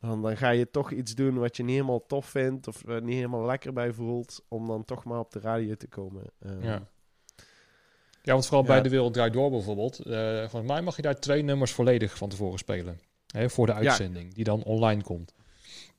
Dan, 0.00 0.22
dan 0.22 0.36
ga 0.36 0.50
je 0.50 0.70
toch 0.70 0.90
iets 0.90 1.14
doen 1.14 1.38
wat 1.38 1.56
je 1.56 1.62
niet 1.62 1.74
helemaal 1.74 2.06
tof 2.06 2.26
vindt 2.26 2.68
of 2.68 2.86
er 2.88 3.02
niet 3.02 3.14
helemaal 3.14 3.44
lekker 3.44 3.72
bij 3.72 3.92
voelt, 3.92 4.44
om 4.48 4.66
dan 4.66 4.84
toch 4.84 5.04
maar 5.04 5.18
op 5.18 5.32
de 5.32 5.40
radio 5.40 5.74
te 5.74 5.88
komen. 5.88 6.22
Eh, 6.38 6.62
Ja. 6.62 6.82
Ja, 8.22 8.32
want 8.32 8.44
vooral 8.46 8.62
Ja. 8.62 8.68
bij 8.68 8.82
De 8.82 8.88
Wereld 8.88 9.12
Draait 9.12 9.32
Door 9.32 9.50
bijvoorbeeld. 9.50 9.98
eh 9.98 10.38
volgens 10.40 10.70
mij 10.72 10.82
mag 10.82 10.96
je 10.96 11.02
daar 11.02 11.20
twee 11.20 11.42
nummers 11.42 11.72
volledig 11.72 12.16
van 12.16 12.28
tevoren 12.28 12.58
spelen. 12.58 13.00
Hè, 13.34 13.50
voor 13.50 13.66
de 13.66 13.72
uitzending, 13.72 14.34
die 14.34 14.44
dan 14.44 14.62
online 14.62 15.02
komt. 15.02 15.34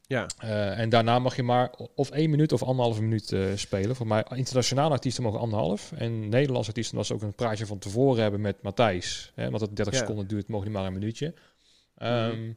Ja. 0.07 0.27
Eh, 0.37 0.79
en 0.79 0.89
daarna 0.89 1.19
mag 1.19 1.35
je 1.35 1.43
maar 1.43 1.73
of 1.95 2.09
één 2.09 2.29
minuut 2.29 2.51
of 2.51 2.63
anderhalve 2.63 3.01
minuut 3.01 3.31
eh, 3.31 3.45
spelen. 3.55 3.95
Voor 3.95 4.07
mij 4.07 4.25
internationale 4.35 4.93
artiesten 4.93 5.23
mogen 5.23 5.39
anderhalf. 5.39 5.91
En 5.91 6.29
Nederlandse 6.29 6.69
artiesten, 6.69 6.97
als 6.97 7.07
ze 7.07 7.13
ook 7.13 7.21
een 7.21 7.35
praatje 7.35 7.65
van 7.65 7.79
tevoren 7.79 8.21
hebben 8.21 8.41
met 8.41 8.61
Matthijs. 8.61 9.31
Hè, 9.35 9.49
want 9.49 9.61
het 9.61 9.75
30 9.75 9.93
Ja. 9.93 9.99
seconden 9.99 10.27
duurt, 10.27 10.47
mogen 10.47 10.65
die 10.67 10.75
maar 10.75 10.85
een 10.87 10.93
minuutje. 10.93 11.33
Ehm, 11.97 12.51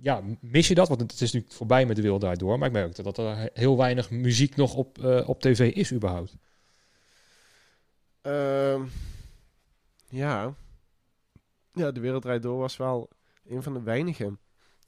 Ja, 0.00 0.22
mis 0.40 0.68
je 0.68 0.74
dat? 0.74 0.88
Want 0.88 1.00
het 1.00 1.20
is 1.20 1.32
nu 1.32 1.44
voorbij 1.48 1.86
met 1.86 1.96
de 1.96 2.02
wereld 2.02 2.20
Draait 2.20 2.38
door. 2.38 2.58
Maar 2.58 2.68
ik 2.68 2.74
merk 2.74 3.02
dat 3.04 3.18
er 3.18 3.50
heel 3.52 3.76
weinig 3.76 4.10
muziek 4.10 4.56
nog 4.56 4.74
op, 4.74 5.04
eh, 5.04 5.28
op 5.28 5.40
tv 5.40 5.72
is 5.72 5.92
überhaupt. 5.92 6.36
Ehm, 8.20 8.82
ja. 10.08 10.54
Ja, 11.72 11.90
De 11.90 12.00
Wereld 12.00 12.22
Draait 12.22 12.42
Door 12.42 12.58
was 12.58 12.76
wel 12.76 13.08
een 13.48 13.62
van 13.62 13.72
de 13.74 13.82
weinigen. 13.82 14.38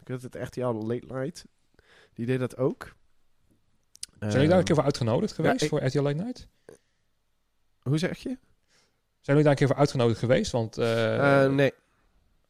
Ik 0.01 0.09
weet 0.09 0.23
het 0.23 0.35
echt, 0.37 0.55
ja, 0.55 0.73
Late 0.73 1.07
Night. 1.07 1.45
Die 2.15 2.27
deed 2.27 2.39
dat 2.39 2.57
ook. 2.57 2.95
Zijn 4.19 4.33
jullie 4.33 4.33
daar 4.33 4.43
een 4.43 4.51
Ehm, 4.57 4.65
keer 4.65 4.75
voor 4.75 4.85
uitgenodigd 4.85 5.33
geweest 5.33 5.63
ik- 5.63 5.69
voor 5.69 5.85
RTL 5.85 6.01
Late 6.03 6.23
Night? 6.23 6.49
Hoe 7.83 7.99
zeg 7.99 8.19
je? 8.19 8.29
Zijn 8.29 9.37
jullie 9.39 9.43
daar 9.43 9.51
een 9.53 9.59
keer 9.59 9.67
voor 9.67 9.77
uitgenodigd 9.77 10.19
geweest? 10.19 10.53
Want, 10.53 10.79
eh, 10.79 11.45
Eh, 11.45 11.53
nee. 11.53 11.73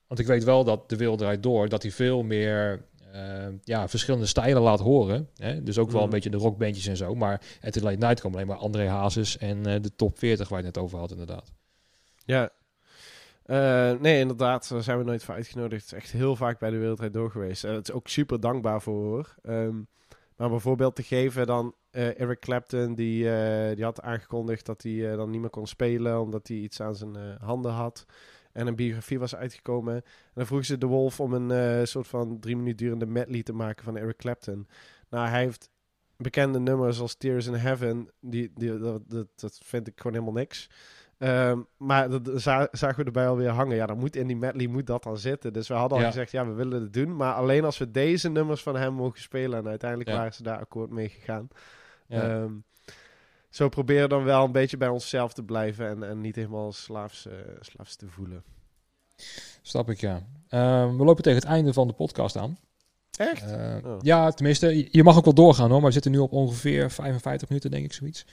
want 0.06 0.20
ik 0.20 0.26
weet 0.26 0.44
wel 0.44 0.64
dat 0.64 0.88
de 0.88 0.96
wereld 0.96 1.18
draait 1.18 1.42
door, 1.42 1.68
dat 1.68 1.82
hij 1.82 1.90
veel 1.92 2.22
meer 2.22 2.84
eh, 3.12 3.46
ja, 3.62 3.88
verschillende 3.88 4.26
stijlen 4.26 4.62
laat 4.62 4.80
horen. 4.80 5.30
Hè? 5.36 5.62
Dus 5.62 5.78
ook 5.78 5.86
wel 5.86 5.94
Mhm. 5.96 6.04
een 6.04 6.10
beetje 6.10 6.30
de 6.30 6.36
rockbandjes 6.36 6.86
en 6.86 6.96
zo. 6.96 7.14
Maar 7.14 7.42
RTL 7.60 7.82
Late 7.84 7.96
Night 7.96 8.20
kwam 8.20 8.32
alleen 8.34 8.46
maar 8.46 8.56
André 8.56 8.88
Hazes 8.88 9.38
en 9.38 9.66
eh, 9.66 9.80
de 9.82 9.94
top 9.94 10.18
40 10.18 10.48
waar 10.48 10.58
je 10.60 10.64
het 10.66 10.74
net 10.74 10.84
over 10.84 10.98
had 10.98 11.10
inderdaad. 11.10 11.52
Ja. 12.24 12.50
Eh, 13.46 13.92
nee, 13.92 14.20
inderdaad, 14.20 14.68
daar 14.68 14.82
zijn 14.82 14.98
we 14.98 15.04
nooit 15.04 15.24
voor 15.24 15.34
uitgenodigd. 15.34 15.92
Echt 15.92 16.10
heel 16.10 16.36
vaak 16.36 16.58
bij 16.58 16.70
de 16.70 16.78
Wereldrijd 16.78 17.12
door 17.12 17.30
geweest. 17.30 17.64
Eh, 17.64 17.72
het 17.72 17.88
is 17.88 17.94
ook 17.94 18.08
super 18.08 18.40
dankbaar 18.40 18.82
voor. 18.82 19.34
Ehm, 19.42 19.76
maar 20.36 20.48
bijvoorbeeld 20.48 20.96
te 20.96 21.02
geven 21.02 21.46
dan 21.46 21.74
eh, 21.90 22.20
Eric 22.20 22.40
Clapton, 22.40 22.94
die, 22.94 23.22
die 23.74 23.84
had 23.84 24.02
aangekondigd 24.02 24.66
dat 24.66 24.82
hij 24.82 25.16
dan 25.16 25.30
niet 25.30 25.40
meer 25.40 25.50
kon 25.50 25.66
spelen 25.66 26.20
omdat 26.20 26.48
hij 26.48 26.56
iets 26.56 26.80
aan 26.80 26.94
zijn 26.96 27.16
handen 27.40 27.72
had. 27.72 28.06
En 28.52 28.66
een 28.66 28.76
biografie 28.76 29.18
was 29.18 29.36
uitgekomen. 29.36 29.94
En 29.94 30.02
dan 30.34 30.46
vroeg 30.46 30.64
ze 30.64 30.78
de 30.78 30.86
Wolf 30.86 31.20
om 31.20 31.32
een 31.32 31.86
soort 31.86 32.08
van 32.08 32.40
drie 32.40 32.56
minuten 32.56 32.76
durende 32.76 33.06
medley 33.06 33.42
te 33.42 33.52
maken 33.52 33.84
van 33.84 33.96
Eric 33.96 34.16
Clapton. 34.16 34.68
Nou, 35.10 35.28
hij 35.28 35.42
heeft 35.42 35.70
bekende 36.16 36.58
nummers 36.58 37.00
als 37.00 37.14
Tears 37.14 37.46
in 37.46 37.54
Heaven. 37.54 38.08
Die, 38.20 38.52
die, 38.54 38.78
dat, 38.78 39.02
dat 39.34 39.60
vind 39.64 39.86
ik 39.86 39.94
gewoon 39.96 40.12
helemaal 40.12 40.40
niks. 40.40 40.68
Ehm, 41.18 41.60
maar 41.76 42.10
dat 42.10 42.30
za- 42.34 42.68
zagen 42.72 42.98
we 42.98 43.04
erbij 43.04 43.28
alweer 43.28 43.48
hangen. 43.48 43.76
Ja, 43.76 43.86
dan 43.86 43.98
moet 43.98 44.16
in 44.16 44.26
die 44.26 44.36
medley 44.36 44.66
moet 44.66 44.86
dat 44.86 45.02
dan 45.02 45.18
zitten. 45.18 45.52
Dus 45.52 45.68
we 45.68 45.74
hadden 45.74 45.98
al 45.98 46.04
Ja. 46.04 46.10
gezegd, 46.10 46.30
ja, 46.30 46.46
we 46.46 46.52
willen 46.52 46.82
het 46.82 46.92
doen. 46.92 47.16
Maar 47.16 47.34
alleen 47.34 47.64
als 47.64 47.78
we 47.78 47.90
deze 47.90 48.28
nummers 48.30 48.62
van 48.62 48.76
hem 48.76 48.92
mogen 48.92 49.20
spelen. 49.20 49.58
En 49.58 49.68
uiteindelijk 49.68 50.10
Ja. 50.10 50.16
waren 50.16 50.34
ze 50.34 50.42
daar 50.42 50.58
akkoord 50.58 50.90
mee 50.90 51.08
gegaan. 51.08 51.48
Ja. 52.06 52.22
Ehm, 52.22 52.52
zo 53.50 53.68
proberen 53.68 54.02
we 54.02 54.08
dan 54.08 54.24
wel 54.24 54.44
een 54.44 54.52
beetje 54.52 54.76
bij 54.76 54.88
onszelf 54.88 55.32
te 55.32 55.42
blijven. 55.42 55.88
En, 55.88 56.02
en 56.02 56.20
niet 56.20 56.36
helemaal 56.36 56.72
slaafs, 56.72 57.26
eh, 57.26 57.32
slaafs 57.60 57.96
te 57.96 58.08
voelen. 58.08 58.42
Snap 59.62 59.90
ik, 59.90 60.00
ja. 60.00 60.22
Ehm, 60.48 60.96
we 60.96 61.04
lopen 61.04 61.22
tegen 61.22 61.38
het 61.40 61.48
einde 61.48 61.72
van 61.72 61.86
de 61.86 61.92
podcast 61.92 62.36
aan. 62.36 62.58
Echt? 63.18 63.50
Eh, 63.52 63.76
Oh. 63.84 63.96
Ja, 64.00 64.30
tenminste, 64.30 64.76
je- 64.76 64.88
je 64.90 65.02
mag 65.02 65.16
ook 65.16 65.24
wel 65.24 65.34
doorgaan 65.34 65.68
hoor, 65.70 65.76
maar 65.78 65.86
we 65.86 65.92
zitten 65.92 66.10
nu 66.10 66.18
op 66.18 66.32
ongeveer 66.32 66.90
55 66.90 67.48
minuten, 67.48 67.70
denk 67.70 67.84
ik, 67.84 67.92
zoiets. 67.92 68.26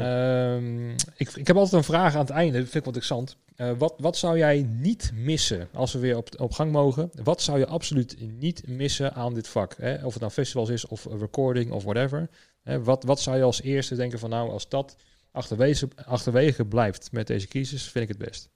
Ehm, 0.00 0.90
ik, 1.16 1.30
ik 1.34 1.46
heb 1.46 1.56
altijd 1.56 1.72
een 1.72 1.84
vraag 1.84 2.14
aan 2.14 2.20
het 2.20 2.30
einde, 2.30 2.58
dat 2.58 2.68
vind 2.68 2.74
ik 2.74 2.84
wel 2.84 2.94
interessant. 2.94 3.36
Eh, 3.56 3.78
wat, 3.78 3.94
wat 3.98 4.16
zou 4.16 4.38
jij 4.38 4.62
niet 4.62 5.10
missen 5.14 5.68
als 5.72 5.92
we 5.92 5.98
weer 5.98 6.16
op, 6.16 6.40
op 6.40 6.52
gang 6.52 6.72
mogen? 6.72 7.10
Wat 7.22 7.42
zou 7.42 7.58
je 7.58 7.66
absoluut 7.66 8.16
niet 8.38 8.66
missen 8.66 9.14
aan 9.14 9.34
dit 9.34 9.48
vak? 9.48 9.76
Hè? 9.76 10.04
Of 10.04 10.12
het 10.12 10.20
nou 10.20 10.32
festivals 10.32 10.68
is 10.68 10.86
of 10.86 11.04
recording 11.04 11.70
of 11.70 11.82
whatever. 11.84 12.28
Hè, 12.62 12.82
wat, 12.82 13.04
wat 13.04 13.20
zou 13.20 13.36
je 13.36 13.42
als 13.42 13.62
eerste 13.62 13.96
denken 13.96 14.18
van 14.18 14.30
nou, 14.30 14.50
als 14.50 14.68
dat 14.68 14.96
achterwege, 15.30 15.88
achterwege 16.04 16.64
blijft 16.64 17.12
met 17.12 17.26
deze 17.26 17.48
crisis, 17.48 17.90
vind 17.90 18.10
ik 18.10 18.16
het 18.18 18.28
best. 18.28 18.50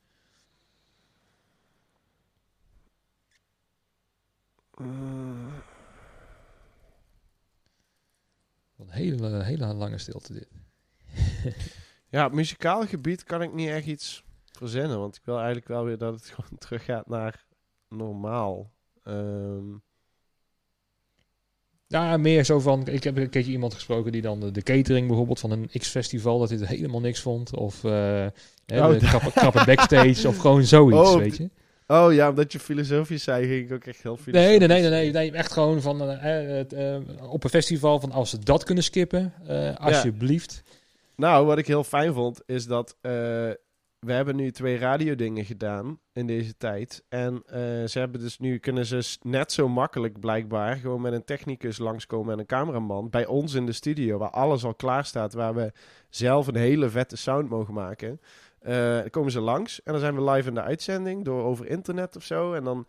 Eh, 4.75 4.87
Een 8.79 8.91
hele, 8.91 9.43
hele 9.43 9.75
lange 9.75 9.99
stilte 9.99 10.33
dit. 10.33 10.49
ja, 12.11 12.27
op 12.27 12.33
muzikaal 12.33 12.87
gebied 12.87 13.25
kan 13.25 13.43
ik 13.43 13.53
niet 13.53 13.69
echt 13.69 13.87
iets 13.87 14.25
verzinnen. 14.53 14.99
Want 14.99 15.17
ik 15.17 15.23
wil 15.25 15.37
eigenlijk 15.37 15.69
wel 15.69 15.85
weer 15.85 15.99
dat 15.99 16.15
het 16.15 16.27
gewoon 16.35 16.59
terug 16.59 16.85
gaat 16.85 17.09
naar 17.09 17.45
normaal. 17.89 18.71
Ehm, 19.05 19.65
Ja, 21.87 22.17
meer 22.17 22.45
zo 22.45 22.61
van, 22.61 22.87
ik 22.87 23.05
heb 23.05 23.17
een 23.17 23.29
keertje 23.31 23.53
iemand 23.53 23.75
gesproken 23.75 24.13
die 24.13 24.23
dan 24.23 24.41
de, 24.41 24.51
de 24.51 24.63
catering 24.63 25.07
bijvoorbeeld 25.07 25.41
van 25.41 25.51
een 25.51 25.71
X-festival, 25.79 26.39
dat 26.39 26.49
hij 26.49 26.59
het 26.59 26.69
helemaal 26.69 27.01
niks 27.01 27.21
vond. 27.21 27.57
Of 27.57 27.85
eh 27.85 28.27
hè, 28.67 28.87
Oh, 28.89 28.99
krappe, 29.11 29.31
krappe 29.33 29.65
backstage 29.65 30.29
of 30.29 30.37
gewoon 30.37 30.65
zoiets, 30.65 31.11
Oh, 31.11 31.17
weet 31.17 31.37
je. 31.37 31.51
Oh 31.87 32.13
ja, 32.13 32.29
omdat 32.29 32.53
je 32.53 32.59
filosofisch 32.59 33.23
zei, 33.23 33.47
ging 33.47 33.65
ik 33.67 33.73
ook 33.73 33.85
echt 33.85 34.03
heel 34.03 34.17
filosofisch. 34.17 34.59
Nee, 34.59 34.69
nee, 34.69 34.81
nee, 34.81 34.91
nee, 34.91 35.13
nee, 35.13 35.33
echt 35.33 35.53
gewoon 35.53 35.81
van 35.81 36.03
eh, 36.11 36.95
eh, 36.95 37.03
op 37.31 37.45
een 37.45 37.51
festival 37.51 38.01
van 38.01 38.13
als 38.13 38.31
ze 38.31 38.39
dat 38.39 38.65
kunnen 38.65 38.85
skippen, 38.85 39.33
alsjeblieft. 39.79 40.63
Nou, 41.21 41.47
wat 41.47 41.59
ik 41.59 41.67
heel 41.67 41.85
fijn 41.85 42.15
vond, 42.15 42.43
is 42.47 42.67
dat 42.67 42.97
eh, 43.01 43.11
we 43.99 44.13
hebben 44.13 44.37
nu 44.37 44.51
twee 44.51 44.79
radiodingen 44.79 45.45
gedaan 45.45 46.01
in 46.13 46.27
deze 46.27 46.57
tijd. 46.57 47.05
En 47.09 47.43
eh, 47.47 47.61
ze 47.85 47.99
hebben 47.99 48.21
dus 48.21 48.39
nu, 48.39 48.59
kunnen 48.59 48.87
ze 48.87 49.19
net 49.23 49.53
zo 49.53 49.69
makkelijk 49.69 50.21
blijkbaar 50.21 50.77
gewoon 50.77 51.01
met 51.01 51.13
een 51.13 51.25
technicus 51.25 51.79
langskomen 51.79 52.33
en 52.33 52.39
een 52.39 52.47
cameraman 52.47 53.11
bij 53.11 53.27
ons 53.27 53.55
in 53.55 53.67
de 53.67 53.73
studio, 53.73 54.19
waar 54.19 54.31
alles 54.31 54.65
al 54.65 54.75
klaar 54.75 55.05
staat, 55.05 55.33
waar 55.33 55.55
we 55.55 55.73
zelf 56.09 56.47
een 56.47 56.57
hele 56.57 56.89
vette 56.89 57.17
sound 57.17 57.49
mogen 57.49 57.75
maken. 57.75 58.21
Eh, 58.59 58.99
dan 58.99 59.11
komen 59.11 59.33
ze 59.33 59.41
langs 59.41 59.83
en 59.83 59.93
dan 59.93 60.01
zijn 60.01 60.15
we 60.15 60.31
live 60.31 60.49
in 60.49 60.55
de 60.55 60.63
uitzending 60.63 61.25
door 61.25 61.43
over 61.45 61.67
internet 61.67 62.17
of 62.17 62.23
zo. 62.23 62.53
En 62.53 62.65
dan 62.65 62.87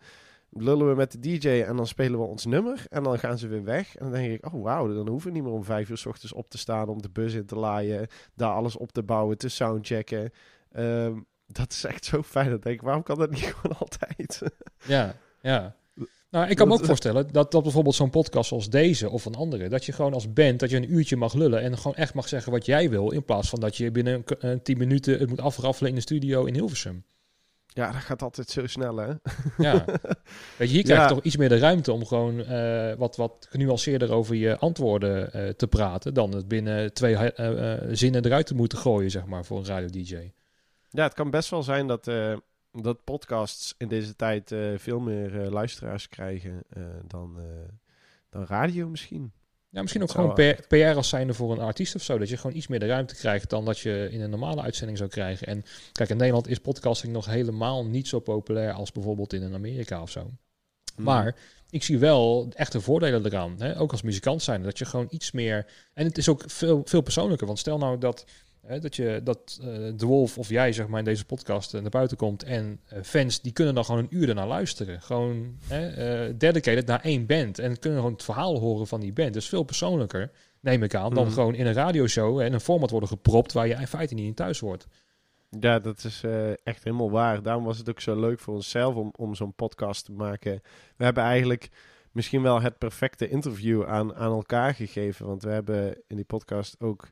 lullen 0.50 0.88
we 0.88 0.94
met 0.94 1.12
de 1.12 1.18
DJ 1.18 1.48
en 1.48 1.76
dan 1.76 1.86
spelen 1.86 2.20
we 2.20 2.26
ons 2.26 2.44
nummer. 2.44 2.84
En 2.88 3.02
dan 3.02 3.18
gaan 3.18 3.38
ze 3.38 3.48
weer 3.48 3.64
weg. 3.64 3.96
En 3.96 4.04
dan 4.04 4.12
denk 4.12 4.32
ik, 4.32 4.54
oh 4.54 4.62
wauw, 4.62 4.94
dan 4.94 5.08
hoeven 5.08 5.28
we 5.28 5.34
niet 5.34 5.44
meer 5.44 5.52
om 5.52 5.64
vijf 5.64 5.88
uur 5.88 5.98
s 5.98 6.06
ochtends 6.06 6.32
op 6.32 6.50
te 6.50 6.58
staan 6.58 6.88
om 6.88 7.02
de 7.02 7.10
bus 7.10 7.34
in 7.34 7.46
te 7.46 7.56
laaien. 7.56 8.06
Daar 8.34 8.52
alles 8.52 8.76
op 8.76 8.92
te 8.92 9.02
bouwen, 9.02 9.38
te 9.38 9.48
soundchecken. 9.48 10.30
Ehm, 10.72 11.18
dat 11.46 11.72
is 11.72 11.84
echt 11.84 12.04
zo 12.04 12.22
fijn. 12.22 12.50
Dat 12.50 12.62
denk 12.62 12.74
ik, 12.74 12.82
waarom 12.82 13.02
kan 13.02 13.18
dat 13.18 13.30
niet 13.30 13.54
gewoon 13.54 13.78
altijd? 13.78 14.42
Ja, 14.86 15.14
ja. 15.40 15.76
Nou, 16.30 16.48
ik 16.48 16.56
kan 16.56 16.68
me 16.68 16.74
ook 16.74 16.84
voorstellen 16.84 17.32
dat, 17.32 17.50
dat 17.50 17.62
bijvoorbeeld 17.62 17.94
zo'n 17.94 18.10
podcast 18.10 18.48
zoals 18.48 18.70
deze 18.70 19.10
of 19.10 19.24
een 19.24 19.34
andere, 19.34 19.68
dat 19.68 19.84
je 19.84 19.92
gewoon 19.92 20.14
als 20.14 20.32
band, 20.32 20.60
dat 20.60 20.70
je 20.70 20.76
een 20.76 20.92
uurtje 20.92 21.16
mag 21.16 21.34
lullen 21.34 21.60
en 21.60 21.76
gewoon 21.76 21.96
echt 21.96 22.14
mag 22.14 22.28
zeggen 22.28 22.52
wat 22.52 22.66
jij 22.66 22.90
wil, 22.90 23.10
in 23.10 23.24
plaats 23.24 23.48
van 23.48 23.60
dat 23.60 23.76
je 23.76 23.90
binnen 23.90 24.24
een 24.38 24.62
tien 24.62 24.78
minuten 24.78 25.18
het 25.18 25.28
moet 25.28 25.40
afraffelen 25.40 25.90
in 25.90 25.96
de 25.96 26.02
studio 26.02 26.44
in 26.44 26.54
Hilversum. 26.54 27.04
Ja, 27.72 27.92
dat 27.92 28.00
gaat 28.00 28.22
altijd 28.22 28.48
zo 28.48 28.66
snel, 28.66 28.96
hè? 28.96 29.12
Ja. 29.58 29.84
Weet 30.58 30.68
je, 30.68 30.74
hier 30.74 30.82
krijg 30.82 30.86
je 31.00 31.06
Ja. 31.06 31.06
toch 31.08 31.22
iets 31.22 31.36
meer 31.36 31.48
de 31.48 31.58
ruimte 31.58 31.92
om 31.92 32.06
gewoon 32.06 32.44
eh, 32.44 32.94
wat, 32.94 33.16
wat 33.16 33.46
genuanceerder 33.50 34.12
over 34.12 34.34
je 34.34 34.58
antwoorden 34.58 35.32
eh, 35.32 35.48
te 35.48 35.66
praten, 35.68 36.14
dan 36.14 36.34
het 36.34 36.48
binnen 36.48 36.92
twee 36.92 37.16
eh, 37.16 37.88
zinnen 37.90 38.24
eruit 38.24 38.46
te 38.46 38.54
moeten 38.54 38.78
gooien, 38.78 39.10
zeg 39.10 39.26
maar, 39.26 39.44
voor 39.44 39.58
een 39.58 39.66
radio-dj. 39.66 40.32
Ja, 40.90 41.02
het 41.02 41.14
kan 41.14 41.30
best 41.30 41.50
wel 41.50 41.62
zijn 41.62 41.86
dat, 41.86 42.04
dat 42.72 43.04
podcasts 43.04 43.74
in 43.78 43.88
deze 43.88 44.16
tijd 44.16 44.54
veel 44.76 45.00
meer 45.00 45.30
luisteraars 45.30 46.08
krijgen 46.08 46.62
dan, 47.06 47.36
dan 48.30 48.44
radio 48.46 48.88
misschien. 48.88 49.32
Ja, 49.72 49.80
misschien 49.80 50.02
ook 50.02 50.10
gewoon 50.10 50.34
PR, 50.34 50.62
PR 50.68 50.96
als 50.96 51.08
zijnde 51.08 51.34
voor 51.34 51.52
een 51.52 51.58
artiest 51.58 51.94
of 51.94 52.02
zo. 52.02 52.18
Dat 52.18 52.28
je 52.28 52.36
gewoon 52.36 52.56
iets 52.56 52.66
meer 52.66 52.78
de 52.78 52.86
ruimte 52.86 53.14
krijgt 53.14 53.50
dan 53.50 53.64
dat 53.64 53.78
je 53.78 54.08
in 54.10 54.20
een 54.20 54.30
normale 54.30 54.62
uitzending 54.62 54.98
zou 54.98 55.10
krijgen. 55.10 55.46
En 55.46 55.64
kijk, 55.92 56.08
in 56.08 56.16
Nederland 56.16 56.48
is 56.48 56.58
podcasting 56.58 57.12
nog 57.12 57.26
helemaal 57.26 57.86
niet 57.86 58.08
zo 58.08 58.20
populair 58.20 58.72
als 58.72 58.92
bijvoorbeeld 58.92 59.32
in 59.32 59.54
Amerika 59.54 60.02
of 60.02 60.10
zo. 60.10 60.30
Hmm. 60.94 61.04
Maar 61.04 61.36
ik 61.70 61.82
zie 61.82 61.98
wel 61.98 62.48
echte 62.54 62.80
voordelen 62.80 63.26
eraan. 63.26 63.54
Hè? 63.58 63.78
Ook 63.78 63.90
als 63.90 64.02
muzikant 64.02 64.42
zijn. 64.42 64.62
Dat 64.62 64.78
je 64.78 64.84
gewoon 64.84 65.06
iets 65.10 65.30
meer. 65.30 65.66
En 65.94 66.06
het 66.06 66.18
is 66.18 66.28
ook 66.28 66.42
veel, 66.46 66.82
veel 66.84 67.00
persoonlijker. 67.00 67.46
Want 67.46 67.58
stel 67.58 67.78
nou 67.78 67.98
dat. 67.98 68.24
Hè, 68.66 68.78
dat 68.78 68.96
je 68.96 69.20
dat 69.24 69.58
eh, 69.60 69.66
de 69.96 70.06
Wolf 70.06 70.38
of 70.38 70.48
jij 70.48 70.72
zeg 70.72 70.86
maar 70.86 70.98
in 70.98 71.04
deze 71.04 71.24
podcast 71.24 71.74
eh, 71.74 71.80
naar 71.80 71.90
buiten 71.90 72.16
komt 72.16 72.42
en 72.42 72.80
eh, 72.86 72.98
fans 73.02 73.40
die 73.40 73.52
kunnen 73.52 73.74
dan 73.74 73.84
gewoon 73.84 74.00
een 74.00 74.16
uur 74.16 74.28
ernaar 74.28 74.46
luisteren. 74.46 75.00
Gewoon 75.02 75.56
hè, 75.68 76.36
dedicated 76.36 76.86
naar 76.86 77.00
één 77.00 77.26
band 77.26 77.58
en 77.58 77.78
kunnen 77.78 77.98
gewoon 77.98 78.14
het 78.14 78.24
verhaal 78.24 78.58
horen 78.58 78.86
van 78.86 79.00
die 79.00 79.12
band. 79.12 79.32
Dus 79.32 79.48
veel 79.48 79.62
persoonlijker, 79.62 80.30
neem 80.60 80.82
ik 80.82 80.94
aan, 80.94 81.14
dan 81.14 81.24
Mhm. 81.24 81.32
gewoon 81.34 81.54
in 81.54 81.66
een 81.66 81.72
radioshow 81.72 82.40
en 82.40 82.52
een 82.52 82.60
format 82.60 82.90
worden 82.90 83.08
gepropt 83.08 83.52
waar 83.52 83.66
je 83.66 83.74
in 83.74 83.86
feite 83.86 84.14
niet 84.14 84.26
in 84.26 84.34
thuis 84.34 84.58
hoort. 84.60 84.86
Ja, 85.60 85.78
dat 85.78 86.04
is 86.04 86.22
echt 86.62 86.84
helemaal 86.84 87.10
waar. 87.10 87.42
Daarom 87.42 87.64
was 87.64 87.78
het 87.78 87.88
ook 87.88 88.00
zo 88.00 88.20
leuk 88.20 88.40
voor 88.40 88.54
onszelf 88.54 88.94
om, 88.94 89.12
om 89.16 89.34
zo'n 89.34 89.54
podcast 89.54 90.04
te 90.04 90.12
maken. 90.12 90.60
We 90.96 91.04
hebben 91.04 91.22
eigenlijk 91.22 91.68
misschien 92.12 92.42
wel 92.42 92.60
het 92.60 92.78
perfecte 92.78 93.28
interview 93.28 93.84
aan, 93.84 94.14
aan 94.14 94.32
elkaar 94.32 94.74
gegeven. 94.74 95.26
Want 95.26 95.42
we 95.42 95.50
hebben 95.50 96.02
in 96.06 96.16
die 96.16 96.24
podcast 96.24 96.76
ook 96.80 97.08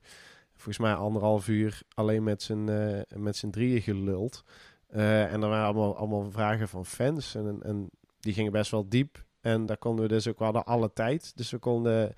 volgens 0.59 0.79
mij 0.79 0.95
anderhalf 0.95 1.49
uur 1.49 1.83
alleen 1.95 2.23
met 2.23 2.43
z'n 2.43 2.69
eh, 2.69 3.19
met 3.19 3.37
z'n 3.37 3.51
drieën 3.51 3.83
geluld. 3.83 4.45
Eh, 4.87 5.33
en 5.33 5.43
er 5.43 5.49
waren 5.49 5.65
allemaal, 5.65 5.97
allemaal 5.97 6.31
vragen 6.31 6.69
van 6.69 6.87
fans. 6.87 7.35
En, 7.35 7.59
en 7.63 7.91
die 8.21 8.33
gingen 8.33 8.53
best 8.53 8.71
wel 8.71 8.89
diep. 8.89 9.25
En 9.41 9.67
daar 9.67 9.79
konden 9.79 10.05
we 10.05 10.11
dus 10.11 10.29
ook, 10.29 10.39
we 10.39 10.45
hadden 10.45 10.65
alle 10.65 10.93
tijd. 10.93 11.37
Dus 11.37 11.51
we 11.51 11.59
konden 11.59 12.15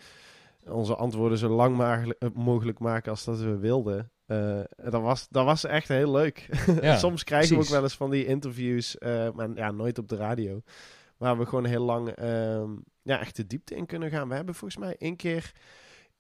onze 0.64 0.97
antwoorden 0.97 1.38
zo 1.38 1.49
lang 1.49 1.76
mogelijk, 1.76 2.34
mogelijk 2.34 2.78
maken 2.78 3.11
als 3.11 3.24
dat 3.24 3.38
we 3.38 3.57
wilden. 3.57 4.11
Eh, 4.30 4.61
dat, 4.76 5.03
was, 5.03 5.28
dat 5.30 5.45
was 5.45 5.64
echt 5.64 5.88
heel 5.88 6.11
leuk. 6.11 6.49
Ja, 6.80 6.99
Soms 6.99 7.24
krijgen 7.24 7.57
we 7.57 7.62
ook 7.62 7.68
wel 7.68 7.82
eens 7.82 7.97
van 7.97 8.11
die 8.11 8.26
interviews, 8.26 8.99
eh, 8.99 9.30
maar 9.34 9.49
ja, 9.55 9.70
nooit 9.70 9.99
op 9.99 10.09
de 10.09 10.16
radio. 10.16 10.62
Waar 11.16 11.38
we 11.38 11.47
gewoon 11.47 11.64
heel 11.64 11.84
lang 11.84 12.09
ehm, 12.09 12.70
ja, 13.03 13.20
echt 13.20 13.36
de 13.36 13.47
diepte 13.47 13.74
in 13.74 13.86
kunnen 13.86 14.11
gaan. 14.11 14.28
We 14.28 14.34
hebben 14.34 14.55
volgens 14.55 14.80
mij 14.80 14.97
één 14.99 15.16
keer 15.16 15.53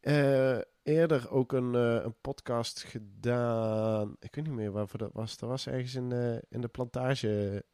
eh, 0.00 0.58
eerder 0.90 1.30
ook 1.30 1.52
een, 1.52 1.74
eh, 1.74 2.04
een 2.04 2.14
podcast 2.20 2.82
gedaan. 2.82 4.16
Ik 4.20 4.34
weet 4.34 4.46
niet 4.46 4.54
meer 4.54 4.72
waarvoor 4.72 4.98
dat 4.98 5.12
was. 5.12 5.36
Dat 5.36 5.48
was 5.48 5.66
ergens 5.66 5.94
in, 5.94 6.12
eh, 6.12 6.36
in 6.48 6.60
de 6.60 6.68
plantage, 6.68 7.64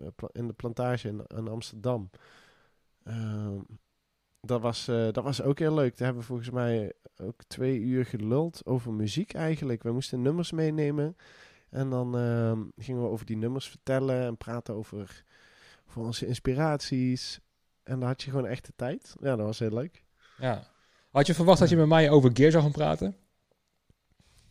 eh, 0.00 0.06
in, 0.32 0.46
de 0.46 0.52
plantage 0.52 1.08
in, 1.08 1.22
in 1.26 1.48
Amsterdam. 1.48 2.10
Ehm, 3.04 3.58
dat, 4.40 4.60
was, 4.60 4.84
dat 4.84 5.24
was 5.24 5.42
ook 5.42 5.58
heel 5.58 5.74
leuk. 5.74 5.96
Daar 5.96 6.06
hebben 6.06 6.20
we 6.20 6.28
volgens 6.28 6.50
mij 6.50 6.92
ook 7.16 7.42
twee 7.46 7.78
uur 7.78 8.04
geluld 8.04 8.66
over 8.66 8.92
muziek 8.92 9.34
eigenlijk. 9.34 9.82
We 9.82 9.92
moesten 9.92 10.22
nummers 10.22 10.52
meenemen. 10.52 11.16
En 11.70 11.90
dan 11.90 12.16
ehm, 12.16 12.64
gingen 12.76 13.02
we 13.02 13.08
over 13.08 13.26
die 13.26 13.36
nummers 13.36 13.68
vertellen 13.68 14.22
en 14.24 14.36
praten 14.36 14.74
over, 14.74 15.24
over 15.88 16.02
onze 16.02 16.26
inspiraties. 16.26 17.40
En 17.82 17.98
dan 17.98 18.08
had 18.08 18.22
je 18.22 18.30
gewoon 18.30 18.46
echt 18.46 18.66
de 18.66 18.72
tijd. 18.76 19.14
Ja, 19.20 19.36
dat 19.36 19.46
was 19.46 19.58
heel 19.58 19.74
leuk. 19.74 20.04
Ja. 20.38 20.66
Had 21.10 21.26
je 21.26 21.34
verwacht 21.34 21.58
dat 21.60 21.68
je 21.68 21.76
met 21.76 21.86
mij 21.86 22.10
over 22.10 22.30
Gear 22.34 22.50
zou 22.50 22.62
gaan 22.62 22.72
praten? 22.72 23.16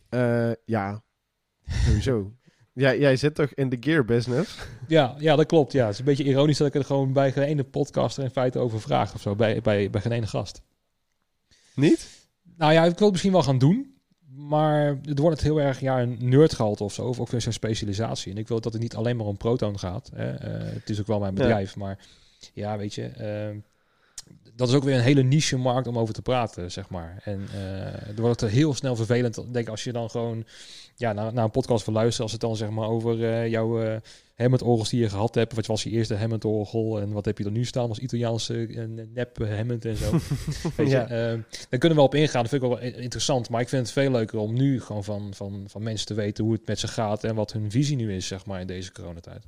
Eh, 0.08 0.50
ja, 0.64 1.02
sowieso. 1.66 2.32
ja, 2.72 2.94
jij 2.94 3.16
zit 3.16 3.34
toch 3.34 3.50
in 3.54 3.68
de 3.68 3.76
gear 3.80 4.04
business? 4.04 4.58
Ja, 4.86 5.14
ja, 5.18 5.36
dat 5.36 5.46
klopt. 5.46 5.72
Ja. 5.72 5.84
Het 5.84 5.92
is 5.92 5.98
een 5.98 6.04
beetje 6.04 6.24
ironisch 6.24 6.58
dat 6.58 6.66
ik 6.66 6.74
er 6.74 6.84
gewoon 6.84 7.12
bij 7.12 7.32
geen 7.32 7.44
ene 7.44 7.64
podcaster 7.64 8.24
in 8.24 8.30
feite 8.30 8.58
over 8.58 8.80
vraag 8.80 9.14
of 9.14 9.20
zo. 9.20 9.34
Bij, 9.34 9.60
bij, 9.60 9.90
bij 9.90 10.00
geen 10.00 10.12
ene 10.12 10.26
gast. 10.26 10.62
Niet? 11.74 12.08
Nou 12.56 12.72
ja, 12.72 12.80
ik 12.84 12.88
wil 12.88 13.00
het 13.02 13.10
misschien 13.10 13.32
wel 13.32 13.42
gaan 13.42 13.58
doen. 13.58 13.92
Maar 14.30 14.98
het 15.02 15.18
wordt 15.18 15.36
het 15.36 15.46
heel 15.46 15.60
erg 15.60 15.80
ja, 15.80 16.00
een 16.02 16.16
nerdgehalte 16.20 16.84
of 16.84 16.92
zo. 16.92 17.02
Of 17.06 17.20
ook 17.20 17.28
weer 17.28 17.40
zo'n 17.40 17.52
specialisatie. 17.52 18.32
En 18.32 18.38
ik 18.38 18.48
wil 18.48 18.60
dat 18.60 18.72
het 18.72 18.82
niet 18.82 18.94
alleen 18.96 19.16
maar 19.16 19.26
om 19.26 19.36
Proton 19.36 19.78
gaat. 19.78 20.10
Hè. 20.14 20.34
Eh, 20.34 20.72
het 20.74 20.90
is 20.90 21.00
ook 21.00 21.06
wel 21.06 21.18
mijn 21.18 21.34
Ja. 21.34 21.40
bedrijf. 21.40 21.76
Maar 21.76 21.98
ja, 22.52 22.76
weet 22.78 22.94
je... 22.94 23.04
eh, 23.06 23.56
dat 24.58 24.68
is 24.68 24.74
ook 24.74 24.84
weer 24.84 24.94
een 24.94 25.00
hele 25.00 25.22
niche 25.22 25.56
markt 25.56 25.86
om 25.86 25.98
over 25.98 26.14
te 26.14 26.22
praten, 26.22 26.70
zeg 26.70 26.88
maar. 26.90 27.20
En 27.24 27.46
eh 27.54 28.08
er 28.08 28.20
wordt 28.20 28.40
het 28.40 28.50
heel 28.50 28.74
snel 28.74 28.96
vervelend. 28.96 29.34
Denk 29.34 29.56
ik, 29.56 29.68
als 29.68 29.84
je 29.84 29.92
dan 29.92 30.10
gewoon 30.10 30.44
ja, 30.96 31.12
naar, 31.12 31.32
naar 31.32 31.44
een 31.44 31.50
podcast 31.50 31.84
wil 31.84 31.94
luisteren, 31.94 32.22
als 32.22 32.32
het 32.32 32.40
dan 32.40 32.56
zeg 32.56 32.70
maar 32.70 32.88
over 32.88 33.24
eh, 33.24 33.48
jouw 33.48 33.82
eh 33.82 33.96
Hammond-orgels 34.36 34.88
die 34.88 35.00
je 35.00 35.08
gehad 35.08 35.34
hebt. 35.34 35.54
Wat 35.54 35.66
was 35.66 35.82
je 35.82 35.90
eerste 35.90 36.14
Hammond-orgel 36.16 37.00
en 37.00 37.12
wat 37.12 37.24
heb 37.24 37.38
je 37.38 37.44
er 37.44 37.50
nu 37.50 37.64
staan 37.64 37.88
als 37.88 37.98
Italiaanse 37.98 38.66
eh, 38.66 38.84
nep 39.14 39.38
Hammond 39.56 39.84
en 39.84 39.96
zo. 39.96 40.10
Weet 40.76 40.88
Ja. 40.90 41.00
je, 41.08 41.42
daar 41.68 41.78
kunnen 41.80 41.98
we 41.98 42.04
op 42.04 42.14
ingaan. 42.14 42.40
Dat 42.42 42.50
vind 42.50 42.62
ik 42.62 42.68
wel 42.68 42.78
interessant. 42.80 43.48
Maar 43.50 43.60
ik 43.60 43.68
vind 43.68 43.82
het 43.82 43.92
veel 43.92 44.10
leuker 44.10 44.38
om 44.38 44.54
nu 44.54 44.80
gewoon 44.80 45.04
van, 45.04 45.30
van, 45.34 45.64
van 45.68 45.82
mensen 45.82 46.06
te 46.06 46.14
weten 46.14 46.44
hoe 46.44 46.52
het 46.52 46.66
met 46.66 46.78
ze 46.78 46.88
gaat 46.88 47.24
en 47.24 47.34
wat 47.34 47.52
hun 47.52 47.70
visie 47.70 47.96
nu 47.96 48.14
is, 48.14 48.26
zeg 48.26 48.46
maar, 48.46 48.60
in 48.60 48.66
deze 48.66 48.92
coronatijd. 48.92 49.44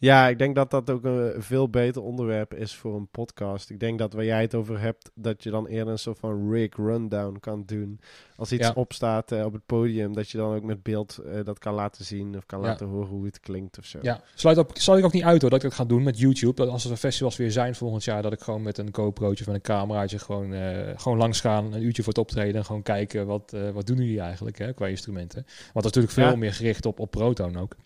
Ja, 0.00 0.28
ik 0.28 0.38
denk 0.38 0.54
dat 0.54 0.70
dat 0.70 0.90
ook 0.90 1.04
een 1.04 1.32
veel 1.42 1.68
beter 1.68 2.02
onderwerp 2.02 2.54
is 2.54 2.74
voor 2.74 2.94
een 2.96 3.08
podcast. 3.08 3.70
Ik 3.70 3.80
denk 3.80 3.98
dat 3.98 4.12
waar 4.12 4.24
jij 4.24 4.40
het 4.40 4.54
over 4.54 4.80
hebt, 4.80 5.10
dat 5.14 5.42
je 5.42 5.50
dan 5.50 5.66
eerder 5.66 5.92
een 5.92 5.98
soort 5.98 6.18
van 6.18 6.50
rig 6.52 6.76
rundown 6.76 7.36
kan 7.40 7.62
doen. 7.66 8.00
Als 8.36 8.52
iets 8.52 8.66
Ja. 8.66 8.72
opstaat 8.74 9.32
eh, 9.32 9.44
op 9.44 9.52
het 9.52 9.66
podium, 9.66 10.12
dat 10.12 10.30
je 10.30 10.38
dan 10.38 10.54
ook 10.54 10.62
met 10.62 10.82
beeld 10.82 11.18
eh, 11.18 11.44
dat 11.44 11.58
kan 11.58 11.74
laten 11.74 12.04
zien 12.04 12.36
of 12.36 12.46
kan 12.46 12.60
Ja. 12.60 12.66
laten 12.66 12.86
horen 12.86 13.08
hoe 13.08 13.24
het 13.24 13.40
klinkt 13.40 13.78
of 13.78 13.84
zo. 13.84 13.98
Ja, 14.02 14.20
sluit, 14.34 14.58
op, 14.58 14.70
sluit 14.74 14.98
ik 14.98 15.04
ook 15.04 15.12
niet 15.12 15.22
uit 15.24 15.40
hoor, 15.40 15.50
dat 15.50 15.62
ik 15.62 15.68
dat 15.68 15.78
ga 15.78 15.84
doen 15.84 16.02
met 16.02 16.18
YouTube. 16.18 16.54
Dat 16.54 16.68
als 16.68 16.84
er 16.84 16.96
festivals 16.96 17.36
weer 17.36 17.50
zijn 17.50 17.74
volgend 17.74 18.04
jaar, 18.04 18.22
dat 18.22 18.32
ik 18.32 18.40
gewoon 18.40 18.62
met 18.62 18.78
een 18.78 18.88
GoPro'tje 18.92 19.44
van 19.44 19.54
een 19.54 19.60
cameraatje 19.60 20.18
gewoon, 20.18 20.52
eh, 20.52 20.92
gewoon 20.96 21.18
langs 21.18 21.40
gaan, 21.40 21.72
een 21.72 21.82
uurtje 21.82 22.02
voor 22.02 22.12
het 22.12 22.22
optreden 22.22 22.54
en 22.54 22.64
gewoon 22.64 22.82
kijken 22.82 23.26
wat, 23.26 23.56
wat 23.72 23.86
doen 23.86 23.96
jullie 23.96 24.20
eigenlijk 24.20 24.58
hè, 24.58 24.72
qua 24.72 24.86
instrumenten. 24.86 25.42
Want 25.44 25.72
dat 25.72 25.84
is 25.84 25.84
natuurlijk 25.84 26.12
veel 26.14 26.30
Ja. 26.30 26.36
meer 26.36 26.52
gericht 26.54 26.86
op, 26.86 27.00
op 27.00 27.10
Proton 27.10 27.56
ook. 27.56 27.76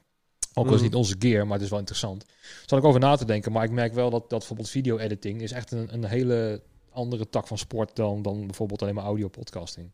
Ook 0.55 0.67
al 0.67 0.75
is 0.75 0.81
het 0.81 0.81
Mhm. 0.81 0.83
niet 0.83 0.95
onze 0.95 1.17
gear, 1.19 1.45
maar 1.45 1.53
het 1.55 1.63
is 1.63 1.71
wel 1.71 1.79
interessant. 1.79 2.25
Zal 2.67 2.79
ik 2.79 2.85
over 2.85 3.01
na 3.01 3.17
te 3.17 3.25
denken, 3.25 3.53
maar 3.53 3.65
ik 3.65 3.71
merk 3.71 3.93
wel 3.95 4.11
dat, 4.11 4.21
dat 4.31 4.39
bijvoorbeeld 4.39 4.71
video-editing 4.71 5.41
is 5.41 5.53
echt 5.53 5.71
een, 5.73 5.95
een 5.95 6.05
hele 6.05 6.63
andere 6.91 7.29
tak 7.29 7.47
van 7.47 7.59
sport 7.59 7.97
dan, 7.97 8.23
dan 8.23 8.47
bijvoorbeeld 8.47 8.83
alleen 8.83 8.95
maar 8.95 9.05
audio-podcasting. 9.05 9.91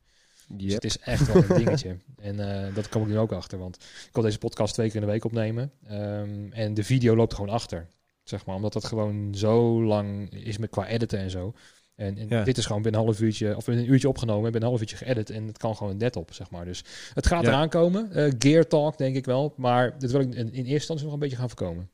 Dus 0.48 0.72
het 0.74 0.84
is 0.84 0.98
echt 0.98 1.32
wel 1.32 1.42
een 1.42 1.56
dingetje. 1.64 1.96
En 2.20 2.66
eh, 2.66 2.74
dat 2.74 2.88
kom 2.88 3.02
ik 3.02 3.08
nu 3.08 3.18
ook 3.18 3.32
achter. 3.32 3.58
Want 3.58 3.76
ik 3.76 4.10
wil 4.12 4.22
deze 4.22 4.38
podcast 4.38 4.74
twee 4.74 4.86
keer 4.86 5.00
in 5.00 5.06
de 5.06 5.12
week 5.12 5.24
opnemen. 5.24 5.72
Ehm, 5.86 6.52
en 6.52 6.74
de 6.74 6.84
video 6.84 7.16
loopt 7.16 7.34
gewoon 7.34 7.50
achter. 7.50 7.88
Zeg 8.24 8.46
maar, 8.46 8.54
omdat 8.56 8.72
dat 8.72 8.84
gewoon 8.84 9.34
zo 9.34 9.82
lang 9.84 10.30
is 10.44 10.58
met 10.58 10.70
qua 10.70 10.86
editen 10.86 11.18
en 11.18 11.30
zo. 11.30 11.54
En, 12.00 12.18
en 12.18 12.26
Ja. 12.28 12.44
dit 12.44 12.58
is 12.58 12.66
gewoon 12.66 12.82
binnen 12.82 13.00
een 13.00 13.06
half 13.06 13.20
uurtje, 13.20 13.56
of 13.56 13.64
binnen 13.64 13.84
een 13.84 13.90
uurtje 13.92 14.08
opgenomen, 14.08 14.42
binnen 14.42 14.62
een 14.62 14.68
half 14.68 14.80
uurtje 14.80 14.96
geëdit. 14.96 15.30
En 15.30 15.46
het 15.46 15.58
kan 15.58 15.76
gewoon 15.76 15.96
net 15.96 16.16
op, 16.16 16.32
zeg 16.32 16.50
maar. 16.50 16.64
Dus 16.64 16.84
het 17.14 17.26
gaat 17.26 17.42
Ja. 17.42 17.48
eraan 17.48 17.68
komen. 17.68 18.12
Eh, 18.12 18.32
gear 18.38 18.66
talk, 18.66 18.98
denk 18.98 19.16
ik 19.16 19.24
wel. 19.24 19.52
Maar 19.56 19.98
dit 19.98 20.10
wil 20.10 20.20
ik 20.20 20.26
in, 20.34 20.36
in 20.36 20.52
eerste 20.52 20.70
instantie 20.72 21.04
nog 21.04 21.14
een 21.14 21.20
beetje 21.20 21.36
gaan 21.36 21.48
voorkomen. 21.48 21.90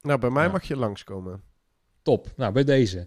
Nou, 0.00 0.18
bij 0.20 0.30
mij 0.30 0.44
Ja. 0.44 0.50
mag 0.50 0.62
je 0.64 0.76
langskomen. 0.76 1.42
Top. 2.02 2.32
Nou, 2.36 2.52
bij 2.52 2.64
deze. 2.64 2.96
Ja. 2.96 3.06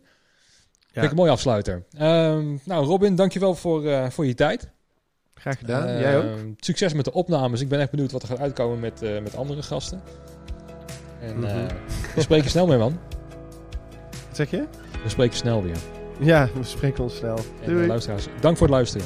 Vind 0.91 1.05
ik 1.05 1.09
een 1.11 1.15
mooi 1.17 1.31
afsluiter. 1.31 1.83
Ehm, 1.97 2.57
nou, 2.65 2.85
Robin, 2.85 3.15
dankjewel 3.15 3.55
voor, 3.55 3.87
eh, 3.87 4.09
voor 4.09 4.25
je 4.25 4.33
tijd. 4.35 4.69
Graag 5.33 5.57
gedaan. 5.57 5.87
Jij 5.99 6.17
ook? 6.17 6.23
Ehm, 6.23 6.51
Succes 6.57 6.93
met 6.93 7.05
de 7.05 7.13
opnames. 7.13 7.61
Ik 7.61 7.67
ben 7.69 7.79
echt 7.79 7.91
benieuwd 7.91 8.11
wat 8.11 8.21
er 8.21 8.27
gaat 8.27 8.39
uitkomen 8.39 8.79
met, 8.79 9.01
eh, 9.01 9.21
met 9.21 9.35
andere 9.35 9.63
gasten. 9.63 10.01
En 11.21 11.39
Mhm. 11.39 11.67
we 12.15 12.21
spreken 12.21 12.49
snel 12.49 12.67
weer, 12.67 12.77
man. 12.77 12.99
Wat 14.27 14.35
zeg 14.35 14.51
je? 14.51 14.65
We 15.03 15.09
spreken 15.09 15.37
snel 15.37 15.63
weer. 15.63 15.77
Ja, 16.19 16.49
we 16.53 16.63
spreken 16.63 17.03
ons 17.03 17.15
snel. 17.15 17.37
En 17.37 17.69
Doei. 17.69 17.81
eh, 17.81 17.87
luisteraars, 17.87 18.27
dank 18.39 18.57
voor 18.57 18.67
het 18.67 18.75
luisteren. 18.75 19.05